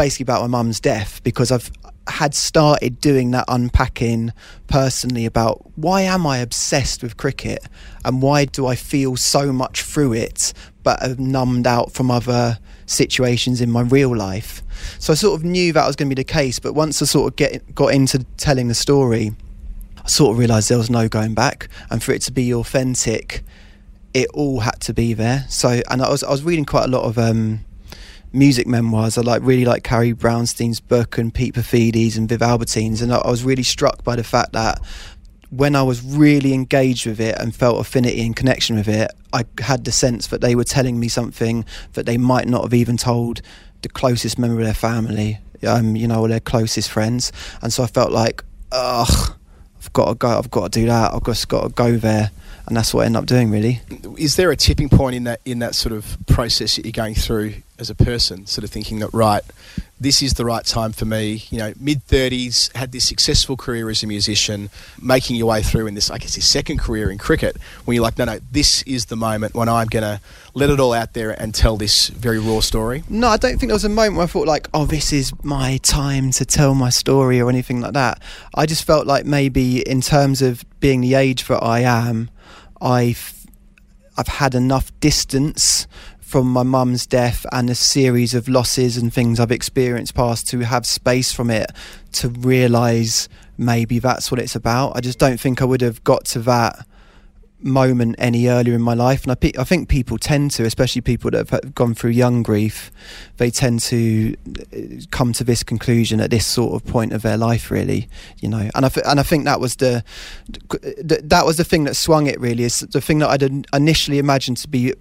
basically 0.00 0.22
about 0.22 0.40
my 0.40 0.46
mum's 0.46 0.80
death 0.80 1.22
because 1.24 1.52
I've 1.52 1.70
had 2.08 2.34
started 2.34 3.02
doing 3.02 3.32
that 3.32 3.44
unpacking 3.48 4.32
personally 4.66 5.26
about 5.26 5.60
why 5.76 6.00
am 6.00 6.26
I 6.26 6.38
obsessed 6.38 7.02
with 7.02 7.18
cricket 7.18 7.66
and 8.02 8.22
why 8.22 8.46
do 8.46 8.66
I 8.66 8.76
feel 8.76 9.16
so 9.16 9.52
much 9.52 9.82
through 9.82 10.14
it 10.14 10.54
but 10.82 11.02
have 11.02 11.20
numbed 11.20 11.66
out 11.66 11.92
from 11.92 12.10
other 12.10 12.58
situations 12.86 13.60
in 13.60 13.70
my 13.70 13.82
real 13.82 14.16
life. 14.16 14.62
So 14.98 15.12
I 15.12 15.16
sort 15.16 15.38
of 15.38 15.44
knew 15.44 15.74
that 15.74 15.86
was 15.86 15.96
going 15.96 16.08
to 16.08 16.16
be 16.16 16.20
the 16.20 16.24
case, 16.24 16.58
but 16.58 16.72
once 16.72 17.02
I 17.02 17.04
sort 17.04 17.30
of 17.30 17.36
get 17.36 17.74
got 17.74 17.92
into 17.92 18.24
telling 18.38 18.68
the 18.68 18.74
story, 18.74 19.32
I 20.02 20.08
sort 20.08 20.32
of 20.32 20.38
realised 20.38 20.70
there 20.70 20.78
was 20.78 20.88
no 20.88 21.08
going 21.08 21.34
back, 21.34 21.68
and 21.90 22.02
for 22.02 22.12
it 22.12 22.22
to 22.22 22.32
be 22.32 22.54
authentic, 22.54 23.42
it 24.14 24.28
all 24.32 24.60
had 24.60 24.80
to 24.80 24.94
be 24.94 25.12
there. 25.12 25.44
So, 25.50 25.82
and 25.90 26.00
I 26.00 26.08
was 26.08 26.24
I 26.24 26.30
was 26.30 26.42
reading 26.42 26.64
quite 26.64 26.84
a 26.84 26.88
lot 26.88 27.04
of 27.04 27.18
um, 27.18 27.66
music 28.32 28.66
memoirs. 28.66 29.18
I 29.18 29.22
like 29.22 29.42
really 29.42 29.64
like 29.64 29.82
Carrie 29.84 30.12
Brownstein's 30.12 30.80
book 30.80 31.18
and 31.18 31.32
Pete 31.32 31.54
Paphides 31.54 32.16
and 32.16 32.28
Viv 32.28 32.42
Albertine's, 32.42 33.02
and 33.02 33.12
I, 33.12 33.18
I 33.18 33.30
was 33.30 33.44
really 33.44 33.62
struck 33.62 34.04
by 34.04 34.16
the 34.16 34.24
fact 34.24 34.52
that 34.52 34.80
when 35.50 35.74
I 35.74 35.82
was 35.82 36.02
really 36.02 36.54
engaged 36.54 37.06
with 37.06 37.20
it 37.20 37.36
and 37.38 37.54
felt 37.54 37.80
affinity 37.80 38.22
and 38.22 38.36
connection 38.36 38.76
with 38.76 38.88
it, 38.88 39.10
I 39.32 39.44
had 39.58 39.84
the 39.84 39.92
sense 39.92 40.28
that 40.28 40.40
they 40.40 40.54
were 40.54 40.64
telling 40.64 40.98
me 40.98 41.08
something 41.08 41.64
that 41.94 42.06
they 42.06 42.18
might 42.18 42.46
not 42.46 42.62
have 42.62 42.74
even 42.74 42.96
told 42.96 43.42
the 43.82 43.88
closest 43.88 44.38
member 44.38 44.58
of 44.58 44.64
their 44.64 44.74
family, 44.74 45.38
um, 45.66 45.96
you 45.96 46.06
know, 46.06 46.20
or 46.20 46.28
their 46.28 46.40
closest 46.40 46.88
friends. 46.90 47.32
And 47.62 47.72
so 47.72 47.82
I 47.82 47.86
felt 47.86 48.12
like, 48.12 48.44
ugh, 48.70 49.36
I've 49.80 49.92
got 49.92 50.08
to 50.08 50.14
go. 50.14 50.28
I've 50.28 50.50
got 50.50 50.72
to 50.72 50.80
do 50.80 50.86
that. 50.86 51.14
I've 51.14 51.24
just 51.24 51.48
got 51.48 51.62
to 51.62 51.68
go 51.70 51.96
there, 51.96 52.30
and 52.66 52.76
that's 52.76 52.92
what 52.92 53.02
I 53.02 53.06
ended 53.06 53.22
up 53.22 53.26
doing. 53.26 53.50
Really, 53.50 53.80
Is 54.18 54.36
there 54.36 54.50
a 54.50 54.56
tipping 54.56 54.88
point 54.88 55.16
in 55.16 55.24
that 55.24 55.40
in 55.44 55.60
that 55.60 55.74
sort 55.74 55.94
of 55.94 56.16
process 56.26 56.76
that 56.76 56.84
you're 56.84 56.92
going 56.92 57.14
through 57.14 57.54
as 57.80 57.90
a 57.90 57.94
person, 57.94 58.46
sort 58.46 58.62
of 58.62 58.70
thinking 58.70 58.98
that 59.00 59.12
right, 59.12 59.42
this 59.98 60.22
is 60.22 60.34
the 60.34 60.44
right 60.44 60.64
time 60.64 60.92
for 60.92 61.04
me? 61.06 61.44
You 61.50 61.58
know, 61.58 61.72
mid 61.80 62.02
thirties, 62.04 62.70
had 62.74 62.92
this 62.92 63.08
successful 63.08 63.56
career 63.56 63.88
as 63.90 64.02
a 64.02 64.06
musician, 64.06 64.70
making 65.00 65.36
your 65.36 65.46
way 65.46 65.62
through 65.62 65.86
in 65.86 65.94
this, 65.94 66.10
I 66.10 66.18
guess, 66.18 66.34
his 66.34 66.44
second 66.44 66.78
career 66.78 67.10
in 67.10 67.18
cricket. 67.18 67.56
When 67.84 67.94
you're 67.94 68.04
like, 68.04 68.18
no, 68.18 68.26
no, 68.26 68.38
this 68.52 68.82
is 68.82 69.06
the 69.06 69.16
moment 69.16 69.54
when 69.54 69.68
I'm 69.68 69.88
going 69.88 70.02
to 70.02 70.20
let 70.54 70.70
it 70.70 70.78
all 70.78 70.92
out 70.92 71.14
there 71.14 71.30
and 71.30 71.54
tell 71.54 71.76
this 71.76 72.08
very 72.08 72.38
raw 72.38 72.60
story. 72.60 73.02
No, 73.08 73.28
I 73.28 73.36
don't 73.36 73.58
think 73.58 73.68
there 73.68 73.74
was 73.74 73.84
a 73.84 73.88
moment 73.88 74.16
where 74.16 74.24
I 74.24 74.26
thought 74.26 74.46
like, 74.46 74.68
oh, 74.74 74.86
this 74.86 75.12
is 75.12 75.32
my 75.42 75.78
time 75.78 76.30
to 76.32 76.44
tell 76.44 76.74
my 76.74 76.90
story 76.90 77.40
or 77.40 77.48
anything 77.48 77.80
like 77.80 77.94
that. 77.94 78.22
I 78.54 78.66
just 78.66 78.84
felt 78.84 79.06
like 79.06 79.24
maybe 79.24 79.80
in 79.88 80.00
terms 80.00 80.42
of 80.42 80.64
being 80.80 81.00
the 81.00 81.14
age 81.14 81.46
that 81.48 81.62
I 81.62 81.80
am, 81.80 82.30
I've 82.80 83.34
I've 84.16 84.28
had 84.28 84.54
enough 84.54 84.92
distance 85.00 85.86
from 86.30 86.46
my 86.46 86.62
mum's 86.62 87.08
death 87.08 87.44
and 87.50 87.68
a 87.68 87.74
series 87.74 88.34
of 88.34 88.48
losses 88.48 88.96
and 88.96 89.12
things 89.12 89.40
I've 89.40 89.50
experienced 89.50 90.14
past 90.14 90.48
to 90.50 90.60
have 90.60 90.86
space 90.86 91.32
from 91.32 91.50
it 91.50 91.72
to 92.12 92.28
realise 92.28 93.28
maybe 93.58 93.98
that's 93.98 94.30
what 94.30 94.38
it's 94.38 94.54
about. 94.54 94.96
I 94.96 95.00
just 95.00 95.18
don't 95.18 95.40
think 95.40 95.60
I 95.60 95.64
would 95.64 95.80
have 95.80 96.04
got 96.04 96.26
to 96.26 96.38
that 96.42 96.86
moment 97.58 98.14
any 98.18 98.46
earlier 98.46 98.74
in 98.74 98.80
my 98.80 98.94
life 98.94 99.24
and 99.24 99.32
I, 99.32 99.34
pe- 99.34 99.58
I 99.58 99.64
think 99.64 99.88
people 99.88 100.18
tend 100.18 100.52
to 100.52 100.64
especially 100.64 101.02
people 101.02 101.32
that 101.32 101.50
have 101.50 101.74
gone 101.74 101.94
through 101.94 102.12
young 102.12 102.42
grief 102.42 102.90
they 103.36 103.50
tend 103.50 103.80
to 103.80 104.34
uh, 104.72 105.02
come 105.10 105.34
to 105.34 105.44
this 105.44 105.62
conclusion 105.62 106.20
at 106.20 106.30
this 106.30 106.46
sort 106.46 106.72
of 106.72 106.90
point 106.90 107.12
of 107.12 107.20
their 107.20 107.36
life 107.36 107.70
really 107.70 108.08
you 108.38 108.48
know 108.48 108.70
and 108.74 108.86
I, 108.86 108.88
th- 108.88 109.04
and 109.06 109.20
I 109.20 109.22
think 109.22 109.44
that 109.44 109.60
was 109.60 109.76
the 109.76 110.02
th- 110.70 111.20
that 111.22 111.44
was 111.44 111.58
the 111.58 111.64
thing 111.64 111.84
that 111.84 111.96
swung 111.96 112.28
it 112.28 112.40
really 112.40 112.64
is 112.64 112.80
the 112.80 113.00
thing 113.02 113.18
that 113.18 113.28
I'd 113.28 113.66
initially 113.74 114.18
imagined 114.18 114.56
to 114.58 114.68
be 114.68 114.94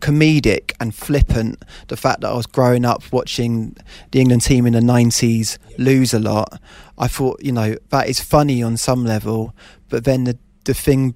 comedic 0.00 0.72
and 0.80 0.94
flippant 0.94 1.62
the 1.88 1.96
fact 1.96 2.20
that 2.20 2.30
I 2.30 2.34
was 2.34 2.46
growing 2.46 2.84
up 2.84 3.02
watching 3.12 3.76
the 4.10 4.20
England 4.20 4.42
team 4.42 4.66
in 4.66 4.72
the 4.74 4.80
90s 4.80 5.58
lose 5.78 6.12
a 6.12 6.18
lot 6.18 6.60
I 6.98 7.08
thought 7.08 7.42
you 7.42 7.52
know 7.52 7.76
that 7.90 8.08
is 8.08 8.20
funny 8.20 8.62
on 8.62 8.76
some 8.76 9.04
level 9.04 9.54
but 9.88 10.04
then 10.04 10.24
the 10.24 10.38
the 10.64 10.74
thing 10.74 11.14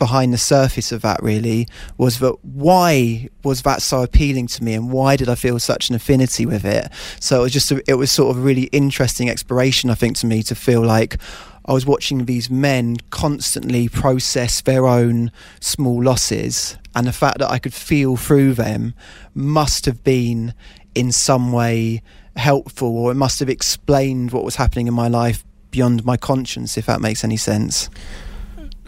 behind 0.00 0.32
the 0.32 0.38
surface 0.38 0.90
of 0.90 1.02
that 1.02 1.22
really 1.22 1.68
was 1.98 2.18
that 2.20 2.34
why 2.42 3.28
was 3.44 3.62
that 3.62 3.82
so 3.82 4.02
appealing 4.02 4.46
to 4.48 4.64
me 4.64 4.72
and 4.72 4.90
why 4.90 5.14
did 5.14 5.28
I 5.28 5.34
feel 5.34 5.58
such 5.60 5.90
an 5.90 5.94
affinity 5.94 6.46
with 6.46 6.64
it? 6.64 6.90
So 7.20 7.40
it 7.40 7.42
was 7.42 7.52
just 7.52 7.70
a, 7.70 7.82
it 7.86 7.94
was 7.94 8.10
sort 8.10 8.34
of 8.34 8.42
a 8.42 8.44
really 8.44 8.64
interesting 8.72 9.28
exploration 9.28 9.90
I 9.90 9.94
think 9.94 10.16
to 10.18 10.26
me 10.26 10.42
to 10.44 10.54
feel 10.54 10.80
like 10.80 11.18
I 11.64 11.72
was 11.72 11.86
watching 11.86 12.24
these 12.24 12.50
men 12.50 12.96
constantly 13.10 13.88
process 13.88 14.60
their 14.60 14.86
own 14.86 15.30
small 15.60 16.02
losses 16.02 16.76
and 16.94 17.06
the 17.06 17.12
fact 17.12 17.38
that 17.38 17.50
I 17.50 17.58
could 17.58 17.74
feel 17.74 18.16
through 18.16 18.54
them 18.54 18.94
must 19.34 19.86
have 19.86 20.02
been 20.02 20.54
in 20.94 21.12
some 21.12 21.52
way 21.52 22.02
helpful 22.36 22.96
or 22.96 23.12
it 23.12 23.16
must 23.16 23.40
have 23.40 23.48
explained 23.48 24.32
what 24.32 24.44
was 24.44 24.56
happening 24.56 24.86
in 24.86 24.94
my 24.94 25.08
life 25.08 25.44
beyond 25.70 26.04
my 26.04 26.16
conscience 26.16 26.76
if 26.76 26.86
that 26.86 27.00
makes 27.00 27.22
any 27.22 27.36
sense 27.36 27.90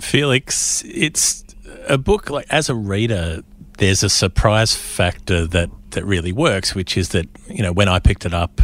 Felix, 0.02 0.82
it's 0.86 1.44
a 1.88 1.96
book 1.96 2.28
like 2.28 2.46
as 2.50 2.68
a 2.68 2.74
reader, 2.74 3.42
there's 3.78 4.02
a 4.02 4.10
surprise 4.10 4.74
factor 4.74 5.46
that 5.46 5.70
that 5.90 6.04
really 6.04 6.32
works, 6.32 6.74
which 6.74 6.96
is 6.96 7.10
that 7.10 7.28
you 7.48 7.62
know 7.62 7.72
when 7.72 7.88
I 7.88 7.98
picked 7.98 8.26
it 8.26 8.34
up. 8.34 8.60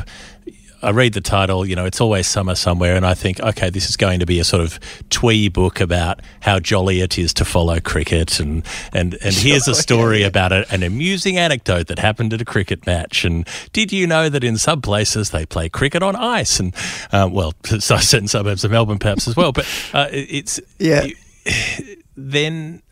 I 0.80 0.90
read 0.90 1.12
the 1.14 1.20
title, 1.20 1.66
you 1.66 1.74
know, 1.74 1.84
it's 1.86 2.00
always 2.00 2.26
summer 2.26 2.54
somewhere, 2.54 2.94
and 2.94 3.04
I 3.04 3.14
think, 3.14 3.40
okay, 3.40 3.68
this 3.68 3.88
is 3.90 3.96
going 3.96 4.20
to 4.20 4.26
be 4.26 4.38
a 4.38 4.44
sort 4.44 4.62
of 4.62 4.78
twee 5.10 5.48
book 5.48 5.80
about 5.80 6.20
how 6.40 6.60
jolly 6.60 7.00
it 7.00 7.18
is 7.18 7.34
to 7.34 7.44
follow 7.44 7.80
cricket, 7.80 8.38
and 8.38 8.64
and 8.92 9.14
and 9.22 9.34
here's 9.46 9.66
a 9.66 9.74
story 9.74 10.22
about 10.22 10.52
a, 10.52 10.64
an 10.72 10.82
amusing 10.84 11.36
anecdote 11.36 11.88
that 11.88 11.98
happened 11.98 12.32
at 12.32 12.40
a 12.40 12.44
cricket 12.44 12.86
match. 12.86 13.24
And 13.24 13.46
did 13.72 13.92
you 13.92 14.06
know 14.06 14.28
that 14.28 14.44
in 14.44 14.56
some 14.56 14.80
places 14.80 15.30
they 15.30 15.44
play 15.46 15.68
cricket 15.68 16.02
on 16.02 16.14
ice, 16.14 16.60
and 16.60 16.74
uh, 17.12 17.28
well, 17.30 17.54
certain 17.64 18.28
suburbs 18.28 18.62
of 18.64 18.70
Melbourne 18.70 18.98
perhaps 18.98 19.26
as 19.26 19.34
well, 19.36 19.52
but 19.52 19.66
uh, 19.92 20.06
it's 20.12 20.60
Yeah. 20.78 21.04
you- 21.04 21.16
then 22.16 22.82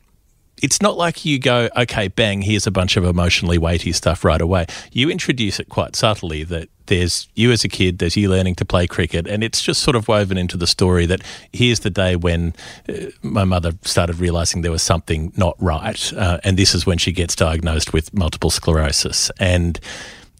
it's 0.63 0.81
not 0.81 0.97
like 0.97 1.25
you 1.25 1.39
go, 1.39 1.69
okay, 1.77 2.09
bang, 2.09 2.43
here's 2.43 2.67
a 2.67 2.71
bunch 2.71 2.97
of 2.97 3.05
emotionally 3.05 3.59
weighty 3.59 3.93
stuff 3.93 4.25
right 4.25 4.41
away. 4.41 4.67
You 4.91 5.11
introduce 5.11 5.61
it 5.61 5.69
quite 5.69 5.95
subtly 5.95 6.45
that 6.45 6.69
there's 6.87 7.29
you 7.35 7.53
as 7.53 7.65
a 7.65 7.69
kid, 7.69 7.99
there's 7.99 8.17
you 8.17 8.31
learning 8.31 8.55
to 8.57 8.65
play 8.65 8.87
cricket, 8.87 9.27
and 9.27 9.45
it's 9.45 9.61
just 9.61 9.83
sort 9.83 9.97
of 9.97 10.09
woven 10.09 10.39
into 10.39 10.57
the 10.57 10.67
story 10.67 11.05
that 11.07 11.21
here's 11.53 11.81
the 11.81 11.91
day 11.91 12.17
when 12.17 12.55
uh, 12.89 13.07
my 13.23 13.45
mother 13.45 13.73
started 13.83 14.19
realizing 14.19 14.63
there 14.63 14.73
was 14.73 14.83
something 14.83 15.33
not 15.37 15.57
right, 15.59 16.13
uh, 16.15 16.39
and 16.45 16.57
this 16.57 16.75
is 16.75 16.87
when 16.87 16.99
she 16.99 17.13
gets 17.13 17.35
diagnosed 17.35 17.93
with 17.93 18.15
multiple 18.15 18.51
sclerosis. 18.51 19.31
And 19.39 19.79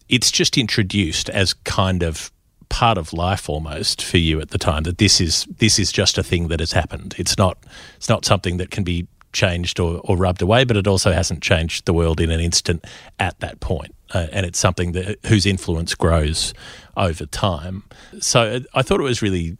it's 0.09 0.31
just 0.31 0.57
introduced 0.57 1.29
as 1.29 1.53
kind 1.53 2.01
of 2.01 2.31
part 2.69 2.97
of 2.97 3.13
life 3.13 3.49
almost 3.49 4.01
for 4.01 4.17
you 4.17 4.41
at 4.41 4.49
the 4.49 4.57
time 4.57 4.83
that 4.83 4.97
this 4.97 5.21
is 5.21 5.45
this 5.59 5.79
is 5.79 5.91
just 5.91 6.17
a 6.17 6.23
thing 6.23 6.49
that 6.49 6.59
has 6.59 6.73
happened 6.73 7.15
it's 7.17 7.37
not 7.37 7.57
it's 7.95 8.09
not 8.09 8.25
something 8.25 8.57
that 8.57 8.71
can 8.71 8.83
be 8.83 9.07
changed 9.33 9.79
or, 9.79 10.01
or 10.03 10.17
rubbed 10.17 10.41
away 10.41 10.63
but 10.63 10.77
it 10.77 10.87
also 10.87 11.11
hasn't 11.11 11.41
changed 11.41 11.85
the 11.85 11.93
world 11.93 12.19
in 12.19 12.31
an 12.31 12.39
instant 12.39 12.83
at 13.19 13.39
that 13.39 13.59
point 13.59 13.93
uh, 14.13 14.27
and 14.31 14.45
it's 14.45 14.59
something 14.59 14.93
that 14.93 15.17
whose 15.25 15.45
influence 15.45 15.93
grows 15.95 16.53
over 16.95 17.25
time 17.25 17.83
so 18.19 18.41
uh, 18.41 18.59
i 18.73 18.81
thought 18.81 18.99
it 18.99 19.03
was 19.03 19.21
really 19.21 19.57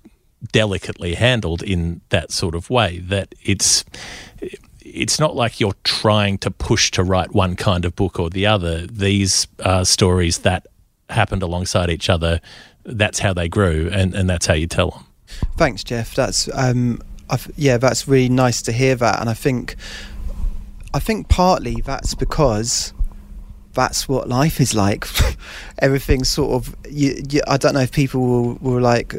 delicately 0.51 1.15
handled 1.15 1.63
in 1.63 2.01
that 2.09 2.31
sort 2.31 2.55
of 2.55 2.69
way 2.69 2.99
that 2.99 3.33
it's 3.43 3.83
it's 4.81 5.19
not 5.19 5.35
like 5.35 5.59
you're 5.59 5.75
trying 5.83 6.37
to 6.39 6.49
push 6.49 6.91
to 6.91 7.03
write 7.03 7.33
one 7.33 7.55
kind 7.55 7.85
of 7.85 7.95
book 7.95 8.19
or 8.19 8.29
the 8.29 8.45
other. 8.45 8.87
These 8.87 9.47
are 9.63 9.83
stories 9.83 10.39
that 10.39 10.65
happened 11.09 11.43
alongside 11.43 11.89
each 11.89 12.09
other, 12.09 12.39
that's 12.83 13.19
how 13.19 13.33
they 13.33 13.49
grew, 13.49 13.89
and, 13.91 14.13
and 14.13 14.29
that's 14.29 14.45
how 14.45 14.53
you 14.53 14.67
tell 14.67 14.91
them. 14.91 15.05
Thanks, 15.57 15.83
Geoff. 15.83 16.15
That's 16.15 16.49
um, 16.53 17.01
I've, 17.29 17.51
yeah, 17.55 17.77
that's 17.77 18.07
really 18.07 18.29
nice 18.29 18.61
to 18.63 18.71
hear 18.71 18.95
that, 18.95 19.19
and 19.19 19.29
I 19.29 19.33
think, 19.33 19.75
I 20.93 20.99
think 20.99 21.29
partly 21.29 21.81
that's 21.81 22.15
because 22.15 22.93
that's 23.73 24.09
what 24.09 24.27
life 24.27 24.59
is 24.59 24.73
like. 24.73 25.05
Everything's 25.79 26.29
sort 26.29 26.51
of. 26.53 26.75
You, 26.89 27.21
you, 27.29 27.41
I 27.47 27.57
don't 27.57 27.73
know 27.73 27.81
if 27.81 27.91
people 27.91 28.21
will, 28.21 28.53
will 28.55 28.81
like 28.81 29.15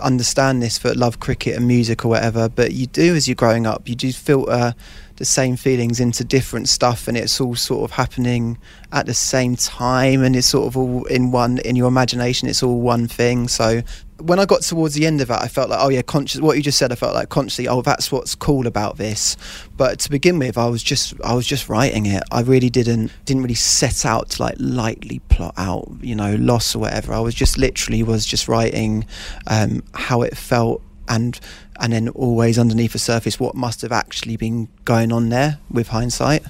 understand 0.00 0.62
this 0.62 0.78
that 0.78 0.96
love 0.96 1.20
cricket 1.20 1.56
and 1.56 1.66
music 1.66 2.04
or 2.04 2.08
whatever, 2.08 2.48
but 2.48 2.72
you 2.72 2.86
do 2.86 3.14
as 3.14 3.26
you're 3.26 3.34
growing 3.34 3.66
up. 3.66 3.88
You 3.88 3.94
do 3.94 4.12
filter 4.12 4.74
the 5.16 5.24
same 5.24 5.56
feelings 5.56 6.00
into 6.00 6.24
different 6.24 6.68
stuff, 6.68 7.08
and 7.08 7.16
it's 7.16 7.40
all 7.40 7.54
sort 7.54 7.90
of 7.90 7.96
happening 7.96 8.58
at 8.92 9.06
the 9.06 9.14
same 9.14 9.56
time, 9.56 10.22
and 10.22 10.36
it's 10.36 10.46
sort 10.46 10.66
of 10.66 10.76
all 10.76 11.04
in 11.06 11.32
one 11.32 11.58
in 11.58 11.76
your 11.76 11.88
imagination. 11.88 12.48
It's 12.48 12.62
all 12.62 12.80
one 12.80 13.08
thing. 13.08 13.48
So 13.48 13.82
when 14.22 14.38
I 14.38 14.44
got 14.44 14.62
towards 14.62 14.94
the 14.94 15.06
end 15.06 15.20
of 15.20 15.28
that, 15.28 15.42
I 15.42 15.48
felt 15.48 15.70
like, 15.70 15.80
oh 15.82 15.88
yeah, 15.88 16.02
conscious. 16.02 16.40
What 16.40 16.56
you 16.56 16.62
just 16.62 16.78
said, 16.78 16.92
I 16.92 16.94
felt 16.94 17.14
like 17.14 17.28
consciously, 17.28 17.68
oh, 17.68 17.82
that's 17.82 18.10
what's 18.10 18.34
cool 18.34 18.66
about 18.66 18.96
this. 18.96 19.36
But 19.76 19.98
to 20.00 20.10
begin 20.10 20.38
with, 20.38 20.56
I 20.56 20.66
was 20.66 20.82
just, 20.82 21.14
I 21.24 21.34
was 21.34 21.46
just 21.46 21.68
writing 21.68 22.06
it. 22.06 22.22
I 22.30 22.42
really 22.42 22.70
didn't, 22.70 23.12
didn't 23.24 23.42
really 23.42 23.54
set 23.54 24.06
out 24.06 24.30
to 24.30 24.42
like 24.42 24.56
lightly 24.58 25.20
plot 25.28 25.54
out, 25.56 25.90
you 26.00 26.14
know, 26.14 26.34
loss 26.36 26.74
or 26.74 26.80
whatever. 26.80 27.12
I 27.12 27.20
was 27.20 27.34
just 27.34 27.58
literally 27.58 28.02
was 28.02 28.24
just 28.24 28.48
writing 28.48 29.06
um, 29.46 29.82
how 29.94 30.22
it 30.22 30.36
felt 30.36 30.82
and 31.08 31.40
and 31.80 31.92
then 31.92 32.08
always 32.10 32.58
underneath 32.58 32.92
the 32.92 32.98
surface 32.98 33.40
what 33.40 33.56
must 33.56 33.82
have 33.82 33.90
actually 33.90 34.36
been 34.36 34.68
going 34.84 35.12
on 35.12 35.30
there 35.30 35.58
with 35.70 35.88
hindsight. 35.88 36.44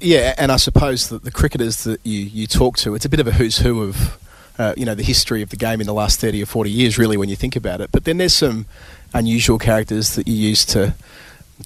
Yeah, 0.00 0.34
and 0.38 0.52
I 0.52 0.56
suppose 0.56 1.08
that 1.08 1.24
the 1.24 1.30
cricketers 1.30 1.84
that 1.84 2.00
you, 2.04 2.20
you 2.20 2.46
talk 2.46 2.76
to, 2.78 2.94
it's 2.94 3.06
a 3.06 3.08
bit 3.08 3.20
of 3.20 3.26
a 3.26 3.32
who's 3.32 3.58
who 3.58 3.82
of 3.82 4.18
uh, 4.58 4.74
you 4.76 4.84
know 4.84 4.94
the 4.94 5.02
history 5.02 5.42
of 5.42 5.50
the 5.50 5.56
game 5.56 5.80
in 5.80 5.86
the 5.86 5.94
last 5.94 6.20
thirty 6.20 6.42
or 6.42 6.46
forty 6.46 6.70
years, 6.70 6.98
really, 6.98 7.16
when 7.16 7.28
you 7.28 7.36
think 7.36 7.56
about 7.56 7.80
it. 7.80 7.90
But 7.92 8.04
then 8.04 8.18
there's 8.18 8.34
some 8.34 8.66
unusual 9.14 9.58
characters 9.58 10.14
that 10.16 10.28
you 10.28 10.34
use 10.34 10.64
to 10.66 10.94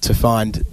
to 0.01 0.13
find 0.13 0.65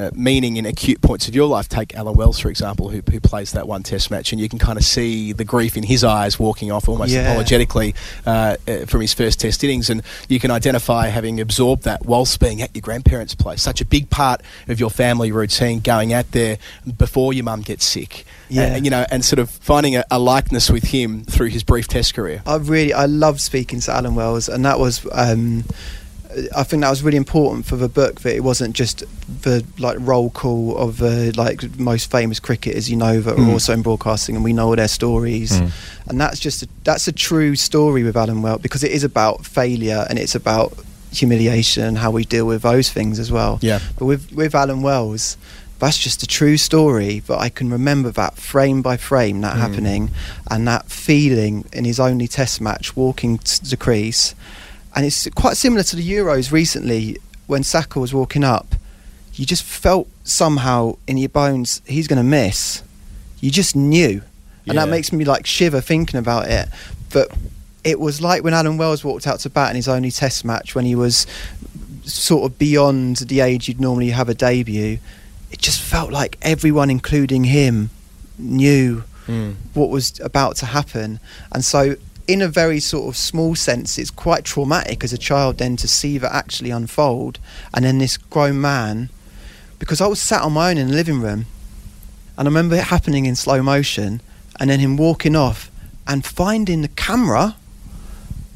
uh, 0.00 0.10
meaning 0.14 0.56
in 0.56 0.66
acute 0.66 1.00
points 1.02 1.28
of 1.28 1.34
your 1.34 1.46
life. 1.46 1.68
Take 1.68 1.94
Alan 1.94 2.14
Wells, 2.14 2.38
for 2.38 2.48
example, 2.48 2.88
who, 2.88 3.02
who 3.10 3.20
plays 3.20 3.52
that 3.52 3.66
one 3.68 3.82
Test 3.82 4.10
match, 4.10 4.32
and 4.32 4.40
you 4.40 4.48
can 4.48 4.58
kind 4.58 4.78
of 4.78 4.84
see 4.84 5.32
the 5.32 5.44
grief 5.44 5.76
in 5.76 5.82
his 5.82 6.02
eyes 6.04 6.38
walking 6.38 6.72
off 6.72 6.88
almost 6.88 7.12
Yeah. 7.12 7.28
apologetically 7.28 7.94
uh, 8.26 8.56
uh, 8.66 8.86
from 8.86 9.00
his 9.00 9.12
first 9.14 9.40
Test 9.40 9.62
innings, 9.64 9.90
and 9.90 10.02
you 10.28 10.40
can 10.40 10.50
identify 10.50 11.08
having 11.08 11.40
absorbed 11.40 11.82
that 11.84 12.06
whilst 12.06 12.40
being 12.40 12.62
at 12.62 12.74
your 12.74 12.82
grandparents' 12.82 13.34
place. 13.34 13.62
Such 13.62 13.80
a 13.80 13.84
big 13.84 14.10
part 14.10 14.40
of 14.68 14.80
your 14.80 14.90
family 14.90 15.32
routine, 15.32 15.80
going 15.80 16.12
out 16.12 16.30
there 16.32 16.58
before 16.96 17.32
your 17.32 17.44
mum 17.44 17.60
gets 17.62 17.84
sick. 17.84 18.24
Yeah. 18.48 18.74
And, 18.74 18.84
you 18.84 18.90
know, 18.90 19.04
and 19.10 19.24
sort 19.24 19.38
of 19.38 19.48
finding 19.48 19.96
a, 19.96 20.04
a 20.10 20.18
likeness 20.18 20.70
with 20.70 20.84
him 20.84 21.24
through 21.24 21.48
his 21.50 21.62
brief 21.62 21.86
Test 21.86 22.14
career. 22.14 22.42
I 22.46 22.56
really 22.56 22.92
I 22.92 23.06
love 23.06 23.40
speaking 23.40 23.80
to 23.80 23.92
Alan 23.92 24.14
Wells, 24.14 24.48
and 24.48 24.64
that 24.64 24.78
was 24.78 25.06
um, 25.12 25.64
I 26.56 26.62
think 26.62 26.82
that 26.82 26.90
was 26.90 27.02
really 27.02 27.16
important 27.16 27.66
for 27.66 27.76
the 27.76 27.88
book 27.88 28.20
that 28.22 28.34
it 28.34 28.42
wasn't 28.44 28.74
just 28.76 29.04
the 29.42 29.64
like 29.78 29.96
roll 30.00 30.30
call 30.30 30.76
of 30.76 30.98
the 30.98 31.32
like 31.36 31.78
most 31.78 32.10
famous 32.10 32.40
cricketers 32.40 32.90
you 32.90 32.96
know 32.96 33.20
that 33.20 33.34
are 33.34 33.36
Mm. 33.36 33.52
also 33.52 33.72
in 33.72 33.82
broadcasting, 33.82 34.34
and 34.36 34.44
we 34.44 34.52
know 34.52 34.68
all 34.68 34.76
their 34.76 34.88
stories, 34.88 35.52
and 36.06 36.20
that's 36.20 36.40
just 36.40 36.62
a, 36.62 36.68
that's 36.84 37.06
a 37.08 37.12
true 37.12 37.56
story 37.56 38.02
with 38.02 38.16
Alan 38.16 38.42
Wells 38.42 38.60
because 38.62 38.84
it 38.84 38.92
is 38.92 39.04
about 39.04 39.44
failure 39.46 40.06
and 40.08 40.18
it's 40.18 40.34
about 40.34 40.72
humiliation 41.12 41.82
and 41.84 41.98
how 41.98 42.10
we 42.10 42.24
deal 42.24 42.46
with 42.46 42.62
those 42.62 42.90
things 42.90 43.18
as 43.18 43.30
well. 43.32 43.58
Yeah. 43.62 43.80
But 43.98 44.04
with 44.06 44.32
with 44.32 44.54
Alan 44.54 44.82
Wells, 44.82 45.36
that's 45.78 45.98
just 45.98 46.22
a 46.22 46.26
true 46.26 46.56
story. 46.56 47.22
But 47.26 47.38
I 47.38 47.48
can 47.48 47.70
remember 47.70 48.10
that 48.12 48.36
frame 48.36 48.82
by 48.82 48.96
frame, 48.96 49.40
that 49.40 49.56
happening, 49.56 50.10
and 50.50 50.66
that 50.68 50.90
feeling 50.90 51.64
in 51.72 51.84
his 51.84 51.98
only 51.98 52.28
Test 52.28 52.60
match, 52.60 52.94
walking 52.96 53.38
to 53.38 53.70
the 53.70 53.76
crease, 53.76 54.34
and 54.94 55.06
it's 55.06 55.28
quite 55.30 55.56
similar 55.56 55.82
to 55.84 55.96
the 55.96 56.08
Euros 56.08 56.52
recently 56.52 57.16
when 57.46 57.62
Saka 57.62 58.00
was 58.00 58.12
walking 58.12 58.44
up. 58.44 58.74
You 59.34 59.46
just 59.46 59.62
felt 59.62 60.08
somehow 60.24 60.96
in 61.06 61.16
your 61.16 61.28
bones 61.28 61.80
he's 61.86 62.06
going 62.06 62.18
to 62.18 62.22
miss. 62.22 62.82
You 63.40 63.50
just 63.50 63.74
knew, 63.74 64.22
and 64.66 64.76
that 64.76 64.88
makes 64.88 65.12
me 65.12 65.24
like 65.24 65.46
shiver 65.46 65.80
thinking 65.80 66.18
about 66.18 66.48
it. 66.48 66.68
But 67.12 67.30
it 67.82 67.98
was 67.98 68.20
like 68.20 68.44
when 68.44 68.54
Alan 68.54 68.76
Wells 68.76 69.02
walked 69.02 69.26
out 69.26 69.40
to 69.40 69.50
bat 69.50 69.70
in 69.70 69.76
his 69.76 69.88
only 69.88 70.10
Test 70.10 70.44
match 70.44 70.74
when 70.74 70.84
he 70.84 70.94
was 70.94 71.26
sort 72.04 72.50
of 72.50 72.58
beyond 72.58 73.16
the 73.18 73.40
age 73.40 73.68
you'd 73.68 73.80
normally 73.80 74.10
have 74.10 74.28
a 74.28 74.34
debut. 74.34 74.98
It 75.50 75.58
just 75.58 75.80
felt 75.80 76.12
like 76.12 76.36
everyone, 76.42 76.90
including 76.90 77.44
him, 77.44 77.90
knew 78.38 79.04
hmm. 79.26 79.52
what 79.74 79.90
was 79.90 80.20
about 80.20 80.56
to 80.56 80.66
happen. 80.66 81.18
And 81.52 81.64
so, 81.64 81.96
in 82.30 82.40
a 82.40 82.48
very 82.48 82.78
sort 82.78 83.08
of 83.08 83.16
small 83.16 83.56
sense, 83.56 83.98
it's 83.98 84.10
quite 84.10 84.44
traumatic 84.44 85.02
as 85.02 85.12
a 85.12 85.18
child 85.18 85.58
then 85.58 85.76
to 85.76 85.88
see 85.88 86.16
that 86.18 86.32
actually 86.32 86.70
unfold. 86.70 87.40
And 87.74 87.84
then 87.84 87.98
this 87.98 88.16
grown 88.16 88.60
man, 88.60 89.10
because 89.80 90.00
I 90.00 90.06
was 90.06 90.22
sat 90.22 90.42
on 90.42 90.52
my 90.52 90.70
own 90.70 90.78
in 90.78 90.88
the 90.88 90.94
living 90.94 91.20
room, 91.20 91.46
and 92.38 92.46
I 92.46 92.50
remember 92.50 92.76
it 92.76 92.84
happening 92.84 93.26
in 93.26 93.34
slow 93.34 93.62
motion, 93.62 94.20
and 94.60 94.70
then 94.70 94.78
him 94.78 94.96
walking 94.96 95.34
off 95.34 95.72
and 96.06 96.24
finding 96.24 96.82
the 96.82 96.88
camera 96.88 97.56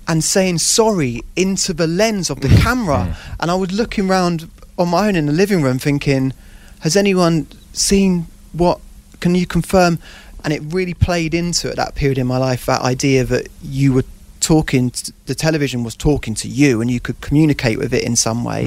and 0.07 0.23
saying 0.23 0.59
sorry 0.59 1.23
into 1.35 1.73
the 1.73 1.89
lens 1.89 2.31
of 2.31 2.41
the 2.41 2.49
camera. 2.63 3.09
Mm. 3.09 3.37
And 3.41 3.51
I 3.51 3.55
was 3.57 3.73
looking 3.73 4.09
around 4.09 4.49
on 4.79 4.89
my 4.89 5.09
own 5.09 5.17
in 5.17 5.27
the 5.27 5.33
living 5.33 5.63
room 5.63 5.81
thinking, 5.81 6.33
has 6.81 6.97
anyone 6.97 7.49
seen 7.73 8.27
what? 8.53 8.81
Can 9.21 9.35
you 9.35 9.47
confirm? 9.47 9.99
And 10.45 10.53
it 10.53 10.63
really 10.67 10.95
played 10.95 11.35
into 11.35 11.71
at 11.71 11.77
that 11.77 11.95
period 11.95 12.19
in 12.19 12.27
my 12.27 12.37
life 12.37 12.67
that 12.67 12.83
idea 12.83 13.25
that 13.25 13.49
you 13.63 13.93
were 13.95 14.05
talking, 14.41 14.91
t- 14.91 15.13
the 15.25 15.35
television 15.35 15.83
was 15.83 15.97
talking 15.97 16.35
to 16.35 16.49
you 16.49 16.81
and 16.83 16.91
you 16.91 17.01
could 17.01 17.21
communicate 17.23 17.79
with 17.79 17.93
it 17.95 18.05
in 18.05 18.15
some 18.15 18.45
way. 18.45 18.67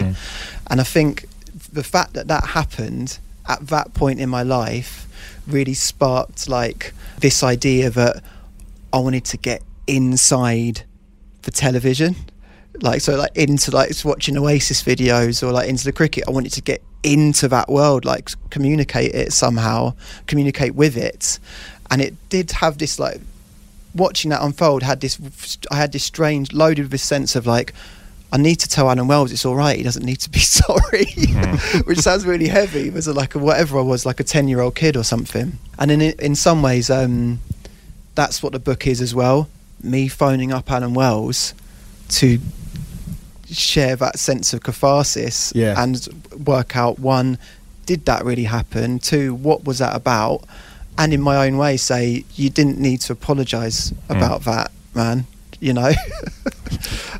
And 0.69 0.81
I 0.81 0.83
think 0.83 1.25
the 1.71 1.83
fact 1.83 2.13
that 2.13 2.27
that 2.27 2.47
happened 2.47 3.19
at 3.47 3.67
that 3.67 3.93
point 3.93 4.19
in 4.19 4.29
my 4.29 4.43
life 4.43 5.07
really 5.45 5.75
sparked 5.75 6.49
like 6.49 6.93
this 7.19 7.43
idea 7.43 7.89
that 7.91 8.23
I 8.91 8.99
wanted 8.99 9.25
to 9.25 9.37
get 9.37 9.61
inside 9.85 10.83
the 11.43 11.51
television 11.51 12.15
like 12.81 13.01
so 13.01 13.15
like 13.15 13.35
into 13.35 13.71
like 13.71 13.91
watching 14.03 14.37
oasis 14.37 14.83
videos 14.83 15.41
or 15.41 15.51
like 15.51 15.69
into 15.69 15.83
the 15.83 15.91
cricket 15.91 16.23
i 16.27 16.31
wanted 16.31 16.51
to 16.51 16.61
get 16.61 16.81
into 17.07 17.47
that 17.47 17.69
world 17.69 18.05
like 18.05 18.29
communicate 18.49 19.13
it 19.15 19.31
somehow 19.31 19.93
communicate 20.27 20.75
with 20.75 20.97
it 20.97 21.39
and 21.89 22.01
it 22.01 22.13
did 22.29 22.51
have 22.51 22.77
this 22.77 22.99
like 22.99 23.19
watching 23.95 24.29
that 24.29 24.41
unfold 24.43 24.83
had 24.83 24.99
this 25.01 25.57
i 25.71 25.75
had 25.75 25.91
this 25.91 26.03
strange 26.03 26.53
loaded 26.53 26.83
with 26.83 26.91
this 26.91 27.03
sense 27.03 27.35
of 27.35 27.47
like 27.47 27.73
I 28.31 28.37
need 28.37 28.57
to 28.57 28.67
tell 28.67 28.89
Alan 28.89 29.07
Wells 29.07 29.31
it's 29.31 29.45
all 29.45 29.55
right. 29.55 29.77
He 29.77 29.83
doesn't 29.83 30.03
need 30.03 30.19
to 30.19 30.29
be 30.29 30.39
sorry, 30.59 31.05
which 31.85 31.99
sounds 31.99 32.25
really 32.25 32.47
heavy. 32.47 32.87
It 32.87 32.93
was 32.93 33.07
like 33.07 33.35
a, 33.35 33.39
whatever 33.39 33.79
I 33.79 33.81
was, 33.81 34.05
like 34.05 34.19
a 34.19 34.23
ten-year-old 34.23 34.75
kid 34.75 34.97
or 34.97 35.03
something. 35.03 35.57
And 35.79 35.91
in 35.91 36.01
in 36.01 36.35
some 36.35 36.61
ways, 36.61 36.89
um, 36.89 37.39
that's 38.15 38.43
what 38.43 38.51
the 38.51 38.59
book 38.59 38.85
is 38.85 38.99
as 38.99 39.15
well. 39.15 39.47
Me 39.81 40.07
phoning 40.07 40.51
up 40.51 40.69
Alan 40.69 40.93
Wells 40.93 41.53
to 42.09 42.39
share 43.51 43.95
that 43.95 44.19
sense 44.19 44.53
of 44.53 44.61
catharsis 44.63 45.51
Yeah. 45.55 45.81
and 45.81 46.07
work 46.45 46.75
out 46.75 46.99
one, 46.99 47.37
did 47.85 48.05
that 48.05 48.25
really 48.25 48.43
happen? 48.45 48.99
Two, 48.99 49.33
what 49.35 49.63
was 49.65 49.79
that 49.79 49.95
about? 49.95 50.43
And 50.97 51.13
in 51.13 51.21
my 51.21 51.45
own 51.47 51.57
way, 51.57 51.77
say 51.77 52.25
you 52.35 52.49
didn't 52.49 52.79
need 52.79 53.01
to 53.01 53.13
apologise 53.13 53.93
about 54.09 54.43
that, 54.43 54.71
man. 54.95 55.25
You 55.59 55.73
know, 55.73 55.87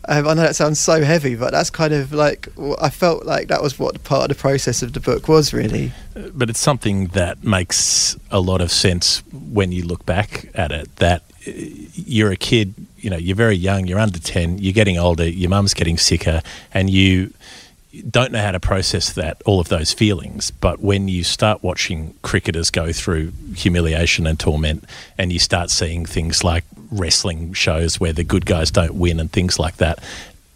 um, 0.08 0.28
I 0.28 0.34
know 0.34 0.42
that 0.42 0.56
sounds 0.56 0.80
so 0.80 1.04
heavy, 1.04 1.36
but 1.36 1.52
that's 1.52 1.70
kind 1.70 1.94
of 1.94 2.12
like 2.14 2.48
I 2.82 2.90
felt 2.90 3.26
like 3.26 3.48
that 3.48 3.64
was 3.64 3.80
what 3.80 4.04
part 4.04 4.30
of 4.30 4.38
the 4.38 4.40
process 4.42 4.82
of 4.84 4.94
the 4.94 5.00
book 5.00 5.28
was 5.28 5.54
really. 5.54 5.92
but 6.34 6.50
it's 6.50 6.60
something 6.60 7.08
that 7.08 7.44
makes 7.44 8.16
a 8.32 8.40
lot 8.40 8.62
of 8.62 8.72
sense 8.72 9.24
when 9.32 9.72
you 9.72 9.84
look 9.84 10.06
back 10.06 10.50
at 10.54 10.72
it 10.72 10.96
that 10.98 11.24
uh, 11.48 11.52
you're 11.96 12.32
a 12.32 12.36
kid 12.38 12.74
you 13.00 13.10
know 13.10 13.18
you're 13.18 13.36
very 13.36 13.56
young 13.56 13.88
you're 13.88 14.00
under 14.00 14.20
10 14.20 14.58
you're 14.60 14.74
getting 14.74 14.98
older 14.98 15.28
your 15.28 15.50
mum's 15.50 15.74
getting 15.74 15.98
sicker 15.98 16.42
and 16.74 16.90
you 16.90 17.34
don't 18.10 18.32
know 18.32 18.42
how 18.42 18.52
to 18.52 18.60
process 18.60 19.14
that 19.14 19.42
all 19.46 19.60
of 19.60 19.70
those 19.70 19.94
feelings 19.94 20.52
but 20.52 20.80
when 20.80 21.08
you 21.08 21.24
start 21.24 21.64
watching 21.64 22.14
cricketers 22.22 22.70
go 22.70 22.92
through 22.92 23.32
humiliation 23.56 24.28
and 24.28 24.40
torment 24.40 24.84
and 25.18 25.32
you 25.32 25.40
start 25.40 25.70
seeing 25.70 26.06
things 26.06 26.44
like 26.44 26.64
wrestling 26.92 27.54
shows 27.54 28.00
where 28.00 28.14
the 28.14 28.24
good 28.24 28.46
guys 28.46 28.72
don't 28.72 28.94
win 28.94 29.20
and 29.20 29.32
things 29.32 29.60
like 29.60 29.78
that 29.78 30.00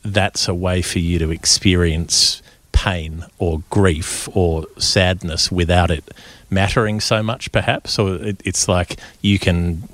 that's 0.04 0.48
a 0.48 0.54
way 0.54 0.82
for 0.82 1.00
you 1.00 1.20
to 1.20 1.32
experience 1.32 2.42
pain 2.72 3.26
or 3.38 3.62
grief 3.70 4.30
or 4.36 4.66
sadness 4.78 5.52
without 5.52 5.92
it 5.92 6.04
mattering 6.52 7.00
so 7.00 7.24
much, 7.24 7.52
perhaps. 7.52 7.98
Or 7.98 8.16
it, 8.16 8.42
it's 8.46 8.68
like 8.68 9.00
you 9.22 9.40
can 9.40 9.88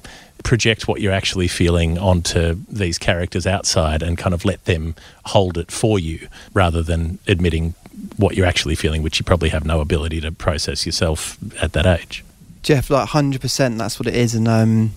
project 0.43 0.87
what 0.87 1.01
you're 1.01 1.13
actually 1.13 1.47
feeling 1.47 1.97
onto 1.97 2.57
these 2.69 2.97
characters 2.97 3.45
outside 3.45 4.01
and 4.01 4.17
kind 4.17 4.33
of 4.33 4.45
let 4.45 4.63
them 4.65 4.95
hold 5.25 5.57
it 5.57 5.71
for 5.71 5.99
you 5.99 6.27
rather 6.53 6.81
than 6.81 7.19
admitting 7.27 7.73
what 8.17 8.35
you're 8.35 8.45
actually 8.45 8.75
feeling, 8.75 9.01
which 9.01 9.19
you 9.19 9.25
probably 9.25 9.49
have 9.49 9.65
no 9.65 9.81
ability 9.81 10.21
to 10.21 10.31
process 10.31 10.85
yourself 10.85 11.37
at 11.61 11.73
that 11.73 11.85
age. 11.85 12.23
Geoff, 12.63 12.89
like 12.89 13.09
hundred 13.09 13.41
percent, 13.41 13.77
that's 13.77 13.99
what 13.99 14.07
it 14.07 14.15
is, 14.15 14.35
and 14.35 14.47
um, 14.47 14.91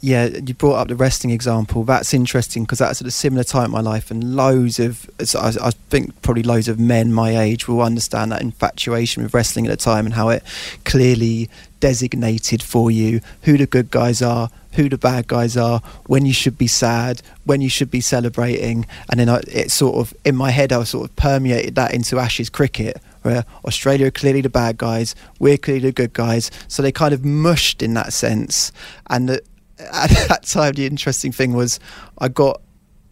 yeah, 0.00 0.26
you 0.26 0.54
brought 0.54 0.76
up 0.76 0.88
the 0.88 0.96
wrestling 0.96 1.32
example. 1.32 1.82
That's 1.82 2.14
interesting 2.14 2.64
because 2.64 2.78
that's 2.78 3.00
at 3.00 3.06
a 3.06 3.10
similar 3.10 3.42
time 3.42 3.66
in 3.66 3.70
my 3.72 3.80
life, 3.80 4.10
and 4.10 4.36
loads 4.36 4.78
of 4.78 5.10
I, 5.20 5.70
think 5.90 6.20
probably 6.22 6.42
loads 6.42 6.68
of 6.68 6.78
men 6.78 7.12
my 7.12 7.36
age 7.36 7.66
will 7.66 7.82
understand 7.82 8.30
that 8.32 8.40
infatuation 8.40 9.22
with 9.22 9.34
wrestling 9.34 9.66
at 9.66 9.70
the 9.70 9.76
time 9.76 10.06
and 10.06 10.14
how 10.14 10.28
it 10.28 10.42
clearly 10.84 11.50
designated 11.80 12.62
for 12.62 12.90
you 12.90 13.20
who 13.42 13.56
the 13.56 13.66
good 13.66 13.90
guys 13.90 14.22
are, 14.22 14.50
who 14.74 14.88
the 14.88 14.98
bad 14.98 15.26
guys 15.26 15.56
are, 15.56 15.80
when 16.06 16.26
you 16.26 16.32
should 16.32 16.56
be 16.56 16.66
sad, 16.66 17.22
when 17.44 17.60
you 17.60 17.68
should 17.68 17.90
be 17.90 18.00
celebrating, 18.00 18.86
and 19.10 19.18
then 19.18 19.28
I, 19.28 19.40
it 19.48 19.70
sort 19.70 19.96
of 19.96 20.16
in 20.24 20.36
my 20.36 20.50
head 20.50 20.72
I 20.72 20.84
sort 20.84 21.10
of 21.10 21.16
permeated 21.16 21.74
that 21.74 21.92
into 21.92 22.18
Ashes 22.18 22.50
cricket. 22.50 23.00
Where 23.22 23.44
Australia 23.64 24.06
are 24.06 24.10
clearly 24.12 24.42
the 24.42 24.48
bad 24.48 24.78
guys, 24.78 25.16
we're 25.40 25.58
clearly 25.58 25.88
the 25.88 25.92
good 25.92 26.12
guys, 26.12 26.52
so 26.68 26.82
they 26.82 26.92
kind 26.92 27.12
of 27.12 27.24
mushed 27.24 27.82
in 27.82 27.94
that 27.94 28.12
sense. 28.12 28.70
And 29.10 29.28
the, 29.28 29.42
at 29.92 30.10
that 30.28 30.44
time, 30.44 30.74
the 30.74 30.86
interesting 30.86 31.32
thing 31.32 31.52
was 31.52 31.78
I 32.18 32.28
got 32.28 32.60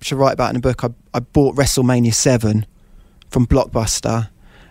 to 0.01 0.17
write 0.17 0.33
about 0.33 0.51
in 0.51 0.57
a 0.57 0.61
book. 0.61 0.85
I, 0.85 0.89
I 1.15 1.21
bought 1.21 1.57
WrestleMania 1.57 2.15
Seven 2.15 2.67
from 3.31 3.47
Blockbuster, 3.47 4.31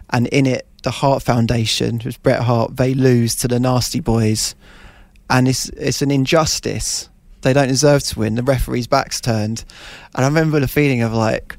and 0.09 0.27
in 0.27 0.45
it, 0.45 0.67
the 0.83 0.91
Hart 0.91 1.23
Foundation, 1.23 1.99
which 1.99 2.21
Bret 2.21 2.41
Hart, 2.41 2.75
they 2.77 2.93
lose 2.93 3.35
to 3.35 3.47
the 3.47 3.59
Nasty 3.59 3.99
Boys, 3.99 4.55
and 5.29 5.47
it's 5.47 5.69
it's 5.69 6.01
an 6.01 6.11
injustice. 6.11 7.09
They 7.41 7.53
don't 7.53 7.67
deserve 7.67 8.03
to 8.03 8.19
win. 8.19 8.35
The 8.35 8.43
referee's 8.43 8.87
back's 8.87 9.21
turned, 9.21 9.63
and 10.13 10.25
I 10.25 10.27
remember 10.27 10.59
the 10.59 10.67
feeling 10.67 11.01
of 11.01 11.13
like. 11.13 11.57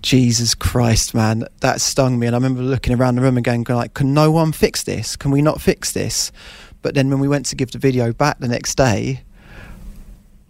Jesus 0.00 0.54
Christ, 0.54 1.12
man, 1.12 1.42
that 1.60 1.80
stung 1.80 2.20
me. 2.20 2.28
And 2.28 2.36
I 2.36 2.38
remember 2.38 2.62
looking 2.62 2.94
around 2.94 3.16
the 3.16 3.20
room 3.20 3.36
again, 3.36 3.64
going 3.64 3.78
like, 3.78 3.94
"Can 3.94 4.14
no 4.14 4.30
one 4.30 4.52
fix 4.52 4.84
this? 4.84 5.16
Can 5.16 5.32
we 5.32 5.42
not 5.42 5.60
fix 5.60 5.90
this?" 5.90 6.30
But 6.82 6.94
then 6.94 7.10
when 7.10 7.18
we 7.18 7.26
went 7.26 7.46
to 7.46 7.56
give 7.56 7.72
the 7.72 7.78
video 7.78 8.12
back 8.12 8.38
the 8.38 8.46
next 8.46 8.76
day, 8.76 9.24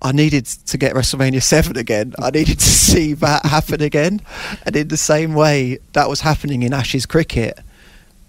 I 0.01 0.13
needed 0.13 0.47
to 0.47 0.79
get 0.79 0.95
WrestleMania 0.95 1.43
7 1.43 1.77
again. 1.77 2.15
I 2.19 2.31
needed 2.31 2.61
to 2.61 2.69
see 2.69 3.15
that 3.15 3.45
happen 3.47 3.83
again. 3.83 4.21
And 4.65 4.77
in 4.77 4.89
the 4.89 4.97
same 4.97 5.35
way 5.35 5.79
that 5.93 6.09
was 6.09 6.21
happening 6.21 6.63
in 6.63 6.73
Ashes 6.73 7.05
cricket, 7.05 7.59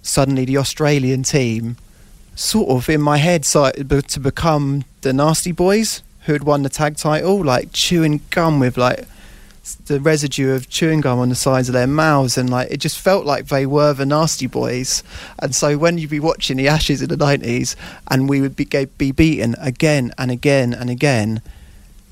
suddenly 0.02 0.46
the 0.46 0.58
Australian 0.58 1.24
team, 1.24 1.78
sort 2.36 2.70
of 2.70 2.90
in 2.90 3.02
my 3.02 3.18
head, 3.18 3.46
started 3.46 3.90
to 3.90 4.20
become 4.20 4.84
the 5.02 5.14
Nasty 5.14 5.52
Boys 5.52 6.02
who 6.26 6.34
had 6.34 6.44
won 6.44 6.64
the 6.64 6.70
tag 6.70 6.98
title, 6.98 7.44
like 7.44 7.72
chewing 7.72 8.22
gum 8.32 8.60
with 8.60 8.78
like 8.78 9.06
the 9.86 10.00
residue 10.00 10.54
of 10.54 10.70
chewing 10.70 11.02
gum 11.02 11.20
on 11.20 11.30
the 11.30 11.36
sides 11.36 11.70
of 11.70 11.74
their 11.74 11.86
mouths 11.86 12.38
and 12.38 12.50
like 12.50 12.72
it 12.72 12.78
just 12.78 12.98
felt 12.98 13.26
like 13.26 13.48
they 13.48 13.68
were 13.68 13.94
the 13.94 14.06
nasty 14.06 14.48
boys 14.48 15.04
and 15.40 15.54
so 15.54 15.78
when 15.78 15.98
you'd 15.98 16.10
be 16.10 16.20
watching 16.20 16.58
the 16.58 16.68
ashes 16.68 17.04
in 17.04 17.10
the 17.10 17.16
90s 17.16 17.76
and 18.08 18.28
we 18.28 18.42
would 18.42 18.56
be, 18.56 18.66
be 18.98 19.12
beaten 19.12 19.56
again 19.60 20.12
and 20.18 20.32
again 20.32 20.74
and 20.74 20.90
again 20.90 21.40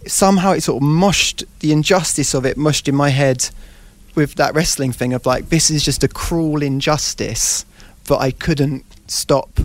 somehow 0.08 0.52
it 0.52 0.62
sort 0.62 0.82
of 0.82 0.88
mushed 0.88 1.44
the 1.60 1.72
injustice 1.72 2.34
of 2.34 2.46
it 2.46 2.58
mushed 2.58 2.88
in 2.88 2.96
my 2.96 3.10
head 3.10 3.50
with 4.16 4.36
that 4.36 4.54
wrestling 4.56 4.92
thing 4.92 5.14
of 5.14 5.26
like 5.26 5.50
this 5.50 5.70
is 5.70 5.84
just 5.84 6.04
a 6.04 6.08
cruel 6.08 6.64
injustice 6.64 7.66
that 8.06 8.18
I 8.18 8.32
couldn't 8.32 8.84
stop 9.08 9.60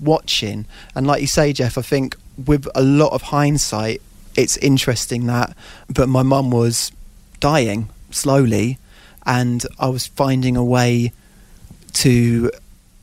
watching. 0.00 0.66
And 0.94 1.06
like 1.06 1.20
you 1.20 1.26
say 1.26 1.52
Geoff 1.52 1.76
I 1.78 1.82
think 1.82 2.16
with 2.46 2.68
a 2.74 2.82
lot 2.82 3.12
of 3.12 3.22
hindsight 3.22 4.02
it's 4.36 4.56
interesting 4.58 5.26
that 5.26 5.56
but 5.88 6.08
my 6.08 6.22
mum 6.22 6.50
was 6.50 6.92
dying 7.40 7.88
slowly 8.10 8.78
and 9.24 9.64
I 9.78 9.88
was 9.88 10.06
finding 10.06 10.56
a 10.56 10.64
way 10.64 11.12
to 11.94 12.50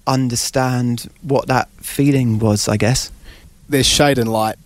understand 0.05 1.09
what 1.21 1.47
that 1.47 1.69
feeling 1.81 2.39
was 2.39 2.67
I 2.67 2.77
guess. 2.77 3.11
There's 3.67 3.87
shade 3.87 4.17
and 4.19 4.31
light 4.31 4.57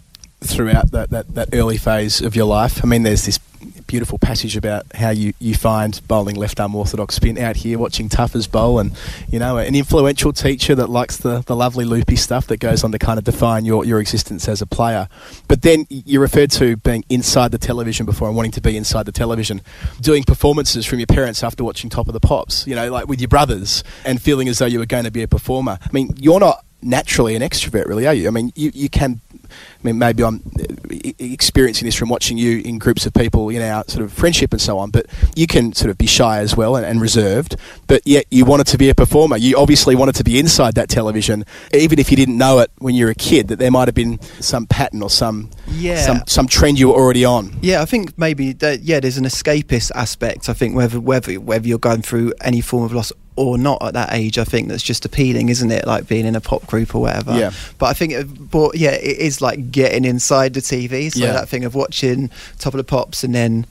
throughout 0.41 0.91
that, 0.91 1.09
that, 1.09 1.33
that 1.35 1.49
early 1.53 1.77
phase 1.77 2.21
of 2.21 2.35
your 2.35 2.45
life. 2.45 2.83
I 2.83 2.87
mean, 2.87 3.03
there's 3.03 3.25
this 3.25 3.39
beautiful 3.87 4.19
passage 4.19 4.57
about 4.57 4.85
how 4.95 5.09
you, 5.09 5.33
you 5.39 5.55
find 5.55 5.99
bowling 6.07 6.35
left 6.35 6.59
arm 6.59 6.75
orthodox 6.75 7.15
spin 7.15 7.37
out 7.37 7.55
here 7.55 7.79
watching 7.79 8.09
Tuffers 8.09 8.49
bowl 8.49 8.79
and, 8.79 8.91
you 9.29 9.39
know, 9.39 9.57
an 9.57 9.75
influential 9.75 10.33
teacher 10.33 10.75
that 10.75 10.89
likes 10.89 11.17
the, 11.17 11.41
the 11.47 11.55
lovely 11.55 11.85
loopy 11.85 12.15
stuff 12.15 12.47
that 12.47 12.59
goes 12.59 12.83
on 12.83 12.91
to 12.91 12.99
kind 12.99 13.17
of 13.17 13.23
define 13.23 13.65
your, 13.65 13.85
your 13.85 13.99
existence 13.99 14.47
as 14.47 14.61
a 14.61 14.65
player. 14.65 15.07
But 15.47 15.61
then 15.61 15.87
you 15.89 16.19
referred 16.19 16.51
to 16.51 16.75
being 16.77 17.03
inside 17.09 17.51
the 17.51 17.57
television 17.57 18.05
before 18.05 18.27
and 18.27 18.35
wanting 18.35 18.51
to 18.51 18.61
be 18.61 18.77
inside 18.77 19.05
the 19.05 19.11
television, 19.11 19.61
doing 20.01 20.23
performances 20.23 20.85
from 20.85 20.99
your 20.99 21.07
parents 21.07 21.43
after 21.43 21.63
watching 21.63 21.89
Top 21.89 22.07
of 22.07 22.13
the 22.13 22.19
Pops, 22.19 22.67
you 22.67 22.75
know, 22.75 22.91
like 22.91 23.07
with 23.07 23.21
your 23.21 23.29
brothers 23.29 23.83
and 24.05 24.21
feeling 24.21 24.47
as 24.49 24.59
though 24.59 24.65
you 24.65 24.79
were 24.79 24.85
going 24.85 25.05
to 25.05 25.11
be 25.11 25.23
a 25.23 25.27
performer. 25.27 25.79
I 25.81 25.89
mean, 25.91 26.13
you're 26.19 26.39
not 26.39 26.63
naturally 26.81 27.35
an 27.35 27.41
extrovert, 27.41 27.85
really, 27.87 28.05
are 28.07 28.13
you? 28.13 28.27
I 28.27 28.31
mean, 28.31 28.51
you, 28.55 28.71
you 28.73 28.89
can. 28.89 29.21
I 29.49 29.83
mean, 29.83 29.97
maybe 29.97 30.23
I'm 30.23 30.41
uh, 30.59 30.63
e- 30.91 31.15
experiencing 31.19 31.85
this 31.85 31.95
from 31.95 32.09
watching 32.09 32.37
you 32.37 32.59
in 32.59 32.79
groups 32.79 33.05
of 33.05 33.13
people 33.13 33.47
in 33.49 33.61
our 33.61 33.85
sort 33.87 34.03
of 34.03 34.11
friendship 34.11 34.51
and 34.51 34.61
so 34.61 34.77
on. 34.77 34.89
But 34.91 35.05
you 35.35 35.47
can 35.47 35.71
sort 35.73 35.89
of 35.89 35.97
be 35.97 36.05
shy 36.05 36.39
as 36.39 36.57
well 36.57 36.75
and, 36.75 36.85
and 36.85 36.99
reserved. 36.99 37.55
But 37.87 38.01
yet 38.05 38.25
you 38.29 38.43
wanted 38.43 38.67
to 38.67 38.77
be 38.77 38.89
a 38.89 38.95
performer. 38.95 39.37
You 39.37 39.57
obviously 39.57 39.95
wanted 39.95 40.15
to 40.15 40.23
be 40.23 40.37
inside 40.37 40.75
that 40.75 40.89
television, 40.89 41.45
even 41.73 41.97
if 41.99 42.11
you 42.11 42.17
didn't 42.17 42.37
know 42.37 42.59
it 42.59 42.71
when 42.79 42.93
you 42.95 43.05
were 43.05 43.11
a 43.11 43.15
kid. 43.15 43.47
That 43.47 43.59
there 43.59 43.71
might 43.71 43.87
have 43.87 43.95
been 43.95 44.19
some 44.41 44.65
pattern 44.67 45.01
or 45.01 45.09
some 45.09 45.49
Yeah. 45.69 46.01
some 46.01 46.21
some 46.27 46.47
trend 46.47 46.77
you 46.77 46.89
were 46.89 46.95
already 46.95 47.23
on. 47.23 47.57
Yeah, 47.61 47.81
I 47.81 47.85
think 47.85 48.17
maybe 48.17 48.51
that, 48.53 48.81
yeah, 48.81 48.99
there's 48.99 49.17
an 49.17 49.25
escapist 49.25 49.91
aspect. 49.95 50.49
I 50.49 50.53
think 50.53 50.75
whether 50.75 50.99
whether 50.99 51.39
whether 51.39 51.67
you're 51.67 51.79
going 51.79 52.01
through 52.01 52.33
any 52.41 52.59
form 52.59 52.83
of 52.83 52.91
loss 52.91 53.13
or 53.37 53.57
not 53.57 53.81
at 53.83 53.93
that 53.93 54.13
age, 54.13 54.37
I 54.37 54.43
think 54.43 54.67
that's 54.67 54.83
just 54.83 55.05
appealing, 55.05 55.49
isn't 55.49 55.71
it? 55.71 55.85
Like 55.87 56.07
being 56.07 56.25
in 56.25 56.35
a 56.35 56.41
pop 56.41 56.65
group 56.67 56.95
or 56.95 57.01
whatever. 57.03 57.37
Yeah. 57.37 57.51
But 57.77 57.85
I 57.87 57.93
think, 57.93 58.13
it, 58.13 58.49
but 58.51 58.75
yeah, 58.75 58.91
it 58.91 59.17
is 59.19 59.41
like 59.41 59.71
getting 59.71 60.03
inside 60.05 60.53
the 60.53 60.59
TV. 60.61 61.11
So 61.11 61.19
Yeah. 61.19 61.33
that 61.33 61.47
thing 61.49 61.63
of 61.65 61.75
watching 61.75 62.29
Top 62.59 62.73
of 62.73 62.77
the 62.79 62.83
Pops 62.83 63.23
and 63.23 63.33
then 63.35 63.65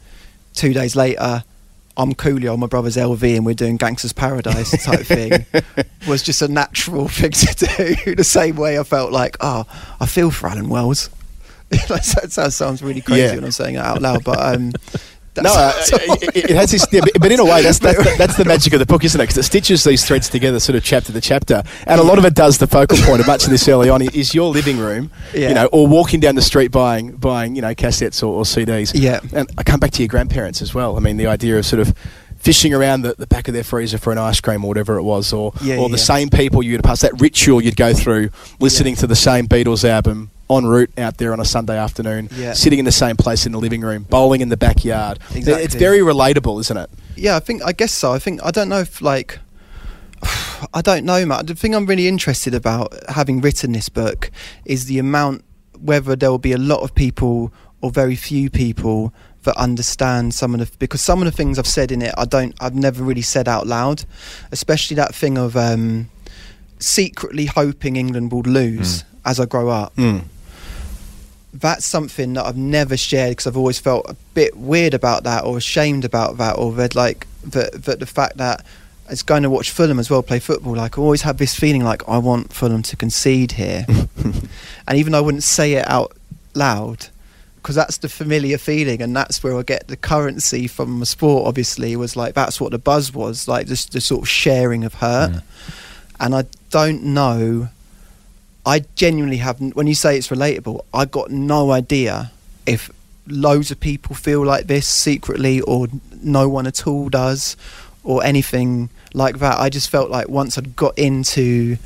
two 0.54 0.72
days 0.72 0.94
later. 0.96 1.44
I'm 1.98 2.12
Coolio 2.14 2.52
on 2.52 2.60
my 2.60 2.66
brother's 2.66 2.98
LV 2.98 3.22
and 3.36 3.46
we're 3.46 3.54
doing 3.54 3.78
Gangster's 3.78 4.12
Paradise 4.12 4.84
type 4.84 5.00
thing 5.06 5.46
was 6.06 6.22
just 6.22 6.42
a 6.42 6.48
natural 6.48 7.08
thing 7.18 7.30
to 7.30 7.96
do. 8.04 8.14
the 8.14 8.22
same 8.22 8.56
way 8.56 8.78
I 8.78 8.82
felt 8.82 9.12
like, 9.12 9.38
oh, 9.40 9.64
I 9.98 10.04
feel 10.04 10.30
for 10.30 10.48
Alan 10.50 10.68
Wells. 10.68 11.08
that 11.70 12.04
sounds, 12.30 12.54
sounds 12.54 12.82
really 12.82 13.00
crazy 13.00 13.22
Yeah. 13.22 13.34
when 13.36 13.44
I'm 13.44 13.50
saying 13.50 13.76
it 13.76 13.78
out 13.78 14.02
loud, 14.02 14.24
but 14.24 14.38
um, 14.38 14.72
No, 15.44 15.52
uh, 15.54 15.72
it, 16.22 16.50
it 16.50 16.56
has 16.56 16.70
this, 16.70 16.86
yeah, 16.92 17.00
but- 17.02 17.20
but 17.20 17.32
in 17.32 17.40
a 17.40 17.44
way, 17.44 17.62
that's 17.62 17.78
that's 17.78 17.98
the, 17.98 18.14
that's 18.18 18.36
the 18.36 18.44
magic 18.44 18.72
of 18.72 18.78
the 18.78 18.86
book, 18.86 19.04
isn't 19.04 19.20
it? 19.20 19.24
Because 19.24 19.38
it 19.38 19.42
stitches 19.44 19.84
these 19.84 20.04
threads 20.06 20.28
together, 20.28 20.60
sort 20.60 20.76
of 20.76 20.84
chapter 20.84 21.12
to 21.12 21.20
chapter, 21.20 21.62
and 21.86 22.00
a 22.00 22.04
lot 22.04 22.18
of 22.18 22.24
it 22.24 22.34
does. 22.34 22.58
The 22.58 22.66
focal 22.66 22.98
point 22.98 23.20
of 23.20 23.26
much 23.26 23.44
of 23.44 23.50
this 23.50 23.66
early 23.68 23.88
on 23.90 24.02
is 24.02 24.34
your 24.34 24.50
living 24.50 24.78
room, 24.78 25.10
Yeah. 25.34 25.48
you 25.48 25.54
know, 25.54 25.66
or 25.66 25.86
walking 25.86 26.20
down 26.20 26.34
the 26.34 26.42
street 26.42 26.70
buying 26.70 27.12
buying 27.12 27.54
you 27.56 27.62
know 27.62 27.74
cassettes 27.74 28.22
or, 28.22 28.26
or 28.26 28.42
CDs. 28.44 28.92
Yeah. 28.94 29.20
and 29.32 29.48
I 29.58 29.62
come 29.62 29.80
back 29.80 29.90
to 29.92 30.02
your 30.02 30.08
grandparents 30.08 30.62
as 30.62 30.74
well. 30.74 30.96
I 30.96 31.00
mean, 31.00 31.16
the 31.16 31.26
idea 31.26 31.58
of 31.58 31.66
sort 31.66 31.80
of 31.80 31.94
fishing 32.38 32.72
around 32.74 33.02
the, 33.02 33.14
the 33.18 33.26
back 33.26 33.48
of 33.48 33.54
their 33.54 33.64
freezer 33.64 33.98
for 33.98 34.12
an 34.12 34.18
ice 34.18 34.40
cream 34.40 34.64
or 34.64 34.68
whatever 34.68 34.96
it 34.98 35.02
was, 35.02 35.32
or 35.32 35.52
Yeah, 35.62 35.78
or 35.78 35.88
the 35.88 35.96
yeah. 35.96 36.02
same 36.04 36.28
people 36.30 36.62
you'd 36.62 36.84
pass 36.84 37.00
that 37.00 37.20
ritual 37.20 37.60
you'd 37.62 37.76
go 37.76 37.92
through, 37.94 38.30
listening 38.60 38.94
to 38.96 39.06
the 39.06 39.16
same 39.16 39.48
Beatles 39.48 39.84
album. 39.84 40.30
En 40.48 40.64
route 40.64 40.90
out 40.98 41.16
there 41.18 41.32
on 41.32 41.40
a 41.40 41.44
Sunday 41.44 41.76
afternoon, 41.76 42.28
Yeah. 42.36 42.52
sitting 42.54 42.78
in 42.78 42.84
the 42.84 42.92
same 42.92 43.16
place 43.16 43.46
in 43.46 43.52
the 43.52 43.58
living 43.58 43.80
room, 43.80 44.06
bowling 44.08 44.40
in 44.42 44.48
the 44.48 44.56
backyard. 44.56 45.18
It's 45.34 45.74
very 45.74 45.98
relatable, 46.00 46.60
isn't 46.60 46.76
it? 46.76 46.90
yeah, 47.16 47.34
I 47.36 47.40
think 47.40 47.62
I 47.64 47.72
guess 47.72 47.92
so. 47.92 48.12
I 48.12 48.18
think 48.18 48.40
I 48.44 48.50
don't 48.50 48.68
know 48.68 48.80
if 48.80 49.00
like 49.02 49.38
I 50.74 50.82
don't 50.82 51.04
know, 51.04 51.24
Matt. 51.26 51.46
The 51.46 51.54
thing 51.54 51.74
I'm 51.74 51.86
really 51.86 52.08
interested 52.08 52.54
about 52.54 52.94
having 53.08 53.40
written 53.40 53.72
this 53.72 53.88
book 53.88 54.30
is 54.64 54.84
the 54.86 54.98
amount 54.98 55.42
whether 55.80 56.16
there 56.16 56.30
will 56.30 56.38
be 56.38 56.52
a 56.52 56.58
lot 56.58 56.80
of 56.80 56.94
people 56.94 57.52
or 57.82 57.90
very 57.90 58.16
few 58.16 58.48
people 58.48 59.12
that 59.42 59.56
understand 59.58 60.32
some 60.34 60.54
of 60.54 60.60
the 60.60 60.68
because 60.78 61.00
some 61.02 61.20
of 61.22 61.26
the 61.26 61.32
things 61.36 61.58
I've 61.58 61.66
said 61.66 61.90
in 61.92 62.02
it 62.02 62.14
I 62.16 62.24
don't 62.24 62.54
I've 62.60 62.74
never 62.74 63.02
really 63.04 63.22
said 63.22 63.48
out 63.48 63.66
loud, 63.66 64.04
especially 64.52 64.94
that 64.96 65.14
thing 65.14 65.36
of 65.38 65.56
um, 65.56 66.08
secretly 66.78 67.46
hoping 67.46 67.96
England 67.96 68.32
will 68.32 68.42
lose 68.42 69.04
as 69.24 69.40
I 69.40 69.44
grow 69.46 69.68
up. 69.68 69.92
That's 71.60 71.86
something 71.86 72.34
that 72.34 72.44
I've 72.44 72.56
never 72.56 72.96
shared 72.96 73.32
because 73.32 73.46
I've 73.46 73.56
always 73.56 73.78
felt 73.78 74.08
a 74.08 74.16
bit 74.34 74.56
weird 74.56 74.94
about 74.94 75.24
that 75.24 75.44
or 75.44 75.56
ashamed 75.56 76.04
about 76.04 76.36
that 76.38 76.58
or 76.58 76.72
that 76.72 76.94
like 76.94 77.26
that, 77.44 77.84
that 77.84 78.00
the 78.00 78.06
fact 78.06 78.36
that 78.36 78.64
it's 79.08 79.22
going 79.22 79.42
to 79.44 79.50
watch 79.50 79.70
Fulham 79.70 79.98
as 79.98 80.10
well 80.10 80.22
play 80.22 80.38
football. 80.38 80.74
Like 80.74 80.98
I 80.98 81.02
always 81.02 81.22
have 81.22 81.38
this 81.38 81.54
feeling 81.54 81.84
like 81.84 82.06
I 82.08 82.18
want 82.18 82.52
Fulham 82.52 82.82
to 82.82 82.96
concede 82.96 83.52
here. 83.52 83.86
And 84.88 84.98
even 84.98 85.12
though 85.12 85.18
I 85.18 85.22
wouldn't 85.22 85.42
say 85.42 85.72
it 85.72 85.88
out 85.88 86.16
loud 86.54 87.08
because 87.56 87.74
that's 87.74 87.98
the 87.98 88.08
familiar 88.08 88.56
feeling 88.56 89.02
and 89.02 89.16
that's 89.16 89.42
where 89.42 89.58
I 89.58 89.62
get 89.62 89.88
the 89.88 89.96
currency 89.96 90.68
from 90.68 91.00
the 91.00 91.06
sport 91.06 91.48
obviously 91.48 91.96
was 91.96 92.14
like 92.14 92.34
that's 92.34 92.60
what 92.60 92.70
the 92.70 92.78
buzz 92.78 93.12
was 93.12 93.48
like 93.48 93.66
just 93.66 93.92
the 93.92 94.00
sort 94.00 94.22
of 94.22 94.28
sharing 94.28 94.84
of 94.84 94.94
hurt. 94.94 95.42
And 96.20 96.34
I 96.34 96.44
don't 96.70 97.02
know 97.02 97.68
I 98.66 98.80
genuinely 98.96 99.36
haven't. 99.38 99.76
When 99.76 99.86
you 99.86 99.94
say 99.94 100.18
it's 100.18 100.28
relatable, 100.28 100.84
I 100.92 101.04
got 101.04 101.30
no 101.30 101.70
idea 101.70 102.32
if 102.66 102.90
loads 103.28 103.70
of 103.70 103.78
people 103.80 104.14
feel 104.16 104.44
like 104.44 104.66
this 104.66 104.86
secretly, 104.88 105.60
or 105.62 105.86
no 106.22 106.48
one 106.48 106.66
at 106.66 106.86
all 106.86 107.08
does, 107.08 107.56
or 108.04 108.24
anything 108.24 108.90
like 109.14 109.38
that. 109.38 109.58
I 109.60 109.70
just 109.70 109.88
felt 109.88 110.10
like 110.10 110.28
once 110.28 110.58
I'd 110.58 110.74
got 110.76 110.98
into 110.98 111.76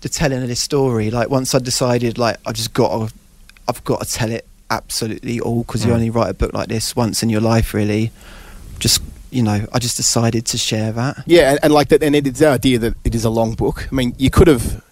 the 0.00 0.08
telling 0.08 0.42
of 0.42 0.48
this 0.48 0.60
story, 0.60 1.10
like 1.10 1.28
once 1.30 1.54
I 1.54 1.58
decided, 1.58 2.16
like 2.18 2.36
I've 2.46 2.54
just 2.54 2.72
got, 2.72 3.08
to, 3.08 3.14
I've 3.68 3.84
got 3.84 4.02
to 4.02 4.10
tell 4.12 4.30
it 4.30 4.46
absolutely 4.70 5.38
all 5.40 5.62
because 5.64 5.84
you 5.84 5.90
Mm. 5.92 5.94
only 5.94 6.10
write 6.10 6.30
a 6.30 6.34
book 6.34 6.52
like 6.54 6.68
this 6.68 6.96
once 6.96 7.22
in 7.22 7.28
your 7.28 7.40
life, 7.42 7.74
really. 7.74 8.10
Just 8.78 9.02
you 9.30 9.42
know, 9.42 9.66
I 9.72 9.78
just 9.80 9.96
decided 9.98 10.46
to 10.46 10.56
share 10.56 10.92
that. 10.92 11.24
Yeah, 11.26 11.50
and, 11.50 11.58
and 11.64 11.72
like 11.74 11.88
that, 11.88 12.02
and 12.02 12.14
it 12.16 12.26
is 12.26 12.38
the 12.38 12.48
idea 12.48 12.78
that 12.78 12.94
it 13.04 13.14
is 13.14 13.24
a 13.24 13.30
long 13.30 13.54
book. 13.54 13.86
I 13.90 13.94
mean, 13.94 14.14
you 14.18 14.30
could 14.30 14.46
have 14.46 14.82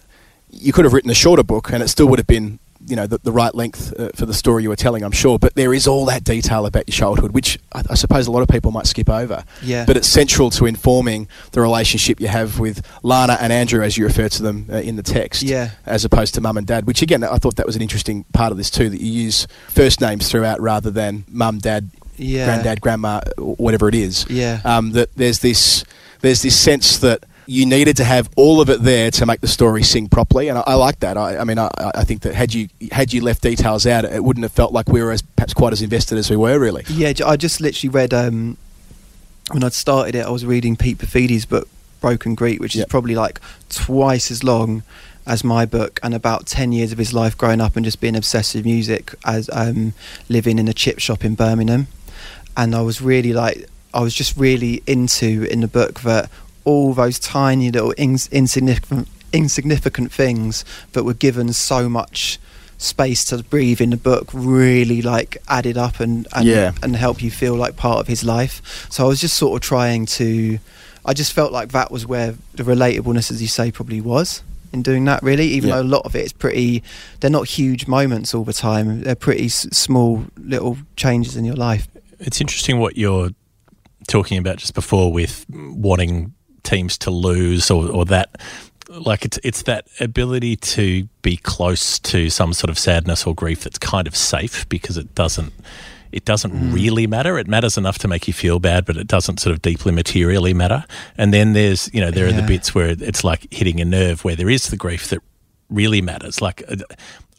you 0.55 0.73
could 0.73 0.85
have 0.85 0.93
written 0.93 1.11
a 1.11 1.15
shorter 1.15 1.43
book, 1.43 1.71
and 1.71 1.83
it 1.83 1.87
still 1.89 2.07
would 2.07 2.19
have 2.19 2.27
been 2.27 2.59
you 2.87 2.95
know 2.95 3.07
the, 3.07 3.17
the 3.19 3.31
right 3.31 3.55
length 3.55 3.99
uh, 3.99 4.09
for 4.13 4.27
the 4.27 4.33
story 4.33 4.61
you 4.63 4.69
were 4.69 4.75
telling. 4.75 5.03
I'm 5.03 5.11
sure, 5.11 5.39
but 5.39 5.55
there 5.55 5.73
is 5.73 5.87
all 5.87 6.05
that 6.05 6.23
detail 6.23 6.65
about 6.67 6.87
your 6.87 6.93
childhood, 6.93 7.31
which 7.31 7.57
I, 7.73 7.81
I 7.89 7.95
suppose 7.95 8.27
a 8.27 8.31
lot 8.31 8.41
of 8.41 8.47
people 8.47 8.71
might 8.71 8.85
skip 8.85 9.09
over. 9.09 9.43
Yeah. 9.63 9.85
But 9.85 9.97
it's 9.97 10.07
central 10.07 10.49
to 10.51 10.65
informing 10.67 11.27
the 11.51 11.61
relationship 11.61 12.19
you 12.19 12.27
have 12.27 12.59
with 12.59 12.85
Lana 13.01 13.37
and 13.41 13.51
Andrew, 13.51 13.81
as 13.83 13.97
you 13.97 14.05
refer 14.05 14.29
to 14.29 14.43
them 14.43 14.67
uh, 14.71 14.75
in 14.77 14.97
the 14.97 15.03
text. 15.03 15.41
Yeah. 15.41 15.71
As 15.85 16.05
opposed 16.05 16.35
to 16.35 16.41
mum 16.41 16.57
and 16.57 16.67
dad, 16.67 16.85
which 16.85 17.01
again 17.01 17.23
I 17.23 17.37
thought 17.37 17.55
that 17.55 17.65
was 17.65 17.75
an 17.75 17.81
interesting 17.81 18.23
part 18.33 18.51
of 18.51 18.57
this 18.57 18.69
too, 18.69 18.89
that 18.89 19.01
you 19.01 19.11
use 19.11 19.47
first 19.69 19.99
names 19.99 20.29
throughout 20.29 20.61
rather 20.61 20.91
than 20.91 21.23
mum, 21.27 21.57
dad, 21.59 21.89
Yeah. 22.17 22.45
granddad, 22.45 22.81
grandma, 22.81 23.21
whatever 23.39 23.89
it 23.89 23.95
is 23.95 24.25
Yeah. 24.29 24.61
um, 24.63 24.91
that 24.91 25.09
there's 25.15 25.39
this 25.39 25.83
there's 26.21 26.41
this 26.43 26.57
sense 26.57 26.97
that 26.99 27.23
you 27.47 27.65
needed 27.65 27.97
to 27.97 28.03
have 28.03 28.29
all 28.35 28.59
of 28.61 28.69
it 28.69 28.81
there 28.81 29.11
to 29.11 29.25
make 29.25 29.41
the 29.41 29.47
story 29.47 29.83
sing 29.83 30.07
properly, 30.09 30.47
and 30.49 30.57
I, 30.57 30.63
I 30.67 30.73
like 30.75 30.99
that. 31.01 31.17
I, 31.17 31.37
I 31.37 31.43
mean, 31.43 31.59
I, 31.59 31.69
I 31.77 32.03
think 32.03 32.21
that 32.21 32.33
had 32.35 32.53
you 32.53 32.69
had 32.91 33.13
you 33.13 33.21
left 33.21 33.41
details 33.43 33.85
out, 33.85 34.05
it 34.05 34.23
wouldn't 34.23 34.43
have 34.43 34.51
felt 34.51 34.73
like 34.73 34.87
we 34.89 35.01
were 35.03 35.11
as 35.11 35.21
perhaps 35.21 35.53
quite 35.53 35.73
as 35.73 35.81
invested 35.81 36.17
as 36.17 36.29
we 36.29 36.35
were. 36.37 36.57
Really, 36.59 36.83
Yeah, 36.89 37.13
I 37.25 37.35
just 37.37 37.61
literally 37.61 37.89
read 37.89 38.13
um, 38.13 38.57
when 39.51 39.63
I'd 39.63 39.73
started 39.73 40.15
it. 40.15 40.25
I 40.25 40.29
was 40.29 40.45
reading 40.45 40.75
Pete 40.75 40.97
Paphides' 40.97 41.47
book 41.47 41.67
Broken 42.01 42.35
Greek, 42.35 42.59
which 42.59 42.75
Yep. 42.75 42.85
is 42.87 42.89
probably 42.89 43.15
like 43.15 43.39
twice 43.69 44.31
as 44.31 44.43
long 44.43 44.83
as 45.27 45.43
my 45.43 45.65
book, 45.65 45.99
and 46.03 46.13
about 46.13 46.45
ten 46.45 46.71
years 46.71 46.91
of 46.91 46.97
his 46.99 47.13
life 47.13 47.35
growing 47.37 47.59
up 47.61 47.75
and 47.75 47.83
just 47.83 47.99
being 47.99 48.15
obsessed 48.15 48.53
with 48.55 48.63
music 48.65 49.13
as 49.25 49.49
um, 49.53 49.93
living 50.29 50.59
in 50.59 50.67
a 50.67 50.73
chip 50.73 50.99
shop 50.99 51.25
in 51.25 51.33
Birmingham. 51.35 51.87
And 52.57 52.73
I 52.75 52.81
was 52.81 53.01
really 53.01 53.33
like, 53.33 53.67
I 53.93 54.01
was 54.01 54.13
just 54.13 54.37
really 54.37 54.81
into 54.87 55.43
in 55.51 55.61
the 55.61 55.67
book 55.67 56.01
that 56.01 56.29
all 56.65 56.93
those 56.93 57.17
tiny 57.19 57.71
little 57.71 57.93
ins- 57.97 58.27
insignificant 58.29 59.07
insignificant 59.33 60.11
things 60.11 60.63
that 60.93 61.03
were 61.03 61.13
given 61.13 61.51
so 61.53 61.89
much 61.89 62.39
space 62.77 63.23
to 63.25 63.37
breathe 63.43 63.81
in 63.81 63.89
the 63.89 63.97
book 63.97 64.29
really 64.33 65.01
like 65.01 65.37
added 65.47 65.77
up 65.77 65.99
and 65.99 66.27
and, 66.35 66.45
Yeah. 66.45 66.71
and 66.83 66.95
help 66.95 67.21
you 67.21 67.31
feel 67.31 67.55
like 67.55 67.75
part 67.75 67.99
of 67.99 68.07
his 68.07 68.23
life. 68.23 68.87
So 68.89 69.05
I 69.05 69.07
was 69.07 69.19
just 69.21 69.35
sort 69.37 69.55
of 69.61 69.61
trying 69.67 70.05
to 70.17 70.59
I 71.05 71.13
just 71.13 71.33
felt 71.33 71.51
like 71.51 71.69
that 71.71 71.91
was 71.91 72.05
where 72.07 72.35
the 72.55 72.63
relatableness 72.63 73.29
as 73.31 73.41
you 73.41 73.47
say 73.47 73.71
probably 73.71 74.01
was 74.01 74.41
in 74.73 74.81
doing 74.81 75.05
that 75.05 75.21
really 75.23 75.45
even 75.47 75.69
Yeah. 75.69 75.75
though 75.75 75.81
a 75.83 75.91
lot 75.97 76.01
of 76.05 76.15
it 76.15 76.25
is 76.25 76.33
pretty 76.33 76.81
they're 77.19 77.29
not 77.39 77.47
huge 77.47 77.87
moments 77.87 78.33
all 78.33 78.43
the 78.43 78.53
time 78.53 79.01
they're 79.03 79.15
pretty 79.15 79.45
s- 79.45 79.67
small 79.71 80.25
little 80.37 80.77
changes 80.95 81.35
in 81.37 81.45
your 81.45 81.55
life 81.55 81.87
It's 82.19 82.41
interesting 82.41 82.79
what 82.79 82.97
you're 82.97 83.29
talking 84.07 84.37
about 84.37 84.57
just 84.57 84.73
before 84.73 85.11
with 85.13 85.45
wanting 85.49 86.33
teams 86.65 86.97
to 86.99 87.11
lose 87.11 87.71
or, 87.71 87.89
or 87.89 88.05
that 88.05 88.41
like 88.89 89.25
it's 89.25 89.39
it's 89.43 89.63
that 89.63 89.87
ability 89.99 90.55
to 90.55 91.05
be 91.21 91.37
close 91.37 91.99
to 91.99 92.29
some 92.29 92.53
sort 92.53 92.69
of 92.69 92.77
sadness 92.77 93.25
or 93.25 93.33
grief 93.33 93.63
that's 93.63 93.77
kind 93.77 94.07
of 94.07 94.15
safe 94.15 94.67
because 94.69 94.97
it 94.97 95.15
doesn't 95.15 95.53
it 96.11 96.23
doesn't 96.23 96.71
really 96.71 97.07
matter. 97.07 97.37
It 97.37 97.47
matters 97.47 97.77
enough 97.77 97.97
to 97.99 98.07
make 98.07 98.25
you 98.25 98.33
feel 98.33 98.59
bad, 98.59 98.85
but 98.85 98.95
it 98.95 99.05
doesn't 99.05 99.41
sort 99.41 99.53
of 99.53 99.61
deeply 99.61 99.91
materially 99.91 100.53
matter. 100.53 100.85
And 101.17 101.33
then 101.33 101.51
there's 101.51 101.93
you 101.93 101.99
know 101.99 102.09
there 102.09 102.27
are 102.27 102.31
the 102.31 102.41
bits 102.43 102.73
where 102.73 102.87
it's 102.87 103.23
like 103.23 103.51
hitting 103.51 103.81
a 103.81 103.85
nerve 103.85 104.23
where 104.23 104.35
there 104.35 104.49
is 104.49 104.69
the 104.69 104.77
grief 104.77 105.09
that 105.09 105.21
really 105.69 106.01
matters. 106.01 106.41
Like 106.41 106.63
uh, 106.69 106.77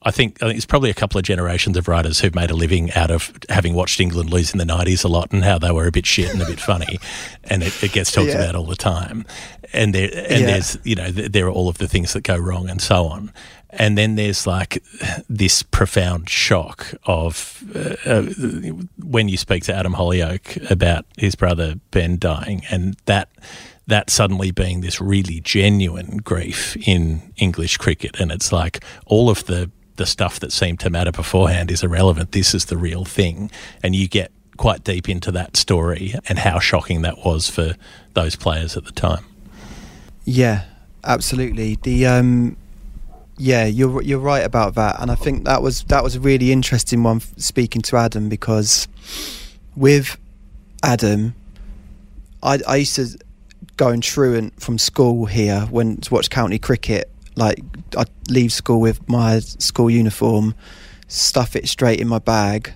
I 0.07 0.11
think 0.12 0.42
I 0.42 0.46
think 0.46 0.57
it's 0.57 0.64
probably 0.66 0.88
a 0.90 0.94
couple 0.94 1.18
of 1.18 1.24
generations 1.24 1.76
of 1.76 1.88
writers 1.88 2.20
who've 2.20 2.34
made 2.34 2.50
a 2.50 2.54
living 2.54 2.92
out 2.92 3.11
of 3.11 3.32
having 3.48 3.74
watched 3.74 4.00
England 4.00 4.30
lose 4.30 4.52
in 4.52 4.59
the 4.59 4.64
'90s 4.64 5.04
a 5.04 5.09
lot 5.09 5.32
and 5.32 5.42
how 5.44 5.59
they 5.59 5.72
were 5.72 5.86
a 5.86 5.92
bit 5.92 6.07
shit 6.07 6.32
and 6.32 6.40
a 6.40 6.46
bit 6.46 6.61
funny, 6.61 6.98
and 7.44 7.62
it, 7.62 7.82
it 7.82 7.92
gets 7.92 8.12
talked 8.12 8.28
Yeah. 8.28 8.36
about 8.42 8.54
all 8.54 8.66
the 8.66 8.76
time. 8.76 9.26
And 9.72 9.94
there 9.94 10.09
and 10.14 10.40
Yeah. 10.42 10.46
there's 10.46 10.78
you 10.84 10.94
know 10.94 11.11
there 11.11 11.46
are 11.46 11.50
all 11.50 11.68
of 11.68 11.78
the 11.78 11.88
things 11.88 12.12
that 12.12 12.22
go 12.22 12.36
wrong 12.36 12.70
and 12.70 12.80
so 12.80 13.07
on. 13.07 13.32
And 13.70 13.98
then 13.98 14.14
there's 14.14 14.46
like 14.46 14.82
this 15.28 15.62
profound 15.64 16.30
shock 16.30 16.94
of 17.04 17.62
uh, 17.74 17.96
uh, 18.11 18.22
when 19.04 19.28
you 19.28 19.36
speak 19.36 19.64
to 19.64 19.74
Adam 19.74 19.92
Hollioake 19.94 20.70
about 20.70 21.04
his 21.18 21.34
brother 21.34 21.74
Ben 21.90 22.16
dying, 22.18 22.62
and 22.70 22.96
that 23.07 23.28
that 23.88 24.09
suddenly 24.11 24.50
being 24.50 24.80
this 24.80 25.00
really 25.00 25.40
genuine 25.40 26.16
grief 26.18 26.76
in 26.88 27.32
English 27.36 27.76
cricket, 27.76 28.18
and 28.20 28.30
it's 28.32 28.50
like 28.52 28.82
all 29.04 29.28
of 29.28 29.44
the 29.46 29.70
the 29.97 30.07
stuff 30.07 30.40
that 30.40 30.53
seemed 30.53 30.80
to 30.80 30.90
matter 30.90 31.12
beforehand 31.12 31.70
is 31.70 31.82
irrelevant. 31.82 32.32
This 32.32 32.55
is 32.55 32.66
the 32.66 32.76
real 32.76 33.05
thing, 33.05 33.51
and 33.82 33.94
you 33.94 34.09
get 34.09 34.30
quite 34.57 34.84
deep 34.84 35.09
into 35.09 35.30
that 35.32 35.57
story 35.57 36.14
and 36.28 36.38
how 36.38 36.59
shocking 36.59 37.03
that 37.03 37.18
was 37.24 37.51
for 37.51 37.74
those 38.14 38.36
players 38.36 38.76
at 38.76 38.84
the 38.84 38.92
time. 38.92 39.24
Yeah, 40.24 40.64
absolutely. 41.05 41.76
The 41.82 42.07
um, 42.07 42.57
yeah, 43.38 43.66
you're 43.66 44.03
you're 44.03 44.18
right 44.18 44.44
about 44.44 44.74
that, 44.74 45.01
and 45.01 45.11
I 45.11 45.14
think 45.14 45.44
that 45.44 45.62
was 45.62 45.84
that 45.84 46.03
was 46.03 46.16
a 46.16 46.20
really 46.20 46.53
interesting 46.53 47.03
one. 47.03 47.20
Speaking 47.20 47.82
to 47.82 47.97
Adam 47.97 48.28
because 48.28 48.88
with 49.76 50.16
Adam, 50.82 51.34
I 52.42 52.61
I 52.66 52.76
used 52.76 52.97
to 52.97 53.18
go 53.76 53.88
and 53.88 54.03
truant 54.03 54.61
from 54.61 54.78
school 54.78 55.26
here 55.26 55.61
when 55.70 55.99
to 55.99 56.14
watch 56.14 56.30
county 56.30 56.59
cricket. 56.59 57.11
Like 57.37 57.62
I'd 57.97 58.11
leave 58.28 58.53
school 58.53 58.80
with 58.80 59.09
my 59.09 59.39
school 59.41 59.91
uniform, 59.91 60.55
stuff 61.07 61.55
it 61.55 61.68
straight 61.68 62.01
in 62.01 62.09
my 62.09 62.18
bag, 62.18 62.72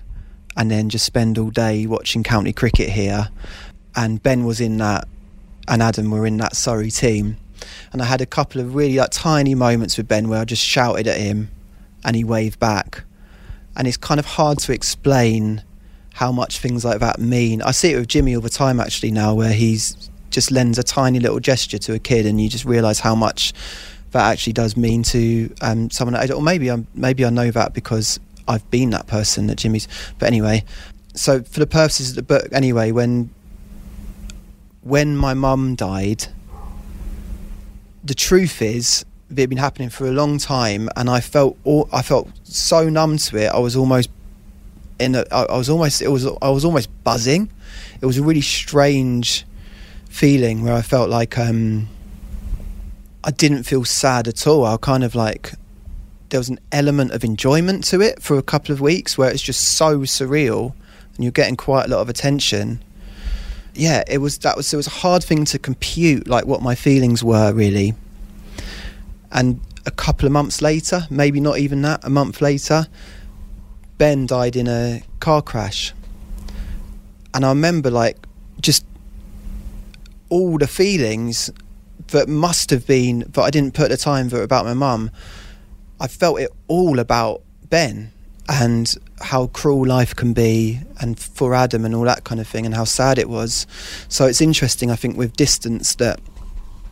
and 0.55 0.71
then 0.71 0.89
just 0.89 1.05
spend 1.05 1.37
all 1.37 1.49
day 1.49 1.85
watching 1.85 2.23
county 2.23 2.53
cricket 2.53 2.89
here. 2.89 3.29
And 3.95 4.23
Ben 4.23 4.45
was 4.45 4.61
in 4.61 4.77
that 4.77 5.07
and 5.67 5.81
Adam 5.81 6.11
were 6.11 6.25
in 6.25 6.37
that 6.37 6.55
Surrey 6.55 6.91
team. 6.91 7.37
And 7.93 8.01
I 8.01 8.05
had 8.05 8.21
a 8.21 8.25
couple 8.25 8.61
of 8.61 8.75
really 8.75 8.95
like 8.97 9.11
tiny 9.11 9.55
moments 9.55 9.97
with 9.97 10.07
Ben 10.07 10.27
where 10.27 10.41
I 10.41 10.45
just 10.45 10.63
shouted 10.63 11.07
at 11.07 11.17
him 11.17 11.49
and 12.03 12.15
he 12.15 12.23
waved 12.23 12.59
back. 12.59 13.03
And 13.75 13.87
it's 13.87 13.97
kind 13.97 14.19
of 14.19 14.25
hard 14.25 14.59
to 14.59 14.73
explain 14.73 15.63
how 16.13 16.31
much 16.31 16.59
things 16.59 16.83
like 16.83 16.99
that 16.99 17.19
mean. 17.19 17.61
I 17.61 17.71
see 17.71 17.93
it 17.93 17.95
with 17.97 18.07
Jimmy 18.07 18.35
all 18.35 18.41
the 18.41 18.49
time 18.49 18.79
actually 18.79 19.11
now 19.11 19.33
where 19.33 19.53
he's 19.53 20.09
just 20.29 20.51
lends 20.51 20.77
a 20.77 20.83
tiny 20.83 21.19
little 21.19 21.39
gesture 21.39 21.77
to 21.77 21.93
a 21.93 21.99
kid 21.99 22.25
and 22.25 22.41
you 22.41 22.49
just 22.49 22.65
realise 22.65 22.99
how 22.99 23.15
much 23.15 23.53
that 24.11 24.31
actually 24.31 24.53
does 24.53 24.75
mean 24.77 25.03
to 25.03 25.53
um, 25.61 25.89
someone 25.89 26.31
or 26.31 26.41
maybe 26.41 26.69
I'm 26.69 26.87
maybe 26.93 27.25
I 27.25 27.29
know 27.29 27.51
that 27.51 27.73
because 27.73 28.19
I've 28.47 28.69
been 28.69 28.89
that 28.91 29.07
person 29.07 29.49
at 29.49 29.57
Jimmy's. 29.57 29.87
But 30.19 30.27
anyway, 30.27 30.65
so 31.13 31.43
for 31.43 31.59
the 31.59 31.67
purposes 31.67 32.09
of 32.11 32.15
the 32.15 32.23
book 32.23 32.47
anyway, 32.51 32.91
when 32.91 33.29
when 34.81 35.15
my 35.15 35.33
mum 35.33 35.75
died, 35.75 36.27
the 38.03 38.15
truth 38.15 38.61
is 38.61 39.05
it 39.29 39.37
had 39.37 39.49
been 39.49 39.57
happening 39.57 39.89
for 39.89 40.05
a 40.07 40.11
long 40.11 40.37
time, 40.37 40.89
and 40.95 41.09
I 41.09 41.21
felt 41.21 41.57
all, 41.63 41.87
I 41.93 42.01
felt 42.01 42.29
so 42.43 42.89
numb 42.89 43.17
to 43.17 43.37
it. 43.37 43.47
I 43.47 43.59
was 43.59 43.75
almost 43.75 44.09
in. 44.99 45.15
A, 45.15 45.25
I, 45.31 45.43
I 45.43 45.57
was 45.57 45.69
almost. 45.69 46.01
It 46.01 46.09
was. 46.09 46.25
I 46.41 46.49
was 46.49 46.65
almost 46.65 46.89
buzzing. 47.03 47.49
It 48.01 48.05
was 48.05 48.17
a 48.17 48.23
really 48.23 48.41
strange 48.41 49.45
feeling 50.09 50.63
where 50.63 50.73
I 50.73 50.81
felt 50.81 51.09
like 51.09 51.37
um, 51.37 51.87
I 53.23 53.31
didn't 53.31 53.63
feel 53.63 53.85
sad 53.85 54.27
at 54.27 54.47
all. 54.47 54.65
I 54.65 54.77
kind 54.77 55.03
of 55.03 55.15
like 55.15 55.53
there 56.29 56.39
was 56.39 56.49
an 56.49 56.59
element 56.71 57.11
of 57.11 57.23
enjoyment 57.23 57.83
to 57.85 58.01
it 58.01 58.21
for 58.21 58.37
a 58.37 58.41
couple 58.41 58.73
of 58.73 58.81
weeks 58.81 59.17
where 59.17 59.29
it's 59.29 59.41
just 59.41 59.63
so 59.77 59.99
surreal, 59.99 60.73
and 61.15 61.23
you're 61.23 61.31
getting 61.31 61.57
quite 61.57 61.85
a 61.85 61.87
lot 61.89 61.99
of 61.99 62.09
attention 62.09 62.83
yeah, 63.73 64.03
it 64.07 64.17
was 64.17 64.37
that 64.39 64.57
was 64.57 64.73
it 64.73 64.77
was 64.77 64.87
a 64.87 64.91
hard 64.91 65.23
thing 65.23 65.45
to 65.45 65.59
compute, 65.59 66.27
like 66.27 66.45
what 66.45 66.61
my 66.61 66.75
feelings 66.75 67.23
were 67.23 67.53
really. 67.53 67.93
And 69.31 69.61
a 69.85 69.91
couple 69.91 70.25
of 70.25 70.31
months 70.31 70.61
later, 70.61 71.07
maybe 71.09 71.39
not 71.39 71.57
even 71.57 71.81
that, 71.83 72.03
a 72.03 72.09
month 72.09 72.41
later, 72.41 72.87
Ben 73.97 74.25
died 74.25 74.55
in 74.55 74.67
a 74.67 75.03
car 75.19 75.41
crash. 75.41 75.93
And 77.33 77.45
I 77.45 77.49
remember 77.49 77.89
like 77.89 78.17
just 78.59 78.85
all 80.29 80.57
the 80.57 80.67
feelings 80.67 81.49
that 82.11 82.29
must 82.29 82.69
have 82.69 82.85
been 82.87 83.19
that 83.29 83.41
I 83.41 83.49
didn't 83.49 83.73
put 83.73 83.89
the 83.89 83.97
time 83.97 84.29
for 84.29 84.41
about 84.41 84.65
my 84.65 84.73
mum. 84.73 85.11
I 85.99 86.07
felt 86.07 86.39
it 86.39 86.51
all 86.67 86.99
about 86.99 87.41
Ben 87.69 88.11
and 88.49 88.95
how 89.21 89.47
cruel 89.47 89.87
life 89.87 90.15
can 90.15 90.33
be 90.33 90.79
and 90.99 91.17
for 91.17 91.53
Adam 91.53 91.85
and 91.85 91.93
all 91.93 92.03
that 92.03 92.23
kind 92.23 92.41
of 92.41 92.47
thing 92.47 92.65
and 92.65 92.75
how 92.75 92.83
sad 92.83 93.17
it 93.17 93.29
was. 93.29 93.67
So 94.09 94.25
it's 94.25 94.41
interesting 94.41 94.91
I 94.91 94.95
think 94.95 95.15
with 95.15 95.35
distance 95.35 95.95
that 95.95 96.19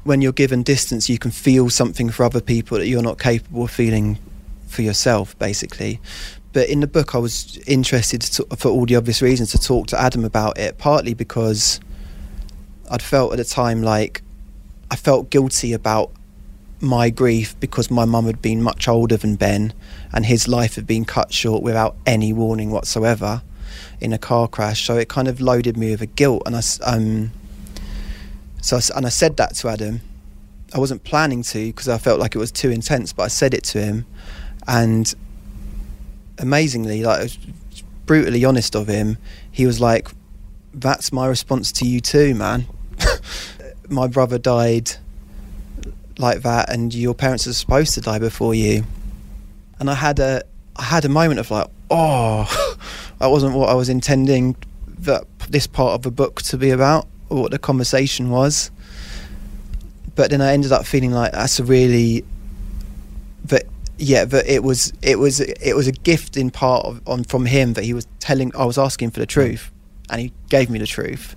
when 0.03 0.21
you're 0.21 0.31
given 0.31 0.63
distance 0.63 1.09
you 1.09 1.17
can 1.17 1.31
feel 1.31 1.69
something 1.69 2.09
for 2.09 2.23
other 2.23 2.39
people 2.39 2.77
that 2.77 2.87
you're 2.87 3.01
not 3.01 3.19
capable 3.19 3.63
of 3.63 3.71
feeling 3.71 4.17
for 4.67 4.83
yourself 4.83 5.37
basically. 5.39 5.99
But 6.53 6.69
in 6.69 6.79
the 6.79 6.87
book 6.87 7.15
I 7.15 7.17
was 7.17 7.57
interested 7.67 8.21
to, 8.21 8.45
for 8.55 8.69
all 8.69 8.85
the 8.85 8.95
obvious 8.95 9.21
reasons 9.21 9.51
to 9.51 9.57
talk 9.57 9.87
to 9.87 9.99
Adam 9.99 10.23
about 10.23 10.57
it 10.57 10.77
partly 10.77 11.13
because 11.13 11.79
I'd 12.89 13.01
felt 13.01 13.33
at 13.33 13.37
the 13.37 13.43
time 13.43 13.83
like 13.83 14.21
I 14.91 14.95
felt 14.95 15.29
guilty 15.29 15.73
about 15.73 16.11
my 16.81 17.09
grief 17.09 17.59
because 17.59 17.91
my 17.91 18.05
mum 18.05 18.25
had 18.25 18.41
been 18.41 18.61
much 18.61 18.87
older 18.87 19.17
than 19.17 19.35
Ben 19.35 19.73
and 20.13 20.25
his 20.25 20.47
life 20.47 20.75
had 20.75 20.87
been 20.87 21.05
cut 21.05 21.33
short 21.33 21.61
without 21.61 21.95
any 22.05 22.31
warning 22.33 22.71
whatsoever 22.71 23.41
in 23.99 24.13
a 24.13 24.17
car 24.17 24.47
crash. 24.47 24.85
So 24.85 24.97
it 24.97 25.09
kind 25.09 25.27
of 25.27 25.41
loaded 25.41 25.77
me 25.77 25.91
with 25.91 26.01
a 26.01 26.05
guilt. 26.05 26.43
And 26.45 26.55
I, 26.55 26.61
um, 26.85 27.31
so 28.61 28.77
I, 28.77 28.81
and 28.95 29.05
I 29.05 29.09
said 29.09 29.37
that 29.37 29.55
to 29.55 29.69
Adam. 29.69 30.01
I 30.73 30.79
wasn't 30.79 31.03
planning 31.03 31.43
to 31.43 31.67
because 31.67 31.87
I 31.87 31.97
felt 31.97 32.19
like 32.19 32.35
it 32.35 32.39
was 32.39 32.51
too 32.51 32.69
intense, 32.69 33.11
but 33.11 33.23
I 33.23 33.27
said 33.27 33.53
it 33.53 33.63
to 33.65 33.81
him. 33.81 34.05
And 34.67 35.13
amazingly, 36.37 37.03
like, 37.03 37.31
brutally 38.05 38.45
honest 38.45 38.75
of 38.75 38.87
him, 38.87 39.17
he 39.51 39.65
was 39.65 39.79
like, 39.79 40.09
That's 40.73 41.11
my 41.11 41.27
response 41.27 41.71
to 41.73 41.85
you 41.85 41.99
too, 41.99 42.35
man. 42.35 42.67
my 43.89 44.07
brother 44.07 44.37
died 44.37 44.91
like 46.17 46.41
that 46.41 46.71
and 46.71 46.93
your 46.93 47.13
parents 47.13 47.47
are 47.47 47.53
supposed 47.53 47.93
to 47.93 48.01
die 48.01 48.19
before 48.19 48.53
you. 48.53 48.83
And 49.79 49.89
i 49.89 49.93
had 49.93 50.19
a 50.19 50.43
i 50.75 50.83
had 50.83 51.05
a 51.05 51.09
moment 51.09 51.39
of 51.39 51.49
like 51.51 51.67
oh 51.89 52.77
that 53.19 53.27
wasn't 53.27 53.55
what 53.55 53.69
i 53.69 53.73
was 53.73 53.89
intending 53.89 54.55
that 54.99 55.23
this 55.49 55.67
part 55.67 55.93
of 55.93 56.01
the 56.01 56.11
book 56.11 56.41
to 56.41 56.57
be 56.57 56.69
about 56.69 57.07
or 57.29 57.43
what 57.43 57.51
the 57.51 57.59
conversation 57.59 58.29
was. 58.29 58.71
But 60.15 60.31
then 60.31 60.41
i 60.41 60.51
ended 60.51 60.71
up 60.71 60.85
feeling 60.85 61.11
like 61.11 61.31
that's 61.31 61.59
a 61.59 61.63
really 61.63 62.25
that 63.45 63.63
yeah 63.97 64.25
that 64.25 64.47
it 64.47 64.63
was 64.63 64.91
it 65.01 65.19
was 65.19 65.39
it 65.39 65.75
was 65.75 65.87
a 65.87 65.91
gift 65.91 66.37
in 66.37 66.51
part 66.51 66.85
of, 66.85 67.01
on 67.07 67.23
from 67.23 67.45
him 67.45 67.73
that 67.73 67.83
he 67.83 67.93
was 67.93 68.07
telling 68.19 68.53
i 68.55 68.65
was 68.65 68.77
asking 68.77 69.11
for 69.11 69.19
the 69.19 69.25
truth 69.25 69.71
and 70.09 70.21
he 70.21 70.31
gave 70.49 70.69
me 70.69 70.79
the 70.79 70.87
truth 70.87 71.35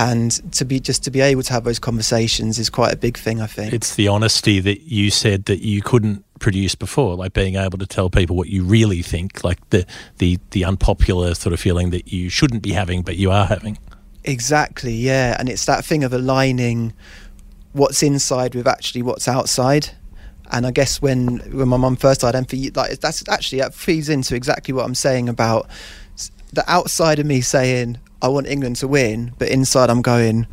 and 0.00 0.52
to 0.52 0.64
be 0.64 0.80
just 0.80 1.04
to 1.04 1.10
be 1.10 1.20
able 1.20 1.42
to 1.42 1.52
have 1.52 1.64
those 1.64 1.78
conversations 1.78 2.58
is 2.58 2.70
quite 2.70 2.92
a 2.92 2.96
big 2.96 3.18
thing 3.18 3.40
i 3.40 3.46
think 3.46 3.72
It's 3.72 3.94
the 3.94 4.08
honesty 4.08 4.58
that 4.60 4.82
you 4.82 5.10
said 5.10 5.44
that 5.44 5.60
you 5.60 5.82
couldn't 5.82 6.24
produce 6.40 6.74
before, 6.74 7.14
like 7.14 7.32
being 7.34 7.54
able 7.54 7.78
to 7.78 7.86
tell 7.86 8.10
people 8.10 8.34
what 8.34 8.48
you 8.48 8.64
really 8.64 9.02
think, 9.02 9.44
like 9.44 9.58
the 9.70 9.86
the 10.18 10.38
the 10.50 10.64
unpopular 10.64 11.34
sort 11.34 11.52
of 11.52 11.60
feeling 11.60 11.90
that 11.90 12.12
you 12.12 12.28
shouldn't 12.28 12.62
be 12.62 12.72
having 12.72 13.02
but 13.02 13.16
you 13.16 13.30
are 13.30 13.46
having. 13.46 13.78
Exactly, 14.24 14.92
yeah. 14.92 15.36
And 15.38 15.48
it's 15.48 15.66
that 15.66 15.84
thing 15.84 16.02
of 16.02 16.12
aligning 16.12 16.92
what's 17.72 18.02
inside 18.02 18.54
with 18.54 18.66
actually 18.66 19.02
what's 19.02 19.28
outside. 19.28 19.90
And 20.50 20.66
I 20.66 20.72
guess 20.72 21.00
when 21.00 21.38
when 21.56 21.68
my 21.68 21.76
mum 21.76 21.96
first 21.96 22.22
died, 22.22 22.34
and 22.34 22.48
for 22.48 22.56
you, 22.56 22.72
like 22.74 22.98
that's 22.98 23.22
actually 23.28 23.60
that 23.60 23.74
feeds 23.74 24.08
into 24.08 24.34
exactly 24.34 24.74
what 24.74 24.84
I'm 24.84 24.96
saying 24.96 25.28
about 25.28 25.68
the 26.52 26.64
outside 26.66 27.20
of 27.20 27.26
me 27.26 27.40
saying 27.40 27.98
I 28.22 28.28
want 28.28 28.46
England 28.46 28.76
to 28.76 28.88
win, 28.88 29.32
but 29.38 29.48
inside 29.48 29.90
I'm 29.90 30.02
going, 30.02 30.46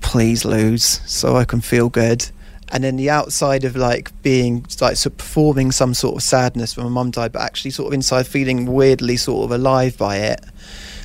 please 0.00 0.44
lose 0.44 0.84
so 0.84 1.36
I 1.36 1.44
can 1.44 1.60
feel 1.60 1.88
good. 1.88 2.30
And 2.70 2.84
then 2.84 2.96
the 2.96 3.08
outside 3.10 3.64
of 3.64 3.76
like 3.76 4.10
being 4.22 4.66
like 4.80 4.96
so 4.96 5.10
performing 5.10 5.72
some 5.72 5.94
sort 5.94 6.16
of 6.16 6.22
sadness 6.22 6.76
when 6.76 6.84
my 6.84 6.92
mum 6.92 7.10
died, 7.10 7.32
but 7.32 7.42
actually 7.42 7.70
sort 7.70 7.88
of 7.88 7.94
inside 7.94 8.26
feeling 8.26 8.66
weirdly 8.66 9.16
sort 9.16 9.44
of 9.44 9.50
alive 9.50 9.96
by 9.96 10.16
it 10.16 10.44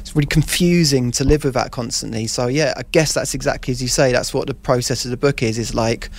it's 0.03 0.13
really 0.13 0.27
confusing 0.27 1.11
to 1.11 1.23
live 1.23 1.45
with 1.45 1.53
that 1.53 1.71
constantly. 1.71 2.27
So 2.27 2.47
yeah, 2.47 2.73
I 2.75 2.83
guess 2.91 3.13
that's 3.13 3.33
exactly 3.33 3.71
as 3.71 3.81
you 3.81 3.87
say. 3.87 4.11
That's 4.11 4.33
what 4.33 4.47
the 4.47 4.53
process 4.53 5.05
of 5.05 5.11
the 5.11 5.17
book 5.17 5.41
is. 5.41 5.57
Is 5.57 5.73
like 5.73 6.09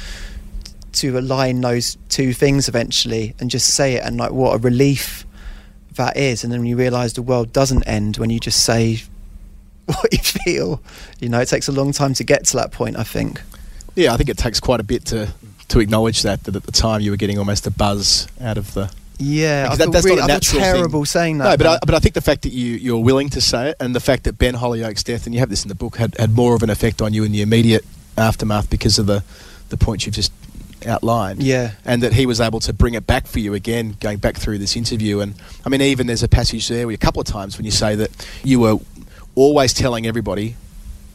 to 0.93 1.19
align 1.19 1.61
those 1.61 1.99
two 2.09 2.33
things 2.33 2.67
eventually 2.67 3.35
and 3.41 3.51
just 3.51 3.75
say 3.75 3.97
it 3.97 4.03
and 4.03 4.17
like 4.17 4.31
what 4.31 4.55
a 4.55 4.59
relief 4.59 5.27
that 5.97 6.17
is. 6.17 6.45
And 6.45 6.53
then 6.53 6.65
you 6.65 6.79
realise 6.79 7.13
the 7.13 7.21
world 7.21 7.53
doesn't 7.53 7.83
end 7.83 8.17
when 8.17 8.31
you 8.31 8.41
just 8.41 8.65
say 8.65 9.03
what 9.87 10.13
you 10.13 10.19
feel. 10.19 10.83
You 11.21 11.29
know, 11.29 11.41
it 11.41 11.47
takes 11.49 11.69
a 11.69 11.73
long 11.73 11.93
time 11.93 12.15
to 12.15 12.25
get 12.25 12.45
to 12.47 12.57
that 12.57 12.73
point. 12.73 12.97
I 12.97 13.03
think. 13.05 13.41
Yeah, 13.95 14.13
I 14.13 14.17
think 14.17 14.29
it 14.29 14.39
takes 14.39 14.61
quite 14.61 14.81
a 14.81 14.85
bit 14.85 15.05
to 15.07 15.33
to 15.69 15.81
acknowledge 15.81 16.23
that 16.23 16.45
that 16.45 16.57
at 16.57 16.63
the 16.65 16.73
time 16.73 17.01
you 17.01 17.11
were 17.11 17.17
getting 17.17 17.39
almost 17.39 17.67
a 17.67 17.71
buzz 17.71 18.29
out 18.41 18.59
of 18.59 18.75
the. 18.75 18.91
Yeah, 19.19 19.69
I 19.71 19.77
that- 19.77 19.93
that's 19.93 20.05
really, 20.05 20.17
not 20.17 20.29
a 20.29 20.33
I 20.33 20.35
natural 20.37 20.61
thing. 20.63 20.73
terrible 20.75 21.05
saying 21.05 21.39
that. 21.39 21.45
No, 21.45 21.57
but 21.57 21.65
man. 21.65 21.73
I, 21.75 21.79
but 21.87 21.95
I 21.95 22.01
think 22.01 22.15
the 22.15 22.21
fact 22.21 22.43
that 22.43 22.53
you 22.53 22.73
you're 22.73 22.99
willing 23.03 23.29
to 23.31 23.41
say 23.41 23.71
it, 23.71 23.77
and 23.79 23.95
the 23.95 24.01
fact 24.01 24.25
that 24.25 24.39
Ben 24.39 24.55
Hollioake's 24.55 25.05
death, 25.05 25.27
and 25.27 25.35
you 25.35 25.39
have 25.41 25.51
this 25.51 25.63
in 25.63 25.69
the 25.69 25.75
book, 25.77 25.97
had, 25.97 26.17
had 26.19 26.33
more 26.35 26.57
of 26.57 26.63
an 26.65 26.71
effect 26.71 27.01
on 27.01 27.15
you 27.15 27.23
in 27.25 27.31
the 27.31 27.41
immediate 27.43 27.85
aftermath 28.19 28.69
because 28.69 28.99
of 28.99 29.07
the 29.07 29.23
the 29.69 29.77
points 29.77 30.05
you've 30.07 30.15
just 30.17 30.33
outlined. 30.87 31.43
Yeah. 31.43 31.73
and 31.85 32.03
that 32.03 32.13
he 32.13 32.27
was 32.27 32.41
able 32.41 32.61
to 32.61 32.73
bring 32.73 32.95
it 32.95 33.07
back 33.07 33.27
for 33.27 33.39
you 33.39 33.55
again, 33.55 33.97
going 34.01 34.19
back 34.19 34.37
through 34.37 34.59
this 34.59 34.77
interview. 34.77 35.21
And 35.21 35.35
I 35.65 35.69
mean, 35.71 35.81
even 35.81 36.07
there's 36.07 36.23
a 36.23 36.29
passage 36.29 36.69
there, 36.69 36.87
where 36.87 36.95
a 36.95 36.99
couple 36.99 37.21
of 37.21 37.27
times 37.27 37.57
when 37.57 37.65
you 37.65 37.71
say 37.71 37.95
that 37.95 38.11
you 38.43 38.61
were 38.61 38.77
always 39.35 39.73
telling 39.73 40.07
everybody 40.07 40.57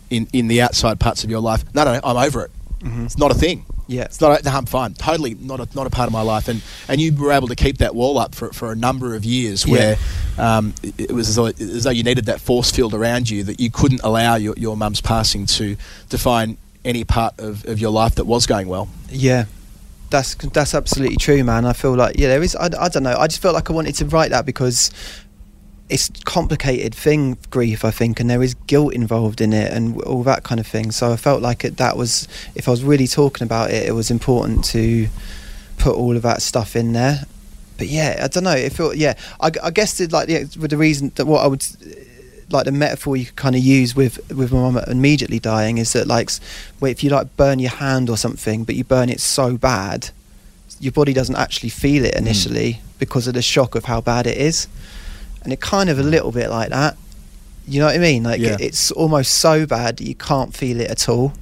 in 0.09 0.28
in 0.34 0.47
the 0.47 0.61
outside 0.61 0.99
parts 0.99 1.24
of 1.24 1.30
your 1.30 1.39
life, 1.39 1.63
no, 1.74 1.84
no, 1.84 1.93
no 1.93 1.99
I'm 2.03 2.17
over 2.17 2.43
it. 2.45 2.51
It's 2.82 3.17
not 3.17 3.32
a 3.32 3.34
thing. 3.34 3.65
Yeah. 3.88 4.03
It's 4.03 4.22
not. 4.22 4.39
A, 4.39 4.43
no, 4.43 4.51
I'm 4.51 4.65
fine. 4.65 4.93
Totally 4.93 5.34
not 5.34 5.59
a, 5.59 5.67
not 5.76 5.88
a 5.88 5.89
part 5.89 6.07
of 6.07 6.13
my 6.13 6.22
life. 6.22 6.47
And 6.47 6.61
and 6.88 7.01
you 7.01 7.13
were 7.13 7.32
able 7.32 7.47
to 7.47 7.55
keep 7.55 7.80
that 7.80 7.95
wall 7.95 8.17
up 8.17 8.36
for, 8.36 8.53
for 8.53 8.72
a 8.72 8.76
number 8.76 9.15
of 9.15 9.26
years, 9.26 9.65
where 9.65 9.97
um, 10.38 10.74
it, 10.84 11.09
it 11.09 11.11
was 11.11 11.28
as 11.30 11.36
though, 11.36 11.47
as 11.47 11.84
though 11.84 11.89
you 11.89 12.03
needed 12.03 12.26
that 12.28 12.39
force 12.39 12.72
field 12.72 12.93
around 12.93 13.30
you 13.30 13.43
that 13.45 13.59
you 13.59 13.72
couldn't 13.72 14.01
allow 14.03 14.36
your, 14.36 14.53
your 14.57 14.78
mum's 14.78 15.01
passing 15.01 15.47
to 15.47 15.76
define 16.07 16.57
any 16.86 17.03
part 17.03 17.39
of, 17.39 17.65
of 17.65 17.80
your 17.80 17.91
life 17.91 18.15
that 18.15 18.26
was 18.26 18.45
going 18.45 18.67
well. 18.67 18.88
Yeah, 19.09 19.45
that's 20.11 20.36
that's 20.36 20.76
absolutely 20.76 21.17
true, 21.17 21.43
man. 21.43 21.65
I 21.65 21.74
feel 21.74 21.95
like 21.95 22.17
yeah, 22.17 22.28
there 22.28 22.43
is. 22.43 22.55
I, 22.55 22.70
I 22.80 22.89
don't 22.89 23.03
know. 23.03 23.15
I 23.17 23.28
just 23.28 23.41
felt 23.41 23.55
like 23.55 23.72
I 23.72 23.74
wanted 23.74 23.95
to 23.95 24.05
write 24.05 24.30
that 24.30 24.45
because 24.45 24.91
it's 25.89 26.09
a 26.09 26.13
complicated 26.23 26.93
thing, 26.93 27.37
grief. 27.49 27.83
I 27.83 27.91
think, 27.91 28.19
and 28.19 28.29
there 28.29 28.43
is 28.43 28.53
guilt 28.53 28.93
involved 28.93 29.41
in 29.41 29.53
it, 29.53 29.71
and 29.73 30.01
all 30.03 30.23
that 30.23 30.43
kind 30.43 30.59
of 30.59 30.67
thing. 30.67 30.91
So 30.91 31.11
I 31.11 31.17
felt 31.17 31.41
like 31.41 31.65
it, 31.65 31.77
that 31.77 31.97
was, 31.97 32.27
if 32.55 32.67
I 32.67 32.71
was 32.71 32.83
really 32.83 33.07
talking 33.07 33.45
about 33.45 33.71
it, 33.71 33.87
it 33.87 33.93
was 33.93 34.11
important 34.11 34.63
to 34.65 35.07
put 35.77 35.95
all 35.95 36.15
of 36.15 36.21
that 36.21 36.41
stuff 36.41 36.75
in 36.75 36.93
there. 36.93 37.23
But 37.77 37.87
yeah, 37.87 38.19
I 38.23 38.27
don't 38.27 38.43
know. 38.43 38.55
It 38.55 38.73
felt 38.73 38.97
yeah. 38.97 39.15
I, 39.39 39.51
I 39.63 39.71
guess 39.71 39.99
it, 39.99 40.11
like 40.11 40.27
with 40.27 40.69
the 40.69 40.77
reason 40.77 41.11
that 41.15 41.25
what 41.25 41.43
I 41.43 41.47
would 41.47 41.65
like 42.51 42.65
the 42.65 42.71
metaphor 42.71 43.15
you 43.15 43.25
could 43.25 43.35
kind 43.35 43.55
of 43.55 43.61
use 43.61 43.95
with 43.95 44.17
with 44.31 44.51
my 44.51 44.59
mum 44.59 44.77
immediately 44.87 45.39
dying 45.39 45.77
is 45.77 45.93
that 45.93 46.07
like 46.07 46.31
if 46.81 47.03
you 47.03 47.09
like 47.09 47.35
burn 47.37 47.59
your 47.59 47.69
hand 47.69 48.09
or 48.09 48.17
something 48.17 48.63
but 48.63 48.75
you 48.75 48.83
burn 48.83 49.07
it 49.07 49.19
so 49.19 49.55
bad 49.55 50.09
your 50.79 50.91
body 50.91 51.13
doesn't 51.13 51.35
actually 51.35 51.69
feel 51.69 52.03
it 52.03 52.15
mm. 52.15 52.17
initially 52.17 52.81
because 52.97 53.27
of 53.27 53.35
the 53.35 53.41
shock 53.41 53.75
of 53.75 53.85
how 53.85 54.01
bad 54.01 54.25
it 54.25 54.37
is 54.37 54.67
and 55.43 55.53
it 55.53 55.59
kind 55.61 55.89
of 55.89 55.99
a 55.99 56.03
little 56.03 56.31
bit 56.31 56.49
like 56.49 56.69
that. 56.69 56.97
You 57.67 57.79
know 57.79 57.85
what 57.85 57.95
i 57.95 57.99
mean? 57.99 58.23
Like 58.23 58.41
Yeah. 58.41 58.53
it, 58.53 58.61
it's 58.61 58.91
almost 58.91 59.31
so 59.31 59.65
bad 59.65 59.97
that 59.97 60.05
you 60.05 60.15
can't 60.15 60.55
feel 60.55 60.79
it 60.81 60.89
at 60.89 61.07
all. 61.07 61.33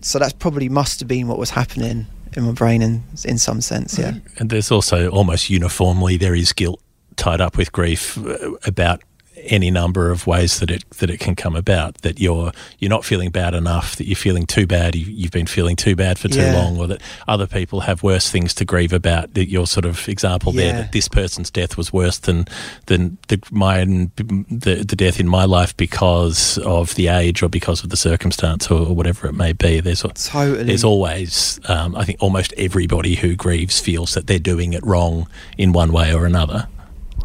So 0.00 0.18
that's 0.18 0.32
probably 0.32 0.68
must 0.68 0.98
have 1.00 1.08
been 1.08 1.28
what 1.28 1.38
was 1.38 1.50
happening 1.50 2.06
in 2.36 2.42
my 2.44 2.52
brain 2.52 2.82
in 2.82 3.02
in 3.24 3.38
some 3.38 3.60
sense 3.60 3.98
yeah. 3.98 4.14
And 4.38 4.48
there's 4.50 4.70
also 4.70 5.08
almost 5.10 5.50
uniformly 5.50 6.16
there 6.16 6.34
is 6.34 6.52
guilt 6.52 6.80
tied 7.16 7.40
up 7.40 7.56
with 7.58 7.70
grief 7.72 8.16
uh, 8.18 8.52
about 8.64 9.02
any 9.44 9.70
number 9.70 10.10
of 10.10 10.26
ways 10.26 10.60
that 10.60 10.70
it 10.70 10.88
that 10.98 11.10
it 11.10 11.20
can 11.20 11.34
come 11.36 11.56
about. 11.56 11.96
That 12.02 12.20
you're 12.20 12.52
you're 12.78 12.88
not 12.90 13.04
feeling 13.04 13.30
bad 13.30 13.54
enough. 13.54 13.96
That 13.96 14.06
you're 14.06 14.16
feeling 14.16 14.46
too 14.46 14.66
bad. 14.66 14.94
You, 14.94 15.06
you've 15.06 15.30
been 15.32 15.46
feeling 15.46 15.76
too 15.76 15.96
bad 15.96 16.18
for 16.18 16.28
too 16.28 16.40
Yeah. 16.40 16.54
long, 16.54 16.78
or 16.78 16.86
that 16.88 17.00
other 17.28 17.46
people 17.46 17.80
have 17.80 18.02
worse 18.02 18.30
things 18.30 18.54
to 18.54 18.64
grieve 18.64 18.92
about. 18.92 19.34
That 19.34 19.48
your 19.48 19.66
sort 19.66 19.84
of 19.84 20.08
example 20.08 20.52
there 20.52 20.72
that 20.74 20.92
this 20.92 21.08
person's 21.08 21.50
death 21.50 21.76
was 21.76 21.92
worse 21.92 22.18
than 22.18 22.46
than 22.86 23.18
the 23.28 23.40
mine 23.50 24.10
the 24.16 24.84
the 24.84 24.96
death 24.96 25.18
in 25.20 25.28
my 25.28 25.44
life 25.44 25.76
because 25.76 26.58
of 26.58 26.94
the 26.94 27.08
age 27.08 27.42
or 27.42 27.48
because 27.48 27.82
of 27.84 27.90
the 27.90 27.96
circumstance 27.96 28.70
or, 28.70 28.86
or 28.88 28.94
whatever 28.94 29.26
it 29.26 29.34
may 29.34 29.52
be. 29.52 29.80
There's 29.80 30.02
Totally. 30.02 30.64
there's 30.64 30.84
always 30.84 31.60
um, 31.68 31.94
I 31.96 32.04
think 32.04 32.18
almost 32.22 32.52
everybody 32.56 33.14
who 33.16 33.34
grieves 33.36 33.80
feels 33.80 34.14
that 34.14 34.26
they're 34.26 34.38
doing 34.38 34.72
it 34.72 34.84
wrong 34.84 35.28
in 35.58 35.72
one 35.72 35.92
way 35.92 36.12
or 36.14 36.26
another. 36.26 36.68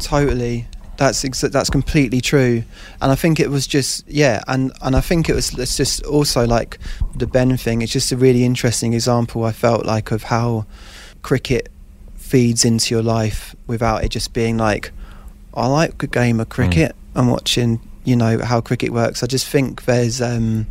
Totally. 0.00 0.66
That's 0.98 1.24
ex- 1.24 1.40
that's 1.40 1.70
completely 1.70 2.20
true, 2.20 2.64
and 3.00 3.12
I 3.12 3.14
think 3.14 3.38
it 3.38 3.50
was 3.50 3.66
just 3.66 4.06
yeah, 4.08 4.42
and 4.48 4.72
and 4.82 4.96
I 4.96 5.00
think 5.00 5.28
it 5.28 5.34
was 5.34 5.56
it's 5.56 5.76
just 5.76 6.04
also 6.04 6.44
like 6.44 6.78
the 7.14 7.26
Ben 7.26 7.56
thing. 7.56 7.82
It's 7.82 7.92
just 7.92 8.12
a 8.12 8.16
really 8.16 8.44
interesting 8.44 8.94
example. 8.94 9.44
I 9.44 9.52
felt 9.52 9.86
like 9.86 10.10
of 10.10 10.24
how 10.24 10.66
cricket 11.22 11.70
feeds 12.16 12.64
into 12.64 12.94
your 12.94 13.02
life 13.02 13.54
without 13.66 14.04
it 14.04 14.10
just 14.10 14.32
being 14.32 14.58
like 14.58 14.90
I 15.54 15.66
like 15.66 16.02
a 16.02 16.08
game 16.08 16.40
of 16.40 16.48
cricket. 16.48 16.94
I'm 17.14 17.28
watching, 17.28 17.80
you 18.04 18.16
know, 18.16 18.38
how 18.44 18.60
cricket 18.60 18.90
works. 18.90 19.22
I 19.22 19.26
just 19.26 19.46
think 19.46 19.84
there's 19.84 20.20
um, 20.20 20.66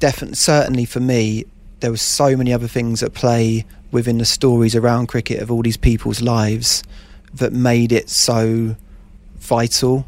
definitely 0.00 0.36
certainly 0.36 0.84
for 0.84 1.00
me 1.00 1.44
there 1.80 1.90
was 1.90 2.02
so 2.02 2.36
many 2.36 2.52
other 2.52 2.68
things 2.68 3.02
at 3.02 3.14
play 3.14 3.64
within 3.90 4.18
the 4.18 4.24
stories 4.24 4.74
around 4.74 5.06
cricket 5.06 5.40
of 5.40 5.50
all 5.50 5.62
these 5.62 5.76
people's 5.76 6.20
lives 6.20 6.82
that 7.34 7.52
made 7.52 7.92
it 7.92 8.10
so 8.10 8.74
vital 9.48 10.06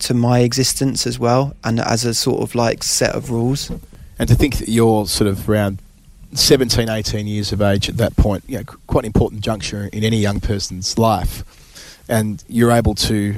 to 0.00 0.14
my 0.14 0.40
existence 0.40 1.06
as 1.06 1.18
well 1.18 1.54
and 1.62 1.78
as 1.78 2.04
a 2.04 2.12
sort 2.12 2.42
of 2.42 2.54
like 2.54 2.82
set 2.82 3.14
of 3.14 3.30
rules 3.30 3.70
And 4.18 4.28
to 4.28 4.34
think 4.34 4.58
that 4.58 4.68
you're 4.68 5.06
sort 5.06 5.28
of 5.28 5.48
around 5.48 5.78
17, 6.34 6.88
18 6.88 7.26
years 7.26 7.52
of 7.52 7.62
age 7.62 7.88
at 7.88 7.96
that 7.96 8.16
point, 8.16 8.44
you 8.46 8.58
know, 8.58 8.64
quite 8.86 9.04
an 9.04 9.06
important 9.06 9.40
juncture 9.40 9.88
in 9.92 10.04
any 10.04 10.18
young 10.18 10.40
person's 10.40 10.98
life. 10.98 11.42
And 12.08 12.44
you're 12.48 12.70
able 12.70 12.94
to 12.96 13.36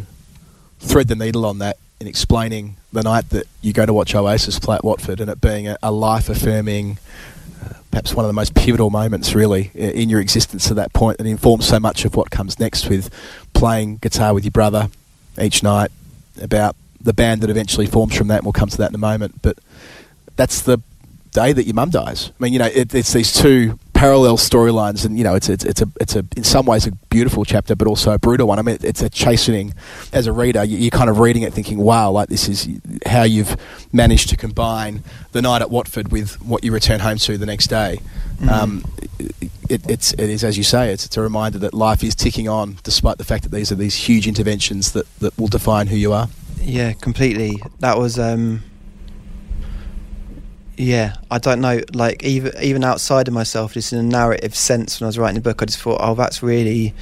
thread 0.80 1.08
the 1.08 1.14
needle 1.14 1.46
on 1.46 1.58
that 1.58 1.76
in 2.00 2.08
explaining 2.08 2.76
the 2.92 3.02
night 3.02 3.30
that 3.30 3.46
you 3.60 3.72
go 3.72 3.86
to 3.86 3.92
watch 3.92 4.14
Oasis 4.14 4.58
play 4.58 4.76
at 4.76 4.84
Watford 4.84 5.20
and 5.20 5.30
it 5.30 5.40
being 5.40 5.68
a, 5.68 5.78
a 5.82 5.92
life 5.92 6.28
affirming 6.28 6.98
uh, 7.64 7.74
perhaps 7.90 8.12
one 8.12 8.24
of 8.24 8.28
the 8.28 8.34
most 8.34 8.54
pivotal 8.54 8.90
moments, 8.90 9.34
really, 9.34 9.70
in 9.74 10.08
your 10.08 10.20
existence 10.20 10.66
to 10.68 10.74
that 10.74 10.92
point, 10.92 11.18
that 11.18 11.26
informs 11.26 11.66
so 11.66 11.78
much 11.78 12.04
of 12.04 12.16
what 12.16 12.30
comes 12.30 12.58
next 12.58 12.88
with 12.88 13.08
playing 13.52 13.98
guitar 13.98 14.34
with 14.34 14.44
your 14.44 14.50
brother 14.50 14.88
each 15.40 15.62
night. 15.62 15.90
About 16.40 16.76
the 16.98 17.12
band 17.12 17.42
that 17.42 17.50
eventually 17.50 17.86
forms 17.86 18.16
from 18.16 18.28
that, 18.28 18.36
and 18.36 18.44
we'll 18.44 18.52
come 18.52 18.70
to 18.70 18.78
that 18.78 18.88
in 18.88 18.94
a 18.94 18.98
moment. 18.98 19.42
But 19.42 19.58
that's 20.36 20.62
the 20.62 20.78
day 21.32 21.52
that 21.52 21.64
your 21.64 21.74
mum 21.74 21.90
dies. 21.90 22.30
I 22.30 22.42
mean, 22.42 22.52
you 22.52 22.58
know, 22.58 22.70
it, 22.72 22.94
it's 22.94 23.12
these 23.12 23.32
two 23.32 23.78
parallel 24.02 24.36
storylines, 24.36 25.06
and 25.06 25.16
you 25.16 25.22
know, 25.22 25.36
it's 25.36 25.48
it's 25.48 25.64
it's 25.64 25.80
a 25.80 25.88
it's 26.00 26.16
a 26.16 26.26
in 26.36 26.42
some 26.42 26.66
ways 26.66 26.88
a 26.88 26.92
beautiful 27.08 27.44
chapter, 27.44 27.76
but 27.76 27.86
also 27.86 28.10
a 28.10 28.18
brutal 28.18 28.48
one. 28.48 28.58
I 28.58 28.62
mean, 28.62 28.78
it's 28.82 29.00
a 29.00 29.08
chastening. 29.08 29.74
As 30.12 30.26
a 30.26 30.32
reader, 30.32 30.64
you, 30.64 30.76
you're 30.76 30.90
kind 30.90 31.08
of 31.08 31.20
reading 31.20 31.44
it, 31.44 31.52
thinking, 31.54 31.78
"Wow, 31.78 32.10
like 32.10 32.28
this 32.28 32.48
is 32.48 32.68
how 33.06 33.22
you've 33.22 33.56
managed 33.92 34.28
to 34.30 34.36
combine 34.36 35.04
the 35.30 35.40
night 35.40 35.62
at 35.62 35.70
Watford 35.70 36.10
with 36.10 36.42
what 36.42 36.64
you 36.64 36.72
return 36.72 36.98
home 36.98 37.18
to 37.18 37.38
the 37.38 37.46
next 37.46 37.68
day." 37.68 38.00
Um, 38.50 38.82
it, 39.68 39.88
it's 39.88 40.12
it 40.14 40.28
is 40.28 40.42
as 40.42 40.58
you 40.58 40.64
say, 40.64 40.92
it's, 40.92 41.06
it's 41.06 41.16
a 41.16 41.22
reminder 41.22 41.58
that 41.58 41.72
life 41.72 42.02
is 42.02 42.16
ticking 42.16 42.48
on, 42.48 42.78
despite 42.82 43.18
the 43.18 43.24
fact 43.24 43.44
that 43.44 43.52
these 43.52 43.70
are 43.70 43.76
these 43.76 43.94
huge 43.94 44.26
interventions 44.26 44.92
that 44.92 45.06
that 45.20 45.38
will 45.38 45.46
define 45.46 45.86
who 45.86 45.96
you 45.96 46.12
are. 46.12 46.28
Yeah, 46.60 46.92
completely. 46.94 47.62
That 47.78 47.98
was 47.98 48.18
um 48.18 48.64
yeah, 50.76 51.16
I 51.30 51.38
don't 51.38 51.60
know, 51.60 51.80
like 51.92 52.22
even 52.24 52.52
even 52.62 52.84
outside 52.84 53.28
of 53.28 53.34
myself, 53.34 53.74
just 53.74 53.92
in 53.92 53.98
a 53.98 54.02
narrative 54.02 54.54
sense 54.54 55.00
when 55.00 55.06
I 55.06 55.08
was 55.08 55.18
writing 55.18 55.34
the 55.36 55.40
book, 55.40 55.62
I 55.62 55.66
just 55.66 55.78
thought, 55.80 55.98
oh 56.00 56.14
that's 56.14 56.42
really 56.42 56.94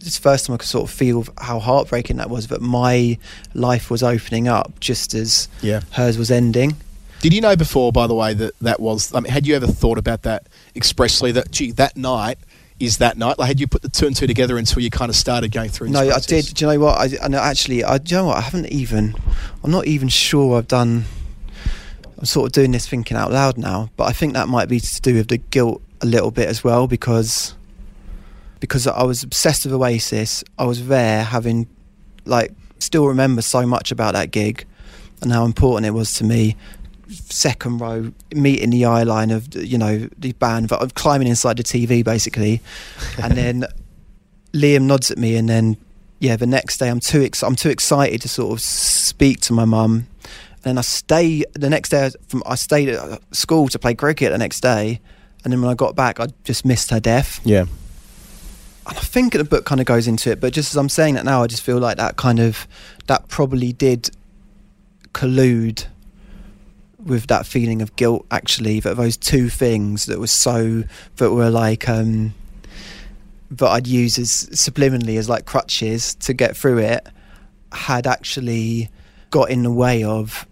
it's 0.00 0.16
the 0.16 0.22
first 0.22 0.46
time 0.46 0.54
I 0.54 0.58
could 0.58 0.68
sort 0.68 0.88
of 0.88 0.94
feel 0.94 1.26
how 1.38 1.58
heartbreaking 1.58 2.16
that 2.18 2.30
was, 2.30 2.46
that 2.48 2.62
my 2.62 3.18
life 3.54 3.90
was 3.90 4.02
opening 4.02 4.46
up 4.46 4.78
just 4.80 5.12
as 5.12 5.48
Yeah. 5.60 5.80
hers 5.92 6.16
was 6.16 6.30
ending. 6.30 6.76
Did 7.20 7.34
you 7.34 7.40
know 7.40 7.56
before, 7.56 7.90
by 7.90 8.06
the 8.06 8.14
way, 8.14 8.32
that 8.34 8.54
that 8.60 8.78
was? 8.78 9.12
I 9.12 9.20
mean, 9.20 9.32
had 9.32 9.46
you 9.46 9.56
ever 9.56 9.66
thought 9.66 9.98
about 9.98 10.22
that 10.22 10.46
expressly? 10.76 11.32
That 11.32 11.50
gee, 11.50 11.72
that 11.72 11.96
night 11.96 12.38
is 12.78 12.98
that 12.98 13.18
night. 13.18 13.40
Like, 13.40 13.48
had 13.48 13.58
you 13.58 13.66
put 13.66 13.82
the 13.82 13.88
two 13.88 14.06
and 14.06 14.14
two 14.14 14.28
together 14.28 14.56
until 14.56 14.82
you 14.82 14.90
kind 14.90 15.08
of 15.08 15.16
started 15.16 15.50
going 15.50 15.70
through? 15.70 15.88
No, 15.88 16.04
this 16.04 16.14
I 16.14 16.20
did. 16.20 16.54
Do 16.54 16.64
you 16.64 16.72
know 16.72 16.78
what? 16.78 17.18
I, 17.20 17.26
know 17.26 17.38
actually, 17.40 17.82
I, 17.82 17.98
do 17.98 18.14
you 18.14 18.20
know 18.20 18.26
what? 18.28 18.36
I 18.36 18.40
haven't 18.42 18.66
even. 18.66 19.16
I'm 19.64 19.72
not 19.72 19.86
even 19.88 20.08
sure 20.08 20.58
I've 20.58 20.68
done. 20.68 21.04
I'm 22.18 22.24
sort 22.24 22.46
of 22.46 22.52
doing 22.52 22.72
this 22.72 22.88
thinking 22.88 23.16
out 23.16 23.30
loud 23.30 23.58
now, 23.58 23.90
but 23.96 24.04
I 24.04 24.12
think 24.12 24.34
that 24.34 24.48
might 24.48 24.68
be 24.68 24.80
to 24.80 25.00
do 25.00 25.14
with 25.14 25.28
the 25.28 25.38
guilt 25.38 25.80
a 26.00 26.06
little 26.06 26.30
bit 26.30 26.48
as 26.48 26.64
well 26.64 26.86
because 26.86 27.54
because 28.60 28.88
I 28.88 29.04
was 29.04 29.22
obsessed 29.22 29.64
with 29.64 29.74
Oasis. 29.74 30.42
I 30.58 30.64
was 30.64 30.88
there, 30.88 31.22
having 31.22 31.68
like 32.24 32.52
still 32.80 33.06
remember 33.06 33.42
so 33.42 33.66
much 33.66 33.92
about 33.92 34.14
that 34.14 34.30
gig 34.30 34.66
and 35.22 35.32
how 35.32 35.44
important 35.44 35.86
it 35.86 35.90
was 35.90 36.14
to 36.14 36.24
me. 36.24 36.56
Second 37.08 37.80
row, 37.80 38.12
meeting 38.34 38.70
the 38.70 38.84
eye 38.84 39.04
line 39.04 39.30
of 39.30 39.54
you 39.54 39.78
know 39.78 40.08
the 40.18 40.32
band, 40.32 40.68
but 40.68 40.82
I'm 40.82 40.90
climbing 40.90 41.28
inside 41.28 41.56
the 41.56 41.62
TV 41.62 42.04
basically, 42.04 42.60
and 43.22 43.34
then 43.34 43.64
Liam 44.52 44.82
nods 44.82 45.10
at 45.10 45.18
me, 45.18 45.36
and 45.36 45.48
then 45.48 45.76
yeah, 46.18 46.36
the 46.36 46.46
next 46.46 46.78
day 46.78 46.88
I'm 46.88 47.00
too 47.00 47.22
ex- 47.22 47.42
I'm 47.42 47.56
too 47.56 47.70
excited 47.70 48.20
to 48.22 48.28
sort 48.28 48.52
of 48.52 48.60
speak 48.60 49.40
to 49.42 49.52
my 49.52 49.64
mum. 49.64 50.08
And 50.64 50.70
then 50.70 50.78
I 50.78 50.82
stay 50.82 51.44
the 51.54 51.70
next 51.70 51.90
day 51.90 52.10
from 52.28 52.42
I 52.46 52.54
stayed 52.54 52.88
at 52.88 53.20
school 53.34 53.68
to 53.68 53.78
play 53.78 53.94
cricket 53.94 54.32
the 54.32 54.38
next 54.38 54.60
day, 54.60 55.00
and 55.44 55.52
then 55.52 55.60
when 55.62 55.70
I 55.70 55.74
got 55.74 55.94
back, 55.94 56.20
I 56.20 56.28
just 56.44 56.64
missed 56.64 56.90
her 56.90 57.00
death. 57.00 57.40
Yeah. 57.44 57.66
And 58.86 58.96
I 58.96 59.00
think 59.00 59.34
the 59.34 59.44
book 59.44 59.64
kind 59.64 59.80
of 59.80 59.86
goes 59.86 60.08
into 60.08 60.30
it, 60.30 60.40
but 60.40 60.52
just 60.52 60.72
as 60.72 60.76
I'm 60.76 60.88
saying 60.88 61.14
that 61.14 61.24
now, 61.24 61.42
I 61.42 61.46
just 61.46 61.62
feel 61.62 61.78
like 61.78 61.96
that 61.98 62.16
kind 62.16 62.40
of 62.40 62.66
that 63.06 63.28
probably 63.28 63.72
did 63.72 64.10
collude 65.12 65.86
with 67.04 67.26
that 67.28 67.46
feeling 67.46 67.82
of 67.82 67.94
guilt. 67.96 68.26
Actually, 68.30 68.80
that 68.80 68.96
those 68.96 69.16
two 69.16 69.48
things 69.48 70.06
that 70.06 70.18
were 70.18 70.26
so 70.26 70.84
that 71.16 71.32
were 71.32 71.50
like 71.50 71.88
um, 71.88 72.34
that 73.50 73.68
I'd 73.68 73.86
use 73.86 74.18
as 74.18 74.48
subliminally 74.52 75.18
as 75.18 75.28
like 75.28 75.44
crutches 75.44 76.14
to 76.16 76.32
get 76.32 76.56
through 76.56 76.78
it 76.78 77.06
had 77.72 78.06
actually 78.06 78.90
got 79.30 79.50
in 79.50 79.62
the 79.62 79.70
way 79.70 80.02
of 80.04 80.46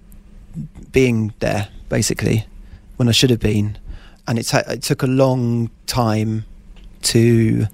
being 0.93 1.35
there, 1.41 1.69
basically, 1.89 2.47
when 2.97 3.09
I 3.09 3.13
should 3.13 3.31
have 3.31 3.41
been. 3.41 3.79
And 4.27 4.39
it, 4.39 4.45
ta- 4.45 4.65
it 4.67 4.83
took 4.83 5.03
a 5.03 5.07
long 5.07 5.71
time 5.87 6.45
to 7.03 7.67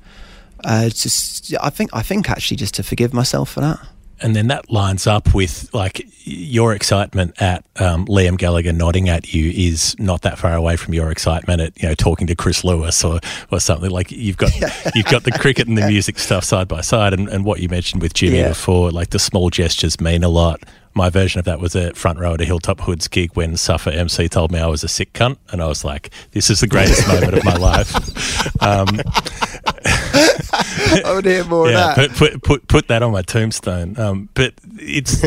uh, 0.65 0.89
just 0.89 1.55
I 1.61 1.71
think 1.71 1.91
I 1.93 2.03
think 2.03 2.31
actually 2.31 2.57
just 2.57 2.75
to 2.75 2.83
forgive 2.83 3.13
myself 3.13 3.51
for 3.51 3.61
that. 3.61 3.81
And 4.23 4.37
then 4.37 4.47
that 4.49 4.71
lines 4.71 5.07
up 5.07 5.35
with 5.35 5.69
like 5.75 6.07
your 6.25 6.73
excitement 6.75 7.41
at 7.43 7.65
um, 7.77 8.07
Liam 8.07 8.39
Gallagher 8.39 8.73
nodding 8.73 9.09
at 9.09 9.35
you 9.35 9.51
is 9.51 9.99
not 9.99 10.23
that 10.23 10.39
far 10.39 10.55
away 10.55 10.77
from 10.77 10.95
your 10.95 11.11
excitement 11.11 11.61
at 11.61 11.83
you 11.83 11.89
know 11.89 11.95
talking 11.95 12.27
to 12.29 12.35
Chris 12.37 12.63
Lewis 12.63 13.03
or, 13.03 13.19
or 13.51 13.59
something 13.59 13.91
like 13.91 14.13
you've 14.13 14.37
got 14.37 14.53
you've 14.95 15.07
got 15.07 15.25
the 15.25 15.33
cricket 15.33 15.67
and 15.67 15.77
the 15.77 15.87
music 15.89 16.19
stuff 16.19 16.45
side 16.45 16.69
by 16.69 16.81
side 16.81 17.13
and, 17.13 17.29
and 17.29 17.45
what 17.45 17.61
you 17.61 17.69
mentioned 17.69 18.01
with 18.03 18.15
Jimmy 18.15 18.39
Yeah. 18.39 18.49
before 18.51 18.91
like 18.93 19.11
the 19.11 19.19
small 19.19 19.51
gestures 19.51 20.01
mean 20.01 20.23
a 20.23 20.29
lot. 20.29 20.63
My 20.95 21.09
version 21.09 21.39
of 21.39 21.47
that 21.47 21.59
was 21.59 21.75
a 21.75 21.95
front 21.95 22.19
row 22.19 22.35
at 22.35 22.41
a 22.43 22.45
Hilltop 22.45 22.81
Hoods 22.83 23.09
gig 23.09 23.31
when 23.35 23.55
Suffa 23.55 23.97
MC 23.97 24.29
told 24.29 24.53
me 24.53 24.59
I 24.61 24.67
was 24.67 24.85
a 24.85 24.89
sick 24.89 25.15
cunt, 25.15 25.39
and 25.51 25.63
I 25.63 25.67
was 25.67 25.87
like, 25.87 26.11
"This 26.33 26.51
is 26.51 26.61
the 26.61 26.67
greatest 26.67 27.09
moment 27.09 27.33
of 27.33 27.45
my 27.45 27.57
life." 27.57 27.91
Um, 28.61 28.87
I 31.05 31.13
would 31.15 31.25
hear 31.25 31.45
more 31.45 31.69
yeah, 31.71 31.91
of 31.91 31.97
that. 31.97 32.11
put, 32.11 32.17
put 32.17 32.43
put 32.43 32.69
put 32.69 32.89
that 32.89 33.03
on 33.03 33.13
my 33.13 33.23
tombstone. 33.23 33.99
Um, 33.99 34.29
but 34.35 34.55
it's 34.79 35.23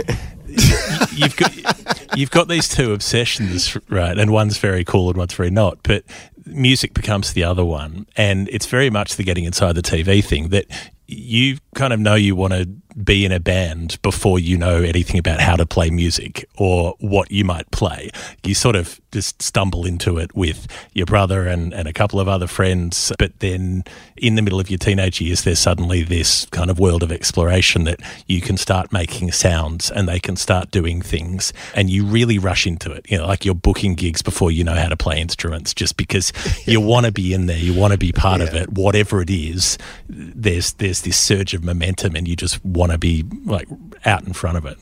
you've 1.13 1.35
got 1.35 2.17
you've 2.17 2.31
got 2.31 2.47
these 2.47 2.67
two 2.67 2.93
obsessions, 2.93 3.77
right? 3.89 4.17
And 4.17 4.31
one's 4.31 4.57
very 4.57 4.83
cool 4.83 5.09
and 5.09 5.17
one's 5.17 5.33
very 5.33 5.51
not. 5.51 5.79
But 5.83 6.03
music 6.45 6.93
becomes 6.93 7.33
the 7.33 7.43
other 7.43 7.65
one, 7.65 8.07
and 8.15 8.49
it's 8.49 8.65
very 8.65 8.89
much 8.89 9.15
the 9.15 9.23
getting 9.23 9.43
inside 9.43 9.73
the 9.73 9.81
TV 9.81 10.23
thing 10.23 10.49
that 10.49 10.65
you 11.07 11.57
kind 11.75 11.93
of 11.93 11.99
know 11.99 12.15
you 12.15 12.35
want 12.35 12.53
to 12.53 12.69
be 13.03 13.25
in 13.25 13.31
a 13.31 13.39
band 13.39 14.01
before 14.01 14.39
you 14.39 14.57
know 14.57 14.77
anything 14.77 15.17
about 15.17 15.41
how 15.41 15.55
to 15.55 15.65
play 15.65 15.89
music 15.89 16.47
or 16.57 16.95
what 16.99 17.29
you 17.29 17.43
might 17.43 17.69
play. 17.71 18.09
You 18.43 18.55
sort 18.55 18.75
of 18.75 19.01
just 19.11 19.41
stumble 19.41 19.85
into 19.85 20.17
it 20.17 20.33
with 20.35 20.67
your 20.93 21.05
brother 21.05 21.45
and, 21.45 21.73
and 21.73 21.87
a 21.87 21.93
couple 21.93 22.19
of 22.19 22.27
other 22.27 22.47
friends. 22.47 23.11
But 23.19 23.39
then 23.39 23.83
in 24.15 24.35
the 24.35 24.41
middle 24.41 24.59
of 24.59 24.69
your 24.69 24.77
teenage 24.77 25.19
years, 25.19 25.43
there's 25.43 25.59
suddenly 25.59 26.03
this 26.03 26.45
kind 26.47 26.69
of 26.69 26.79
world 26.79 27.03
of 27.03 27.11
exploration 27.11 27.83
that 27.83 27.99
you 28.27 28.39
can 28.39 28.55
start 28.55 28.93
making 28.93 29.31
sounds 29.33 29.91
and 29.91 30.07
they 30.07 30.19
can 30.19 30.37
start 30.37 30.71
doing 30.71 31.01
things. 31.01 31.51
And 31.73 31.89
you 31.89 32.05
really 32.05 32.39
rush 32.39 32.65
into 32.65 32.91
it. 32.93 33.09
You 33.09 33.17
know, 33.17 33.27
like 33.27 33.43
you're 33.43 33.55
booking 33.55 33.95
gigs 33.95 34.21
before 34.21 34.51
you 34.51 34.63
know 34.63 34.75
how 34.75 34.87
to 34.87 34.97
play 34.97 35.19
instruments 35.19 35.73
just 35.73 35.97
because 35.97 36.31
you 36.65 36.79
want 36.85 37.05
to 37.05 37.11
be 37.11 37.33
in 37.33 37.47
there, 37.47 37.57
you 37.57 37.73
want 37.73 37.91
to 37.91 37.97
be 37.97 38.13
part 38.13 38.39
of 38.39 38.53
it, 38.53 38.71
whatever 38.71 39.21
it 39.21 39.29
is. 39.29 39.77
There's, 40.07 40.73
there's 40.73 40.94
this 41.01 41.17
surge 41.17 41.53
of 41.53 41.63
momentum 41.63 42.15
and 42.15 42.27
you 42.27 42.35
just 42.35 42.63
want 42.65 42.91
to 42.91 42.97
be 42.97 43.23
like 43.45 43.67
out 44.05 44.25
in 44.25 44.33
front 44.33 44.57
of 44.57 44.65
it. 44.65 44.77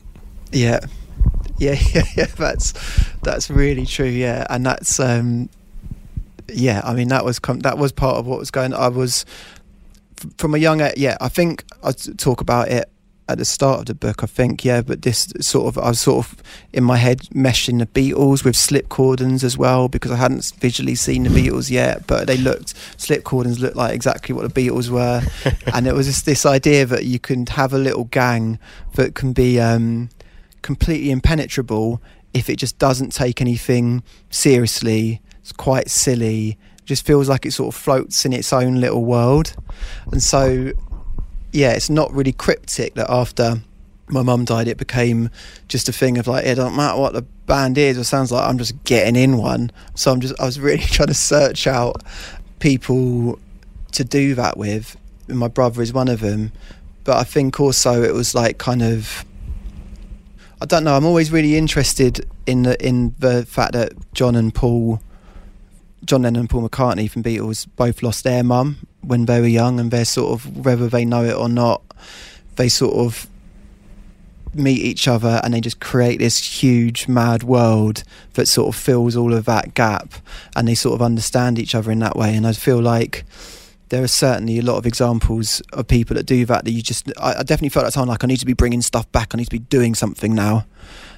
Yeah, 0.52 0.80
yeah, 1.58 1.76
yeah, 1.94 2.04
yeah. 2.16 2.26
That's 2.26 2.72
that's 3.22 3.50
really 3.50 3.86
true. 3.86 4.06
Yeah, 4.06 4.46
and 4.50 4.64
that's 4.64 5.00
um, 5.00 5.48
yeah. 6.48 6.80
I 6.84 6.94
mean, 6.94 7.08
that 7.08 7.24
was 7.24 7.38
com- 7.38 7.60
that 7.60 7.78
was 7.78 7.92
part 7.92 8.16
of 8.16 8.26
what 8.26 8.38
was 8.38 8.50
going. 8.50 8.74
I 8.74 8.88
was 8.88 9.24
from 10.38 10.54
a 10.54 10.58
young. 10.58 10.80
Yeah, 10.96 11.16
I 11.20 11.28
think 11.28 11.64
I 11.82 11.92
talk 11.92 12.40
about 12.40 12.68
it 12.68 12.90
at 13.28 13.38
the 13.38 13.44
start 13.44 13.80
of 13.80 13.86
the 13.86 13.94
book. 13.94 14.22
I 14.22 14.26
think 14.26 14.64
yeah, 14.64 14.82
but 14.82 15.02
this 15.02 15.32
sort 15.40 15.66
of 15.68 15.82
I 15.82 15.88
was 15.88 16.00
sort 16.00 16.26
of 16.26 16.42
in 16.72 16.84
my 16.84 16.96
head 16.96 17.20
meshing 17.34 17.78
the 17.78 17.86
Beatles 17.86 18.44
with 18.44 18.56
slip 18.56 18.88
cordons 18.88 19.44
as 19.44 19.56
well 19.56 19.88
because 19.88 20.10
I 20.10 20.16
hadn't 20.16 20.52
visually 20.58 20.94
seen 20.94 21.24
the 21.24 21.30
Beatles 21.30 21.70
yet, 21.70 22.06
but 22.06 22.26
they 22.26 22.36
looked 22.36 22.74
slip 23.00 23.24
cordons 23.24 23.60
looked 23.60 23.76
like 23.76 23.94
exactly 23.94 24.34
what 24.34 24.52
the 24.52 24.68
Beatles 24.68 24.88
were, 24.90 25.22
and 25.74 25.86
it 25.86 25.94
was 25.94 26.06
just 26.06 26.26
this 26.26 26.44
idea 26.44 26.86
that 26.86 27.04
you 27.04 27.18
can 27.18 27.46
have 27.46 27.72
a 27.72 27.78
little 27.78 28.04
gang 28.04 28.58
that 28.94 29.14
can 29.14 29.32
be. 29.32 29.60
Um, 29.60 30.10
completely 30.64 31.10
impenetrable 31.10 32.02
if 32.32 32.48
it 32.48 32.56
just 32.56 32.78
doesn't 32.78 33.12
take 33.12 33.40
anything 33.40 34.02
seriously. 34.30 35.20
It's 35.40 35.52
quite 35.52 35.90
silly. 35.90 36.58
Just 36.86 37.06
feels 37.06 37.28
like 37.28 37.46
it 37.46 37.52
sort 37.52 37.74
of 37.74 37.80
floats 37.80 38.24
in 38.24 38.32
its 38.32 38.52
own 38.52 38.80
little 38.80 39.04
world. 39.04 39.54
And 40.10 40.22
so, 40.22 40.72
yeah, 41.54 41.70
it's 41.70 41.88
not 41.88 42.12
really 42.12 42.32
cryptic 42.32 42.94
that 42.94 43.08
after 43.08 43.62
my 44.08 44.22
mum 44.22 44.44
died, 44.44 44.66
it 44.66 44.76
became 44.76 45.30
just 45.68 45.88
a 45.88 45.92
thing 45.92 46.18
of 46.18 46.26
like, 46.26 46.44
it 46.44 46.56
doesn't 46.56 46.74
matter 46.74 46.98
what 46.98 47.12
the 47.12 47.22
band 47.22 47.78
is 47.78 47.96
or 47.96 48.02
sounds 48.02 48.32
like, 48.32 48.46
I'm 48.46 48.58
just 48.58 48.82
getting 48.82 49.14
in 49.14 49.38
one. 49.38 49.70
So 49.94 50.10
I'm 50.10 50.20
just, 50.20 50.38
I 50.40 50.46
was 50.46 50.58
really 50.58 50.82
trying 50.82 51.08
to 51.08 51.14
search 51.14 51.68
out 51.68 52.02
people 52.58 53.38
to 53.92 54.04
do 54.04 54.34
that 54.34 54.56
with. 54.56 54.96
And 55.28 55.38
my 55.38 55.46
brother 55.46 55.80
is 55.80 55.92
one 55.92 56.08
of 56.08 56.20
them. 56.20 56.50
But 57.04 57.18
I 57.18 57.24
think 57.24 57.60
also 57.60 58.02
it 58.02 58.12
was 58.12 58.34
like 58.34 58.58
kind 58.58 58.82
of 58.82 59.24
I 60.60 60.66
don't 60.66 60.84
know. 60.84 60.96
I'm 60.96 61.04
always 61.04 61.30
really 61.30 61.56
interested 61.56 62.26
in 62.46 62.62
the 62.62 62.82
in 62.84 63.14
the 63.18 63.44
fact 63.44 63.74
that 63.74 63.92
John 64.14 64.34
and 64.34 64.54
Paul, 64.54 65.00
John 66.04 66.22
Lennon 66.22 66.40
and 66.40 66.50
Paul 66.50 66.66
McCartney 66.66 67.10
from 67.10 67.22
Beatles, 67.22 67.66
both 67.76 68.02
lost 68.02 68.24
their 68.24 68.42
mum 68.42 68.86
when 69.06 69.26
they 69.26 69.40
were 69.40 69.46
young, 69.46 69.80
and 69.80 69.90
they're 69.90 70.04
sort 70.04 70.32
of 70.32 70.64
whether 70.64 70.88
they 70.88 71.04
know 71.04 71.24
it 71.24 71.34
or 71.34 71.48
not, 71.48 71.82
they 72.56 72.68
sort 72.68 72.94
of 72.94 73.28
meet 74.54 74.80
each 74.80 75.08
other 75.08 75.40
and 75.42 75.54
they 75.54 75.60
just 75.60 75.80
create 75.80 76.18
this 76.18 76.62
huge 76.62 77.08
mad 77.08 77.42
world 77.42 78.04
that 78.34 78.46
sort 78.46 78.74
of 78.74 78.80
fills 78.80 79.16
all 79.16 79.34
of 79.34 79.44
that 79.44 79.74
gap 79.74 80.14
and 80.54 80.68
they 80.68 80.74
sort 80.74 80.94
of 80.94 81.02
understand 81.02 81.58
each 81.58 81.74
other 81.74 81.90
in 81.90 81.98
that 81.98 82.16
way. 82.16 82.34
And 82.34 82.46
i 82.46 82.52
feel 82.52 82.80
like 82.80 83.24
there 83.88 84.02
are 84.02 84.08
certainly 84.08 84.58
a 84.58 84.62
lot 84.62 84.76
of 84.76 84.86
examples 84.86 85.60
of 85.72 85.86
people 85.86 86.16
that 86.16 86.24
do 86.24 86.44
that 86.46 86.64
that 86.64 86.70
you 86.70 86.82
just 86.82 87.10
i, 87.18 87.34
I 87.34 87.42
definitely 87.42 87.68
felt 87.68 87.86
at 87.86 87.92
the 87.92 87.98
time 87.98 88.08
like 88.08 88.24
i 88.24 88.26
need 88.26 88.38
to 88.38 88.46
be 88.46 88.54
bringing 88.54 88.82
stuff 88.82 89.10
back. 89.12 89.34
I 89.34 89.38
need 89.38 89.44
to 89.44 89.50
be 89.50 89.58
doing 89.58 89.94
something 89.94 90.34
now. 90.34 90.66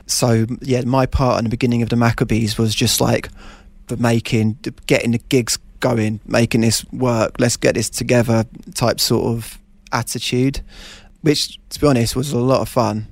So 0.07 0.47
yeah 0.61 0.83
my 0.83 1.07
part 1.07 1.39
in 1.39 1.45
the 1.45 1.51
beginning 1.51 1.83
of 1.83 1.89
the 1.89 1.97
maccabees 1.97 2.59
was 2.59 2.75
just 2.75 3.01
like 3.01 3.29
the 3.89 3.97
making 3.97 4.59
getting 4.87 5.13
the 5.13 5.19
gigs 5.19 5.59
going 5.95 6.21
making 6.27 6.61
this 6.63 6.85
work 6.93 7.33
let's 7.39 7.57
get 7.57 7.75
this 7.75 7.89
together 7.91 8.45
type 8.75 8.99
sort 9.01 9.27
of 9.27 9.59
attitude 9.93 10.61
which 11.23 11.59
to 11.71 11.81
be 11.81 11.87
honest 11.87 12.17
was 12.17 12.33
a 12.33 12.39
lot 12.39 12.61
of 12.61 12.69
fun 12.69 13.07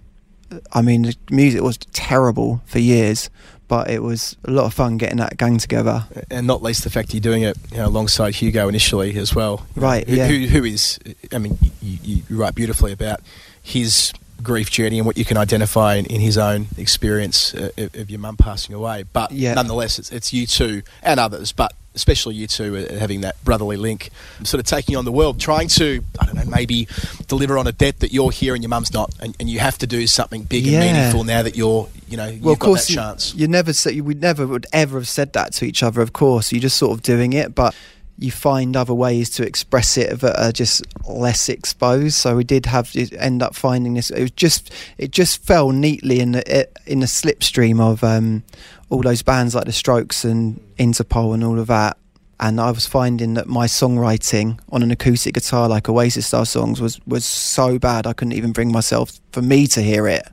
i 0.72 0.82
mean 0.82 1.02
the 1.02 1.16
music 1.30 1.62
was 1.62 1.76
terrible 1.92 2.60
for 2.66 2.78
years 2.78 3.30
but 3.66 3.88
it 3.88 4.02
was 4.02 4.36
a 4.44 4.50
lot 4.50 4.64
of 4.66 4.74
fun 4.74 4.98
getting 4.98 5.16
that 5.18 5.36
gang 5.38 5.56
together 5.58 6.04
and 6.30 6.46
not 6.46 6.62
least 6.62 6.84
the 6.84 6.90
fact 6.90 7.14
you're 7.14 7.20
doing 7.20 7.42
it 7.42 7.56
you 7.70 7.78
know, 7.78 7.86
alongside 7.86 8.34
Hugo 8.34 8.68
initially 8.68 9.16
as 9.16 9.34
well. 9.34 9.66
Right, 9.74 10.06
Who, 10.06 10.16
yeah. 10.16 10.26
who, 10.26 10.46
who 10.48 10.64
is? 10.64 10.98
I 11.32 11.38
mean, 11.38 11.56
you, 11.80 11.98
you 12.28 12.36
write 12.36 12.54
beautifully 12.54 12.92
about 12.92 13.20
his 13.62 14.12
grief 14.42 14.70
journey 14.70 14.98
and 14.98 15.06
what 15.06 15.16
you 15.16 15.24
can 15.24 15.38
identify 15.38 15.94
in, 15.94 16.04
in 16.06 16.20
his 16.20 16.36
own 16.36 16.66
experience 16.76 17.54
uh, 17.54 17.70
of, 17.78 17.94
of 17.94 18.10
your 18.10 18.20
mum 18.20 18.36
passing 18.36 18.74
away. 18.74 19.04
But 19.14 19.32
Yeah. 19.32 19.54
nonetheless, 19.54 19.98
it's, 19.98 20.12
it's 20.12 20.30
you 20.30 20.46
two 20.46 20.82
and 21.02 21.18
others, 21.18 21.50
but 21.52 21.72
especially 21.94 22.34
you 22.34 22.46
two 22.46 22.76
uh, 22.76 22.98
having 22.98 23.20
that 23.22 23.42
brotherly 23.44 23.76
link, 23.76 24.10
sort 24.42 24.58
of 24.60 24.66
taking 24.66 24.96
on 24.96 25.04
the 25.04 25.12
world, 25.12 25.40
trying 25.40 25.68
to 25.68 26.02
I 26.20 26.26
don't 26.26 26.34
know 26.36 26.44
maybe 26.46 26.88
deliver 27.28 27.58
on 27.58 27.66
a 27.66 27.72
debt 27.72 28.00
that 28.00 28.12
you're 28.12 28.30
here 28.30 28.54
and 28.54 28.62
your 28.62 28.68
mum's 28.70 28.92
not, 28.92 29.14
and, 29.20 29.36
and 29.40 29.48
you 29.48 29.58
have 29.60 29.78
to 29.78 29.86
do 29.86 30.06
something 30.06 30.42
big 30.42 30.64
Yeah. 30.66 30.82
and 30.82 30.96
meaningful 30.96 31.24
now 31.24 31.42
that 31.42 31.56
you're 31.56 31.88
you 32.08 32.16
know 32.16 32.26
you've 32.26 32.42
well, 32.44 32.52
of 32.54 32.58
got 32.58 32.66
course, 32.66 32.86
that 32.86 32.92
you, 32.92 32.96
chance. 32.96 33.34
you 33.34 33.48
never 33.48 33.72
say 33.72 34.00
we 34.00 34.14
never 34.14 34.46
would 34.46 34.66
ever 34.72 34.98
have 34.98 35.08
said 35.08 35.32
that 35.34 35.52
to 35.54 35.64
each 35.64 35.82
other. 35.82 36.00
Of 36.00 36.12
course, 36.12 36.52
you're 36.52 36.60
just 36.60 36.76
sort 36.76 36.92
of 36.92 37.02
doing 37.02 37.32
it, 37.32 37.54
but 37.54 37.74
you 38.16 38.30
find 38.30 38.76
other 38.76 38.94
ways 38.94 39.28
to 39.28 39.44
express 39.44 39.96
it 39.96 40.20
that 40.20 40.40
are 40.40 40.52
just 40.52 40.84
less 41.08 41.48
exposed. 41.48 42.14
So 42.14 42.36
we 42.36 42.44
did 42.44 42.66
have 42.66 42.92
to 42.92 43.08
end 43.16 43.42
up 43.42 43.56
finding 43.56 43.94
this. 43.94 44.10
It 44.10 44.20
was 44.22 44.30
just 44.30 44.72
it 44.98 45.10
just 45.10 45.42
fell 45.44 45.70
neatly 45.70 46.20
in 46.20 46.32
the 46.32 46.68
in 46.86 47.00
the 47.00 47.06
slipstream 47.06 47.80
of 47.80 48.04
um, 48.04 48.44
all 48.90 49.02
those 49.02 49.22
bands 49.22 49.54
like 49.54 49.64
the 49.64 49.72
Strokes 49.72 50.24
and 50.24 50.60
Interpol 50.78 51.34
and 51.34 51.44
all 51.44 51.58
of 51.58 51.66
that. 51.68 51.96
And 52.40 52.60
I 52.60 52.70
was 52.70 52.86
finding 52.86 53.34
that 53.34 53.46
my 53.46 53.66
songwriting 53.66 54.58
on 54.70 54.82
an 54.82 54.90
acoustic 54.90 55.34
guitar, 55.34 55.68
like 55.68 55.88
Oasis 55.88 56.26
style 56.26 56.44
songs, 56.44 56.80
was 56.80 57.00
was 57.06 57.24
so 57.24 57.78
bad 57.78 58.06
I 58.06 58.12
couldn't 58.12 58.32
even 58.32 58.52
bring 58.52 58.72
myself 58.72 59.18
for 59.32 59.40
me 59.40 59.66
to 59.68 59.80
hear 59.80 60.08
it, 60.08 60.26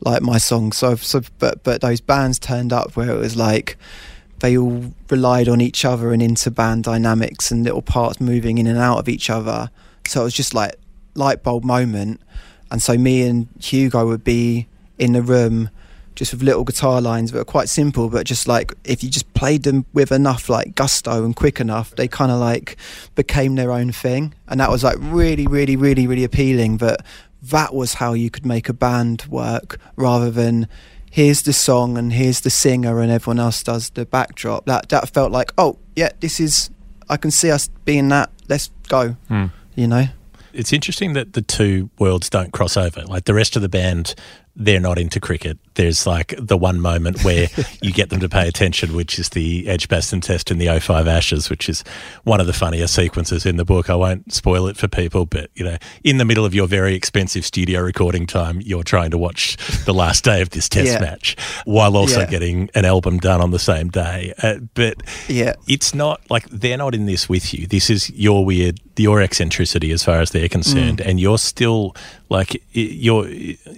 like 0.00 0.22
my 0.22 0.38
songs. 0.38 0.76
So, 0.76 0.94
so 0.94 1.22
but 1.38 1.62
but 1.64 1.80
those 1.80 2.00
bands 2.00 2.38
turned 2.38 2.72
up 2.72 2.96
where 2.96 3.10
it 3.10 3.18
was 3.18 3.36
like 3.36 3.76
they 4.40 4.56
all 4.56 4.92
relied 5.08 5.48
on 5.48 5.60
each 5.60 5.84
other 5.84 6.12
and 6.12 6.22
into 6.22 6.50
band 6.50 6.84
dynamics 6.84 7.50
and 7.50 7.64
little 7.64 7.82
parts 7.82 8.20
moving 8.20 8.58
in 8.58 8.66
and 8.66 8.78
out 8.78 8.98
of 8.98 9.08
each 9.08 9.28
other. 9.28 9.70
So 10.06 10.22
it 10.22 10.24
was 10.24 10.34
just 10.34 10.54
like 10.54 10.76
light 11.14 11.42
bulb 11.42 11.64
moment. 11.64 12.20
And 12.70 12.82
so 12.82 12.96
me 12.96 13.22
and 13.22 13.48
Hugo 13.60 14.06
would 14.06 14.24
be 14.24 14.66
in 14.98 15.12
the 15.12 15.22
room 15.22 15.70
just 16.14 16.32
with 16.32 16.42
little 16.42 16.64
guitar 16.64 17.00
lines 17.00 17.32
that 17.32 17.40
are 17.40 17.44
quite 17.44 17.68
simple, 17.68 18.08
but 18.08 18.26
just 18.26 18.46
like 18.46 18.72
if 18.84 19.02
you 19.02 19.10
just 19.10 19.32
played 19.34 19.62
them 19.62 19.86
with 19.92 20.12
enough 20.12 20.48
like 20.48 20.74
gusto 20.74 21.24
and 21.24 21.34
quick 21.34 21.60
enough, 21.60 21.94
they 21.96 22.08
kind 22.08 22.30
of 22.30 22.38
like 22.38 22.76
became 23.14 23.54
their 23.54 23.72
own 23.72 23.92
thing. 23.92 24.34
And 24.48 24.60
that 24.60 24.70
was 24.70 24.84
like 24.84 24.96
really, 25.00 25.46
really, 25.46 25.76
really, 25.76 26.06
really 26.06 26.24
appealing 26.24 26.78
that 26.78 27.04
that 27.42 27.74
was 27.74 27.94
how 27.94 28.12
you 28.12 28.30
could 28.30 28.44
make 28.44 28.68
a 28.68 28.72
band 28.72 29.24
work 29.30 29.78
rather 29.96 30.30
than 30.30 30.68
here's 31.10 31.42
the 31.42 31.52
song 31.52 31.98
and 31.98 32.12
here's 32.12 32.40
the 32.40 32.50
singer 32.50 33.00
and 33.00 33.10
everyone 33.10 33.40
else 33.40 33.62
does 33.62 33.90
the 33.90 34.04
backdrop. 34.04 34.66
That 34.66 34.88
that 34.90 35.10
felt 35.10 35.32
like, 35.32 35.52
oh 35.58 35.78
yeah, 35.96 36.10
this 36.20 36.40
is 36.40 36.70
I 37.08 37.16
can 37.16 37.30
see 37.30 37.50
us 37.50 37.68
being 37.84 38.08
that. 38.08 38.30
Let's 38.48 38.70
go. 38.88 39.16
Hmm. 39.28 39.46
You 39.74 39.86
know? 39.86 40.06
It's 40.52 40.72
interesting 40.72 41.12
that 41.12 41.32
the 41.32 41.42
two 41.42 41.90
worlds 41.98 42.28
don't 42.28 42.52
cross 42.52 42.76
over. 42.76 43.02
Like 43.04 43.24
the 43.24 43.34
rest 43.34 43.56
of 43.56 43.62
the 43.62 43.68
band, 43.68 44.14
they're 44.62 44.78
not 44.78 44.98
into 44.98 45.18
cricket. 45.20 45.58
There's 45.74 46.06
like 46.06 46.34
the 46.38 46.58
one 46.58 46.80
moment 46.82 47.24
where 47.24 47.48
you 47.82 47.92
get 47.92 48.10
them 48.10 48.20
to 48.20 48.28
pay 48.28 48.46
attention, 48.46 48.94
which 48.94 49.18
is 49.18 49.30
the 49.30 49.66
Edgbaston 49.66 50.20
test 50.20 50.50
in 50.50 50.58
the 50.58 50.78
05 50.78 51.08
Ashes, 51.08 51.48
which 51.48 51.66
is 51.68 51.82
one 52.24 52.40
of 52.40 52.46
the 52.46 52.52
funnier 52.52 52.86
sequences 52.86 53.46
in 53.46 53.56
the 53.56 53.64
book. 53.64 53.88
I 53.88 53.94
won't 53.94 54.32
spoil 54.34 54.66
it 54.68 54.76
for 54.76 54.86
people, 54.86 55.24
but 55.24 55.48
you 55.54 55.64
know, 55.64 55.78
in 56.04 56.18
the 56.18 56.26
middle 56.26 56.44
of 56.44 56.54
your 56.54 56.66
very 56.66 56.94
expensive 56.94 57.46
studio 57.46 57.80
recording 57.80 58.26
time, 58.26 58.60
you're 58.60 58.82
trying 58.84 59.10
to 59.12 59.18
watch 59.18 59.56
the 59.86 59.94
last 59.94 60.24
day 60.24 60.42
of 60.42 60.50
this 60.50 60.68
test 60.76 60.92
Yeah. 60.92 61.00
match 61.00 61.36
while 61.64 61.96
also 61.96 62.20
Yeah. 62.20 62.26
getting 62.26 62.68
an 62.74 62.84
album 62.84 63.18
done 63.18 63.40
on 63.40 63.50
the 63.50 63.58
same 63.58 63.88
day. 63.88 64.34
Uh, 64.42 64.56
but 64.74 64.96
Yeah. 65.26 65.54
it's 65.66 65.94
not 65.94 66.20
like 66.28 66.46
they're 66.50 66.76
not 66.76 66.94
in 66.94 67.06
this 67.06 67.28
with 67.30 67.54
you. 67.54 67.66
This 67.66 67.88
is 67.88 68.10
your 68.10 68.44
weird, 68.44 68.78
your 68.98 69.22
eccentricity 69.22 69.90
as 69.92 70.04
far 70.04 70.20
as 70.20 70.32
they're 70.32 70.48
concerned, 70.50 70.98
Mm. 70.98 71.06
and 71.08 71.20
you're 71.20 71.38
still 71.38 71.96
like 72.28 72.62
you're 72.72 73.26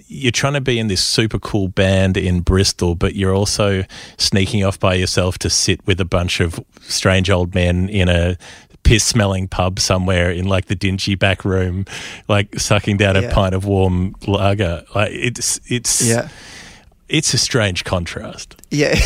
you're 0.07 0.31
trying 0.31 0.53
to 0.53 0.61
be 0.61 0.72
in 0.79 0.87
this 0.87 1.03
super 1.03 1.39
cool 1.39 1.67
band 1.67 2.17
in 2.17 2.41
Bristol, 2.41 2.95
but 2.95 3.15
you're 3.15 3.33
also 3.33 3.83
sneaking 4.17 4.63
off 4.63 4.79
by 4.79 4.95
yourself 4.95 5.37
to 5.39 5.49
sit 5.49 5.85
with 5.87 5.99
a 5.99 6.05
bunch 6.05 6.39
of 6.39 6.59
strange 6.81 7.29
old 7.29 7.53
men 7.55 7.89
in 7.89 8.09
a 8.09 8.37
piss 8.83 9.05
smelling 9.05 9.47
pub 9.47 9.79
somewhere 9.79 10.29
in 10.29 10.45
like 10.45 10.65
the 10.65 10.75
dingy 10.75 11.15
back 11.15 11.45
room 11.45 11.85
like 12.27 12.59
sucking 12.59 12.97
down 12.97 13.15
a 13.15 13.21
pint 13.31 13.55
of 13.55 13.65
warm 13.65 14.13
lager. 14.27 14.83
Like 14.93 15.11
it's 15.13 15.59
it's 15.67 16.05
Yeah. 16.05 16.27
it's 17.07 17.33
a 17.33 17.37
strange 17.37 17.85
contrast 17.85 18.61
Yeah. 18.73 18.95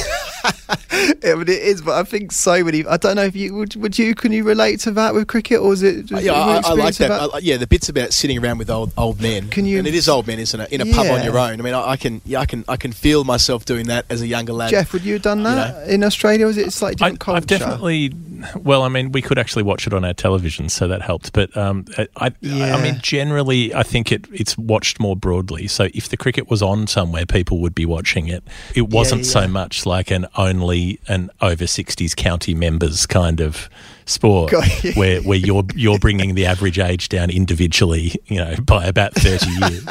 yeah, 1.24 1.36
but 1.36 1.50
it 1.50 1.62
is. 1.62 1.82
But 1.82 1.96
I 1.96 2.04
think 2.04 2.32
so 2.32 2.64
many. 2.64 2.86
I 2.86 2.98
don't 2.98 3.16
know 3.16 3.24
if 3.24 3.36
you 3.36 3.54
would. 3.56 3.76
Would 3.76 4.00
you? 4.00 4.16
Can 4.16 4.32
you 4.32 4.44
relate 4.44 4.80
to 4.82 4.92
that 4.92 5.14
with 5.14 5.28
cricket, 5.28 5.60
or 5.60 5.74
is 5.74 5.84
it? 5.84 6.06
just 6.06 6.24
Yeah, 6.24 6.34
I, 6.34 6.62
I 6.64 6.74
like 6.74 6.96
that. 6.96 7.12
I, 7.12 7.38
yeah, 7.40 7.58
the 7.58 7.68
bits 7.68 7.90
about 7.90 8.14
sitting 8.14 8.38
around 8.38 8.58
with 8.58 8.70
old 8.70 8.94
old 8.98 9.22
men. 9.22 9.50
Can 9.50 9.66
you- 9.66 9.78
And 9.78 9.88
it 9.88 9.94
is 9.94 10.08
old 10.08 10.28
men, 10.28 10.40
isn't 10.40 10.60
it? 10.60 10.72
In 10.72 10.82
a 10.82 10.86
pub 10.86 11.08
on 11.08 11.24
your 11.24 11.38
own. 11.38 11.60
I 11.60 11.64
mean, 11.64 11.74
I, 11.74 11.92
I 11.92 11.98
can, 11.98 12.22
yeah, 12.26 12.40
I 12.40 12.46
can, 12.46 12.64
I 12.68 12.78
can 12.78 12.92
feel 12.92 13.24
myself 13.24 13.66
doing 13.66 13.88
that 13.88 14.06
as 14.10 14.22
a 14.22 14.28
younger 14.28 14.54
lad. 14.54 14.72
Geoff, 14.72 14.94
would 14.94 15.04
you 15.04 15.14
have 15.14 15.22
done 15.22 15.40
You 15.40 15.44
that 15.46 15.90
in 15.90 16.04
Australia? 16.04 16.46
Was 16.46 16.58
it 16.58 16.72
slightly 16.72 17.04
I, 17.04 17.10
different 17.10 17.20
culture? 17.20 17.38
I've 17.38 17.48
definitely. 17.48 18.14
Well, 18.56 18.84
I 18.84 18.90
mean, 18.90 19.12
we 19.12 19.22
could 19.22 19.38
actually 19.38 19.64
watch 19.64 19.88
it 19.88 19.94
on 19.94 20.06
our 20.06 20.14
television, 20.14 20.70
so 20.70 20.88
that 20.88 21.02
helped. 21.02 21.34
But 21.34 21.56
um, 21.58 21.86
I, 21.98 22.08
I, 22.18 22.32
I 22.44 22.82
mean, 22.82 23.00
generally, 23.02 23.74
I 23.74 23.84
think 23.84 24.12
it 24.12 24.26
it's 24.32 24.58
watched 24.58 25.00
more 25.00 25.16
broadly. 25.16 25.68
So 25.68 25.90
if 25.94 26.10
the 26.10 26.18
cricket 26.18 26.50
was 26.50 26.62
on 26.62 26.88
somewhere, 26.88 27.26
people 27.26 27.60
would 27.60 27.74
be 27.76 27.86
watching 27.86 28.28
it. 28.28 28.44
It 28.76 28.90
wasn't 28.90 29.24
yeah. 29.24 29.32
so 29.32 29.48
much 29.48 29.57
like 29.86 30.12
an 30.12 30.28
only 30.36 31.00
an 31.08 31.30
over 31.42 31.68
sixties 31.68 32.16
county 32.16 32.54
members 32.54 33.06
kind 33.06 33.40
of 33.42 33.70
sport, 34.06 34.54
where 34.96 35.22
where 35.22 35.38
you're 35.38 35.66
you're 35.76 36.00
bringing 36.00 36.36
the 36.36 36.46
average 36.46 36.80
age 36.80 37.10
down 37.10 37.30
individually, 37.30 38.14
you 38.26 38.38
know, 38.38 38.56
by 38.64 38.86
about 38.86 39.14
thirty 39.14 39.50
years. 39.52 39.86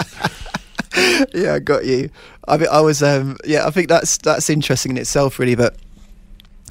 yeah, 1.35 1.55
I 1.55 1.59
got 1.59 1.85
you. 1.85 2.11
I 2.49 2.57
mean, 2.57 2.69
I 2.71 2.81
was, 2.81 3.03
um, 3.03 3.37
yeah, 3.45 3.67
I 3.67 3.71
think 3.71 3.89
that's 3.89 4.19
that's 4.19 4.49
interesting 4.51 4.93
in 4.93 4.99
itself, 4.99 5.39
really. 5.39 5.55
But 5.55 5.77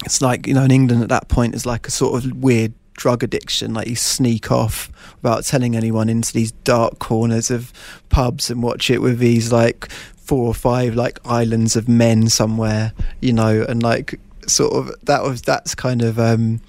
it's 0.04 0.20
like 0.20 0.46
you 0.46 0.54
know, 0.54 0.64
in 0.64 0.70
England 0.70 1.02
at 1.02 1.08
that 1.10 1.28
point, 1.28 1.54
it's 1.54 1.66
like 1.66 1.86
a 1.86 1.90
sort 1.90 2.24
of 2.24 2.32
weird 2.36 2.72
drug 2.94 3.22
addiction. 3.22 3.74
Like 3.74 3.88
you 3.88 3.96
sneak 3.96 4.50
off 4.50 4.90
without 5.22 5.44
telling 5.44 5.76
anyone 5.76 6.08
into 6.08 6.32
these 6.32 6.52
dark 6.52 6.98
corners 6.98 7.50
of 7.50 7.72
pubs 8.08 8.50
and 8.50 8.62
watch 8.62 8.90
it 8.90 9.00
with 9.00 9.18
these 9.18 9.52
like 9.52 9.88
four 10.26 10.46
or 10.46 10.54
five 10.54 10.94
like 10.94 11.18
islands 11.24 11.76
of 11.76 11.88
men 11.88 12.28
somewhere, 12.28 12.92
you 13.20 13.32
know, 13.32 13.64
and 13.68 13.82
like 13.82 14.20
sort 14.46 14.72
of 14.74 14.94
that 15.04 15.22
was 15.22 15.42
that's 15.42 15.74
kind 15.74 16.02
of. 16.02 16.18
um 16.18 16.60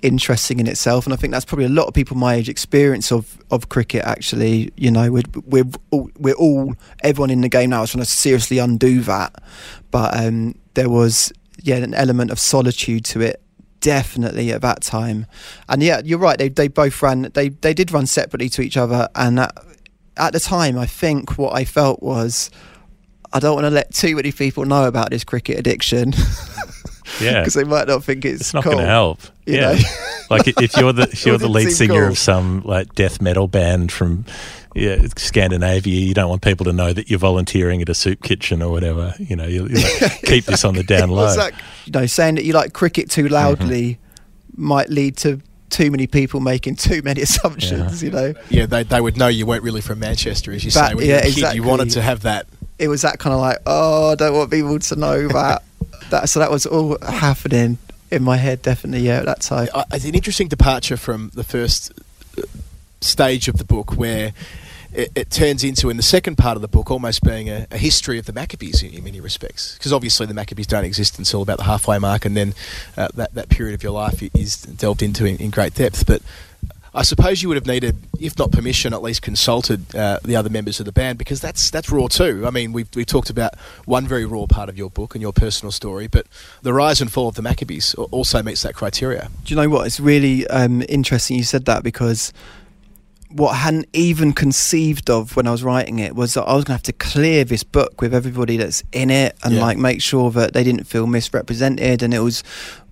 interesting 0.00 0.60
in 0.60 0.68
itself. 0.68 1.06
And 1.06 1.12
I 1.12 1.16
think 1.16 1.32
that's 1.32 1.44
probably 1.44 1.64
a 1.64 1.68
lot 1.80 1.88
of 1.88 1.92
people 1.92 2.16
my 2.16 2.34
age 2.34 2.48
experience 2.48 3.10
of 3.10 3.36
of 3.50 3.68
cricket 3.68 4.04
actually. 4.04 4.70
You 4.76 4.92
know 4.92 5.10
we're 5.10 5.30
we're 5.44 5.64
all, 5.90 6.08
we're 6.16 6.36
all 6.36 6.76
everyone 7.02 7.30
in 7.30 7.40
the 7.40 7.48
game 7.48 7.70
now 7.70 7.82
is 7.82 7.90
trying 7.90 8.04
to 8.04 8.08
seriously 8.08 8.58
undo 8.58 9.00
that. 9.00 9.42
But 9.90 10.16
um 10.16 10.54
there 10.74 10.88
was 10.88 11.32
yeah 11.64 11.78
an 11.78 11.94
element 11.94 12.30
of 12.30 12.38
solitude 12.38 13.04
to 13.06 13.20
it 13.20 13.42
definitely 13.80 14.52
at 14.52 14.60
that 14.60 14.82
time. 14.82 15.26
And 15.68 15.82
yeah 15.82 16.00
you're 16.04 16.20
right 16.20 16.38
they 16.38 16.48
they 16.48 16.68
both 16.68 17.02
ran 17.02 17.22
they 17.34 17.48
they 17.48 17.74
did 17.74 17.90
run 17.90 18.06
separately 18.06 18.48
to 18.50 18.62
each 18.62 18.76
other. 18.76 19.08
And 19.16 19.40
at, 19.40 19.52
at 20.16 20.32
the 20.32 20.40
time 20.40 20.78
I 20.78 20.86
think 20.86 21.36
what 21.38 21.56
I 21.56 21.64
felt 21.64 22.00
was 22.04 22.50
I 23.32 23.40
don't 23.40 23.54
want 23.54 23.66
to 23.66 23.70
let 23.70 23.92
too 23.92 24.16
many 24.16 24.32
people 24.32 24.64
know 24.64 24.84
about 24.84 25.10
this 25.10 25.24
cricket 25.24 25.58
addiction 25.58 26.12
Yeah, 27.20 27.40
because 27.40 27.54
they 27.54 27.64
might 27.64 27.88
not 27.88 28.04
think 28.04 28.24
it's, 28.24 28.40
it's 28.40 28.54
not 28.54 28.64
cool. 28.64 28.72
going 28.74 28.84
to 28.84 28.90
help. 28.90 29.20
you 29.46 29.56
yeah, 29.56 29.72
know? 29.72 29.78
like 30.30 30.48
if 30.48 30.76
you're 30.76 30.92
the 30.92 31.02
if 31.04 31.26
you're 31.26 31.38
the 31.38 31.48
lead 31.48 31.70
singer 31.70 32.02
cool. 32.02 32.08
of 32.08 32.18
some 32.18 32.62
like 32.62 32.94
death 32.94 33.20
metal 33.20 33.48
band 33.48 33.92
from 33.92 34.24
yeah 34.74 35.06
Scandinavia, 35.16 36.00
you 36.00 36.14
don't 36.14 36.28
want 36.28 36.42
people 36.42 36.64
to 36.64 36.72
know 36.72 36.92
that 36.92 37.10
you're 37.10 37.18
volunteering 37.18 37.82
at 37.82 37.88
a 37.88 37.94
soup 37.94 38.22
kitchen 38.22 38.62
or 38.62 38.70
whatever. 38.70 39.14
You 39.18 39.36
know, 39.36 39.46
you, 39.46 39.66
you 39.68 39.82
like, 40.00 40.22
keep 40.22 40.44
this 40.44 40.64
on 40.64 40.74
the 40.74 40.82
down 40.82 41.10
low. 41.10 41.24
What's 41.24 41.36
that? 41.36 41.52
You 41.86 41.92
know, 41.92 42.06
saying 42.06 42.36
that 42.36 42.44
you 42.44 42.52
like 42.52 42.72
cricket 42.72 43.10
too 43.10 43.24
mm-hmm. 43.24 43.34
loudly 43.34 43.98
might 44.56 44.88
lead 44.88 45.16
to 45.18 45.40
too 45.70 45.90
many 45.90 46.06
people 46.06 46.40
making 46.40 46.76
too 46.76 47.02
many 47.02 47.22
assumptions. 47.22 48.02
You 48.02 48.10
know, 48.10 48.34
Yeah, 48.48 48.66
they, 48.66 48.82
they 48.82 49.00
would 49.00 49.16
know 49.16 49.28
you 49.28 49.46
weren't 49.46 49.62
really 49.62 49.80
from 49.80 49.98
Manchester, 49.98 50.52
as 50.52 50.64
you 50.64 50.70
That- 50.72 50.90
say. 50.90 50.94
When 50.94 51.06
yeah, 51.06 51.10
you 51.10 51.14
were 51.14 51.18
a 51.18 51.22
kid, 51.22 51.32
exactly. 51.32 51.56
you 51.56 51.62
wanted 51.62 51.90
to 51.90 52.02
have 52.02 52.22
that 52.22 52.46
it 52.78 52.88
was 52.88 53.02
that 53.02 53.18
kind 53.18 53.34
of 53.34 53.40
like, 53.40 53.58
oh, 53.66 54.12
I 54.12 54.14
don't 54.14 54.34
want 54.34 54.50
people 54.50 54.78
to 54.78 54.96
know 54.96 55.28
that. 55.32 55.62
that 56.10 56.28
so 56.28 56.40
that 56.40 56.50
was 56.50 56.66
all 56.66 56.98
happening 57.00 57.78
in 58.10 58.22
my 58.22 58.36
head, 58.36 58.62
definitely. 58.62 59.06
Yeah, 59.06 59.18
at 59.18 59.26
that 59.26 59.40
time. 59.40 59.68
It's 59.92 60.04
an 60.04 60.14
interesting 60.14 60.48
departure 60.48 60.96
from 60.96 61.30
the 61.34 61.44
first 61.44 61.92
uh, 62.38 62.42
stage 63.00 63.48
of 63.48 63.56
the 63.56 63.64
book 63.64 63.96
where 63.96 64.32
it, 64.92 65.12
it 65.14 65.30
turns 65.30 65.64
into, 65.64 65.90
in 65.90 65.96
the 65.96 66.02
second 66.02 66.36
part 66.36 66.56
of 66.56 66.62
the 66.62 66.68
book, 66.68 66.90
almost 66.90 67.22
being 67.22 67.48
a, 67.48 67.66
a 67.70 67.76
history 67.76 68.18
of 68.18 68.26
the 68.26 68.32
Maccabees 68.32 68.82
in, 68.82 68.92
in 68.94 69.04
many 69.04 69.20
respects. 69.20 69.74
Because 69.74 69.92
obviously 69.92 70.26
the 70.26 70.34
Maccabees 70.34 70.66
don't 70.66 70.84
exist 70.84 71.18
until 71.18 71.42
about 71.42 71.58
the 71.58 71.64
halfway 71.64 71.98
mark, 71.98 72.24
and 72.24 72.36
then 72.36 72.54
uh, 72.96 73.08
that, 73.14 73.34
that 73.34 73.48
period 73.48 73.74
of 73.74 73.82
your 73.82 73.92
life 73.92 74.22
is 74.34 74.62
delved 74.62 75.02
into 75.02 75.24
in, 75.24 75.36
in 75.36 75.50
great 75.50 75.74
depth. 75.74 76.06
But 76.06 76.22
I 76.94 77.02
suppose 77.02 77.42
you 77.42 77.48
would 77.48 77.56
have 77.56 77.66
needed, 77.66 77.96
if 78.20 78.38
not 78.38 78.50
permission, 78.50 78.94
at 78.94 79.02
least 79.02 79.22
consulted 79.22 79.94
uh, 79.94 80.18
the 80.24 80.36
other 80.36 80.50
members 80.50 80.80
of 80.80 80.86
the 80.86 80.92
band 80.92 81.18
because 81.18 81.40
that's 81.40 81.70
that's 81.70 81.90
raw 81.90 82.08
too. 82.08 82.44
I 82.46 82.50
mean, 82.50 82.72
we've, 82.72 82.88
we've 82.94 83.06
talked 83.06 83.30
about 83.30 83.56
one 83.84 84.06
very 84.06 84.24
raw 84.24 84.46
part 84.46 84.68
of 84.68 84.78
your 84.78 84.90
book 84.90 85.14
and 85.14 85.22
your 85.22 85.32
personal 85.32 85.72
story, 85.72 86.06
but 86.06 86.26
the 86.62 86.72
rise 86.72 87.00
and 87.00 87.12
fall 87.12 87.28
of 87.28 87.34
the 87.34 87.42
Maccabees 87.42 87.94
also 87.94 88.42
meets 88.42 88.62
that 88.62 88.74
criteria. 88.74 89.30
Do 89.44 89.54
you 89.54 89.60
know 89.60 89.68
what? 89.68 89.86
It's 89.86 90.00
really 90.00 90.46
um, 90.48 90.82
interesting 90.88 91.36
you 91.36 91.44
said 91.44 91.66
that 91.66 91.82
because 91.82 92.32
what 93.30 93.50
I 93.50 93.56
hadn't 93.56 93.88
even 93.92 94.32
conceived 94.32 95.10
of 95.10 95.36
when 95.36 95.46
I 95.46 95.50
was 95.50 95.62
writing 95.62 95.98
it 95.98 96.14
was 96.14 96.32
that 96.34 96.44
I 96.44 96.54
was 96.54 96.64
going 96.64 96.78
to 96.78 96.78
have 96.78 96.82
to 96.84 96.92
clear 96.94 97.44
this 97.44 97.62
book 97.62 98.00
with 98.00 98.14
everybody 98.14 98.56
that's 98.56 98.82
in 98.92 99.10
it 99.10 99.36
and 99.44 99.54
Yeah. 99.54 99.60
like 99.60 99.76
make 99.76 100.00
sure 100.00 100.30
that 100.30 100.54
they 100.54 100.64
didn't 100.64 100.84
feel 100.84 101.06
misrepresented. 101.06 102.02
And 102.02 102.14
it 102.14 102.20
was 102.20 102.42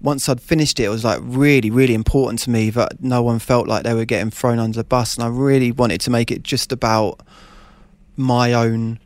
once 0.03 0.29
I'd 0.29 0.41
finished 0.43 0.79
it, 0.79 0.85
it 0.85 0.89
was 0.91 1.05
like 1.05 1.21
really, 1.23 1.71
really 1.71 1.95
important 1.95 2.41
to 2.41 2.51
me 2.51 2.69
that 2.71 3.03
no 3.03 3.23
one 3.23 3.39
felt 3.39 3.67
like 3.67 3.85
they 3.85 3.95
were 3.95 4.05
getting 4.05 4.31
thrown 4.31 4.59
under 4.59 4.77
the 4.79 4.85
bus. 4.85 5.15
And 5.17 5.25
I 5.25 5.29
really 5.29 5.73
wanted 5.73 6.03
to 6.03 6.11
make 6.11 6.31
it 6.31 6.43
just 6.43 6.71
about 6.71 7.21
my 8.17 8.53
own 8.53 8.99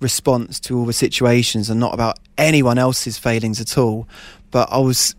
response 0.00 0.58
to 0.60 0.78
all 0.78 0.86
the 0.86 0.94
situations 0.94 1.68
and 1.68 1.78
not 1.78 1.92
about 1.92 2.18
anyone 2.38 2.78
else's 2.78 3.18
failings 3.18 3.60
at 3.60 3.76
all. 3.76 4.08
But 4.50 4.68
I 4.72 4.78
was 4.78 5.14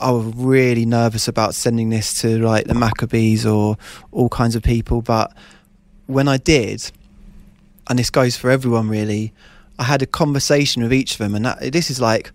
I 0.00 0.10
was 0.10 0.32
really 0.34 0.86
nervous 0.86 1.28
about 1.28 1.54
sending 1.54 1.90
this 1.90 2.20
to 2.22 2.38
like 2.38 2.66
the 2.66 2.74
Maccabees 2.74 3.46
or 3.46 3.76
all 4.10 4.28
kinds 4.28 4.56
of 4.56 4.62
people. 4.62 5.02
But 5.02 5.32
when 6.06 6.28
I 6.28 6.36
did, 6.36 6.90
and 7.88 7.98
this 7.98 8.10
goes 8.10 8.36
for 8.36 8.50
everyone 8.50 8.88
really, 8.88 9.32
I 9.78 9.84
had 9.84 10.02
a 10.02 10.06
conversation 10.06 10.82
with 10.82 10.92
each 10.92 11.12
of 11.12 11.18
them, 11.18 11.34
and 11.34 11.44
that, 11.44 11.72
this 11.72 11.90
is 11.90 12.00
like 12.00 12.32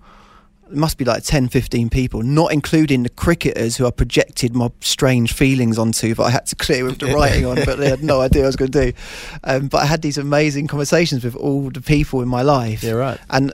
it 0.69 0.75
must 0.75 0.97
be 0.97 1.05
like 1.05 1.23
10, 1.23 1.47
15 1.47 1.89
people, 1.89 2.21
not 2.23 2.51
including 2.51 3.03
the 3.03 3.09
cricketers 3.09 3.77
who 3.77 3.85
I 3.85 3.91
projected 3.91 4.55
my 4.55 4.69
strange 4.81 5.33
feelings 5.33 5.77
onto 5.77 6.13
that 6.13 6.23
I 6.23 6.29
had 6.29 6.45
to 6.47 6.55
clear 6.55 6.83
with 6.83 6.99
the 6.99 7.07
writing 7.15 7.45
on, 7.45 7.57
but 7.65 7.77
they 7.77 7.89
had 7.89 8.03
no 8.03 8.21
idea 8.21 8.41
what 8.41 8.45
I 8.45 8.47
was 8.47 8.55
going 8.57 8.71
to 8.71 8.91
do. 8.91 8.97
Um, 9.43 9.67
but 9.67 9.81
I 9.81 9.85
had 9.85 10.01
these 10.01 10.17
amazing 10.17 10.67
conversations 10.67 11.23
with 11.23 11.35
all 11.35 11.69
the 11.69 11.81
people 11.81 12.21
in 12.21 12.27
my 12.27 12.41
life. 12.41 12.83
Yeah, 12.83 12.93
right. 12.93 13.19
And 13.29 13.53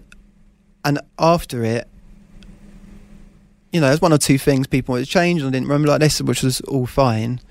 and 0.85 0.99
after 1.17 1.63
it, 1.63 1.87
you 3.73 3.81
know, 3.81 3.87
there's 3.87 4.01
one 4.01 4.13
or 4.13 4.17
two 4.17 4.37
things 4.37 4.67
people 4.67 4.93
wanted 4.93 5.05
to 5.05 5.11
change 5.11 5.41
and 5.41 5.49
I 5.49 5.51
didn't 5.51 5.67
remember 5.67 5.89
like 5.89 5.99
this, 5.99 6.21
which 6.21 6.43
was 6.43 6.61
all 6.61 6.85
fine. 6.85 7.41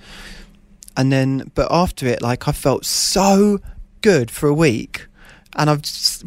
And 0.96 1.12
then, 1.12 1.50
but 1.54 1.68
after 1.70 2.06
it, 2.06 2.22
like 2.22 2.48
I 2.48 2.52
felt 2.52 2.86
so 2.86 3.58
good 4.02 4.30
for 4.30 4.48
a 4.48 4.54
week. 4.54 5.08
And 5.54 5.68
I've 5.68 5.82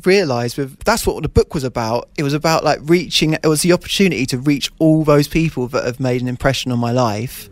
realised 0.06 0.58
with 0.58 0.84
that's 0.84 1.08
what 1.08 1.22
the 1.24 1.30
book 1.30 1.56
was 1.56 1.64
about. 1.64 2.10
It 2.18 2.24
was 2.24 2.34
about 2.34 2.64
like 2.64 2.80
reaching. 2.84 3.34
It 3.34 3.48
was 3.48 3.64
the 3.64 3.74
opportunity 3.74 4.28
to 4.28 4.38
reach 4.38 4.70
all 4.78 5.04
those 5.04 5.28
people 5.28 5.68
that 5.70 5.84
have 5.84 6.00
made 6.00 6.22
an 6.22 6.28
impression 6.28 6.72
on 6.72 6.78
my 6.78 6.92
life, 6.92 7.50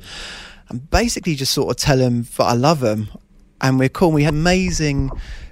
and 0.69 0.87
basically 0.91 1.33
just 1.33 1.51
sort 1.51 1.71
of 1.71 1.77
tell 1.77 1.97
them 1.97 2.27
that 2.37 2.43
I 2.43 2.53
love 2.53 2.79
them, 2.79 3.09
and 3.59 3.79
we're 3.79 3.89
cool. 3.89 4.11
We 4.11 4.21
had 4.21 4.35
amazing 4.35 5.09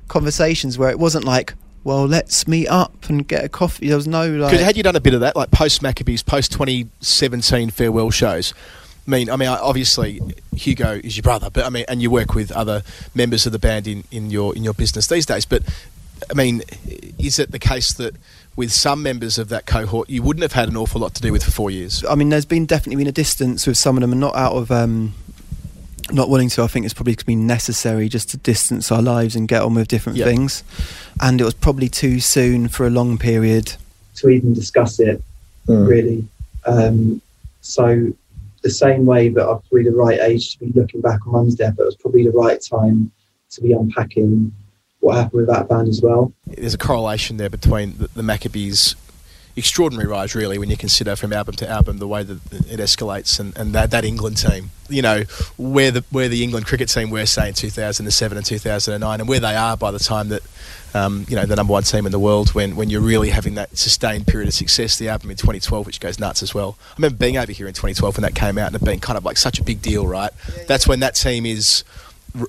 conversations 0.09 0.77
where 0.77 0.91
it 0.91 0.99
wasn't 0.99 1.25
like, 1.25 1.55
well, 1.83 2.05
let's 2.05 2.47
meet 2.47 2.67
up 2.67 3.09
and 3.09 3.27
get 3.27 3.43
a 3.43 3.49
coffee. 3.49 3.87
There 3.87 3.95
was 3.95 4.07
no 4.07 4.29
like. 4.29 4.57
Had 4.59 4.77
you 4.77 4.83
done 4.83 4.95
a 4.95 5.01
bit 5.01 5.13
of 5.13 5.21
that, 5.21 5.35
like 5.35 5.51
post 5.51 5.81
Maccabees, 5.81 6.23
post 6.23 6.51
2017 6.51 7.69
farewell 7.71 8.11
shows? 8.11 8.53
I 9.07 9.09
mean, 9.09 9.29
I 9.31 9.35
mean, 9.35 9.49
obviously 9.49 10.21
Hugo 10.55 10.99
is 11.03 11.17
your 11.17 11.23
brother, 11.23 11.49
but 11.49 11.65
I 11.65 11.69
mean, 11.69 11.85
and 11.87 12.01
you 12.01 12.11
work 12.11 12.35
with 12.35 12.51
other 12.51 12.83
members 13.15 13.47
of 13.47 13.51
the 13.51 13.59
band 13.59 13.87
in, 13.87 14.03
in 14.11 14.29
your 14.29 14.55
in 14.55 14.63
your 14.63 14.75
business 14.75 15.07
these 15.07 15.25
days. 15.25 15.45
But 15.45 15.63
I 16.29 16.35
mean, 16.35 16.61
is 17.17 17.39
it 17.39 17.51
the 17.51 17.59
case 17.59 17.93
that 17.93 18.15
with 18.55 18.71
some 18.71 19.01
members 19.01 19.39
of 19.39 19.49
that 19.49 19.65
cohort, 19.65 20.09
you 20.09 20.21
wouldn't 20.21 20.43
have 20.43 20.53
had 20.53 20.69
an 20.69 20.77
awful 20.77 21.01
lot 21.01 21.15
to 21.15 21.21
do 21.21 21.31
with 21.31 21.43
for 21.43 21.51
four 21.51 21.71
years? 21.71 22.05
I 22.07 22.13
mean, 22.13 22.29
there's 22.29 22.45
been 22.45 22.67
definitely 22.67 22.97
been 22.97 23.07
a 23.07 23.11
distance 23.11 23.65
with 23.65 23.77
some 23.77 23.97
of 23.97 24.01
them, 24.01 24.11
and 24.11 24.21
not 24.21 24.35
out 24.35 24.53
of 24.53 24.71
um, 24.71 25.15
not 26.11 26.29
willing 26.29 26.49
to. 26.49 26.63
I 26.63 26.67
think 26.67 26.85
it's 26.85 26.93
probably 26.93 27.15
been 27.25 27.45
necessary 27.47 28.09
just 28.09 28.29
to 28.29 28.37
distance 28.37 28.91
our 28.91 29.01
lives 29.01 29.35
and 29.35 29.47
get 29.47 29.61
on 29.61 29.73
with 29.75 29.87
different 29.87 30.17
Yeah. 30.17 30.25
things. 30.25 30.63
And 31.21 31.39
it 31.41 31.43
was 31.43 31.53
probably 31.53 31.89
too 31.89 32.19
soon 32.19 32.67
for 32.67 32.85
a 32.87 32.89
long 32.89 33.17
period. 33.17 33.73
to 34.15 34.29
even 34.29 34.53
discuss 34.53 34.99
it, 34.99 35.23
really. 35.67 36.27
Um, 36.65 37.21
so, 37.61 38.11
the 38.61 38.69
same 38.69 39.05
way 39.05 39.29
that 39.29 39.41
I'm 39.41 39.59
probably 39.61 39.83
the 39.85 39.95
right 39.95 40.19
age 40.19 40.51
to 40.51 40.59
be 40.65 40.71
looking 40.79 41.01
back 41.01 41.25
on 41.25 41.33
Mum's 41.33 41.55
death, 41.55 41.73
but 41.77 41.83
it 41.83 41.85
was 41.87 41.95
probably 41.95 42.23
the 42.25 42.31
right 42.31 42.61
time 42.61 43.09
to 43.51 43.61
be 43.61 43.71
unpacking 43.73 44.51
what 44.99 45.15
happened 45.15 45.33
with 45.33 45.47
that 45.47 45.67
band 45.67 45.87
as 45.87 46.01
well. 46.01 46.31
There's 46.45 46.75
a 46.75 46.77
correlation 46.77 47.37
there 47.37 47.49
between 47.49 47.97
the, 47.97 48.09
the 48.13 48.21
Maccabees' 48.21 48.95
extraordinary 49.55 50.07
rise, 50.07 50.35
really, 50.35 50.57
when 50.57 50.69
you 50.69 50.77
consider 50.77 51.15
from 51.15 51.33
album 51.33 51.55
to 51.55 51.69
album 51.69 51.97
the 51.97 52.07
way 52.07 52.23
that 52.23 52.39
it 52.53 52.79
escalates, 52.79 53.39
and, 53.39 53.55
and 53.57 53.73
that, 53.73 53.91
that 53.91 54.05
England 54.05 54.37
team, 54.37 54.71
you 54.89 55.01
know, 55.01 55.23
where 55.57 55.91
the 55.91 56.03
where 56.11 56.27
the 56.27 56.43
England 56.43 56.65
cricket 56.65 56.89
team 56.89 57.09
were, 57.09 57.25
say, 57.25 57.49
in 57.49 57.53
2007 57.53 58.37
and 58.37 58.45
2009, 58.45 59.19
and 59.19 59.29
where 59.29 59.39
they 59.39 59.55
are 59.55 59.77
by 59.77 59.91
the 59.91 59.99
time 59.99 60.29
that, 60.29 60.41
um, 60.93 61.25
you 61.29 61.35
know, 61.35 61.45
the 61.45 61.55
number 61.55 61.71
one 61.71 61.83
team 61.83 62.05
in 62.05 62.11
the 62.11 62.19
world, 62.19 62.49
when, 62.49 62.75
when 62.75 62.89
you're 62.89 63.01
really 63.01 63.29
having 63.29 63.55
that 63.55 63.77
sustained 63.77 64.27
period 64.27 64.47
of 64.47 64.53
success, 64.53 64.97
the 64.97 65.09
album 65.09 65.31
in 65.31 65.37
2012, 65.37 65.85
which 65.85 65.99
goes 65.99 66.19
nuts 66.19 66.43
as 66.43 66.53
well. 66.53 66.77
I 66.91 66.93
remember 66.97 67.17
being 67.17 67.37
over 67.37 67.51
here 67.51 67.67
in 67.67 67.73
2012 67.73 68.17
when 68.17 68.23
that 68.23 68.35
came 68.35 68.57
out, 68.57 68.67
and 68.67 68.75
it 68.75 68.85
being 68.85 68.99
kind 68.99 69.17
of 69.17 69.25
like 69.25 69.37
such 69.37 69.59
a 69.59 69.63
big 69.63 69.81
deal, 69.81 70.07
right? 70.07 70.31
That's 70.67 70.87
when 70.87 71.01
that 71.01 71.15
team 71.15 71.45
is 71.45 71.83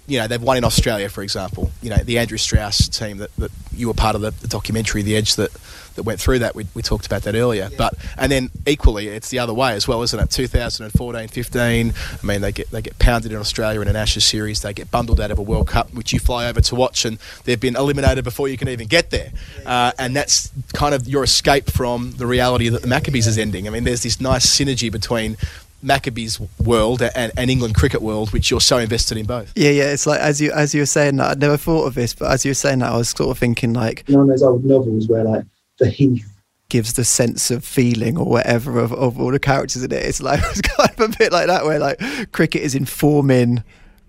you 0.07 0.18
know, 0.18 0.28
they've 0.28 0.42
won 0.42 0.57
in 0.57 0.64
Australia, 0.64 1.09
for 1.09 1.22
example. 1.22 1.70
You 1.82 1.90
know, 1.90 1.96
the 1.96 2.18
Andrew 2.18 2.38
Strauss 2.38 2.88
team 2.88 3.18
that, 3.18 3.34
that 3.36 3.50
you 3.72 3.88
were 3.88 3.94
part 3.94 4.14
of 4.14 4.20
the, 4.20 4.30
the 4.30 4.48
documentary, 4.48 5.03
The 5.03 5.16
Edge, 5.16 5.34
that, 5.36 5.50
that 5.95 6.05
went 6.05 6.20
through 6.20 6.40
that. 6.40 6.55
We, 6.55 6.66
we 6.74 6.82
talked 6.82 7.07
about 7.07 7.22
that 7.22 7.34
earlier. 7.34 7.70
But 7.76 7.95
and 8.16 8.30
then 8.30 8.51
equally, 8.66 9.09
it's 9.09 9.30
the 9.30 9.38
other 9.38 9.55
way 9.55 9.74
as 9.74 9.86
well, 9.88 10.03
isn't 10.03 10.18
it? 10.18 10.30
2014, 10.30 11.28
15. 11.28 11.95
I 12.22 12.26
mean, 12.26 12.40
they 12.40 12.53
get 12.53 12.70
they 12.70 12.82
get 12.82 12.99
pounded 12.99 13.32
in 13.32 13.38
Australia 13.38 13.80
in 13.80 13.88
an 13.88 13.97
Ashes 13.97 14.24
series. 14.24 14.62
They 14.62 14.72
get 14.72 14.90
bundled 14.90 15.20
out 15.20 15.30
of 15.30 15.38
a 15.38 15.43
World 15.43 15.68
Cup, 15.68 15.93
which 15.95 16.12
you 16.12 16.18
fly 16.18 16.49
over 16.49 16.61
to 16.61 16.74
watch, 16.74 17.05
and 17.05 17.18
they've 17.45 17.61
been 17.61 17.76
eliminated 17.76 18.24
before 18.24 18.49
you 18.49 18.57
can 18.57 18.68
even 18.68 18.86
get 18.86 19.11
there. 19.11 19.32
Uh, 19.64 19.93
and 19.99 20.14
that's 20.16 20.51
kind 20.72 20.95
of 20.95 21.09
your 21.09 21.24
escape 21.24 21.70
from 21.70 22.12
the 22.12 22.26
reality 22.26 22.68
that 22.68 22.82
the 22.82 22.88
Maccabees 22.88 23.26
is 23.26 23.38
ending. 23.38 23.66
I 23.66 23.70
mean, 23.70 23.84
there's 23.84 24.03
this 24.03 24.20
nice 24.20 24.47
synergy 24.47 24.90
between 24.90 25.36
Maccabees 25.82 26.40
world 26.64 27.03
and, 27.03 27.32
and 27.36 27.51
England 27.51 27.74
cricket 27.74 28.03
world, 28.03 28.32
which 28.32 28.51
you're 28.51 28.61
so 28.61 28.78
invested 28.78 29.18
in 29.18 29.26
both. 29.26 29.53
Yeah, 29.57 29.70
yeah. 29.70 29.93
It's 29.93 30.07
like 30.07 30.20
as 30.20 30.40
you 30.40 30.53
as 30.53 30.74
you 30.74 30.82
were 30.82 30.86
saying 30.86 31.16
that, 31.16 31.30
I'd 31.32 31.40
never 31.40 31.57
thought 31.57 31.86
of 31.86 31.95
this, 31.95 32.14
but 32.14 32.30
as 32.30 32.45
you 32.45 32.51
were 32.51 32.55
saying 32.55 32.78
that, 32.80 32.93
I 32.93 32.97
was 32.97 33.11
sort 33.11 33.30
of 33.30 33.38
thinking 33.38 33.72
like 33.72 34.05
You 34.07 34.16
know, 34.16 34.26
those 34.26 34.43
old 34.43 34.64
novels 34.64 35.09
where 35.09 35.24
like 35.24 35.45
the 35.83 35.91
Heath 35.91 36.28
gives 36.68 36.95
the 36.95 37.05
sense 37.05 37.51
of 37.51 37.62
feeling 37.64 38.16
or 38.16 38.24
whatever 38.24 38.78
of, 38.78 38.93
of 38.95 39.20
all 39.20 39.30
the 39.30 39.39
characters 39.39 39.83
in 39.83 39.93
it. 39.93 40.03
It's 40.05 40.22
like 40.22 40.41
it's 40.51 40.62
kind 40.62 40.91
of 40.91 41.01
a 41.01 41.18
bit 41.18 41.33
like 41.33 41.49
that, 41.49 41.64
where 41.64 41.78
like 41.78 42.01
cricket 42.33 42.62
is 42.62 42.74
informing 42.74 43.62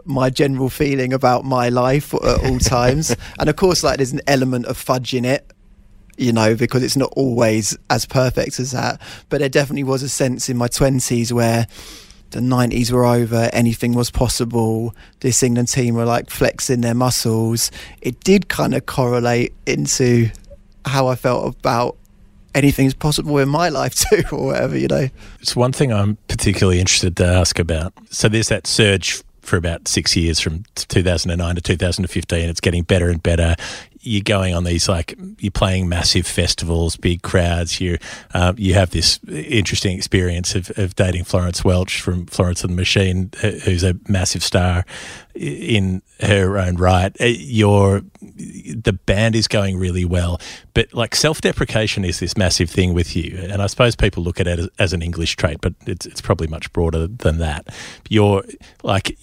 my 0.06 0.30
general 0.30 0.70
feeling 0.70 1.14
about 1.14 1.46
my 1.46 1.70
life 1.70 2.14
at 2.14 2.46
all 2.46 2.60
times, 2.78 3.16
and 3.40 3.50
of 3.50 3.56
course, 3.56 3.84
like 3.84 3.98
there's 3.98 4.14
an 4.14 4.22
element 4.28 4.66
of 4.66 4.78
fudge 4.78 5.14
in 5.14 5.26
it. 5.26 5.52
You 6.16 6.32
know, 6.32 6.54
because 6.54 6.84
it's 6.84 6.96
not 6.96 7.12
always 7.16 7.76
as 7.90 8.06
perfect 8.06 8.60
as 8.60 8.70
that. 8.70 9.02
But 9.30 9.40
there 9.40 9.50
definitely 9.50 9.84
was 9.84 10.04
a 10.04 10.10
sense 10.10 10.48
in 10.48 10.58
my 10.58 10.68
20s 10.68 11.32
where 11.32 11.66
the 12.30 12.40
90s 12.40 12.92
were 12.92 13.04
over, 13.04 13.50
anything 13.52 13.94
was 13.94 14.12
possible. 14.12 14.94
This 15.22 15.42
England 15.42 15.70
team 15.70 15.96
were 15.96 16.06
like 16.06 16.30
flexing 16.30 16.82
their 16.82 16.94
muscles. 16.94 17.72
It 18.04 18.20
did 18.20 18.48
kind 18.48 18.76
of 18.76 18.86
correlate 18.86 19.54
into 19.66 20.30
how 20.86 21.08
I 21.08 21.16
felt 21.16 21.56
about 21.58 21.98
anything's 22.56 22.94
possible 22.94 23.38
in 23.40 23.50
my 23.50 23.70
life 23.82 23.96
too, 23.96 24.24
or 24.32 24.48
whatever, 24.48 24.78
you 24.78 24.88
know. 24.88 25.10
It's 25.40 25.56
one 25.56 25.72
thing 25.72 25.92
I'm 25.92 26.18
particularly 26.28 26.80
interested 26.80 27.18
to 27.18 27.26
ask 27.26 27.60
about. 27.60 27.94
So 28.10 28.30
there's 28.30 28.50
that 28.50 28.68
surge 28.68 29.24
for 29.42 29.58
about 29.58 29.88
six 29.88 30.16
years 30.16 30.40
from 30.40 30.64
2009 30.76 31.56
to 31.56 31.62
2015. 31.62 32.50
It's 32.50 32.62
getting 32.62 32.84
better 32.84 33.10
and 33.10 33.22
better. 33.22 33.56
You're 34.00 34.24
going 34.24 34.54
on 34.54 34.64
these 34.64 34.90
like 34.90 35.18
you're 35.40 35.52
playing 35.52 35.88
massive 35.88 36.28
festivals, 36.28 36.98
big 36.98 37.22
crowds. 37.22 37.80
You 37.80 37.98
um, 38.34 38.56
you 38.58 38.74
have 38.74 38.90
this 38.90 39.20
interesting 39.30 39.98
experience 39.98 40.56
of, 40.56 40.72
of 40.78 40.96
dating 40.96 41.24
Florence 41.24 41.64
Welch 41.64 42.02
from 42.02 42.26
Florence 42.26 42.64
and 42.64 42.72
the 42.72 42.76
Machine, 42.76 43.32
who's 43.64 43.84
a 43.84 43.96
massive 44.08 44.44
star 44.44 44.86
in 45.36 46.02
her 46.20 46.58
own 46.58 46.76
right. 46.76 47.16
Uh, 47.20 47.26
Your 47.26 48.04
the 48.22 48.94
band 49.06 49.36
is 49.36 49.48
going 49.48 49.78
really 49.78 50.06
well, 50.06 50.40
but 50.74 50.94
like 50.94 51.16
self-deprecation 51.16 52.06
is 52.06 52.20
this 52.20 52.38
massive 52.38 52.70
thing 52.70 52.94
with 52.94 53.16
you, 53.16 53.38
and 53.50 53.62
I 53.62 53.68
suppose 53.68 53.96
people 53.96 54.24
look 54.24 54.40
at 54.40 54.48
it 54.48 54.60
as, 54.60 54.70
as 54.80 54.94
an 54.94 55.02
English 55.02 55.36
trait, 55.36 55.60
but 55.62 55.74
it's 55.86 56.06
it's 56.06 56.22
probably 56.22 56.48
much 56.48 56.72
broader 56.74 57.08
than 57.08 57.40
that. 57.40 57.68
Your 58.10 58.44
like 58.84 59.18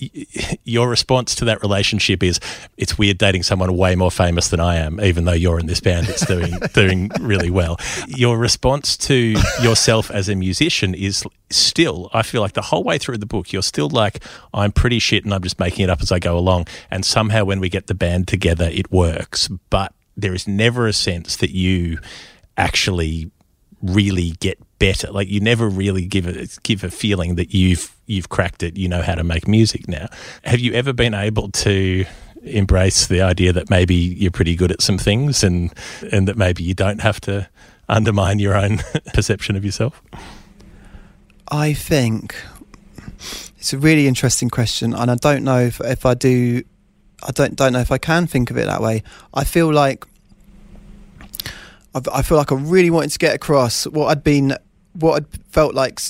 your 0.65 0.89
response 0.89 1.35
to 1.37 1.45
that 1.47 1.62
relationship 1.62 2.23
is 2.23 2.41
it's 2.77 2.99
weird 2.99 3.19
dating 3.19 3.45
someone 3.45 3.77
way 3.77 3.95
more 3.95 4.11
famous 4.11 4.49
than 4.49 4.61
I 4.61 4.77
am, 4.77 5.01
even 5.01 5.24
though 5.24 5.32
you're 5.32 5.59
in 5.59 5.66
this 5.66 5.81
band 5.81 6.07
that's 6.07 6.27
doing 6.27 6.59
doing 6.74 7.11
really 7.20 7.51
well. 7.51 7.78
Your 8.09 8.37
response 8.39 8.97
to 8.99 9.35
yourself 9.62 10.11
as 10.11 10.28
a 10.28 10.35
musician 10.35 10.95
is 10.95 11.24
still, 11.51 12.11
I 12.12 12.23
feel 12.23 12.41
like 12.41 12.53
the 12.53 12.62
whole 12.62 12.85
way 12.85 12.99
through 12.99 13.19
the 13.19 13.27
book, 13.27 13.53
you're 13.53 13.62
still 13.62 13.89
like, 13.89 14.23
I'm 14.55 14.73
pretty 14.73 14.99
shit 14.99 15.24
and 15.24 15.35
I'm 15.35 15.43
just 15.43 15.59
making 15.59 15.85
it 15.85 15.91
up 15.91 15.99
as 16.01 16.12
I 16.12 16.18
go 16.18 16.36
along. 16.36 16.66
And 16.90 17.05
somehow 17.05 17.44
when 17.44 17.60
we 17.60 17.68
get 17.68 17.86
the 17.86 17.94
band 17.94 18.28
together, 18.28 18.68
it 18.72 18.90
works. 18.90 19.48
But 19.70 19.93
there 20.16 20.35
is 20.35 20.47
never 20.47 20.86
a 20.86 20.93
sense 20.93 21.36
that 21.36 21.51
you 21.51 21.98
actually 22.56 23.31
really 23.82 24.32
get 24.40 24.59
better. 24.78 25.10
Like 25.10 25.28
you 25.28 25.40
never 25.40 25.68
really 25.68 26.06
give 26.06 26.27
a 26.27 26.47
give 26.62 26.85
a 26.85 26.90
feeling 26.90 27.36
that 27.36 27.55
you've 27.55 27.94
you've 28.06 28.28
cracked 28.28 28.62
it. 28.62 28.77
You 28.77 28.89
know 28.89 29.02
how 29.02 29.14
to 29.14 29.24
make 29.24 29.48
music 29.48 29.89
now. 29.89 30.09
Have 30.44 30.60
you 30.60 30.72
ever 30.74 30.93
been 30.93 31.14
able 31.14 31.51
to 31.51 32.05
embrace 32.43 33.06
the 33.06 33.20
idea 33.20 33.52
that 33.52 33.68
maybe 33.68 33.94
you're 33.94 34.31
pretty 34.31 34.55
good 34.56 34.72
at 34.72 34.82
some 34.82 34.98
things 34.98 35.44
and 35.44 35.72
and 36.12 36.27
that 36.28 36.36
maybe 36.36 36.62
you 36.62 36.74
don't 36.74 37.01
have 37.01 37.20
to 37.20 37.48
undermine 37.89 38.39
your 38.39 38.56
own 38.56 38.78
perception 39.14 39.56
of 39.56 39.64
yourself? 39.64 40.02
I 41.48 41.72
think 41.72 42.35
it's 43.61 43.74
a 43.74 43.78
really 43.78 44.09
interesting 44.09 44.49
question, 44.49 44.95
and 44.95 45.11
I 45.11 45.16
don't 45.16 45.45
know 45.45 45.61
if, 45.61 45.81
if 45.82 46.07
I 46.07 46.15
do. 46.15 46.65
I 47.23 47.31
don't 47.32 47.55
don't 47.55 47.74
know 47.74 47.81
if 47.81 47.93
I 47.93 47.99
can 47.99 48.27
think 48.27 48.51
of 48.51 48.57
it 48.57 48.65
that 48.65 48.81
way. 48.81 49.03
I 49.35 49.45
feel 49.45 49.70
like 49.70 50.07
I've, 51.95 52.09
I 52.09 52.23
feel 52.23 52.39
like 52.39 52.51
I 52.51 52.55
really 52.55 52.89
wanted 52.89 53.11
to 53.11 53.19
get 53.19 53.35
across 53.35 53.87
what 53.87 54.07
I'd 54.07 54.24
been, 54.24 54.57
what 54.95 55.16
I'd 55.16 55.27
felt 55.51 55.74
like 55.74 56.01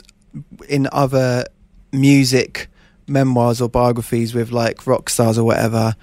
in 0.69 0.89
other 0.93 1.45
music 1.91 2.69
memoirs 3.09 3.61
or 3.61 3.69
biographies 3.69 4.33
with 4.33 4.53
like 4.53 4.87
rock 4.87 5.11
stars 5.11 5.37
or 5.37 5.43
whatever. 5.43 5.97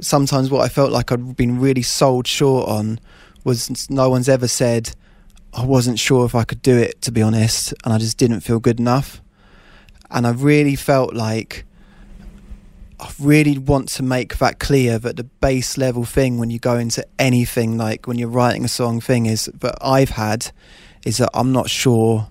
Sometimes 0.00 0.50
what 0.50 0.64
I 0.64 0.68
felt 0.68 0.90
like 0.90 1.12
I'd 1.12 1.36
been 1.36 1.60
really 1.60 1.82
sold 1.82 2.26
short 2.26 2.66
on 2.66 2.98
was 3.44 3.90
no 3.90 4.08
one's 4.08 4.30
ever 4.30 4.48
said 4.48 4.94
I 5.52 5.66
wasn't 5.66 5.98
sure 5.98 6.24
if 6.24 6.34
I 6.34 6.44
could 6.44 6.62
do 6.62 6.78
it, 6.78 7.02
to 7.02 7.12
be 7.12 7.20
honest, 7.20 7.74
and 7.84 7.92
I 7.92 7.98
just 7.98 8.16
didn't 8.16 8.40
feel 8.40 8.58
good 8.58 8.80
enough. 8.80 9.20
And 10.10 10.26
I 10.26 10.30
really 10.30 10.76
felt 10.76 11.14
like 11.14 11.64
I 13.00 13.10
really 13.18 13.58
want 13.58 13.88
to 13.90 14.02
make 14.02 14.38
that 14.38 14.58
clear 14.58 14.98
that 14.98 15.16
the 15.16 15.24
base 15.24 15.76
level 15.76 16.04
thing 16.04 16.38
when 16.38 16.50
you 16.50 16.58
go 16.58 16.76
into 16.76 17.04
anything, 17.18 17.76
like 17.76 18.06
when 18.06 18.18
you're 18.18 18.28
writing 18.28 18.64
a 18.64 18.68
song, 18.68 19.00
thing 19.00 19.26
is 19.26 19.50
that 19.60 19.76
I've 19.82 20.10
had 20.10 20.52
is 21.04 21.18
that 21.18 21.30
I'm 21.34 21.52
not 21.52 21.68
sure 21.68 22.28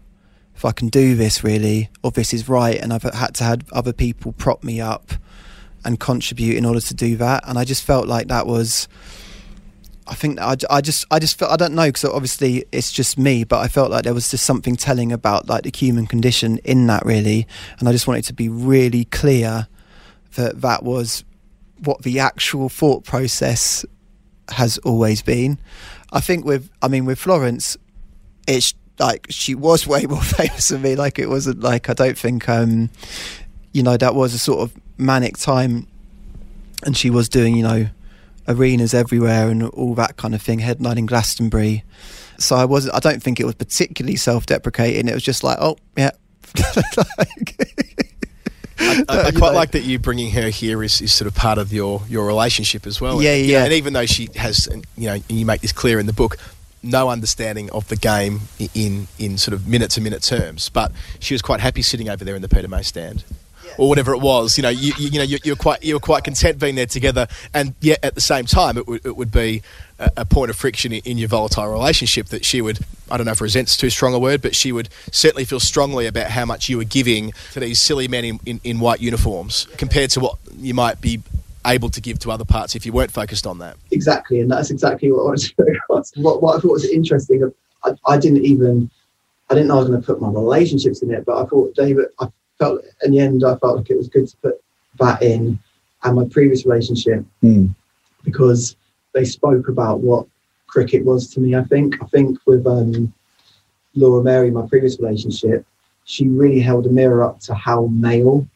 if 0.55 0.65
I 0.65 0.71
can 0.71 0.87
do 0.87 1.15
this 1.15 1.43
really, 1.43 1.89
or 2.01 2.11
this 2.11 2.33
is 2.33 2.47
right, 2.47 2.79
and 2.79 2.93
I've 2.93 3.03
had 3.03 3.35
to 3.35 3.43
have 3.43 3.71
other 3.71 3.93
people 3.93 4.31
prop 4.31 4.63
me 4.63 4.79
up 4.79 5.11
and 5.83 5.99
contribute 5.99 6.57
in 6.57 6.65
order 6.65 6.79
to 6.79 6.93
do 6.93 7.17
that. 7.17 7.43
And 7.47 7.59
I 7.59 7.65
just 7.65 7.83
felt 7.83 8.07
like 8.07 8.27
that 8.29 8.47
was. 8.47 8.87
I 10.05 10.15
think 10.15 10.39
I, 10.39 10.57
I 10.69 10.81
just 10.81 11.05
I 11.11 11.19
just 11.19 11.37
felt 11.37 11.51
I 11.51 11.55
don't 11.55 11.73
know 11.73 11.87
because 11.87 12.05
obviously 12.05 12.65
it's 12.71 12.91
just 12.91 13.17
me, 13.17 13.43
but 13.43 13.59
I 13.59 13.67
felt 13.67 13.89
like 13.89 14.03
there 14.03 14.13
was 14.13 14.29
just 14.29 14.45
something 14.45 14.75
telling 14.75 15.11
about 15.11 15.47
like 15.47 15.63
the 15.63 15.71
human 15.73 16.07
condition 16.07 16.57
in 16.59 16.87
that 16.87 17.05
really, 17.05 17.47
and 17.79 17.87
I 17.87 17.91
just 17.91 18.07
wanted 18.07 18.25
to 18.25 18.33
be 18.33 18.49
really 18.49 19.05
clear 19.05 19.67
that 20.35 20.61
that 20.61 20.83
was 20.83 21.23
what 21.83 22.01
the 22.01 22.19
actual 22.19 22.69
thought 22.69 23.05
process 23.05 23.85
has 24.49 24.77
always 24.79 25.21
been. 25.21 25.57
I 26.11 26.19
think 26.19 26.45
with 26.45 26.69
I 26.81 26.89
mean 26.89 27.05
with 27.05 27.19
Florence, 27.19 27.77
it's 28.45 28.73
like 28.99 29.27
she 29.29 29.55
was 29.55 29.87
way 29.93 30.05
more 30.05 30.21
famous 30.21 30.67
than 30.67 30.81
me. 30.81 30.95
Like 30.95 31.17
it 31.17 31.29
wasn't 31.29 31.61
like 31.61 31.89
I 31.89 31.93
don't 31.93 32.17
think 32.17 32.49
um 32.49 32.89
you 33.71 33.83
know 33.83 33.95
that 33.97 34.15
was 34.15 34.33
a 34.33 34.39
sort 34.39 34.59
of 34.59 34.73
manic 34.97 35.37
time, 35.37 35.87
and 36.85 36.97
she 36.97 37.09
was 37.09 37.29
doing 37.29 37.55
you 37.55 37.63
know 37.63 37.87
arenas 38.47 38.93
everywhere 38.93 39.49
and 39.49 39.63
all 39.63 39.95
that 39.95 40.17
kind 40.17 40.35
of 40.35 40.41
thing, 40.41 40.59
headlining 40.59 41.05
Glastonbury. 41.05 41.83
So 42.39 42.55
I 42.55 42.65
wasn't. 42.65 42.95
I 42.95 42.99
don't 42.99 43.21
think 43.21 43.39
it 43.39 43.45
was 43.45 43.55
particularly 43.55 44.15
self-deprecating. 44.15 45.07
It 45.07 45.13
was 45.13 45.23
just 45.23 45.43
like, 45.43 45.57
oh 45.61 45.77
yeah. 45.97 46.11
I, 46.57 46.93
I 47.19 47.25
You 48.79 49.05
quite 49.05 49.51
know. 49.51 49.51
like 49.53 49.71
that 49.71 49.83
you 49.83 49.99
bringing 49.99 50.31
her 50.31 50.49
here 50.49 50.83
is, 50.83 50.99
is 50.99 51.13
sort 51.13 51.27
of 51.27 51.35
part 51.35 51.57
of 51.57 51.71
your, 51.71 52.01
your 52.09 52.25
relationship 52.25 52.85
as 52.85 52.99
well. 52.99 53.21
Yeah, 53.21 53.31
And, 53.33 53.45
you 53.45 53.53
know, 53.53 53.59
yeah. 53.59 53.63
and 53.65 53.73
even 53.73 53.93
though 53.93 54.05
she 54.05 54.29
has, 54.35 54.67
you 54.97 55.07
know, 55.07 55.13
and 55.13 55.23
you 55.29 55.45
make 55.45 55.61
this 55.61 55.71
clear 55.71 55.99
in 55.99 56.05
the 56.05 56.13
book, 56.13 56.37
no 56.81 57.09
understanding 57.09 57.69
of 57.71 57.87
the 57.87 57.95
game 57.95 58.41
in 58.73 59.07
in 59.17 59.37
sort 59.37 59.53
of 59.53 59.67
minute 59.67 59.89
to 59.91 60.01
minute 60.01 60.21
terms, 60.21 60.67
but 60.69 60.91
she 61.19 61.33
was 61.33 61.41
quite 61.41 61.61
happy 61.61 61.81
sitting 61.81 62.09
over 62.09 62.25
there 62.25 62.35
in 62.35 62.41
the 62.41 62.49
Peter 62.49 62.67
May 62.67 62.81
stand. 62.81 63.23
Or 63.77 63.89
whatever 63.89 64.13
it 64.13 64.21
was, 64.21 64.57
you 64.57 64.61
know, 64.61 64.69
you, 64.69 64.93
you, 64.97 65.09
you 65.09 65.17
know, 65.17 65.23
you, 65.23 65.39
you're 65.43 65.55
quite 65.55 65.83
you 65.83 65.95
were 65.95 65.99
quite 65.99 66.23
content 66.23 66.59
being 66.59 66.75
there 66.75 66.85
together, 66.85 67.27
and 67.53 67.73
yet 67.81 67.99
at 68.03 68.15
the 68.15 68.21
same 68.21 68.45
time, 68.45 68.77
it 68.77 68.87
would 68.87 69.05
it 69.05 69.15
would 69.15 69.31
be 69.31 69.61
a, 69.99 70.11
a 70.17 70.25
point 70.25 70.49
of 70.49 70.55
friction 70.55 70.91
in, 70.91 71.01
in 71.05 71.17
your 71.17 71.29
volatile 71.29 71.71
relationship 71.71 72.27
that 72.27 72.45
she 72.45 72.61
would 72.61 72.79
I 73.09 73.17
don't 73.17 73.25
know 73.25 73.31
if 73.31 73.41
resent's 73.41 73.77
too 73.77 73.89
strong 73.89 74.13
a 74.13 74.19
word, 74.19 74.41
but 74.41 74.55
she 74.55 74.71
would 74.71 74.89
certainly 75.11 75.45
feel 75.45 75.59
strongly 75.59 76.07
about 76.07 76.31
how 76.31 76.45
much 76.45 76.69
you 76.69 76.77
were 76.77 76.83
giving 76.83 77.33
to 77.51 77.59
these 77.59 77.81
silly 77.81 78.07
men 78.07 78.25
in, 78.25 78.39
in, 78.45 78.61
in 78.63 78.79
white 78.79 79.01
uniforms 79.01 79.67
compared 79.77 80.09
to 80.11 80.19
what 80.19 80.37
you 80.57 80.73
might 80.73 81.01
be 81.01 81.21
able 81.65 81.89
to 81.89 82.01
give 82.01 82.19
to 82.19 82.31
other 82.31 82.45
parts 82.45 82.75
if 82.75 82.85
you 82.85 82.91
weren't 82.91 83.11
focused 83.11 83.47
on 83.47 83.59
that. 83.59 83.77
exactly, 83.91 84.39
and 84.39 84.51
that's 84.51 84.69
exactly 84.69 85.11
what 85.11 85.21
I 85.21 85.23
wanted 85.25 85.55
to. 85.57 85.79
What, 86.21 86.41
what 86.41 86.57
I 86.57 86.59
thought 86.59 86.71
was 86.71 86.85
interesting, 86.85 87.51
I, 87.83 87.91
I 88.05 88.17
didn't 88.17 88.43
even, 88.45 88.89
I 89.49 89.53
didn't 89.53 89.67
know 89.67 89.75
I 89.75 89.79
was 89.79 89.89
going 89.89 90.01
to 90.01 90.05
put 90.05 90.21
my 90.21 90.29
relationships 90.29 91.01
in 91.01 91.11
it, 91.11 91.25
but 91.25 91.41
I 91.41 91.45
thought, 91.45 91.75
David, 91.75 92.07
I 92.19 92.27
felt 92.59 92.83
in 93.03 93.11
the 93.11 93.19
end, 93.19 93.43
I 93.43 93.55
felt 93.57 93.77
like 93.77 93.89
it 93.89 93.97
was 93.97 94.07
good 94.07 94.27
to 94.27 94.37
put 94.37 94.63
that 94.99 95.21
in 95.21 95.59
and 96.03 96.15
my 96.15 96.25
previous 96.29 96.65
relationship 96.65 97.25
because 98.23 98.75
they 99.13 99.25
spoke 99.25 99.67
about 99.67 100.01
what 100.01 100.27
cricket 100.67 101.05
was 101.05 101.33
to 101.33 101.39
me. 101.39 101.55
I 101.55 101.63
think, 101.63 102.01
I 102.01 102.05
think 102.07 102.39
with 102.45 102.65
um, 102.67 103.13
Laura 103.95 104.23
Mary, 104.23 104.51
my 104.51 104.65
previous 104.67 104.99
relationship, 104.99 105.65
she 106.05 106.27
really 106.27 106.59
held 106.59 106.85
a 106.85 106.89
mirror 106.89 107.23
up 107.23 107.39
to 107.41 107.53
how 107.53 107.85
male 107.87 108.47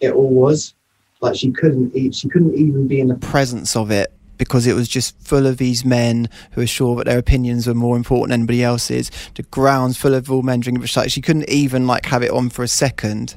it 0.00 0.12
all 0.12 0.30
was. 0.30 0.74
Like 1.20 1.34
she 1.34 1.50
couldn't 1.50 1.96
eat, 1.96 2.14
she 2.14 2.28
couldn't 2.28 2.54
even 2.54 2.86
be 2.86 3.00
in 3.00 3.08
the 3.08 3.16
presence 3.16 3.74
of 3.74 3.90
it 3.90 4.15
because 4.38 4.66
it 4.66 4.74
was 4.74 4.88
just 4.88 5.18
full 5.20 5.46
of 5.46 5.56
these 5.58 5.84
men 5.84 6.28
who 6.52 6.60
were 6.60 6.66
sure 6.66 6.96
that 6.96 7.06
their 7.06 7.18
opinions 7.18 7.66
were 7.66 7.74
more 7.74 7.96
important 7.96 8.30
than 8.30 8.40
anybody 8.40 8.62
else's. 8.62 9.10
The 9.34 9.42
grounds 9.44 9.96
full 9.96 10.14
of 10.14 10.30
all 10.30 10.42
men 10.42 10.60
drinking, 10.60 10.82
but 10.82 10.96
like 10.96 11.10
she 11.10 11.20
couldn't 11.20 11.48
even 11.48 11.86
like 11.86 12.06
have 12.06 12.22
it 12.22 12.30
on 12.30 12.50
for 12.50 12.62
a 12.62 12.68
second. 12.68 13.36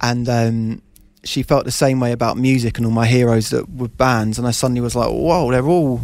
And 0.00 0.28
um, 0.28 0.82
she 1.24 1.42
felt 1.42 1.64
the 1.64 1.70
same 1.70 2.00
way 2.00 2.12
about 2.12 2.36
music 2.36 2.78
and 2.78 2.86
all 2.86 2.92
my 2.92 3.06
heroes 3.06 3.50
that 3.50 3.68
were 3.68 3.88
bands. 3.88 4.38
And 4.38 4.46
I 4.46 4.50
suddenly 4.50 4.80
was 4.80 4.96
like, 4.96 5.10
whoa, 5.10 5.50
they're 5.50 5.66
all 5.66 6.00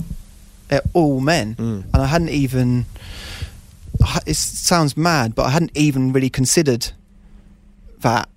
they're 0.69 0.83
all 0.93 1.21
men. 1.21 1.55
And 1.93 2.03
I 2.03 2.07
hadn't 2.07 2.31
even. 2.31 2.87
It 4.27 4.37
sounds 4.37 4.97
mad, 4.97 5.35
but 5.35 5.45
I 5.45 5.51
hadn't 5.51 5.73
even 5.75 6.13
really 6.13 6.29
considered 6.29 6.93
that 8.01 8.29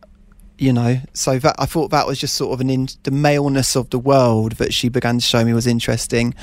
you 0.59 0.73
know 0.73 0.99
so 1.13 1.39
that 1.39 1.55
i 1.59 1.65
thought 1.65 1.89
that 1.91 2.05
was 2.05 2.19
just 2.19 2.35
sort 2.35 2.53
of 2.53 2.61
an 2.61 2.69
in 2.69 2.87
the 3.03 3.11
maleness 3.11 3.75
of 3.75 3.89
the 3.89 3.99
world 3.99 4.53
that 4.53 4.73
she 4.73 4.89
began 4.89 5.17
to 5.19 5.25
show 5.25 5.43
me 5.43 5.53
was 5.53 5.67
interesting. 5.67 6.33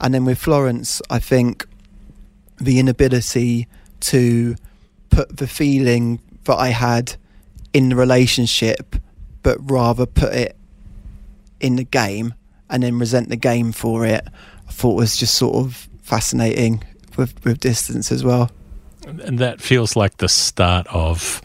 And 0.00 0.12
then 0.12 0.24
with 0.24 0.38
florence 0.38 1.00
i 1.10 1.18
think 1.18 1.66
the 2.58 2.78
inability 2.78 3.66
to 4.00 4.56
put 5.10 5.36
the 5.36 5.46
feeling 5.46 6.20
that 6.44 6.56
i 6.56 6.68
had 6.68 7.16
in 7.72 7.88
the 7.90 7.96
relationship 7.96 8.96
but 9.42 9.58
rather 9.70 10.06
put 10.06 10.32
it 10.34 10.56
in 11.60 11.76
the 11.76 11.84
game 11.84 12.34
and 12.68 12.82
then 12.82 12.98
resent 12.98 13.28
the 13.28 13.36
game 13.36 13.72
for 13.72 14.04
it 14.06 14.26
i 14.68 14.70
thought 14.70 14.96
was 14.96 15.16
just 15.16 15.34
sort 15.34 15.56
of 15.56 15.88
fascinating 16.02 16.82
with 17.16 17.44
with 17.44 17.60
distance 17.60 18.12
as 18.12 18.24
well. 18.24 18.50
And 19.06 19.38
that 19.38 19.60
feels 19.60 19.94
like 19.94 20.16
the 20.16 20.28
start 20.28 20.86
of 20.88 21.40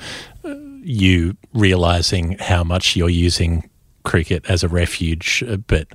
you 0.81 1.37
realizing 1.53 2.37
how 2.39 2.63
much 2.63 2.95
you're 2.95 3.09
using 3.09 3.69
cricket 4.03 4.45
as 4.49 4.63
a 4.63 4.67
refuge, 4.67 5.43
uh, 5.47 5.57
but 5.57 5.87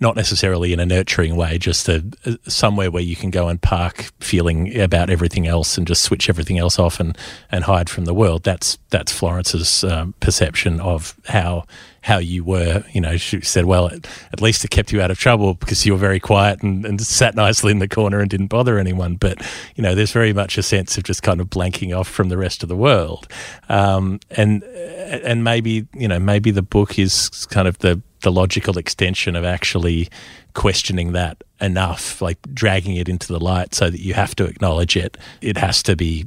not 0.00 0.16
necessarily 0.16 0.72
in 0.72 0.80
a 0.80 0.86
nurturing 0.86 1.36
way, 1.36 1.58
just 1.58 1.88
a, 1.88 2.02
a- 2.24 2.50
somewhere 2.50 2.90
where 2.90 3.02
you 3.02 3.14
can 3.14 3.30
go 3.30 3.48
and 3.48 3.60
park 3.60 4.10
feeling 4.20 4.80
about 4.80 5.10
everything 5.10 5.46
else 5.46 5.76
and 5.76 5.86
just 5.86 6.02
switch 6.02 6.28
everything 6.28 6.58
else 6.58 6.78
off 6.78 6.98
and, 7.00 7.16
and 7.52 7.64
hide 7.64 7.90
from 7.90 8.06
the 8.06 8.14
world. 8.14 8.42
That's 8.42 8.78
that's 8.88 9.12
Florence's 9.12 9.84
um, 9.84 10.14
perception 10.20 10.80
of 10.80 11.14
how 11.26 11.64
how 12.02 12.16
you 12.16 12.42
were. 12.42 12.82
You 12.92 13.02
know, 13.02 13.18
she 13.18 13.42
said, 13.42 13.66
well, 13.66 13.88
at, 13.88 14.08
at 14.32 14.40
least 14.40 14.64
it 14.64 14.70
kept 14.70 14.90
you 14.90 15.02
out 15.02 15.10
of 15.10 15.18
trouble 15.18 15.52
because 15.54 15.84
you 15.84 15.92
were 15.92 15.98
very 15.98 16.18
quiet 16.18 16.62
and, 16.62 16.86
and 16.86 16.98
sat 17.00 17.34
nicely 17.34 17.70
in 17.70 17.78
the 17.78 17.88
corner 17.88 18.20
and 18.20 18.30
didn't 18.30 18.46
bother 18.46 18.78
anyone. 18.78 19.16
But, 19.16 19.46
you 19.76 19.82
know, 19.82 19.94
there's 19.94 20.12
very 20.12 20.32
much 20.32 20.56
a 20.56 20.62
sense 20.62 20.96
of 20.96 21.04
just 21.04 21.22
kind 21.22 21.42
of 21.42 21.48
blanking 21.50 21.94
off 21.96 22.08
from 22.08 22.30
the 22.30 22.38
rest 22.38 22.62
of 22.62 22.70
the 22.70 22.76
world. 22.76 23.28
Um, 23.68 24.18
and 24.30 24.62
and 24.64 25.44
maybe, 25.44 25.86
you 25.94 26.08
know, 26.08 26.18
maybe 26.18 26.50
the 26.50 26.62
book 26.62 26.98
is 26.98 27.28
kind 27.50 27.68
of 27.68 27.78
the 27.78 28.00
the 28.22 28.32
logical 28.32 28.78
extension 28.78 29.36
of 29.36 29.44
actually 29.44 30.08
questioning 30.54 31.12
that 31.12 31.42
enough, 31.60 32.20
like 32.20 32.38
dragging 32.54 32.96
it 32.96 33.08
into 33.08 33.28
the 33.28 33.40
light 33.40 33.74
so 33.74 33.90
that 33.90 34.00
you 34.00 34.14
have 34.14 34.34
to 34.36 34.44
acknowledge 34.44 34.96
it. 34.96 35.16
It 35.40 35.56
has 35.56 35.82
to 35.84 35.96
be 35.96 36.26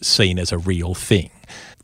seen 0.00 0.38
as 0.38 0.52
a 0.52 0.58
real 0.58 0.94
thing. 0.94 1.30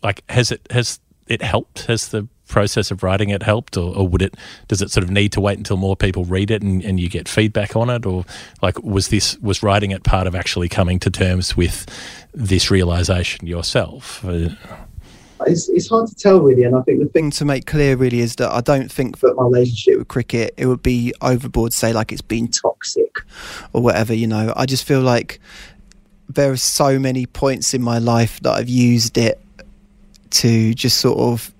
Like, 0.02 0.22
has 0.28 0.50
it 0.52 0.66
has 0.70 1.00
it 1.26 1.42
helped? 1.42 1.86
Has 1.86 2.08
the 2.08 2.28
process 2.48 2.90
of 2.92 3.02
writing 3.02 3.30
it 3.30 3.42
helped, 3.42 3.76
or, 3.76 3.96
or 3.96 4.06
would 4.06 4.22
it? 4.22 4.34
Does 4.68 4.80
it 4.80 4.90
sort 4.90 5.04
of 5.04 5.10
need 5.10 5.32
to 5.32 5.40
wait 5.40 5.58
until 5.58 5.76
more 5.76 5.96
people 5.96 6.24
read 6.24 6.50
it 6.50 6.62
and, 6.62 6.84
and 6.84 7.00
you 7.00 7.08
get 7.08 7.28
feedback 7.28 7.76
on 7.76 7.90
it, 7.90 8.06
or 8.06 8.24
like 8.62 8.82
was 8.82 9.08
this 9.08 9.38
was 9.38 9.62
writing 9.62 9.90
it 9.90 10.04
part 10.04 10.26
of 10.26 10.34
actually 10.34 10.68
coming 10.68 10.98
to 11.00 11.10
terms 11.10 11.56
with 11.56 11.86
this 12.32 12.70
realization 12.70 13.46
yourself? 13.46 14.24
Uh, 14.24 14.50
It's, 15.46 15.68
it's 15.68 15.88
hard 15.88 16.08
to 16.08 16.14
tell 16.14 16.40
really, 16.40 16.64
and 16.64 16.74
I 16.74 16.82
think 16.82 17.00
the 17.00 17.08
thing 17.08 17.30
to 17.32 17.44
make 17.44 17.66
clear 17.66 17.96
really 17.96 18.20
is 18.20 18.36
that 18.36 18.50
I 18.50 18.60
don't 18.60 18.90
think 18.90 19.20
that 19.20 19.34
my 19.36 19.44
relationship 19.44 19.98
with 19.98 20.08
cricket 20.08 20.54
it 20.56 20.66
would 20.66 20.82
be 20.82 21.12
overboard 21.20 21.72
to 21.72 21.76
say 21.76 21.92
like 21.92 22.10
it's 22.10 22.22
been 22.22 22.48
toxic 22.48 23.20
or 23.72 23.82
whatever 23.82 24.14
you 24.14 24.26
know 24.26 24.52
I 24.56 24.66
just 24.66 24.84
feel 24.84 25.00
like 25.00 25.40
there 26.28 26.50
are 26.50 26.56
so 26.56 26.98
many 26.98 27.26
points 27.26 27.74
in 27.74 27.82
my 27.82 27.98
life 27.98 28.40
that 28.40 28.52
I've 28.52 28.68
used 28.68 29.18
it 29.18 29.40
to 30.30 30.74
just 30.74 30.98
sort 30.98 31.18
of 31.18 31.52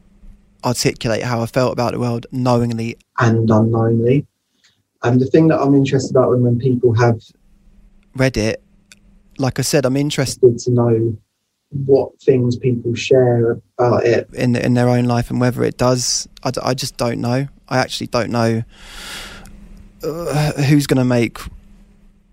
articulate 0.65 1.23
how 1.23 1.43
I 1.43 1.47
felt 1.47 1.73
about 1.73 1.93
the 1.93 2.01
world 2.01 2.27
knowingly 2.33 2.97
and 3.19 3.49
unknowingly. 3.49 4.27
And 5.03 5.21
the 5.21 5.27
thing 5.27 5.49
that 5.49 5.61
I'm 5.61 5.75
interested 5.75 6.11
about 6.17 6.31
when, 6.31 6.43
when 6.43 6.59
people 6.59 6.95
have 6.95 7.21
read 8.15 8.37
it 8.37 8.63
like 9.39 9.59
I 9.59 9.63
said 9.63 9.85
I'm 9.85 9.97
interested 9.97 10.59
to 10.59 10.71
know 10.71 11.17
what 11.71 12.21
things 12.21 12.57
people 12.57 12.95
share 12.95 13.61
about 13.79 14.05
it. 14.05 14.29
in 14.35 14.57
in 14.57 14.75
their 14.75 14.89
own 14.89 15.05
life 15.05 15.31
and 15.31 15.41
whether 15.41 15.63
it 15.65 15.77
does 15.77 16.29
I, 16.43 16.51
d- 16.51 16.61
I 16.63 16.75
just 16.75 16.97
don't 16.97 17.21
know 17.21 17.49
I 17.69 17.79
actually 17.79 18.07
don't 18.07 18.31
know 18.31 18.63
uh, 20.03 20.53
who's 20.63 20.87
going 20.87 20.99
to 20.99 21.05
make 21.05 21.39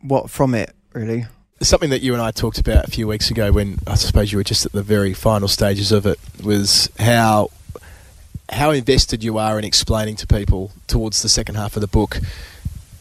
what 0.02 0.30
from 0.30 0.54
it 0.54 0.76
really 0.94 1.26
something 1.62 1.90
that 1.90 2.02
you 2.02 2.14
and 2.14 2.22
I 2.22 2.32
talked 2.32 2.60
about 2.60 2.86
a 2.88 2.92
few 2.92 3.08
weeks 3.08 3.32
ago 3.32 3.52
when 3.52 3.80
I 3.88 3.96
suppose 3.96 4.32
you 4.32 4.38
were 4.38 4.44
just 4.44 4.66
at 4.66 4.72
the 4.72 4.84
very 4.84 5.14
final 5.14 5.48
stages 5.48 5.92
of 5.92 6.06
it 6.06 6.20
was 6.44 6.90
how 7.00 7.50
how 8.50 8.72
invested 8.72 9.24
you 9.24 9.38
are 9.38 9.58
in 9.58 9.66
explaining 9.66 10.16
to 10.18 10.28
people 10.28 10.72
towards 10.88 11.22
the 11.22 11.30
second 11.30 11.56
half 11.56 11.76
of 11.76 11.82
the 11.82 11.88
book 11.88 12.20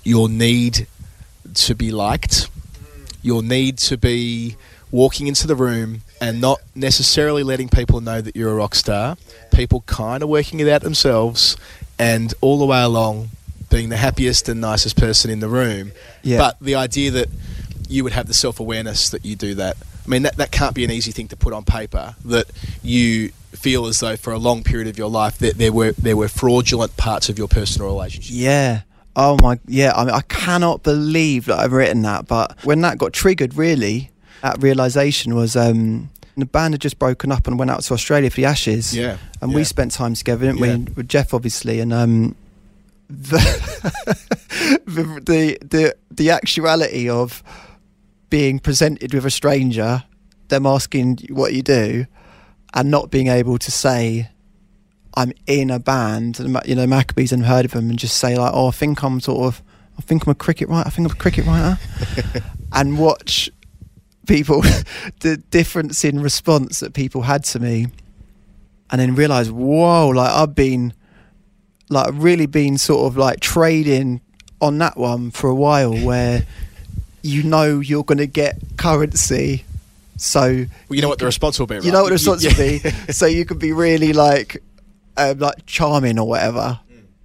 your 0.05 0.29
need 0.29 0.87
to 1.55 1.75
be 1.75 1.91
liked, 1.91 2.49
your 3.23 3.43
need 3.43 3.79
to 3.79 3.97
be 3.97 4.57
walking 4.93 5.27
into 5.27 5.47
the 5.47 5.57
room 5.57 6.03
and 6.21 6.41
not 6.41 6.61
necessarily 6.77 7.43
letting 7.43 7.69
people 7.69 8.01
know 8.01 8.21
that 8.21 8.37
you're 8.37 8.53
a 8.53 8.55
rock 8.55 8.77
star, 8.77 9.17
people 9.53 9.81
kind 9.87 10.23
of 10.23 10.29
working 10.29 10.61
it 10.61 10.69
out 10.69 10.83
themselves, 10.83 11.57
and 11.99 12.33
all 12.41 12.59
the 12.59 12.67
way 12.67 12.83
along 12.83 13.31
being 13.71 13.89
the 13.89 13.97
happiest 13.97 14.49
and 14.49 14.61
nicest 14.61 14.97
person 14.97 15.31
in 15.31 15.41
the 15.41 15.49
room. 15.49 15.93
Yeah. 16.23 16.39
But 16.39 16.61
the 16.61 16.77
idea 16.77 17.11
that 17.13 17.29
you 17.89 18.05
would 18.05 18.13
have 18.13 18.27
the 18.27 18.35
self 18.35 18.61
awareness 18.61 19.11
that 19.11 19.25
you 19.25 19.35
do 19.35 19.55
that. 19.57 19.77
I 20.05 20.09
mean, 20.09 20.23
that, 20.23 20.37
that 20.37 20.51
can't 20.51 20.75
be 20.75 20.85
an 20.85 20.91
easy 20.91 21.13
thing 21.13 21.29
to 21.29 21.37
put 21.37 21.53
on 21.53 21.65
paper. 21.65 22.15
That 22.25 22.51
you 22.83 23.31
feel 23.53 23.87
as 23.87 24.01
though 24.01 24.17
for 24.17 24.33
a 24.33 24.39
long 24.39 24.63
period 24.63 24.89
of 24.89 24.99
your 24.99 25.11
life 25.11 25.39
that 25.39 25.59
there 25.59 25.73
were 25.73 25.93
there 25.93 26.17
were 26.17 26.29
fraudulent 26.29 26.97
parts 26.97 27.29
of 27.29 27.39
your 27.39 27.49
personal 27.49 27.89
relationship. 27.89 28.35
Yeah. 28.35 28.83
Oh 29.17 29.39
my. 29.43 29.59
Yeah. 29.67 29.93
I 29.95 30.05
mean, 30.05 30.15
I 30.15 30.23
cannot 30.23 30.83
believe 30.83 31.47
that 31.47 31.59
I've 31.59 31.73
written 31.73 32.03
that. 32.03 32.27
But 32.27 32.65
when 32.65 32.81
that 32.83 32.99
got 32.99 33.13
triggered, 33.13 33.55
really, 33.55 34.11
that 34.43 34.63
realization 34.63 35.35
was 35.35 35.57
um, 35.57 36.11
the 36.37 36.47
band 36.47 36.75
had 36.75 36.81
just 36.81 36.99
broken 36.99 37.31
up 37.33 37.47
and 37.47 37.59
went 37.59 37.71
out 37.71 37.83
to 37.83 37.95
Australia 37.95 38.31
for 38.31 38.37
the 38.37 38.45
Ashes. 38.47 38.95
Yeah, 38.97 39.17
And 39.41 39.55
we 39.55 39.65
spent 39.65 39.93
time 39.93 40.15
together, 40.15 40.47
didn't 40.47 40.59
Yeah. 40.59 40.77
we? 40.77 40.93
With 40.95 41.09
Geoff, 41.09 41.33
obviously, 41.35 41.81
and 41.81 41.93
um, 41.93 42.35
the, 43.09 43.39
the 44.87 45.21
the 45.25 45.59
the 45.67 45.95
the 46.11 46.31
actuality 46.31 47.09
of 47.09 47.43
being 48.31 48.59
presented 48.59 49.13
with 49.15 49.27
a 49.27 49.31
stranger, 49.31 50.05
them 50.49 50.67
asking 50.67 51.19
what 51.31 51.53
you 51.53 51.63
do, 51.63 52.07
and 52.75 52.91
not 52.91 53.11
being 53.11 53.29
able 53.29 53.59
to 53.59 53.71
say, 53.71 54.29
I'm 55.15 55.33
in 55.47 55.71
a 55.71 55.79
band, 55.79 56.41
and 56.41 56.59
you 56.65 56.75
know, 56.75 56.87
Maccabees 56.87 57.33
and 57.33 57.45
heard 57.45 57.67
of 57.67 57.73
them, 57.73 57.91
and 57.91 57.99
just 57.99 58.17
say 58.17 58.37
like, 58.37 58.53
oh, 58.55 58.69
I 58.69 58.71
think 58.71 59.03
I'm 59.05 59.21
sort 59.21 59.45
of, 59.47 59.63
I 59.99 60.01
think 60.03 60.27
I'm 60.27 60.31
a 60.31 60.35
cricket 60.35 60.69
writer, 60.69 60.87
I 60.87 60.91
think 60.91 61.07
I'm 61.09 61.13
a 61.15 61.21
cricket 61.21 61.45
writer, 61.47 61.79
and 62.73 62.99
watch 62.99 63.51
people 64.27 64.63
the 65.21 65.37
difference 65.51 66.05
in 66.05 66.21
response 66.21 66.81
that 66.81 66.95
people 66.95 67.23
had 67.23 67.45
to 67.45 67.61
me, 67.61 67.87
and 68.91 69.01
then 69.01 69.15
realize, 69.15 69.51
whoa, 69.51 70.09
like 70.09 70.31
I've 70.31 70.55
been, 70.55 70.93
like 71.89 72.11
really 72.13 72.47
been 72.47 72.79
sort 72.79 73.07
of 73.07 73.17
like 73.17 73.41
trading 73.41 74.21
on 74.61 74.79
that 74.79 74.97
one 74.97 75.31
for 75.31 75.49
a 75.49 75.55
while, 75.55 75.97
where 75.97 76.47
you 77.23 77.43
know 77.43 77.81
you're 77.81 78.05
going 78.05 78.19
to 78.19 78.27
get 78.27 78.59
currency. 78.77 79.65
So 80.17 80.41
Well, 80.41 80.67
you 80.91 81.03
know 81.03 81.09
what 81.09 81.19
the 81.19 81.25
response 81.25 81.59
will 81.59 81.67
be. 81.67 81.77
Right? 81.77 81.85
you 81.85 81.93
know 81.93 82.03
what 82.03 82.09
the 82.09 82.15
response 82.15 82.45
would 82.45 82.57
be. 82.57 82.81
So 83.13 83.27
you 83.27 83.45
could 83.45 83.59
be 83.59 83.73
really 83.73 84.13
like, 84.13 84.63
um, 85.17 85.39
like 85.39 85.67
charming 85.67 86.19
or 86.19 86.29
whatever. 86.29 86.79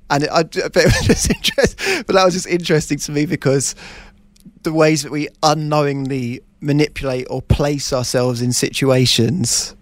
And 0.10 0.24
it, 0.24 0.30
I, 0.32 0.44
but 0.44 0.76
it 0.76 0.86
was 0.86 1.06
just 1.06 1.30
interest, 1.36 1.78
but 2.08 2.16
that 2.16 2.24
was 2.24 2.34
just 2.34 2.48
interesting 2.48 2.98
to 3.00 3.12
me 3.12 3.26
because 3.26 3.76
the 4.64 4.72
ways 4.74 5.04
that 5.04 5.12
we 5.12 5.28
unknowingly 5.44 6.42
manipulate 6.60 7.28
or 7.30 7.42
place 7.42 7.94
ourselves 7.94 8.42
in 8.42 8.52
situations. 8.54 9.76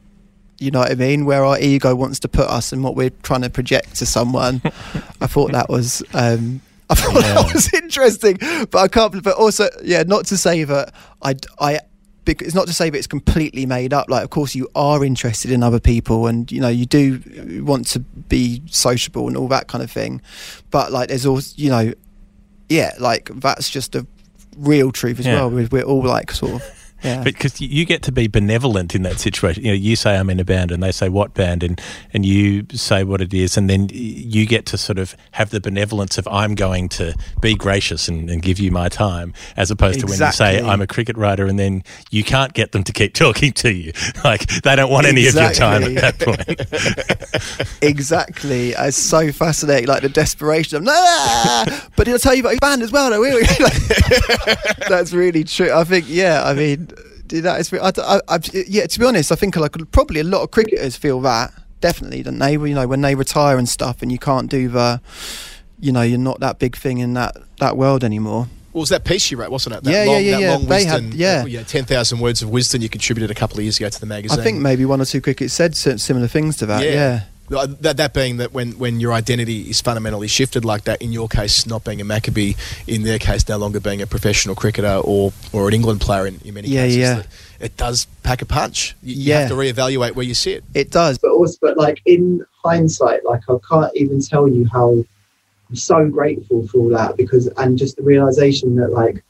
You 0.58 0.72
know 0.72 0.80
what 0.80 0.92
I 0.92 0.96
mean? 0.96 1.26
Where 1.26 1.44
our 1.44 1.60
ego 1.60 1.96
wants 1.96 2.20
to 2.22 2.28
put 2.28 2.48
us 2.48 2.72
and 2.72 2.84
what 2.84 2.96
we're 2.96 3.12
trying 3.24 3.42
to 3.42 3.50
project 3.50 3.96
to 3.96 4.06
someone. 4.06 4.62
I 5.22 5.28
thought 5.28 5.52
that 5.52 5.70
was, 5.70 6.02
um, 6.14 6.62
I 6.90 6.96
thought 6.96 7.14
that 7.14 7.54
was 7.54 7.74
interesting, 7.74 8.38
but 8.40 8.76
I 8.76 8.88
can't. 8.88 9.24
But 9.24 9.36
also, 9.36 9.70
yeah, 9.84 10.04
not 10.04 10.26
to 10.28 10.38
say 10.38 10.64
that 10.64 10.94
I, 11.22 11.36
I 11.60 11.80
it's 12.28 12.56
not 12.56 12.68
to 12.68 12.74
say 12.74 12.90
that 12.90 12.98
it's 12.98 13.08
completely 13.08 13.66
made 13.66 13.94
up. 13.94 14.10
Like, 14.10 14.24
of 14.24 14.30
course, 14.30 14.56
you 14.56 14.70
are 14.76 15.04
interested 15.04 15.52
in 15.52 15.64
other 15.64 15.80
people, 15.80 16.28
and 16.28 16.52
you 16.52 16.62
know, 16.62 16.70
you 16.70 16.86
do 16.86 17.22
want 17.64 17.88
to 17.88 18.00
be 18.00 18.62
sociable 18.68 19.28
and 19.28 19.38
all 19.38 19.48
that 19.50 19.68
kind 19.68 19.84
of 19.84 19.92
thing. 19.92 20.22
But 20.72 20.92
like, 20.92 21.10
there's 21.10 21.26
also, 21.26 21.54
you 21.56 21.70
know, 21.70 21.94
yeah, 22.70 22.94
like 23.00 23.30
that's 23.36 23.70
just 23.70 23.96
a 23.96 24.06
real 24.58 24.92
truth 24.92 25.20
as 25.20 25.26
Yeah. 25.26 25.36
well. 25.36 25.50
We're, 25.52 25.68
we're 25.72 25.84
all 25.84 26.04
like 26.04 26.32
sort 26.32 26.54
of, 26.54 26.75
yeah. 27.06 27.24
Because 27.24 27.62
you 27.62 27.86
get 27.86 28.02
to 28.04 28.12
be 28.12 28.28
benevolent 28.28 28.96
in 28.96 29.04
that 29.04 29.20
situation. 29.20 29.64
You 29.64 29.72
know, 29.72 29.76
you 29.76 29.96
say 29.96 30.18
I'm 30.18 30.30
in 30.30 30.40
a 30.40 30.46
band, 30.46 30.72
and 30.72 30.82
they 30.82 30.92
say 30.92 31.10
what 31.10 31.34
band, 31.34 31.64
and 31.64 31.80
and 32.14 32.26
you 32.26 32.66
say 32.74 33.04
what 33.04 33.22
it 33.22 33.34
is, 33.34 33.58
and 33.58 33.70
then 33.70 33.90
you 33.92 34.46
get 34.46 34.66
to 34.68 34.78
sort 34.78 34.98
of 34.98 35.16
have 35.32 35.52
the 35.52 35.62
benevolence 35.62 36.18
of 36.18 36.28
I'm 36.28 36.56
going 36.56 36.90
to 36.90 37.14
be 37.42 37.56
gracious 37.56 38.08
and, 38.08 38.30
and 38.30 38.42
give 38.42 38.60
you 38.60 38.72
my 38.72 38.90
time, 38.90 39.34
as 39.56 39.72
opposed 39.72 40.00
to 40.02 40.08
when 40.08 40.20
you 40.20 40.32
say 40.32 40.62
I'm 40.62 40.82
a 40.82 40.88
cricket 40.88 41.18
writer, 41.18 41.46
and 41.46 41.60
then 41.60 41.84
you 42.12 42.24
can't 42.24 42.54
get 42.54 42.72
them 42.72 42.84
to 42.84 42.92
keep 42.92 43.14
talking 43.26 43.52
to 43.54 43.72
you. 43.72 43.94
Like 44.24 44.48
they 44.64 44.76
don't 44.76 44.92
want 44.92 45.08
any 45.08 45.28
of 45.28 45.36
your 45.36 45.52
time 45.52 45.84
at 45.84 45.96
that 45.96 46.20
point. 46.20 47.76
exactly. 47.82 48.72
It's 48.72 48.98
so 48.98 49.32
fascinating, 49.32 49.88
like 49.88 50.02
the 50.02 50.10
desperation 50.10 50.78
of, 50.78 50.84
nah! 50.84 51.66
but 51.96 52.08
he'll 52.08 52.20
tell 52.20 52.34
you 52.34 52.42
about 52.42 52.52
his 52.52 52.60
band 52.60 52.82
as 52.82 52.92
well, 52.92 53.10
though. 53.10 53.20
will 53.20 53.38
he?" 53.38 53.66
That's 54.90 55.14
really 55.14 55.44
true. 55.44 55.72
I 55.72 55.84
think, 55.84 56.06
yeah, 56.08 56.44
I 56.44 56.54
mean, 56.54 56.90
do 57.28 57.42
that 57.42 57.60
is, 57.60 57.74
I, 57.74 57.92
I, 57.98 58.20
I, 58.28 58.40
yeah, 58.68 58.86
to 58.86 59.00
be 59.00 59.06
honest, 59.06 59.32
I 59.32 59.36
think 59.36 59.56
like 59.56 59.74
probably 59.92 60.20
a 60.20 60.24
lot 60.24 60.42
of 60.44 60.52
cricketers 60.52 60.96
feel 60.96 61.20
that, 61.22 61.54
definitely, 61.82 62.24
don't 62.24 62.40
they? 62.40 62.54
You 62.54 62.74
know, 62.76 62.88
when 62.88 63.02
they 63.02 63.16
retire 63.16 63.58
and 63.58 63.68
stuff 63.68 64.02
and 64.02 64.12
you 64.12 64.20
can't 64.20 64.50
do 64.50 64.68
the, 64.70 65.02
you 65.80 65.92
know, 65.92 66.02
you're 66.02 66.18
not 66.20 66.40
that 66.40 66.60
big 66.60 66.76
thing 66.76 67.00
in 67.00 67.14
that, 67.14 67.36
that 67.60 67.78
world 67.78 68.04
anymore. 68.04 68.48
What 68.72 68.82
was 68.82 68.90
that 68.90 69.06
piece 69.06 69.32
you 69.32 69.38
wrote, 69.38 69.52
wasn't 69.52 69.76
it? 69.78 69.84
That 69.86 69.92
Yeah, 69.92 70.04
yeah, 70.04 70.12
long, 70.12 70.24
yeah, 70.24 70.32
that 70.32 70.42
yeah. 70.42 70.52
long 70.52 70.66
They 70.66 70.84
had- 70.86 71.02
wisdom, 71.04 71.20
yeah. 71.20 71.46
yeah, 71.46 71.64
10,000 71.64 72.20
words 72.20 72.42
of 72.42 72.50
wisdom 72.50 72.82
you 72.82 72.90
contributed 72.90 73.32
a 73.32 73.36
couple 73.40 73.58
of 73.58 73.64
years 73.64 73.78
ago 73.78 73.88
to 73.88 74.00
the 74.00 74.06
magazine. 74.06 74.38
I 74.40 74.44
think 74.44 74.60
maybe 74.60 74.84
one 74.86 75.00
or 75.02 75.06
two 75.06 75.22
crickets 75.22 75.54
said 75.54 75.76
similar 75.78 76.28
things 76.28 76.58
to 76.58 76.66
that, 76.66 76.84
yeah. 76.84 77.22
Uh, 77.22 77.26
Uh, 77.54 77.68
that, 77.82 77.98
that 77.98 78.14
being 78.14 78.38
that 78.38 78.54
when, 78.54 78.72
when 78.80 79.00
your 79.00 79.14
identity 79.14 79.70
is 79.70 79.80
fundamentally 79.80 80.28
shifted 80.28 80.66
like 80.66 80.86
that, 80.86 81.02
in 81.02 81.12
your 81.12 81.28
case, 81.28 81.68
not 81.68 81.84
being 81.84 82.02
a 82.02 82.04
Maccabee, 82.04 82.56
in 82.88 83.04
their 83.04 83.20
case, 83.20 83.48
no 83.48 83.58
longer 83.58 83.80
being 83.80 84.02
a 84.02 84.08
professional 84.08 84.56
cricketer 84.56 85.00
or, 85.04 85.32
or 85.54 85.68
an 85.68 85.74
England 85.76 86.02
player 86.02 86.26
in, 86.26 86.40
in 86.44 86.56
many 86.56 86.70
Yeah, 86.70 86.86
cases, 86.86 86.98
yeah. 86.98 87.24
it 87.60 87.78
does 87.78 88.06
pack 88.24 88.42
a 88.42 88.46
punch. 88.46 88.96
You, 89.04 89.16
you 89.16 89.34
have 89.34 89.50
to 89.50 89.56
reevaluate 89.56 90.16
where 90.16 90.26
you 90.26 90.34
sit. 90.34 90.64
It 90.74 90.90
does. 90.90 91.20
But 91.20 91.32
also, 91.32 91.58
but 91.62 91.78
like 91.78 92.02
in 92.06 92.44
hindsight, 92.64 93.24
like 93.26 93.42
I 93.48 93.58
can't 93.70 93.96
even 93.96 94.22
tell 94.22 94.48
you 94.48 94.68
how 94.74 95.06
I'm 95.70 95.76
so 95.76 96.10
grateful 96.10 96.68
for 96.68 96.80
all 96.80 96.90
that 96.90 97.16
because, 97.16 97.48
and 97.58 97.78
just 97.78 97.98
the 97.98 98.04
realization 98.04 98.76
that 98.78 98.92
like 98.92 99.24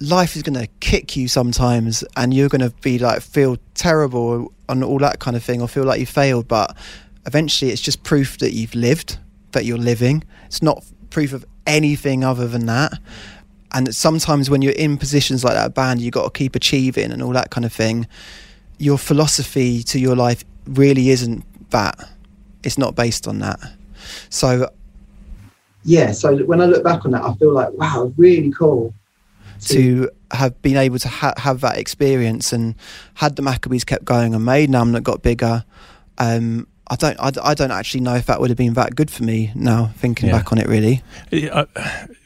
life 0.00 0.36
is 0.36 0.42
going 0.42 0.58
to 0.58 0.66
kick 0.80 1.16
you 1.16 1.28
sometimes 1.28 2.04
and 2.16 2.34
you're 2.34 2.48
going 2.48 2.60
to 2.60 2.70
be 2.82 2.98
like 2.98 3.22
feel 3.22 3.56
terrible 3.74 4.52
and 4.68 4.82
all 4.82 4.98
that 4.98 5.18
kind 5.20 5.36
of 5.36 5.42
thing 5.42 5.62
or 5.62 5.68
feel 5.68 5.84
like 5.84 6.00
you 6.00 6.04
failed 6.06 6.48
but 6.48 6.76
eventually 7.26 7.70
it's 7.70 7.80
just 7.80 8.02
proof 8.02 8.38
that 8.38 8.52
you've 8.52 8.74
lived 8.74 9.18
that 9.52 9.64
you're 9.64 9.78
living 9.78 10.22
it's 10.46 10.62
not 10.62 10.84
proof 11.10 11.32
of 11.32 11.44
anything 11.66 12.24
other 12.24 12.46
than 12.46 12.66
that 12.66 12.92
and 13.72 13.94
sometimes 13.94 14.50
when 14.50 14.62
you're 14.62 14.72
in 14.72 14.96
positions 14.96 15.44
like 15.44 15.54
that 15.54 15.74
band 15.74 16.00
you've 16.00 16.12
got 16.12 16.24
to 16.24 16.30
keep 16.30 16.54
achieving 16.54 17.10
and 17.10 17.22
all 17.22 17.32
that 17.32 17.50
kind 17.50 17.64
of 17.64 17.72
thing 17.72 18.06
your 18.78 18.98
philosophy 18.98 19.82
to 19.82 19.98
your 19.98 20.16
life 20.16 20.44
really 20.66 21.10
isn't 21.10 21.44
that 21.70 21.98
it's 22.62 22.78
not 22.78 22.94
based 22.94 23.26
on 23.26 23.38
that 23.38 23.60
so 24.28 24.68
yeah, 25.84 26.12
so 26.12 26.36
when 26.44 26.60
I 26.60 26.64
look 26.64 26.82
back 26.82 27.04
on 27.04 27.10
that, 27.12 27.22
I 27.22 27.34
feel 27.34 27.52
like 27.52 27.72
wow, 27.74 28.12
really 28.16 28.50
cool. 28.50 28.94
to 29.66 30.10
have 30.30 30.60
been 30.62 30.76
able 30.76 30.98
to 30.98 31.08
ha- 31.08 31.34
have 31.36 31.60
that 31.60 31.78
experience 31.78 32.52
and 32.52 32.74
had 33.14 33.36
the 33.36 33.42
Maccabees 33.42 33.84
kept 33.84 34.04
going 34.04 34.34
and 34.34 34.44
made 34.44 34.68
Nam 34.70 34.92
that 34.92 35.02
got 35.02 35.22
bigger. 35.22 35.64
Um, 36.18 36.66
I 36.88 36.96
don't, 36.96 37.18
I, 37.18 37.30
I 37.42 37.54
don't 37.54 37.70
actually 37.70 38.00
know 38.00 38.14
if 38.14 38.26
that 38.26 38.40
would 38.40 38.50
have 38.50 38.58
been 38.58 38.74
that 38.74 38.94
good 38.94 39.10
for 39.10 39.22
me 39.24 39.50
now, 39.54 39.90
thinking 39.96 40.28
Yeah. 40.28 40.36
back 40.38 40.52
on 40.52 40.58
it. 40.58 40.66
Really, 40.68 41.02
Uh, 41.32 41.64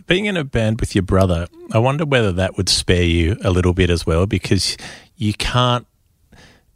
being 0.07 0.27
in 0.27 0.37
a 0.37 0.45
band 0.45 0.81
with 0.81 0.95
your 0.95 1.03
brother, 1.03 1.47
I 1.73 1.79
wonder 1.79 2.05
whether 2.05 2.33
that 2.33 2.57
would 2.57 2.69
spare 2.69 3.03
you 3.05 3.37
a 3.45 3.51
little 3.51 3.73
bit 3.75 3.89
as 3.91 4.05
well, 4.07 4.27
because 4.27 4.77
you 5.17 5.33
can't 5.35 5.87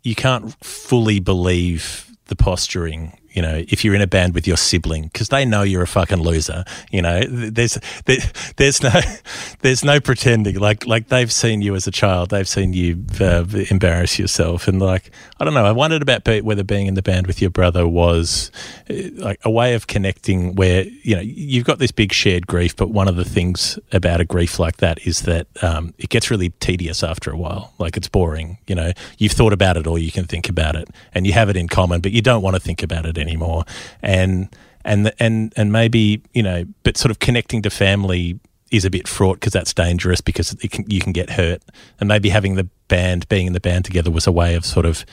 you 0.05 0.15
can't 0.17 0.53
fully 0.65 1.21
believe 1.21 2.11
the 2.27 2.35
posturing. 2.37 3.17
You 3.33 3.43
know, 3.43 3.65
if 3.69 3.85
you're 3.85 3.95
in 3.95 4.03
a 4.03 4.07
band 4.07 4.35
with 4.35 4.47
your 4.47 4.57
sibling, 4.57 5.05
because 5.05 5.29
they 5.29 5.45
know 5.45 5.63
you're 5.63 5.83
a 5.83 5.87
fucking 5.87 6.21
loser. 6.21 6.65
You 6.91 7.03
know, 7.03 7.23
there's 7.29 7.79
there, 8.05 8.19
there's 8.57 8.83
no 8.83 8.91
there's 9.61 9.85
no 9.85 10.01
pretending. 10.01 10.59
Like 10.59 10.87
like 10.87 11.09
they've 11.09 11.33
seen 11.33 11.63
you 11.63 11.75
as 11.75 11.87
a 11.87 11.91
child, 11.91 12.31
they've 12.31 12.49
seen 12.49 12.73
you 12.73 13.05
uh, 13.21 13.45
embarrass 13.71 14.19
yourself, 14.19 14.69
and 14.69 14.81
like 14.81 15.11
I 15.41 15.45
don't 15.45 15.55
know. 15.55 15.65
I 15.65 15.73
wondered 15.73 16.03
about 16.03 16.25
be- 16.25 16.41
whether 16.41 16.65
being 16.65 16.87
in 16.87 16.95
the 16.95 17.03
band 17.03 17.27
with 17.27 17.41
your 17.41 17.51
brother 17.51 17.87
was 17.87 18.51
uh, 18.91 18.95
like 19.15 19.41
a 19.45 19.51
way 19.51 19.75
of 19.75 19.87
connecting 19.87 20.55
where 20.55 20.85
you 21.03 21.17
know 21.17 21.23
you've 21.23 21.65
got 21.65 21.79
this 21.79 21.91
big 21.91 22.13
shared 22.13 22.47
grief, 22.47 22.77
but 22.77 22.91
one 22.91 23.09
of 23.09 23.17
the 23.17 23.25
things 23.25 23.79
about 23.93 24.21
a 24.21 24.25
grief 24.25 24.59
like 24.59 24.79
that 24.79 25.07
is 25.07 25.23
that 25.23 25.47
um, 25.63 25.95
it 25.99 26.11
gets 26.11 26.31
really 26.31 26.51
tedious 26.61 27.03
after 27.03 27.31
a 27.31 27.37
while. 27.37 27.73
Like 27.79 27.97
it's 27.97 28.09
boring. 28.09 28.59
You 28.67 28.75
know, 28.75 28.93
you've 29.19 29.33
thought 29.33 29.53
about 29.53 29.77
it, 29.77 29.87
or 29.87 29.99
you 29.99 30.13
can 30.13 30.27
think 30.27 30.49
about 30.49 30.77
it, 30.77 30.89
and 31.15 31.27
you 31.27 31.33
have 31.33 31.49
it 31.49 31.57
in 31.57 31.69
common, 31.69 32.01
but 32.01 32.13
you 32.13 32.23
don't 32.23 32.43
want 32.43 32.57
to 32.57 32.61
think 32.61 32.83
about 32.83 33.07
it 33.07 33.19
anymore. 33.23 33.65
And 34.03 34.49
and 34.85 35.13
and 35.19 35.53
and 35.57 35.73
maybe 35.73 36.23
you 36.35 36.43
know, 36.43 36.65
but 36.83 36.97
sort 36.97 37.11
of 37.11 37.19
connecting 37.19 37.63
to 37.63 37.71
family 37.71 38.39
is 38.71 38.85
a 38.85 38.91
bit 38.91 39.07
fraught 39.07 39.39
because 39.39 39.53
that's 39.53 39.75
dangerous 39.75 40.21
because 40.21 40.55
can, 40.71 40.85
you 40.89 41.01
can 41.01 41.13
get 41.13 41.31
hurt. 41.31 41.63
And 42.01 42.09
maybe 42.09 42.31
having 42.31 42.55
the 42.55 42.69
band, 42.89 43.29
being 43.29 43.47
in 43.47 43.53
the 43.53 43.61
band 43.61 43.85
together, 43.85 44.11
was 44.11 44.27
a 44.27 44.33
way 44.33 44.55
of 44.55 44.65
sort 44.65 44.87
of 44.87 45.05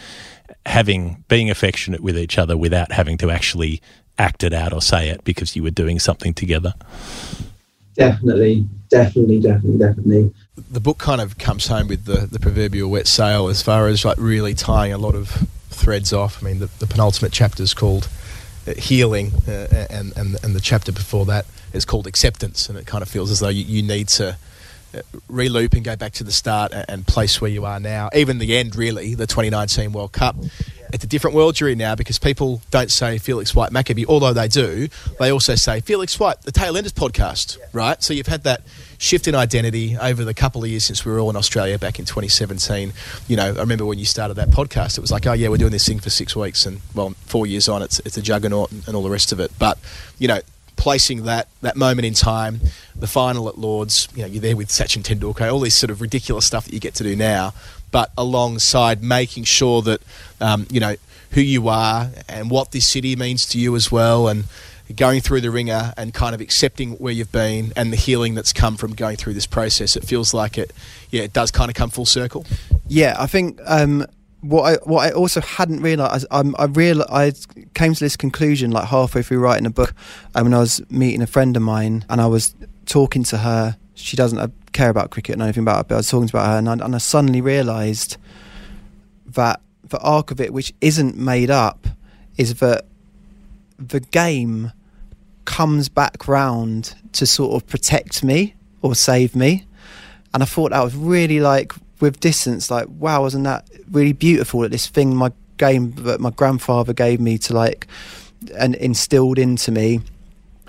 having 0.65 1.23
being 1.27 1.49
affectionate 1.49 2.01
with 2.01 2.17
each 2.17 2.37
other 2.37 2.57
without 2.57 2.91
having 2.91 3.17
to 3.17 3.29
actually 3.29 3.81
act 4.17 4.43
it 4.43 4.53
out 4.53 4.73
or 4.73 4.81
say 4.81 5.09
it 5.09 5.23
because 5.23 5.55
you 5.55 5.63
were 5.63 5.71
doing 5.71 5.99
something 5.99 6.33
together. 6.33 6.73
Definitely, 7.99 8.65
definitely, 8.89 9.41
definitely, 9.41 9.77
definitely. 9.77 10.33
the 10.71 10.79
book 10.79 10.97
kind 10.97 11.19
of 11.19 11.37
comes 11.37 11.67
home 11.67 11.89
with 11.89 12.05
the, 12.05 12.27
the 12.27 12.39
proverbial 12.39 12.89
wet 12.89 13.07
sail 13.07 13.49
as 13.49 13.61
far 13.61 13.87
as 13.87 14.05
like 14.05 14.17
really 14.17 14.53
tying 14.53 14.93
a 14.93 14.97
lot 14.97 15.15
of 15.15 15.47
threads 15.69 16.13
off. 16.13 16.41
I 16.41 16.45
mean, 16.45 16.59
the, 16.59 16.69
the 16.79 16.87
penultimate 16.87 17.33
chapter 17.33 17.61
is 17.61 17.73
called 17.73 18.07
uh, 18.65 18.73
healing, 18.75 19.31
uh, 19.47 19.85
and, 19.89 20.15
and 20.17 20.41
and 20.43 20.55
the 20.55 20.61
chapter 20.61 20.93
before 20.93 21.25
that 21.25 21.45
is 21.73 21.83
called 21.83 22.07
acceptance, 22.07 22.69
and 22.69 22.77
it 22.77 22.85
kind 22.85 23.01
of 23.01 23.09
feels 23.09 23.31
as 23.31 23.41
though 23.41 23.49
you, 23.49 23.65
you 23.65 23.83
need 23.83 24.07
to 24.07 24.37
uh, 24.93 25.01
reloop 25.29 25.73
and 25.73 25.83
go 25.83 25.97
back 25.97 26.13
to 26.13 26.23
the 26.23 26.31
start 26.31 26.71
and, 26.71 26.85
and 26.87 27.07
place 27.07 27.41
where 27.41 27.51
you 27.51 27.65
are 27.65 27.81
now. 27.81 28.09
Even 28.15 28.37
the 28.37 28.55
end, 28.57 28.77
really, 28.77 29.13
the 29.13 29.27
2019 29.27 29.91
World 29.91 30.13
Cup. 30.13 30.37
It's 30.91 31.03
a 31.03 31.07
different 31.07 31.35
world 31.35 31.59
you're 31.59 31.69
in 31.69 31.77
now 31.77 31.95
because 31.95 32.17
people 32.17 32.61
don't 32.71 32.91
say 32.91 33.17
Felix 33.17 33.53
White 33.53 33.71
Maccabee, 33.71 34.05
although 34.07 34.33
they 34.33 34.47
do. 34.47 34.87
They 35.19 35.31
also 35.31 35.55
say 35.55 35.81
Felix 35.81 36.19
White, 36.19 36.41
the 36.41 36.51
Tailenders 36.51 36.93
podcast, 36.93 37.57
right? 37.73 38.01
So 38.01 38.13
you've 38.13 38.27
had 38.27 38.43
that 38.43 38.61
shift 38.97 39.27
in 39.27 39.35
identity 39.35 39.97
over 39.97 40.25
the 40.25 40.33
couple 40.33 40.63
of 40.63 40.69
years 40.69 40.83
since 40.83 41.05
we 41.05 41.11
were 41.11 41.19
all 41.19 41.29
in 41.29 41.35
Australia 41.35 41.77
back 41.77 41.99
in 41.99 42.05
2017. 42.05 42.93
You 43.27 43.37
know, 43.37 43.47
I 43.47 43.59
remember 43.59 43.85
when 43.85 43.99
you 43.99 44.05
started 44.05 44.33
that 44.35 44.49
podcast, 44.49 44.97
it 44.97 45.01
was 45.01 45.11
like, 45.11 45.27
oh 45.27 45.33
yeah, 45.33 45.49
we're 45.49 45.57
doing 45.57 45.71
this 45.71 45.87
thing 45.87 45.99
for 45.99 46.09
six 46.09 46.35
weeks, 46.35 46.65
and 46.65 46.81
well, 46.95 47.11
four 47.25 47.45
years 47.45 47.69
on, 47.69 47.81
it's 47.81 47.99
it's 47.99 48.17
a 48.17 48.21
juggernaut 48.21 48.71
and, 48.71 48.85
and 48.87 48.95
all 48.95 49.03
the 49.03 49.09
rest 49.09 49.31
of 49.31 49.39
it. 49.39 49.51
But 49.59 49.77
you 50.17 50.27
know, 50.27 50.41
placing 50.75 51.23
that 51.23 51.47
that 51.61 51.75
moment 51.75 52.05
in 52.05 52.13
time, 52.13 52.61
the 52.95 53.07
final 53.07 53.47
at 53.47 53.57
Lords, 53.57 54.07
you 54.15 54.23
know, 54.23 54.27
you're 54.27 54.41
there 54.41 54.55
with 54.55 54.69
Sachin 54.69 55.03
Tendulkar, 55.03 55.51
all 55.51 55.59
this 55.59 55.75
sort 55.75 55.91
of 55.91 56.01
ridiculous 56.01 56.45
stuff 56.45 56.65
that 56.65 56.73
you 56.73 56.79
get 56.79 56.95
to 56.95 57.03
do 57.03 57.15
now, 57.15 57.53
but 57.91 58.11
alongside 58.17 59.03
making 59.03 59.43
sure 59.43 59.81
that 59.81 60.01
um, 60.41 60.67
you 60.69 60.79
know 60.79 60.95
who 61.31 61.41
you 61.41 61.67
are 61.67 62.09
and 62.27 62.49
what 62.49 62.71
this 62.71 62.87
city 62.87 63.15
means 63.15 63.45
to 63.47 63.59
you 63.59 63.75
as 63.75 63.91
well, 63.91 64.27
and 64.27 64.45
going 64.95 65.21
through 65.21 65.41
the 65.41 65.51
ringer 65.51 65.93
and 65.97 66.13
kind 66.13 66.33
of 66.33 66.41
accepting 66.41 66.93
where 66.93 67.13
you've 67.13 67.31
been 67.31 67.71
and 67.75 67.93
the 67.93 67.97
healing 67.97 68.33
that's 68.33 68.51
come 68.51 68.75
from 68.75 68.93
going 68.93 69.15
through 69.15 69.33
this 69.33 69.45
process. 69.45 69.95
It 69.95 70.03
feels 70.03 70.33
like 70.33 70.57
it, 70.57 70.73
yeah, 71.11 71.23
it 71.23 71.33
does 71.33 71.51
kind 71.51 71.69
of 71.69 71.75
come 71.75 71.89
full 71.89 72.05
circle. 72.05 72.45
Yeah, 72.87 73.15
I 73.19 73.27
think 73.27 73.59
um, 73.65 74.05
what 74.41 74.63
I 74.63 74.75
what 74.89 75.07
I 75.07 75.11
also 75.11 75.41
hadn't 75.41 75.81
realised, 75.81 76.25
um, 76.31 76.55
I 76.57 76.65
real 76.65 77.03
I 77.03 77.33
came 77.73 77.93
to 77.93 77.99
this 77.99 78.17
conclusion 78.17 78.71
like 78.71 78.85
halfway 78.85 79.21
through 79.21 79.39
writing 79.39 79.65
a 79.65 79.69
book, 79.69 79.93
um, 80.33 80.45
when 80.45 80.53
I 80.53 80.59
was 80.59 80.81
meeting 80.89 81.21
a 81.21 81.27
friend 81.27 81.55
of 81.55 81.61
mine 81.61 82.05
and 82.09 82.19
I 82.19 82.27
was 82.27 82.55
talking 82.89 83.23
to 83.23 83.37
her. 83.37 83.77
She 83.95 84.17
doesn't 84.17 84.37
uh, 84.37 84.47
care 84.73 84.89
about 84.89 85.11
cricket 85.11 85.33
and 85.33 85.41
anything 85.41 85.63
about 85.63 85.81
it, 85.81 85.87
but 85.87 85.95
I 85.95 85.97
was 85.99 86.09
talking 86.09 86.29
about 86.29 86.47
her, 86.47 86.57
and 86.57 86.69
I, 86.69 86.73
and 86.73 86.95
I 86.95 86.97
suddenly 86.97 87.41
realised 87.41 88.17
that 89.27 89.61
the 89.83 89.99
arc 89.99 90.31
of 90.31 90.41
it, 90.41 90.53
which 90.53 90.73
isn't 90.81 91.17
made 91.17 91.49
up, 91.49 91.87
is 92.37 92.55
that 92.55 92.85
the 93.77 93.99
game 93.99 94.71
comes 95.45 95.89
back 95.89 96.27
round 96.27 96.95
to 97.13 97.25
sort 97.25 97.55
of 97.55 97.67
protect 97.67 98.23
me 98.23 98.55
or 98.81 98.95
save 98.95 99.35
me. 99.35 99.65
And 100.33 100.43
I 100.43 100.45
thought 100.45 100.71
that 100.71 100.83
was 100.83 100.95
really 100.95 101.39
like 101.39 101.73
with 101.99 102.19
distance, 102.19 102.69
like, 102.69 102.87
wow, 102.87 103.21
wasn't 103.21 103.45
that 103.45 103.67
really 103.91 104.13
beautiful 104.13 104.61
that 104.61 104.71
this 104.71 104.87
thing 104.87 105.15
my 105.15 105.31
game 105.57 105.91
that 105.91 106.21
my 106.21 106.29
grandfather 106.29 106.93
gave 106.93 107.19
me 107.19 107.37
to 107.37 107.53
like 107.53 107.87
and 108.57 108.75
instilled 108.75 109.37
into 109.37 109.71
me 109.71 109.99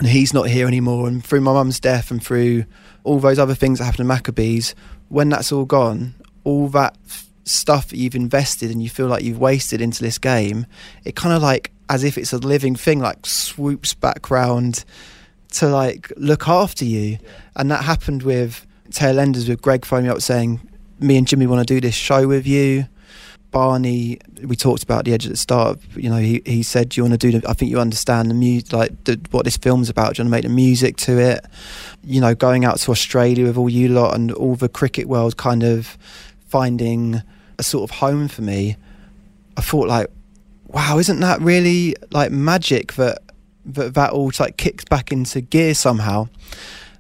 and 0.01 0.09
he's 0.09 0.33
not 0.33 0.49
here 0.49 0.67
anymore 0.67 1.07
and 1.07 1.23
through 1.23 1.43
my 1.43 1.53
mum's 1.53 1.79
death 1.79 2.11
and 2.11 2.25
through 2.25 2.65
all 3.05 3.19
those 3.19 3.39
other 3.39 3.55
things 3.55 3.79
that 3.79 3.85
happened 3.85 4.01
in 4.01 4.07
Maccabees, 4.07 4.75
when 5.09 5.29
that's 5.29 5.53
all 5.53 5.67
gone, 5.67 6.15
all 6.43 6.69
that 6.69 6.97
f- 7.07 7.29
stuff 7.45 7.89
that 7.89 7.99
you've 7.99 8.15
invested 8.15 8.71
and 8.71 8.83
you 8.83 8.89
feel 8.89 9.09
like 9.09 9.23
you've 9.23 9.39
wasted 9.39 9.83
into 9.83 10.03
this 10.03 10.17
game, 10.17 10.65
it 11.05 11.17
kind 11.17 11.35
of 11.35 11.43
like 11.43 11.71
as 11.91 12.03
if 12.03 12.17
it's 12.17 12.33
a 12.33 12.39
living 12.39 12.75
thing, 12.75 13.01
like 13.01 13.27
swoops 13.27 13.93
back 13.93 14.31
round 14.31 14.85
to 15.53 15.69
like 15.69 16.11
look 16.17 16.49
after 16.49 16.87
you. 16.87 17.19
And 17.57 17.71
that 17.71 17.85
happened 17.85 18.23
with 18.23 18.67
Tailenders 18.91 19.49
with 19.49 19.61
Greg 19.61 19.85
phoning 19.85 20.07
me 20.07 20.13
up 20.13 20.23
saying, 20.23 20.67
Me 20.99 21.19
and 21.19 21.29
Jimmy 21.29 21.47
want 21.47 21.67
to 21.67 21.75
do 21.75 21.81
this 21.81 21.95
show 21.95 22.27
with 22.27 22.47
you. 22.47 22.87
Barney, 23.51 24.19
we 24.45 24.55
talked 24.55 24.83
about 24.83 25.05
the 25.05 25.13
edge 25.13 25.27
at 25.27 25.31
the 25.31 25.37
start. 25.37 25.79
You 25.95 26.11
know, 26.11 26.19
he, 26.19 26.43
he 26.47 26.63
said, 26.63 26.91
"Do 26.91 27.01
you 27.01 27.05
want 27.05 27.21
to 27.21 27.31
do? 27.31 27.39
The, 27.39 27.49
I 27.49 27.53
think 27.53 27.71
you 27.71 27.81
understand 27.81 28.31
the 28.31 28.35
music, 28.35 28.73
like 28.73 29.05
the, 29.05 29.21
what 29.31 29.45
this 29.45 29.57
film's 29.57 29.89
about. 29.89 30.15
Do 30.15 30.23
you 30.23 30.25
want 30.25 30.33
to 30.33 30.37
make 30.37 30.43
the 30.45 30.55
music 30.55 30.97
to 30.99 31.19
it? 31.19 31.45
You 32.05 32.21
know, 32.21 32.35
going 32.35 32.65
out 32.65 32.79
to 32.79 32.91
Australia 32.91 33.45
with 33.45 33.57
all 33.57 33.69
you 33.69 33.89
lot 33.89 34.15
and 34.15 34.31
all 34.33 34.55
the 34.55 34.69
cricket 34.69 35.07
world, 35.07 35.37
kind 35.37 35.63
of 35.63 35.99
finding 36.47 37.23
a 37.59 37.63
sort 37.63 37.91
of 37.91 37.99
home 37.99 38.29
for 38.29 38.43
me. 38.43 38.77
I 39.57 39.63
thought, 39.63 39.89
like, 39.89 40.09
wow, 40.69 40.99
isn't 40.99 41.21
that 41.21 41.41
really 41.41 41.97
like 42.11 42.31
magic 42.31 42.95
that 42.95 43.19
that 43.67 43.95
that 43.95 44.13
all 44.13 44.31
like 44.39 44.57
kicks 44.57 44.85
back 44.85 45.11
into 45.11 45.41
gear 45.41 45.75
somehow? 45.75 46.29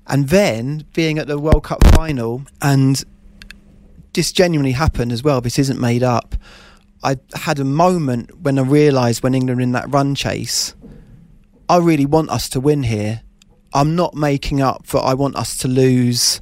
And 0.07 0.29
then 0.29 0.85
being 0.95 1.19
at 1.19 1.29
the 1.29 1.39
World 1.39 1.63
Cup 1.63 1.87
final 1.95 2.43
and 2.61 3.05
this 4.13 4.33
genuinely 4.33 4.73
happened 4.73 5.13
as 5.13 5.23
well. 5.23 5.41
This 5.41 5.59
isn't 5.59 5.81
made 5.81 6.03
up. 6.03 6.35
I 7.03 7.17
had 7.35 7.59
a 7.59 7.65
moment 7.65 8.41
when 8.41 8.59
I 8.59 8.63
realised 8.63 9.23
when 9.23 9.35
England 9.35 9.61
in 9.61 9.73
that 9.73 9.93
run 9.93 10.15
chase, 10.15 10.75
I 11.69 11.79
really 11.79 12.07
want 12.07 12.31
us 12.31 12.49
to 12.51 12.61
win 12.61 12.83
here. 12.83 13.23
I'm 13.73 13.95
not 13.95 14.15
making 14.15 14.61
up 14.61 14.87
for 14.87 15.03
I 15.03 15.15
want 15.15 15.37
us 15.37 15.57
to 15.59 15.69
lose 15.69 16.41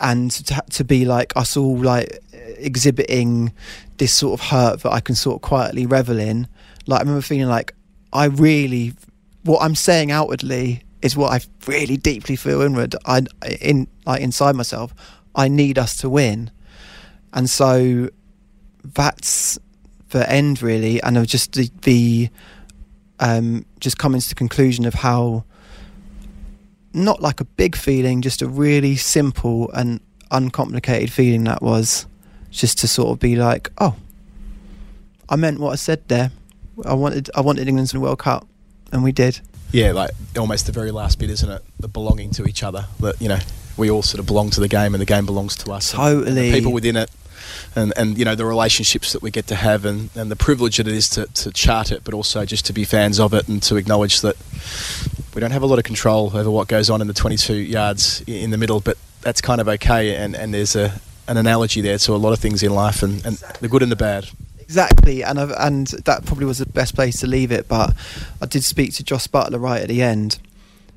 and 0.00 0.30
to, 0.30 0.62
to 0.70 0.84
be 0.84 1.04
like 1.04 1.36
us 1.36 1.56
all 1.56 1.76
like 1.76 2.20
exhibiting 2.56 3.52
this 3.96 4.12
sort 4.12 4.40
of 4.40 4.46
hurt 4.46 4.82
that 4.82 4.92
I 4.92 5.00
can 5.00 5.14
sort 5.14 5.36
of 5.36 5.42
quietly 5.42 5.86
revel 5.86 6.18
in. 6.18 6.46
Like 6.86 7.00
I 7.00 7.02
remember 7.02 7.22
feeling 7.22 7.48
like 7.48 7.74
I 8.12 8.26
really 8.26 8.94
what 9.42 9.62
I'm 9.62 9.74
saying 9.74 10.10
outwardly 10.10 10.82
is 11.02 11.16
what 11.16 11.32
I 11.32 11.40
really 11.66 11.96
deeply 11.96 12.36
feel 12.36 12.60
inward. 12.62 12.94
I 13.04 13.22
in 13.60 13.88
like 14.06 14.22
inside 14.22 14.54
myself. 14.56 14.94
I 15.34 15.48
need 15.48 15.78
us 15.78 15.96
to 15.98 16.08
win, 16.08 16.50
and 17.32 17.48
so 17.48 18.08
that's 18.84 19.58
the 20.10 20.30
end 20.30 20.62
really. 20.62 21.02
And 21.02 21.26
just 21.26 21.52
the, 21.52 21.70
the 21.82 22.28
um, 23.20 23.64
just 23.80 23.98
coming 23.98 24.20
to 24.20 24.28
the 24.28 24.34
conclusion 24.34 24.84
of 24.86 24.94
how 24.94 25.44
not 26.92 27.20
like 27.20 27.40
a 27.40 27.44
big 27.44 27.76
feeling, 27.76 28.22
just 28.22 28.42
a 28.42 28.48
really 28.48 28.96
simple 28.96 29.70
and 29.72 30.00
uncomplicated 30.30 31.12
feeling 31.12 31.44
that 31.44 31.62
was 31.62 32.06
just 32.50 32.78
to 32.78 32.88
sort 32.88 33.10
of 33.10 33.18
be 33.18 33.36
like, 33.36 33.70
oh, 33.78 33.96
I 35.28 35.36
meant 35.36 35.60
what 35.60 35.72
I 35.72 35.76
said 35.76 36.06
there. 36.08 36.30
I 36.84 36.94
wanted 36.94 37.30
I 37.34 37.40
wanted 37.40 37.66
England 37.68 37.88
to 37.88 37.96
win 37.96 38.02
the 38.02 38.06
World 38.06 38.20
Cup, 38.20 38.46
and 38.92 39.02
we 39.02 39.12
did. 39.12 39.40
Yeah, 39.72 39.92
like 39.92 40.10
almost 40.38 40.66
the 40.66 40.72
very 40.72 40.90
last 40.90 41.18
bit, 41.18 41.28
isn't 41.28 41.50
it? 41.50 41.62
The 41.78 41.88
belonging 41.88 42.30
to 42.32 42.46
each 42.46 42.62
other. 42.62 42.86
That 43.00 43.20
you 43.20 43.28
know, 43.28 43.38
we 43.78 43.90
all 43.90 44.02
sort 44.02 44.20
of 44.20 44.26
belong 44.26 44.50
to 44.50 44.60
the 44.60 44.68
game, 44.68 44.94
and 44.94 45.00
the 45.00 45.06
game 45.06 45.26
belongs 45.26 45.56
to 45.56 45.72
us. 45.72 45.92
And 45.92 46.00
Totally. 46.00 46.50
the 46.50 46.58
people 46.58 46.72
within 46.72 46.96
it 46.96 47.10
and, 47.74 47.92
and 47.96 48.18
you 48.18 48.24
know 48.24 48.34
the 48.34 48.44
relationships 48.44 49.12
that 49.12 49.22
we 49.22 49.30
get 49.30 49.46
to 49.48 49.54
have 49.54 49.84
and, 49.84 50.10
and 50.14 50.30
the 50.30 50.36
privilege 50.36 50.78
that 50.78 50.88
it 50.88 50.94
is 50.94 51.08
to, 51.10 51.26
to 51.26 51.50
chart 51.50 51.92
it, 51.92 52.04
but 52.04 52.14
also 52.14 52.44
just 52.44 52.66
to 52.66 52.72
be 52.72 52.84
fans 52.84 53.20
of 53.20 53.34
it 53.34 53.48
and 53.48 53.62
to 53.64 53.76
acknowledge 53.76 54.20
that 54.20 54.36
we 55.34 55.40
don't 55.40 55.50
have 55.50 55.62
a 55.62 55.66
lot 55.66 55.78
of 55.78 55.84
control 55.84 56.36
over 56.36 56.50
what 56.50 56.68
goes 56.68 56.90
on 56.90 57.00
in 57.00 57.06
the 57.06 57.14
22 57.14 57.54
yards 57.54 58.22
in 58.26 58.50
the 58.50 58.58
middle, 58.58 58.80
but 58.80 58.96
that's 59.20 59.40
kind 59.40 59.60
of 59.60 59.68
okay. 59.68 60.16
And, 60.16 60.34
and 60.34 60.52
there's 60.52 60.74
a 60.76 61.00
an 61.26 61.36
analogy 61.36 61.82
there 61.82 61.98
to 61.98 62.14
a 62.14 62.16
lot 62.16 62.32
of 62.32 62.38
things 62.38 62.62
in 62.62 62.74
life, 62.74 63.02
and, 63.02 63.24
and 63.26 63.36
the 63.60 63.68
good 63.68 63.82
and 63.82 63.92
the 63.92 63.96
bad. 63.96 64.28
Exactly, 64.60 65.22
and 65.22 65.38
I've, 65.38 65.50
and 65.58 65.86
that 66.06 66.24
probably 66.24 66.46
was 66.46 66.58
the 66.58 66.66
best 66.66 66.94
place 66.94 67.20
to 67.20 67.26
leave 67.26 67.52
it. 67.52 67.68
But 67.68 67.94
I 68.40 68.46
did 68.46 68.64
speak 68.64 68.94
to 68.94 69.04
Jos 69.04 69.26
Buttler 69.26 69.60
right 69.60 69.82
at 69.82 69.88
the 69.88 70.02
end, 70.02 70.38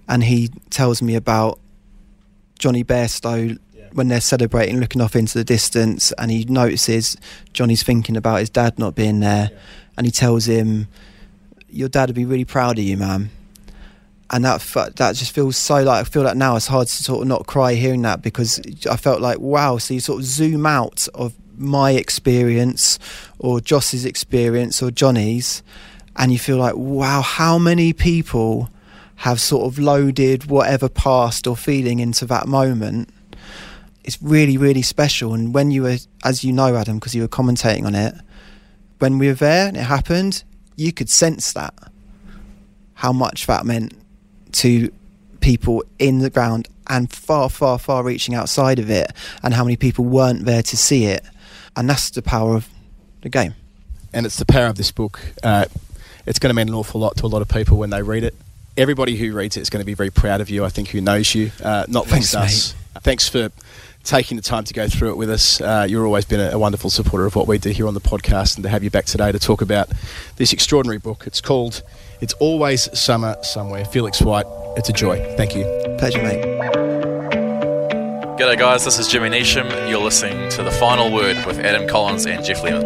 and 0.08 0.24
he 0.24 0.50
tells 0.70 1.02
me 1.02 1.16
about 1.16 1.60
Johnny 2.62 2.84
Bairstow 2.84 3.58
when 3.94 4.08
they're 4.08 4.22
celebrating, 4.22 4.80
looking 4.80 5.02
off 5.02 5.16
into 5.16 5.38
the 5.38 5.44
distance, 5.44 6.14
and 6.14 6.32
he 6.32 6.46
notices 6.46 7.18
Johnny's 7.54 7.84
thinking 7.84 8.16
about 8.16 8.40
his 8.40 8.50
dad 8.50 8.80
not 8.80 8.96
being 8.96 9.20
there, 9.20 9.50
and 9.98 10.06
he 10.06 10.12
tells 10.12 10.46
him, 10.46 10.88
"Your 11.70 11.90
dad 11.90 12.08
would 12.08 12.16
be 12.16 12.24
really 12.24 12.46
proud 12.46 12.78
of 12.78 12.86
you, 12.86 12.98
man." 12.98 13.32
And 14.30 14.46
that 14.46 14.62
that 14.96 15.16
just 15.16 15.34
feels 15.34 15.58
so 15.58 15.84
like 15.84 16.02
I 16.02 16.10
feel 16.10 16.22
like 16.22 16.38
now 16.38 16.56
it's 16.56 16.68
hard 16.68 16.88
to 16.88 17.04
sort 17.04 17.24
of 17.24 17.28
not 17.28 17.48
cry 17.48 17.74
hearing 17.74 18.04
that 18.04 18.22
because 18.22 18.62
I 18.90 18.96
felt 18.96 19.22
like 19.22 19.40
wow. 19.40 19.78
So 19.80 19.96
you 19.96 20.00
sort 20.00 20.20
of 20.20 20.26
zoom 20.26 20.66
out 20.66 21.08
of 21.16 21.34
my 21.58 21.92
experience 21.92 23.00
or 23.40 23.60
Jos's 23.60 24.06
experience 24.06 24.82
or 24.82 24.92
Johnny's, 24.92 25.64
and 26.16 26.32
you 26.32 26.38
feel 26.38 26.58
like 26.58 26.76
wow, 26.78 27.22
how 27.22 27.58
many 27.58 27.92
people 27.92 28.70
have 29.22 29.40
sort 29.40 29.66
of 29.66 29.80
loaded 29.80 30.46
whatever 30.46 30.90
past 30.90 31.48
or 31.48 31.56
feeling 31.56 32.00
into 32.00 32.26
that 32.26 32.48
moment 32.48 33.10
it's 34.04 34.22
really 34.22 34.58
really 34.58 34.82
special 34.82 35.34
and 35.34 35.54
when 35.54 35.72
you 35.72 35.84
were 35.84 35.98
as 36.24 36.44
you 36.44 36.52
know 36.52 36.76
adam 36.76 36.98
because 36.98 37.14
you 37.14 37.22
were 37.22 37.28
commentating 37.28 37.86
on 37.86 37.96
it 37.96 38.14
when 39.00 39.18
we 39.18 39.28
were 39.28 39.34
there 39.34 39.68
and 39.68 39.78
it 39.78 39.82
happened 39.84 40.44
you 40.76 40.92
could 40.92 41.10
sense 41.10 41.54
that 41.54 41.74
how 42.96 43.12
much 43.12 43.48
that 43.48 43.66
meant 43.66 43.94
to 44.52 44.92
people 45.40 45.84
in 45.98 46.20
the 46.20 46.30
ground 46.30 46.68
and 46.88 47.12
far 47.12 47.50
far 47.50 47.80
far 47.80 48.04
reaching 48.04 48.36
outside 48.36 48.80
of 48.80 48.90
it 48.90 49.12
and 49.44 49.54
how 49.54 49.64
many 49.64 49.76
people 49.76 50.06
weren't 50.06 50.46
there 50.46 50.64
to 50.64 50.78
see 50.78 51.06
it 51.06 51.24
and 51.76 51.90
that's 51.90 52.10
the 52.12 52.22
power 52.22 52.56
of 52.56 52.68
the 53.22 53.30
game 53.30 53.54
and 54.14 54.26
it's 54.26 54.38
the 54.38 54.46
power 54.46 54.66
of 54.66 54.76
this 54.76 54.92
book. 54.92 55.20
Uh, 55.44 55.66
it's 56.26 56.40
going 56.40 56.50
to 56.50 56.54
mean 56.54 56.68
an 56.68 56.76
awful 56.76 57.00
lot 57.00 57.18
to 57.18 57.26
a 57.26 57.28
lot 57.28 57.42
of 57.42 57.50
people 57.50 57.78
when 57.78 57.90
they 57.90 58.02
read 58.02 58.24
it. 58.24 58.36
Everybody 58.82 59.16
who 59.16 59.32
reads 59.32 59.58
it 59.58 59.62
is 59.62 59.70
going 59.70 59.82
to 59.82 59.86
be 59.86 59.94
very 59.94 60.10
proud 60.10 60.42
of 60.42 60.50
you. 60.50 60.66
I 60.66 60.70
think 60.70 60.88
who 60.88 61.02
knows 61.02 61.36
you, 61.36 61.52
uh, 61.64 61.86
not 61.88 62.08
Thanks, 62.08 62.34
least 62.34 62.74
us. 62.74 62.76
Thanks 63.04 63.30
for 63.30 63.52
taking 64.04 64.38
the 64.38 64.42
time 64.42 64.64
to 64.64 64.74
go 64.74 64.88
through 64.88 65.12
it 65.12 65.18
with 65.18 65.30
us. 65.30 65.62
Uh, 65.62 65.86
you've 65.88 66.04
always 66.04 66.26
been 66.26 66.40
a, 66.40 66.50
a 66.54 66.58
wonderful 66.58 66.90
supporter 66.90 67.28
of 67.28 67.36
what 67.36 67.48
we 67.48 67.60
do 67.60 67.70
here 67.70 67.86
on 67.88 67.94
the 67.94 68.02
podcast, 68.02 68.56
and 68.56 68.64
to 68.64 68.70
have 68.70 68.84
you 68.84 68.90
back 68.90 69.06
today 69.06 69.32
to 69.32 69.38
talk 69.38 69.62
about 69.62 69.92
this 70.38 70.52
extraordinary 70.52 70.98
book. 70.98 71.26
It's 71.28 71.42
called 71.42 71.84
"It's 72.22 72.34
Always 72.40 72.90
Summer 73.00 73.36
Somewhere." 73.44 73.86
Felix 73.86 74.20
White. 74.20 74.48
It's 74.78 74.90
a 74.90 74.94
joy. 74.94 75.36
Thank 75.38 75.56
you. 75.56 75.64
pleasure 76.00 76.24
mate 76.24 76.44
G'day, 78.40 78.58
guys. 78.58 78.84
This 78.84 78.98
is 78.98 79.08
Jimmy 79.08 79.30
Neesham. 79.30 79.92
You're 79.92 80.02
listening 80.02 80.50
to 80.54 80.64
The 80.64 80.72
Final 80.72 81.12
Word 81.14 81.46
with 81.46 81.60
Adam 81.60 81.88
Collins 81.88 82.26
and 82.26 82.44
Geoff 82.44 82.64
Lemon. 82.64 82.82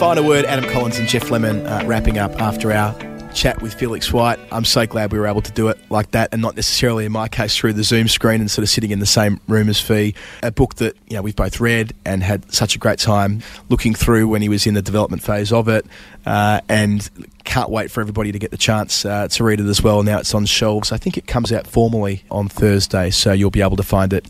Final 0.00 0.24
word, 0.24 0.46
Adam 0.46 0.68
Collins 0.68 0.98
and 0.98 1.08
Geoff 1.08 1.30
Lemon 1.30 1.64
uh, 1.64 1.84
wrapping 1.86 2.18
up 2.18 2.40
after 2.40 2.72
our 2.72 2.92
chat 3.38 3.62
with 3.62 3.72
Felix 3.72 4.12
White. 4.12 4.40
I'm 4.50 4.64
so 4.64 4.84
glad 4.84 5.12
we 5.12 5.18
were 5.20 5.28
able 5.28 5.42
to 5.42 5.52
do 5.52 5.68
it 5.68 5.78
like 5.90 6.10
that 6.10 6.30
and 6.32 6.42
not 6.42 6.56
necessarily, 6.56 7.04
in 7.04 7.12
my 7.12 7.28
case, 7.28 7.56
through 7.56 7.74
the 7.74 7.84
Zoom 7.84 8.08
screen 8.08 8.40
and 8.40 8.50
sort 8.50 8.64
of 8.64 8.68
sitting 8.68 8.90
in 8.90 8.98
the 8.98 9.06
same 9.06 9.40
room 9.46 9.68
as 9.68 9.80
Fee. 9.80 10.16
A 10.42 10.50
book 10.50 10.74
that 10.76 10.96
you 11.08 11.14
know 11.14 11.22
we've 11.22 11.36
both 11.36 11.60
read 11.60 11.92
and 12.04 12.24
had 12.24 12.52
such 12.52 12.74
a 12.74 12.80
great 12.80 12.98
time 12.98 13.42
looking 13.68 13.94
through 13.94 14.26
when 14.26 14.42
he 14.42 14.48
was 14.48 14.66
in 14.66 14.74
the 14.74 14.82
development 14.82 15.22
phase 15.22 15.52
of 15.52 15.68
it, 15.68 15.86
uh, 16.26 16.62
and 16.68 17.08
can't 17.44 17.70
wait 17.70 17.92
for 17.92 18.00
everybody 18.00 18.32
to 18.32 18.40
get 18.40 18.50
the 18.50 18.56
chance 18.56 19.04
uh, 19.04 19.28
to 19.28 19.44
read 19.44 19.60
it 19.60 19.66
as 19.66 19.80
well. 19.80 20.02
Now 20.02 20.18
it's 20.18 20.34
on 20.34 20.44
shelves. 20.44 20.90
I 20.90 20.96
think 20.96 21.16
it 21.16 21.28
comes 21.28 21.52
out 21.52 21.68
formally 21.68 22.24
on 22.32 22.48
Thursday, 22.48 23.10
so 23.10 23.32
you'll 23.32 23.50
be 23.50 23.62
able 23.62 23.76
to 23.76 23.84
find 23.84 24.12
it 24.12 24.26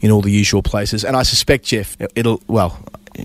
in 0.00 0.12
all 0.12 0.22
the 0.22 0.30
usual 0.30 0.62
places. 0.62 1.04
And 1.04 1.16
I 1.16 1.24
suspect, 1.24 1.64
Geoff, 1.64 1.96
it'll 2.14 2.40
well 2.46 2.78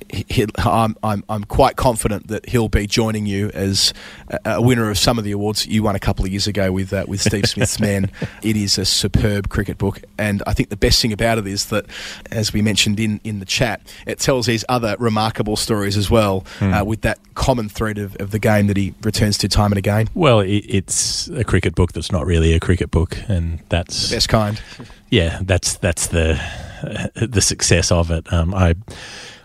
he, 0.10 0.46
I'm, 0.58 0.96
I'm, 1.04 1.24
I'm 1.30 1.44
quite 1.44 1.76
confident 1.76 2.28
that 2.28 2.48
he'll 2.50 2.70
be 2.70 2.88
joining 2.88 3.26
you 3.26 3.50
as 3.54 3.94
a, 4.28 4.40
a 4.46 4.62
winner 4.62 4.90
of 4.90 4.98
some 4.98 5.18
of 5.18 5.24
the 5.24 5.32
awards 5.32 5.66
you 5.68 5.84
won 5.84 5.96
a 5.96 6.00
couple 6.00 6.26
of 6.26 6.32
years 6.32 6.48
ago 6.48 6.72
with 6.72 6.94
uh, 6.94 7.06
with 7.08 7.22
Steve 7.22 7.48
Smith's 7.48 7.80
Men. 7.80 8.12
It 8.42 8.56
is 8.56 8.78
a 8.78 8.86
superb 8.86 9.50
cricket 9.50 9.78
book, 9.78 10.02
and 10.18 10.44
I 10.46 10.54
think 10.54 10.70
the 10.70 10.78
best 10.78 11.02
thing 11.02 11.14
about 11.14 11.38
it 11.38 11.48
is 11.48 11.66
that, 11.68 11.86
as 12.32 12.54
we 12.54 12.62
mentioned 12.62 13.00
in, 13.00 13.20
in 13.24 13.40
the 13.40 13.46
chat, 13.46 13.82
it 14.06 14.20
tells 14.20 14.46
these 14.46 14.66
other 14.70 14.96
remarkable 15.00 15.56
stories 15.56 15.98
as 15.98 16.10
well, 16.10 16.46
uh, 16.62 16.84
with 16.86 17.02
that 17.02 17.20
common 17.36 17.70
thread 17.70 17.98
of, 17.98 18.16
of 18.18 18.32
the 18.32 18.40
game 18.40 18.68
that 18.68 18.78
he 18.78 18.94
returns 19.02 19.38
to 19.40 19.48
time 19.48 19.72
and 19.72 19.78
again. 19.78 20.10
Well, 20.14 20.42
it, 20.42 20.66
it's 20.68 21.28
a 21.30 21.44
cricket 21.44 21.76
book 21.76 21.94
that's 21.94 22.12
not 22.12 22.26
really 22.26 22.54
a 22.54 22.60
cricket 22.60 22.92
book, 22.92 23.18
and 23.28 23.60
that's 23.70 24.10
the 24.10 24.16
Best 24.16 24.30
kind. 24.30 24.62
yeah, 25.10 25.40
that's 25.44 25.76
that's 25.78 26.08
the 26.08 26.40
the 27.16 27.42
success 27.42 27.92
of 27.92 28.12
it. 28.12 28.32
Um, 28.32 28.54
I 28.54 28.76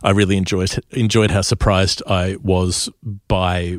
I 0.03 0.11
really 0.11 0.37
enjoyed 0.37 0.79
enjoyed 0.91 1.31
how 1.31 1.41
surprised 1.41 2.03
I 2.07 2.37
was 2.43 2.89
by 3.29 3.79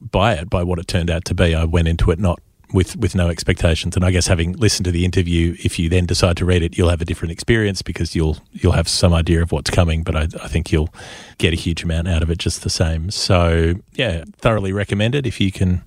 by 0.00 0.34
it, 0.34 0.50
by 0.50 0.62
what 0.62 0.78
it 0.78 0.86
turned 0.88 1.10
out 1.10 1.24
to 1.26 1.34
be. 1.34 1.54
I 1.54 1.64
went 1.64 1.88
into 1.88 2.10
it 2.10 2.18
not 2.18 2.40
with 2.72 2.96
with 2.96 3.14
no 3.14 3.28
expectations, 3.28 3.96
and 3.96 4.04
I 4.04 4.10
guess 4.10 4.26
having 4.26 4.52
listened 4.54 4.84
to 4.86 4.90
the 4.90 5.04
interview, 5.04 5.56
if 5.62 5.78
you 5.78 5.88
then 5.88 6.06
decide 6.06 6.36
to 6.38 6.44
read 6.44 6.62
it, 6.62 6.76
you'll 6.76 6.88
have 6.88 7.02
a 7.02 7.04
different 7.04 7.32
experience 7.32 7.82
because 7.82 8.14
you'll 8.14 8.38
you'll 8.52 8.72
have 8.72 8.88
some 8.88 9.12
idea 9.12 9.42
of 9.42 9.52
what's 9.52 9.70
coming. 9.70 10.02
But 10.02 10.16
I, 10.16 10.22
I 10.42 10.48
think 10.48 10.72
you'll 10.72 10.92
get 11.38 11.52
a 11.52 11.56
huge 11.56 11.82
amount 11.84 12.08
out 12.08 12.22
of 12.22 12.30
it 12.30 12.38
just 12.38 12.62
the 12.62 12.70
same. 12.70 13.10
So 13.10 13.74
yeah, 13.94 14.24
thoroughly 14.38 14.72
recommended 14.72 15.26
if 15.26 15.40
you 15.40 15.52
can 15.52 15.82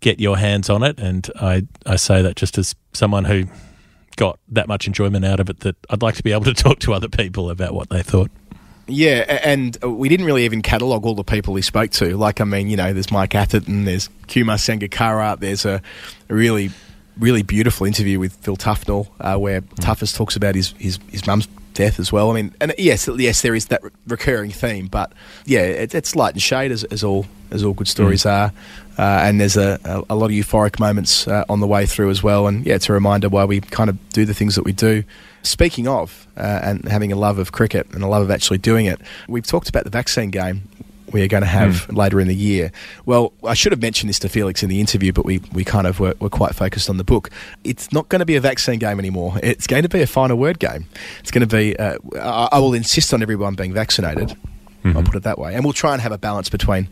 get 0.00 0.20
your 0.20 0.36
hands 0.36 0.68
on 0.68 0.82
it. 0.82 0.98
And 0.98 1.30
I 1.40 1.66
I 1.86 1.96
say 1.96 2.20
that 2.22 2.36
just 2.36 2.58
as 2.58 2.74
someone 2.92 3.24
who 3.24 3.44
got 4.16 4.38
that 4.48 4.68
much 4.68 4.86
enjoyment 4.86 5.24
out 5.24 5.40
of 5.40 5.50
it 5.50 5.60
that 5.60 5.76
I'd 5.90 6.02
like 6.02 6.14
to 6.16 6.22
be 6.22 6.32
able 6.32 6.44
to 6.44 6.54
talk 6.62 6.78
to 6.80 6.92
other 6.92 7.08
people 7.08 7.50
about 7.50 7.74
what 7.74 7.88
they 7.90 8.02
thought. 8.02 8.30
Yeah, 8.88 9.40
and 9.44 9.76
uh, 9.82 9.90
we 9.90 10.08
didn't 10.08 10.26
really 10.26 10.44
even 10.44 10.60
catalogue 10.60 11.06
all 11.06 11.14
the 11.14 11.24
people 11.24 11.54
he 11.54 11.62
spoke 11.62 11.92
to. 11.92 12.16
Like, 12.16 12.40
I 12.40 12.44
mean, 12.44 12.68
you 12.68 12.76
know, 12.76 12.92
there's 12.92 13.12
Mike 13.12 13.34
Atherton, 13.34 13.84
there's 13.84 14.08
Kumar 14.28 14.56
Sangakkara, 14.56 15.38
there's 15.38 15.64
a, 15.64 15.80
a 16.28 16.34
really, 16.34 16.70
really 17.18 17.42
beautiful 17.42 17.86
interview 17.86 18.18
with 18.18 18.32
Phil 18.36 18.56
Tufnell 18.56 19.08
uh, 19.20 19.38
where 19.38 19.60
Tuffers 19.60 20.16
talks 20.16 20.34
about 20.34 20.56
his, 20.56 20.74
his, 20.78 20.98
his 21.10 21.26
mum's 21.26 21.46
death 21.74 21.98
as 21.98 22.12
well. 22.12 22.30
I 22.30 22.34
mean, 22.34 22.54
and 22.60 22.74
yes, 22.76 23.08
yes, 23.16 23.42
there 23.42 23.54
is 23.54 23.66
that 23.66 23.82
re- 23.82 23.90
recurring 24.06 24.50
theme, 24.50 24.88
but 24.88 25.12
yeah, 25.46 25.60
it, 25.60 25.94
it's 25.94 26.14
light 26.16 26.34
and 26.34 26.42
shade 26.42 26.72
as, 26.72 26.84
as 26.84 27.02
all 27.04 27.26
as 27.50 27.62
all 27.62 27.74
good 27.74 27.88
stories 27.88 28.24
are. 28.26 28.52
Uh, 28.98 29.22
and 29.24 29.40
there's 29.40 29.56
a, 29.56 29.78
a, 30.10 30.14
lot 30.14 30.26
of 30.26 30.32
euphoric 30.32 30.78
moments 30.78 31.26
uh, 31.26 31.44
on 31.48 31.60
the 31.60 31.66
way 31.66 31.86
through 31.86 32.10
as 32.10 32.22
well. 32.22 32.46
And 32.46 32.64
yeah, 32.66 32.74
it's 32.74 32.88
a 32.88 32.92
reminder 32.92 33.28
why 33.28 33.44
we 33.44 33.60
kind 33.60 33.88
of 33.88 34.08
do 34.10 34.24
the 34.24 34.34
things 34.34 34.54
that 34.54 34.64
we 34.64 34.72
do. 34.72 35.02
Speaking 35.42 35.88
of, 35.88 36.26
uh, 36.36 36.60
and 36.62 36.86
having 36.86 37.10
a 37.10 37.16
love 37.16 37.38
of 37.38 37.52
cricket 37.52 37.88
and 37.92 38.02
a 38.02 38.06
love 38.06 38.22
of 38.22 38.30
actually 38.30 38.58
doing 38.58 38.86
it, 38.86 39.00
we've 39.28 39.46
talked 39.46 39.68
about 39.68 39.84
the 39.84 39.90
vaccine 39.90 40.30
game 40.30 40.68
we 41.12 41.22
are 41.22 41.28
going 41.28 41.42
to 41.42 41.48
have 41.48 41.92
later 41.92 42.20
in 42.20 42.28
the 42.28 42.34
year. 42.34 42.72
Well, 43.04 43.32
I 43.44 43.54
should 43.54 43.72
have 43.72 43.82
mentioned 43.82 44.08
this 44.08 44.18
to 44.20 44.28
Felix 44.28 44.62
in 44.62 44.68
the 44.68 44.80
interview, 44.80 45.12
but 45.12 45.24
we, 45.24 45.38
we 45.52 45.64
kind 45.64 45.86
of 45.86 46.00
were, 46.00 46.14
were 46.20 46.30
quite 46.30 46.54
focused 46.54 46.88
on 46.88 46.96
the 46.96 47.04
book. 47.04 47.30
It's 47.64 47.92
not 47.92 48.08
going 48.08 48.20
to 48.20 48.24
be 48.24 48.36
a 48.36 48.40
vaccine 48.40 48.78
game 48.78 48.98
anymore. 48.98 49.38
It's 49.42 49.66
going 49.66 49.82
to 49.82 49.88
be 49.88 50.00
a 50.00 50.06
final 50.06 50.38
word 50.38 50.58
game. 50.58 50.86
It's 51.20 51.30
going 51.30 51.46
to 51.46 51.56
be, 51.56 51.76
uh, 51.76 51.98
I, 52.16 52.48
I 52.52 52.58
will 52.58 52.74
insist 52.74 53.12
on 53.12 53.22
everyone 53.22 53.54
being 53.54 53.72
vaccinated. 53.72 54.36
I'll 54.84 55.02
put 55.04 55.14
it 55.14 55.22
that 55.22 55.38
way. 55.38 55.54
And 55.54 55.64
we'll 55.64 55.72
try 55.72 55.92
and 55.92 56.02
have 56.02 56.10
a 56.10 56.18
balance 56.18 56.48
between 56.48 56.88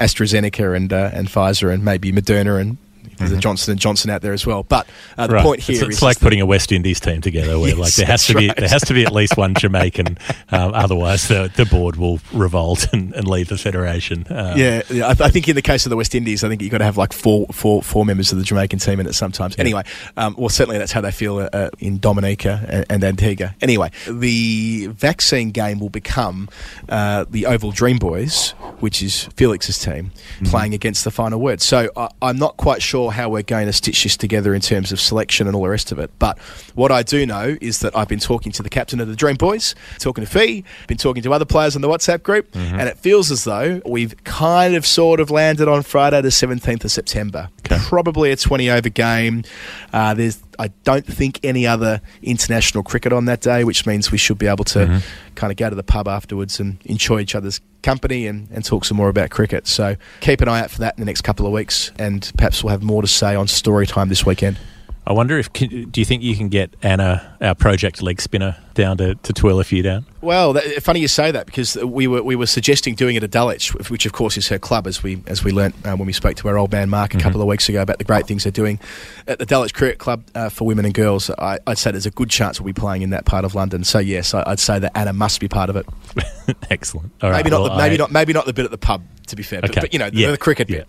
AstraZeneca 0.00 0.74
and, 0.74 0.92
uh, 0.92 1.10
and 1.12 1.28
Pfizer 1.28 1.72
and 1.72 1.84
maybe 1.84 2.10
Moderna 2.10 2.60
and 2.60 2.78
there's 3.20 3.32
a 3.32 3.36
Johnson 3.38 3.72
and 3.72 3.80
Johnson 3.80 4.10
out 4.10 4.22
there 4.22 4.32
as 4.32 4.44
well. 4.46 4.62
But 4.64 4.88
uh, 5.16 5.26
the 5.28 5.34
Right. 5.34 5.44
point 5.44 5.60
here 5.60 5.74
it's, 5.74 5.82
is 5.82 5.88
it's 5.88 6.02
like 6.02 6.18
putting 6.18 6.40
a 6.40 6.46
West 6.46 6.72
Indies 6.72 6.98
team 7.00 7.20
together, 7.20 7.58
where 7.58 7.68
Yes, 7.70 7.78
like 7.78 7.94
there 7.94 8.06
has 8.06 8.26
to 8.26 8.34
be 8.34 8.48
right. 8.48 8.56
there 8.56 8.68
has 8.68 8.82
to 8.82 8.94
be 8.94 9.04
at 9.04 9.12
least 9.12 9.36
one 9.36 9.54
Jamaican, 9.54 10.18
um, 10.50 10.74
otherwise 10.74 11.28
the 11.28 11.50
the 11.54 11.64
board 11.66 11.96
will 11.96 12.18
revolt 12.32 12.92
and, 12.92 13.12
and 13.14 13.28
leave 13.28 13.48
the 13.48 13.58
federation. 13.58 14.26
Um, 14.30 14.58
Yeah, 14.58 14.82
yeah, 14.90 15.06
I, 15.06 15.10
I 15.10 15.30
think 15.30 15.48
in 15.48 15.54
the 15.54 15.62
case 15.62 15.86
of 15.86 15.90
the 15.90 15.96
West 15.96 16.14
Indies, 16.14 16.42
I 16.44 16.48
think 16.48 16.62
you've 16.62 16.70
got 16.72 16.78
to 16.78 16.84
have 16.84 16.96
like 16.96 17.12
four, 17.12 17.46
four, 17.52 17.82
four 17.82 18.04
members 18.04 18.32
of 18.32 18.38
the 18.38 18.44
Jamaican 18.44 18.78
team 18.78 19.00
in 19.00 19.06
it 19.06 19.14
sometimes. 19.14 19.54
Anyway, 19.58 19.82
um, 20.16 20.34
well, 20.38 20.48
certainly 20.48 20.78
that's 20.78 20.92
how 20.92 21.00
they 21.00 21.10
feel 21.12 21.38
uh, 21.38 21.48
uh, 21.52 21.70
in 21.78 21.98
Dominica 21.98 22.64
and, 22.68 22.86
and 22.90 23.04
Antigua. 23.04 23.54
Anyway, 23.60 23.90
the 24.08 24.86
vaccine 24.88 25.50
game 25.50 25.78
will 25.80 25.88
become 25.90 26.48
uh, 26.88 27.24
the 27.28 27.46
Oval 27.46 27.70
Dream 27.72 27.98
Boys, 27.98 28.50
which 28.80 29.02
is 29.02 29.24
Felix's 29.36 29.78
team, 29.78 30.12
playing 30.44 30.74
against 30.74 31.04
the 31.04 31.10
final 31.10 31.40
word. 31.40 31.60
So 31.60 31.90
I, 31.96 32.08
I'm 32.22 32.38
not 32.38 32.56
quite 32.56 32.82
sure 32.82 33.09
how 33.10 33.28
we're 33.28 33.42
going 33.42 33.66
to 33.66 33.72
stitch 33.72 34.02
this 34.02 34.16
together 34.16 34.54
in 34.54 34.60
terms 34.60 34.92
of 34.92 35.00
selection 35.00 35.46
and 35.46 35.54
all 35.56 35.62
the 35.62 35.68
rest 35.68 35.92
of 35.92 35.98
it. 35.98 36.10
But 36.18 36.38
what 36.74 36.90
I 36.92 37.02
do 37.02 37.26
know 37.26 37.56
is 37.60 37.80
that 37.80 37.96
I've 37.96 38.08
been 38.08 38.18
talking 38.20 38.52
to 38.52 38.62
the 38.62 38.70
captain 38.70 39.00
of 39.00 39.08
the 39.08 39.16
Dream 39.16 39.36
Boys, 39.36 39.74
talking 39.98 40.24
to 40.24 40.30
Fee, 40.30 40.64
been 40.86 40.96
talking 40.98 41.22
to 41.22 41.32
other 41.32 41.44
players 41.44 41.76
in 41.76 41.82
the 41.82 41.88
WhatsApp 41.88 42.22
group, 42.22 42.54
and 42.54 42.88
it 42.88 42.98
feels 42.98 43.30
as 43.30 43.44
though 43.44 43.80
we've 43.86 44.14
kind 44.24 44.74
of 44.74 44.86
sort 44.86 45.20
of 45.20 45.30
landed 45.30 45.68
on 45.68 45.82
Friday 45.82 46.20
the 46.20 46.28
17th 46.28 46.84
of 46.84 46.90
September. 46.90 47.48
probably 47.64 48.30
a 48.32 48.36
20 48.36 48.68
over 48.70 48.88
game. 48.88 49.44
Uh, 49.92 50.14
there's, 50.14 50.42
I 50.60 50.68
don't 50.84 51.06
think, 51.06 51.40
any 51.42 51.66
other 51.66 52.00
international 52.22 52.82
cricket 52.84 53.12
on 53.12 53.24
that 53.24 53.40
day, 53.40 53.64
which 53.64 53.86
means 53.86 54.12
we 54.12 54.18
should 54.18 54.38
be 54.38 54.46
able 54.46 54.64
to 54.64 54.80
Mm-hmm. 54.80 55.34
kind 55.34 55.50
of 55.50 55.56
go 55.56 55.68
to 55.70 55.76
the 55.76 55.82
pub 55.82 56.06
afterwards 56.06 56.60
and 56.60 56.78
enjoy 56.84 57.20
each 57.20 57.34
other's 57.34 57.60
company 57.82 58.26
and, 58.26 58.48
and 58.50 58.64
talk 58.64 58.84
some 58.84 58.96
more 58.96 59.08
about 59.08 59.30
cricket. 59.30 59.66
So 59.66 59.96
keep 60.20 60.40
an 60.40 60.48
eye 60.48 60.60
out 60.60 60.70
for 60.70 60.78
that 60.80 60.94
in 60.96 61.00
the 61.00 61.06
next 61.06 61.22
couple 61.22 61.46
of 61.46 61.52
weeks, 61.52 61.90
and 61.98 62.30
perhaps 62.36 62.62
we'll 62.62 62.70
have 62.72 62.82
more 62.82 63.02
to 63.02 63.08
say 63.08 63.34
on 63.34 63.48
story 63.48 63.86
time 63.86 64.08
this 64.08 64.24
weekend. 64.26 64.58
I 65.06 65.12
wonder 65.12 65.38
if 65.38 65.52
can, 65.52 65.88
do 65.90 66.00
you 66.00 66.04
think 66.04 66.22
you 66.22 66.36
can 66.36 66.48
get 66.50 66.76
Anna, 66.82 67.36
our 67.40 67.54
project 67.54 68.00
leg 68.02 68.20
spinner, 68.20 68.56
down 68.74 68.98
to, 68.98 69.14
to 69.16 69.32
twirl 69.32 69.58
a 69.58 69.64
few 69.64 69.82
down? 69.82 70.04
Well, 70.20 70.52
that, 70.52 70.82
funny 70.82 71.00
you 71.00 71.08
say 71.08 71.30
that 71.32 71.46
because 71.46 71.74
we 71.76 72.06
were 72.06 72.22
we 72.22 72.36
were 72.36 72.46
suggesting 72.46 72.94
doing 72.94 73.16
it 73.16 73.22
at 73.24 73.30
Dulwich, 73.30 73.74
which 73.90 74.04
of 74.06 74.12
course 74.12 74.36
is 74.36 74.48
her 74.48 74.58
club, 74.58 74.86
as 74.86 75.02
we 75.02 75.22
as 75.26 75.42
we 75.42 75.50
learnt 75.52 75.74
uh, 75.84 75.96
when 75.96 76.06
we 76.06 76.12
spoke 76.12 76.36
to 76.36 76.48
our 76.48 76.58
old 76.58 76.70
man 76.70 76.90
Mark 76.90 77.14
a 77.14 77.18
couple 77.18 77.40
of 77.40 77.46
weeks 77.48 77.68
ago 77.68 77.80
about 77.82 77.98
the 77.98 78.04
great 78.04 78.26
things 78.26 78.44
they're 78.44 78.52
doing 78.52 78.78
at 79.26 79.38
the 79.38 79.46
Dulwich 79.46 79.74
Cricket 79.74 79.98
Club 79.98 80.22
uh, 80.34 80.48
for 80.50 80.66
women 80.66 80.84
and 80.84 80.94
girls. 80.94 81.30
I, 81.30 81.58
I'd 81.66 81.78
say 81.78 81.90
there's 81.90 82.06
a 82.06 82.10
good 82.10 82.30
chance 82.30 82.60
we'll 82.60 82.66
be 82.72 82.78
playing 82.80 83.02
in 83.02 83.10
that 83.10 83.24
part 83.24 83.44
of 83.44 83.54
London. 83.54 83.82
So 83.84 83.98
yes, 83.98 84.34
I, 84.34 84.44
I'd 84.46 84.60
say 84.60 84.78
that 84.78 84.92
Anna 84.96 85.12
must 85.14 85.40
be 85.40 85.48
part 85.48 85.70
of 85.70 85.76
it. 85.76 85.86
Excellent. 86.70 87.10
All 87.22 87.30
right. 87.30 87.38
maybe 87.38 87.50
not 87.50 87.62
well, 87.62 87.70
the, 87.70 87.76
maybe 87.78 87.94
I- 87.94 87.98
not 87.98 88.12
maybe 88.12 88.32
not 88.34 88.44
the 88.46 88.52
bit 88.52 88.66
at 88.66 88.70
the 88.70 88.78
pub. 88.78 89.02
To 89.28 89.36
be 89.36 89.42
fair, 89.44 89.60
but, 89.60 89.70
Okay. 89.70 89.80
but, 89.82 89.92
you 89.92 89.98
know 90.00 90.10
the, 90.10 90.16
Yeah. 90.16 90.30
the 90.32 90.38
cricket 90.38 90.68
Yeah. 90.68 90.82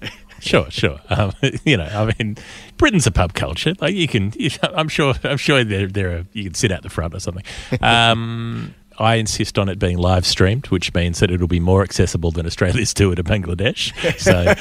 bit. 0.00 0.10
Sure, 0.40 0.70
sure. 0.70 1.00
Um, 1.10 1.32
you 1.64 1.76
know, 1.76 1.84
I 1.84 2.12
mean, 2.18 2.36
Britain's 2.76 3.06
a 3.06 3.10
pub 3.10 3.34
culture. 3.34 3.74
Like 3.80 3.94
you 3.94 4.06
can, 4.06 4.32
you, 4.36 4.50
I'm 4.62 4.88
sure, 4.88 5.14
I'm 5.24 5.36
sure 5.36 5.64
there, 5.64 5.86
there 5.86 6.16
are. 6.16 6.26
You 6.32 6.44
can 6.44 6.54
sit 6.54 6.70
out 6.70 6.82
the 6.82 6.90
front 6.90 7.14
or 7.14 7.20
something. 7.20 7.44
Um, 7.80 8.74
I 8.98 9.14
insist 9.14 9.58
on 9.58 9.68
it 9.68 9.78
being 9.78 9.96
live 9.96 10.26
streamed, 10.26 10.66
which 10.66 10.92
means 10.92 11.20
that 11.20 11.30
it'll 11.30 11.46
be 11.46 11.60
more 11.60 11.82
accessible 11.82 12.30
than 12.30 12.46
Australia's 12.46 12.92
tour 12.94 13.14
to 13.14 13.22
Bangladesh. 13.22 13.92
So 14.18 14.54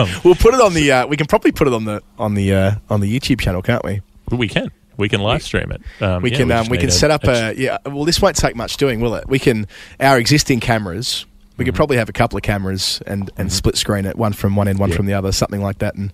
um, 0.00 0.08
We'll 0.24 0.36
put 0.36 0.54
it 0.54 0.60
on 0.60 0.74
the. 0.74 0.90
Uh, 0.90 1.06
we 1.06 1.16
can 1.16 1.26
probably 1.26 1.52
put 1.52 1.66
it 1.66 1.74
on 1.74 1.84
the 1.84 2.02
on 2.18 2.34
the 2.34 2.54
uh, 2.54 2.74
on 2.88 3.00
the 3.00 3.18
YouTube 3.18 3.40
channel, 3.40 3.62
can't 3.62 3.84
we? 3.84 4.00
we 4.30 4.48
can, 4.48 4.70
we 4.96 5.08
can 5.08 5.20
live 5.20 5.42
stream 5.42 5.72
it. 5.72 5.82
Um, 6.02 6.22
we 6.22 6.30
yeah, 6.30 6.36
can 6.36 6.52
um, 6.52 6.58
just 6.58 6.70
we 6.70 6.78
can 6.78 6.90
set 6.90 7.10
up 7.10 7.24
a, 7.24 7.50
a, 7.50 7.54
yeah. 7.54 7.78
Well, 7.84 8.04
this 8.04 8.20
won't 8.22 8.36
take 8.36 8.54
much 8.54 8.76
doing, 8.76 9.00
will 9.00 9.14
it? 9.14 9.28
We 9.28 9.38
can 9.38 9.66
our 9.98 10.18
existing 10.18 10.60
cameras. 10.60 11.26
We 11.60 11.64
Mm-hmm. 11.64 11.68
could 11.68 11.76
probably 11.76 11.96
have 11.98 12.08
a 12.08 12.12
couple 12.12 12.36
of 12.38 12.42
cameras 12.42 13.02
and, 13.06 13.30
and 13.36 13.52
split 13.52 13.76
screen 13.76 14.06
it, 14.06 14.16
one 14.16 14.32
from 14.32 14.56
one 14.56 14.66
end, 14.66 14.78
one 14.78 14.88
Yeah. 14.90 14.96
from 14.96 15.04
the 15.06 15.12
other, 15.12 15.30
something 15.30 15.60
like 15.60 15.78
that. 15.80 15.94
And 15.94 16.10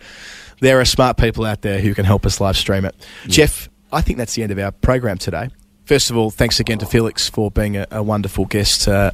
there 0.60 0.81
are 0.81 0.85
smart 0.85 1.16
people 1.18 1.44
out 1.44 1.62
there 1.62 1.78
who 1.81 1.94
can 1.94 2.05
help 2.05 2.27
us 2.27 2.40
live 2.40 2.56
stream 2.56 2.85
it. 2.85 2.97
Geoff, 3.28 3.68
I 3.93 4.01
think 4.01 4.18
that's 4.18 4.35
the 4.35 4.43
end 4.43 4.51
of 4.51 4.59
our 4.59 4.73
program 4.73 5.18
today. 5.18 5.51
First 5.85 6.10
of 6.10 6.16
all, 6.16 6.31
thanks 6.32 6.59
again 6.59 6.78
to 6.78 6.86
Felix 6.86 7.28
for 7.28 7.48
being 7.52 7.77
a, 7.77 7.86
a 7.93 8.02
wonderful 8.02 8.44
guest 8.47 8.89
uh, 8.89 9.12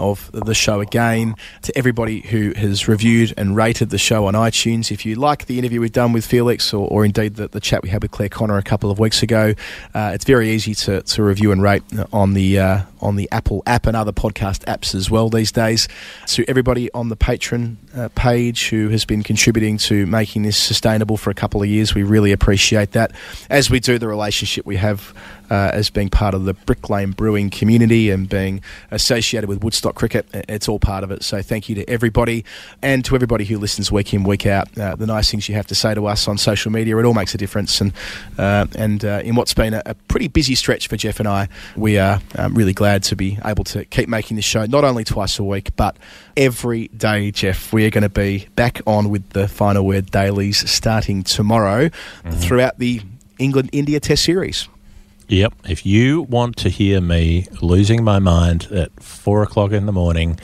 of 0.00 0.30
the 0.32 0.54
show 0.54 0.80
again. 0.80 1.34
To 1.62 1.78
everybody 1.78 2.20
who 2.20 2.52
has 2.56 2.88
reviewed 2.88 3.34
and 3.36 3.54
rated 3.54 3.90
the 3.90 3.98
show 3.98 4.26
on 4.26 4.34
iTunes, 4.34 4.90
if 4.90 5.06
you 5.06 5.14
like 5.14 5.46
the 5.46 5.58
interview 5.58 5.80
we've 5.80 5.92
done 5.92 6.12
with 6.12 6.26
Felix, 6.26 6.72
or, 6.74 6.88
or 6.88 7.04
indeed 7.04 7.36
the, 7.36 7.48
the 7.48 7.60
chat 7.60 7.82
we 7.82 7.90
had 7.90 8.02
with 8.02 8.10
Clare 8.10 8.28
Connor 8.28 8.58
a 8.58 8.62
couple 8.62 8.90
of 8.90 8.98
weeks 8.98 9.22
ago, 9.22 9.54
uh, 9.94 10.12
it's 10.14 10.24
very 10.24 10.50
easy 10.50 10.74
to, 10.74 11.02
to 11.02 11.22
review 11.22 11.52
and 11.52 11.62
rate 11.62 11.82
on 12.12 12.34
the 12.34 12.58
uh, 12.58 12.82
on 13.00 13.16
the 13.16 13.28
Apple 13.32 13.62
app 13.66 13.86
and 13.86 13.96
other 13.96 14.12
podcast 14.12 14.64
apps 14.64 14.94
as 14.94 15.10
well 15.10 15.28
these 15.28 15.52
days. 15.52 15.88
To 16.28 16.44
everybody 16.48 16.90
on 16.92 17.08
the 17.08 17.16
Patreon 17.16 17.76
uh, 17.96 18.08
page 18.14 18.68
who 18.68 18.88
has 18.88 19.04
been 19.04 19.22
contributing 19.22 19.78
to 19.78 20.06
making 20.06 20.42
this 20.42 20.56
sustainable 20.56 21.16
for 21.16 21.30
a 21.30 21.34
couple 21.34 21.62
of 21.62 21.68
years, 21.68 21.94
we 21.94 22.02
really 22.02 22.32
appreciate 22.32 22.92
that. 22.92 23.12
As 23.48 23.70
we 23.70 23.80
do 23.80 23.98
the 23.98 24.08
relationship 24.08 24.66
we 24.66 24.76
have 24.76 25.14
uh, 25.50 25.70
as 25.74 25.90
being 25.90 26.08
part 26.08 26.34
of 26.34 26.44
the 26.44 26.54
Brick 26.54 26.88
Lane 26.88 27.10
Brewing 27.10 27.50
community 27.50 28.10
and 28.10 28.28
being 28.28 28.62
associated 28.90 29.48
with 29.48 29.62
Woodstock 29.62 29.96
Cricket. 29.96 30.26
It's 30.32 30.68
all 30.68 30.78
part 30.78 31.04
of 31.04 31.10
it. 31.10 31.24
So 31.24 31.42
thank 31.42 31.68
you 31.68 31.74
to 31.74 31.90
everybody 31.90 32.44
and 32.80 33.04
to 33.04 33.14
everybody 33.14 33.44
who 33.44 33.58
listens 33.58 33.90
week 33.90 34.14
in, 34.14 34.22
week 34.22 34.46
out. 34.46 34.76
Uh, 34.78 34.94
the 34.94 35.06
nice 35.06 35.30
things 35.30 35.48
you 35.48 35.54
have 35.56 35.66
to 35.66 35.74
say 35.74 35.94
to 35.94 36.06
us 36.06 36.28
on 36.28 36.38
social 36.38 36.70
media, 36.70 36.96
it 36.96 37.04
all 37.04 37.14
makes 37.14 37.34
a 37.34 37.38
difference. 37.38 37.80
And 37.80 37.92
uh, 38.38 38.66
and 38.76 39.04
uh, 39.04 39.22
in 39.24 39.34
what's 39.34 39.54
been 39.54 39.74
a, 39.74 39.82
a 39.86 39.94
pretty 39.94 40.28
busy 40.28 40.54
stretch 40.54 40.88
for 40.88 40.96
Geoff 40.96 41.18
and 41.18 41.28
I, 41.28 41.48
we 41.76 41.98
are 41.98 42.20
um, 42.36 42.54
really 42.54 42.72
glad 42.72 43.02
to 43.04 43.16
be 43.16 43.38
able 43.44 43.64
to 43.64 43.84
keep 43.84 44.08
making 44.08 44.36
this 44.36 44.44
show 44.44 44.64
not 44.66 44.84
only 44.84 45.04
twice 45.04 45.38
a 45.38 45.44
week, 45.44 45.74
but 45.76 45.96
every 46.36 46.88
day, 46.88 47.30
Geoff. 47.30 47.72
We 47.72 47.86
are 47.86 47.90
going 47.90 48.02
to 48.02 48.08
be 48.08 48.46
back 48.54 48.80
on 48.86 49.10
with 49.10 49.30
the 49.30 49.48
Final 49.48 49.84
Word 49.84 50.10
dailies 50.10 50.70
starting 50.70 51.22
tomorrow 51.22 51.90
throughout 52.30 52.78
the 52.78 53.02
England 53.38 53.70
India 53.72 53.98
Test 53.98 54.24
Series. 54.24 54.68
Yep. 55.30 55.54
If 55.68 55.86
you 55.86 56.22
want 56.22 56.56
to 56.56 56.68
hear 56.68 57.00
me 57.00 57.46
losing 57.62 58.02
my 58.02 58.18
mind 58.18 58.66
at 58.72 58.90
four 59.00 59.44
o'clock 59.44 59.70
in 59.70 59.86
the 59.86 59.92
morning, 59.92 60.40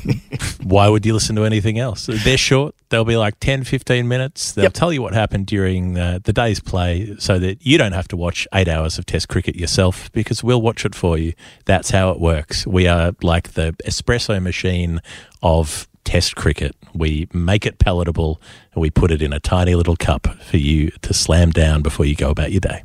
why 0.64 0.88
would 0.88 1.06
you 1.06 1.14
listen 1.14 1.36
to 1.36 1.44
anything 1.44 1.78
else? 1.78 2.06
They're 2.06 2.36
short. 2.36 2.74
They'll 2.88 3.04
be 3.04 3.16
like 3.16 3.38
10, 3.38 3.62
15 3.62 4.08
minutes. 4.08 4.50
They'll 4.52 4.64
Yep. 4.64 4.72
tell 4.72 4.92
you 4.92 5.00
what 5.00 5.14
happened 5.14 5.46
during 5.46 5.96
uh, 5.96 6.18
the 6.24 6.32
day's 6.32 6.58
play 6.58 7.14
so 7.20 7.38
that 7.38 7.64
you 7.64 7.78
don't 7.78 7.92
have 7.92 8.08
to 8.08 8.16
watch 8.16 8.48
eight 8.52 8.66
hours 8.66 8.98
of 8.98 9.06
Test 9.06 9.28
cricket 9.28 9.54
yourself 9.54 10.10
because 10.10 10.42
we'll 10.42 10.60
watch 10.62 10.84
it 10.84 10.96
for 10.96 11.16
you. 11.16 11.32
That's 11.64 11.90
how 11.90 12.10
it 12.10 12.18
works. 12.18 12.66
We 12.66 12.88
are 12.88 13.12
like 13.22 13.52
the 13.52 13.74
espresso 13.84 14.42
machine 14.42 15.00
of 15.40 15.86
Test 16.04 16.34
cricket. 16.34 16.74
We 16.94 17.28
make 17.32 17.64
it 17.64 17.78
palatable 17.78 18.40
and 18.74 18.82
we 18.82 18.90
put 18.90 19.10
it 19.12 19.22
in 19.22 19.32
a 19.32 19.38
tiny 19.40 19.76
little 19.76 19.96
cup 19.96 20.26
for 20.42 20.56
you 20.56 20.90
to 21.02 21.14
slam 21.14 21.50
down 21.50 21.82
before 21.82 22.06
you 22.06 22.16
go 22.16 22.30
about 22.30 22.50
your 22.52 22.60
day. 22.60 22.82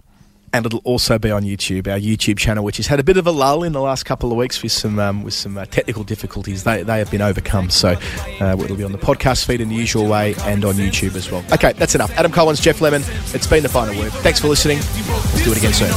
And 0.53 0.65
it'll 0.65 0.79
also 0.79 1.17
be 1.17 1.31
on 1.31 1.43
YouTube, 1.43 1.87
our 1.87 1.97
YouTube 1.97 2.37
channel, 2.37 2.63
which 2.63 2.77
has 2.77 2.87
had 2.87 2.99
a 2.99 3.03
bit 3.03 3.17
of 3.17 3.25
a 3.25 3.31
lull 3.31 3.63
in 3.63 3.71
the 3.71 3.79
last 3.79 4.03
couple 4.03 4.31
of 4.31 4.37
weeks 4.37 4.61
with 4.61 4.71
some 4.71 4.99
um, 4.99 5.23
with 5.23 5.33
some 5.33 5.57
uh, 5.57 5.65
technical 5.65 6.03
difficulties. 6.03 6.63
They, 6.63 6.83
they 6.83 6.99
have 6.99 7.09
been 7.09 7.21
overcome, 7.21 7.69
so 7.69 7.95
uh, 8.41 8.57
it'll 8.59 8.75
be 8.75 8.83
on 8.83 8.91
the 8.91 8.97
podcast 8.97 9.45
feed 9.45 9.61
in 9.61 9.69
the 9.69 9.75
usual 9.75 10.07
way 10.07 10.35
and 10.41 10.65
on 10.65 10.73
YouTube 10.75 11.15
as 11.15 11.31
well. 11.31 11.43
Okay, 11.53 11.73
that's 11.73 11.95
enough. 11.95 12.11
Adam 12.17 12.31
Collins, 12.31 12.59
Geoff 12.59 12.81
Lemon. 12.81 13.01
It's 13.33 13.47
been 13.47 13.63
the 13.63 13.69
Final 13.69 13.97
Word. 13.97 14.11
Thanks 14.13 14.39
for 14.39 14.47
listening. 14.47 14.77
Let's 14.79 15.43
do 15.45 15.51
it 15.51 15.57
again 15.57 15.73
soon. 15.73 15.91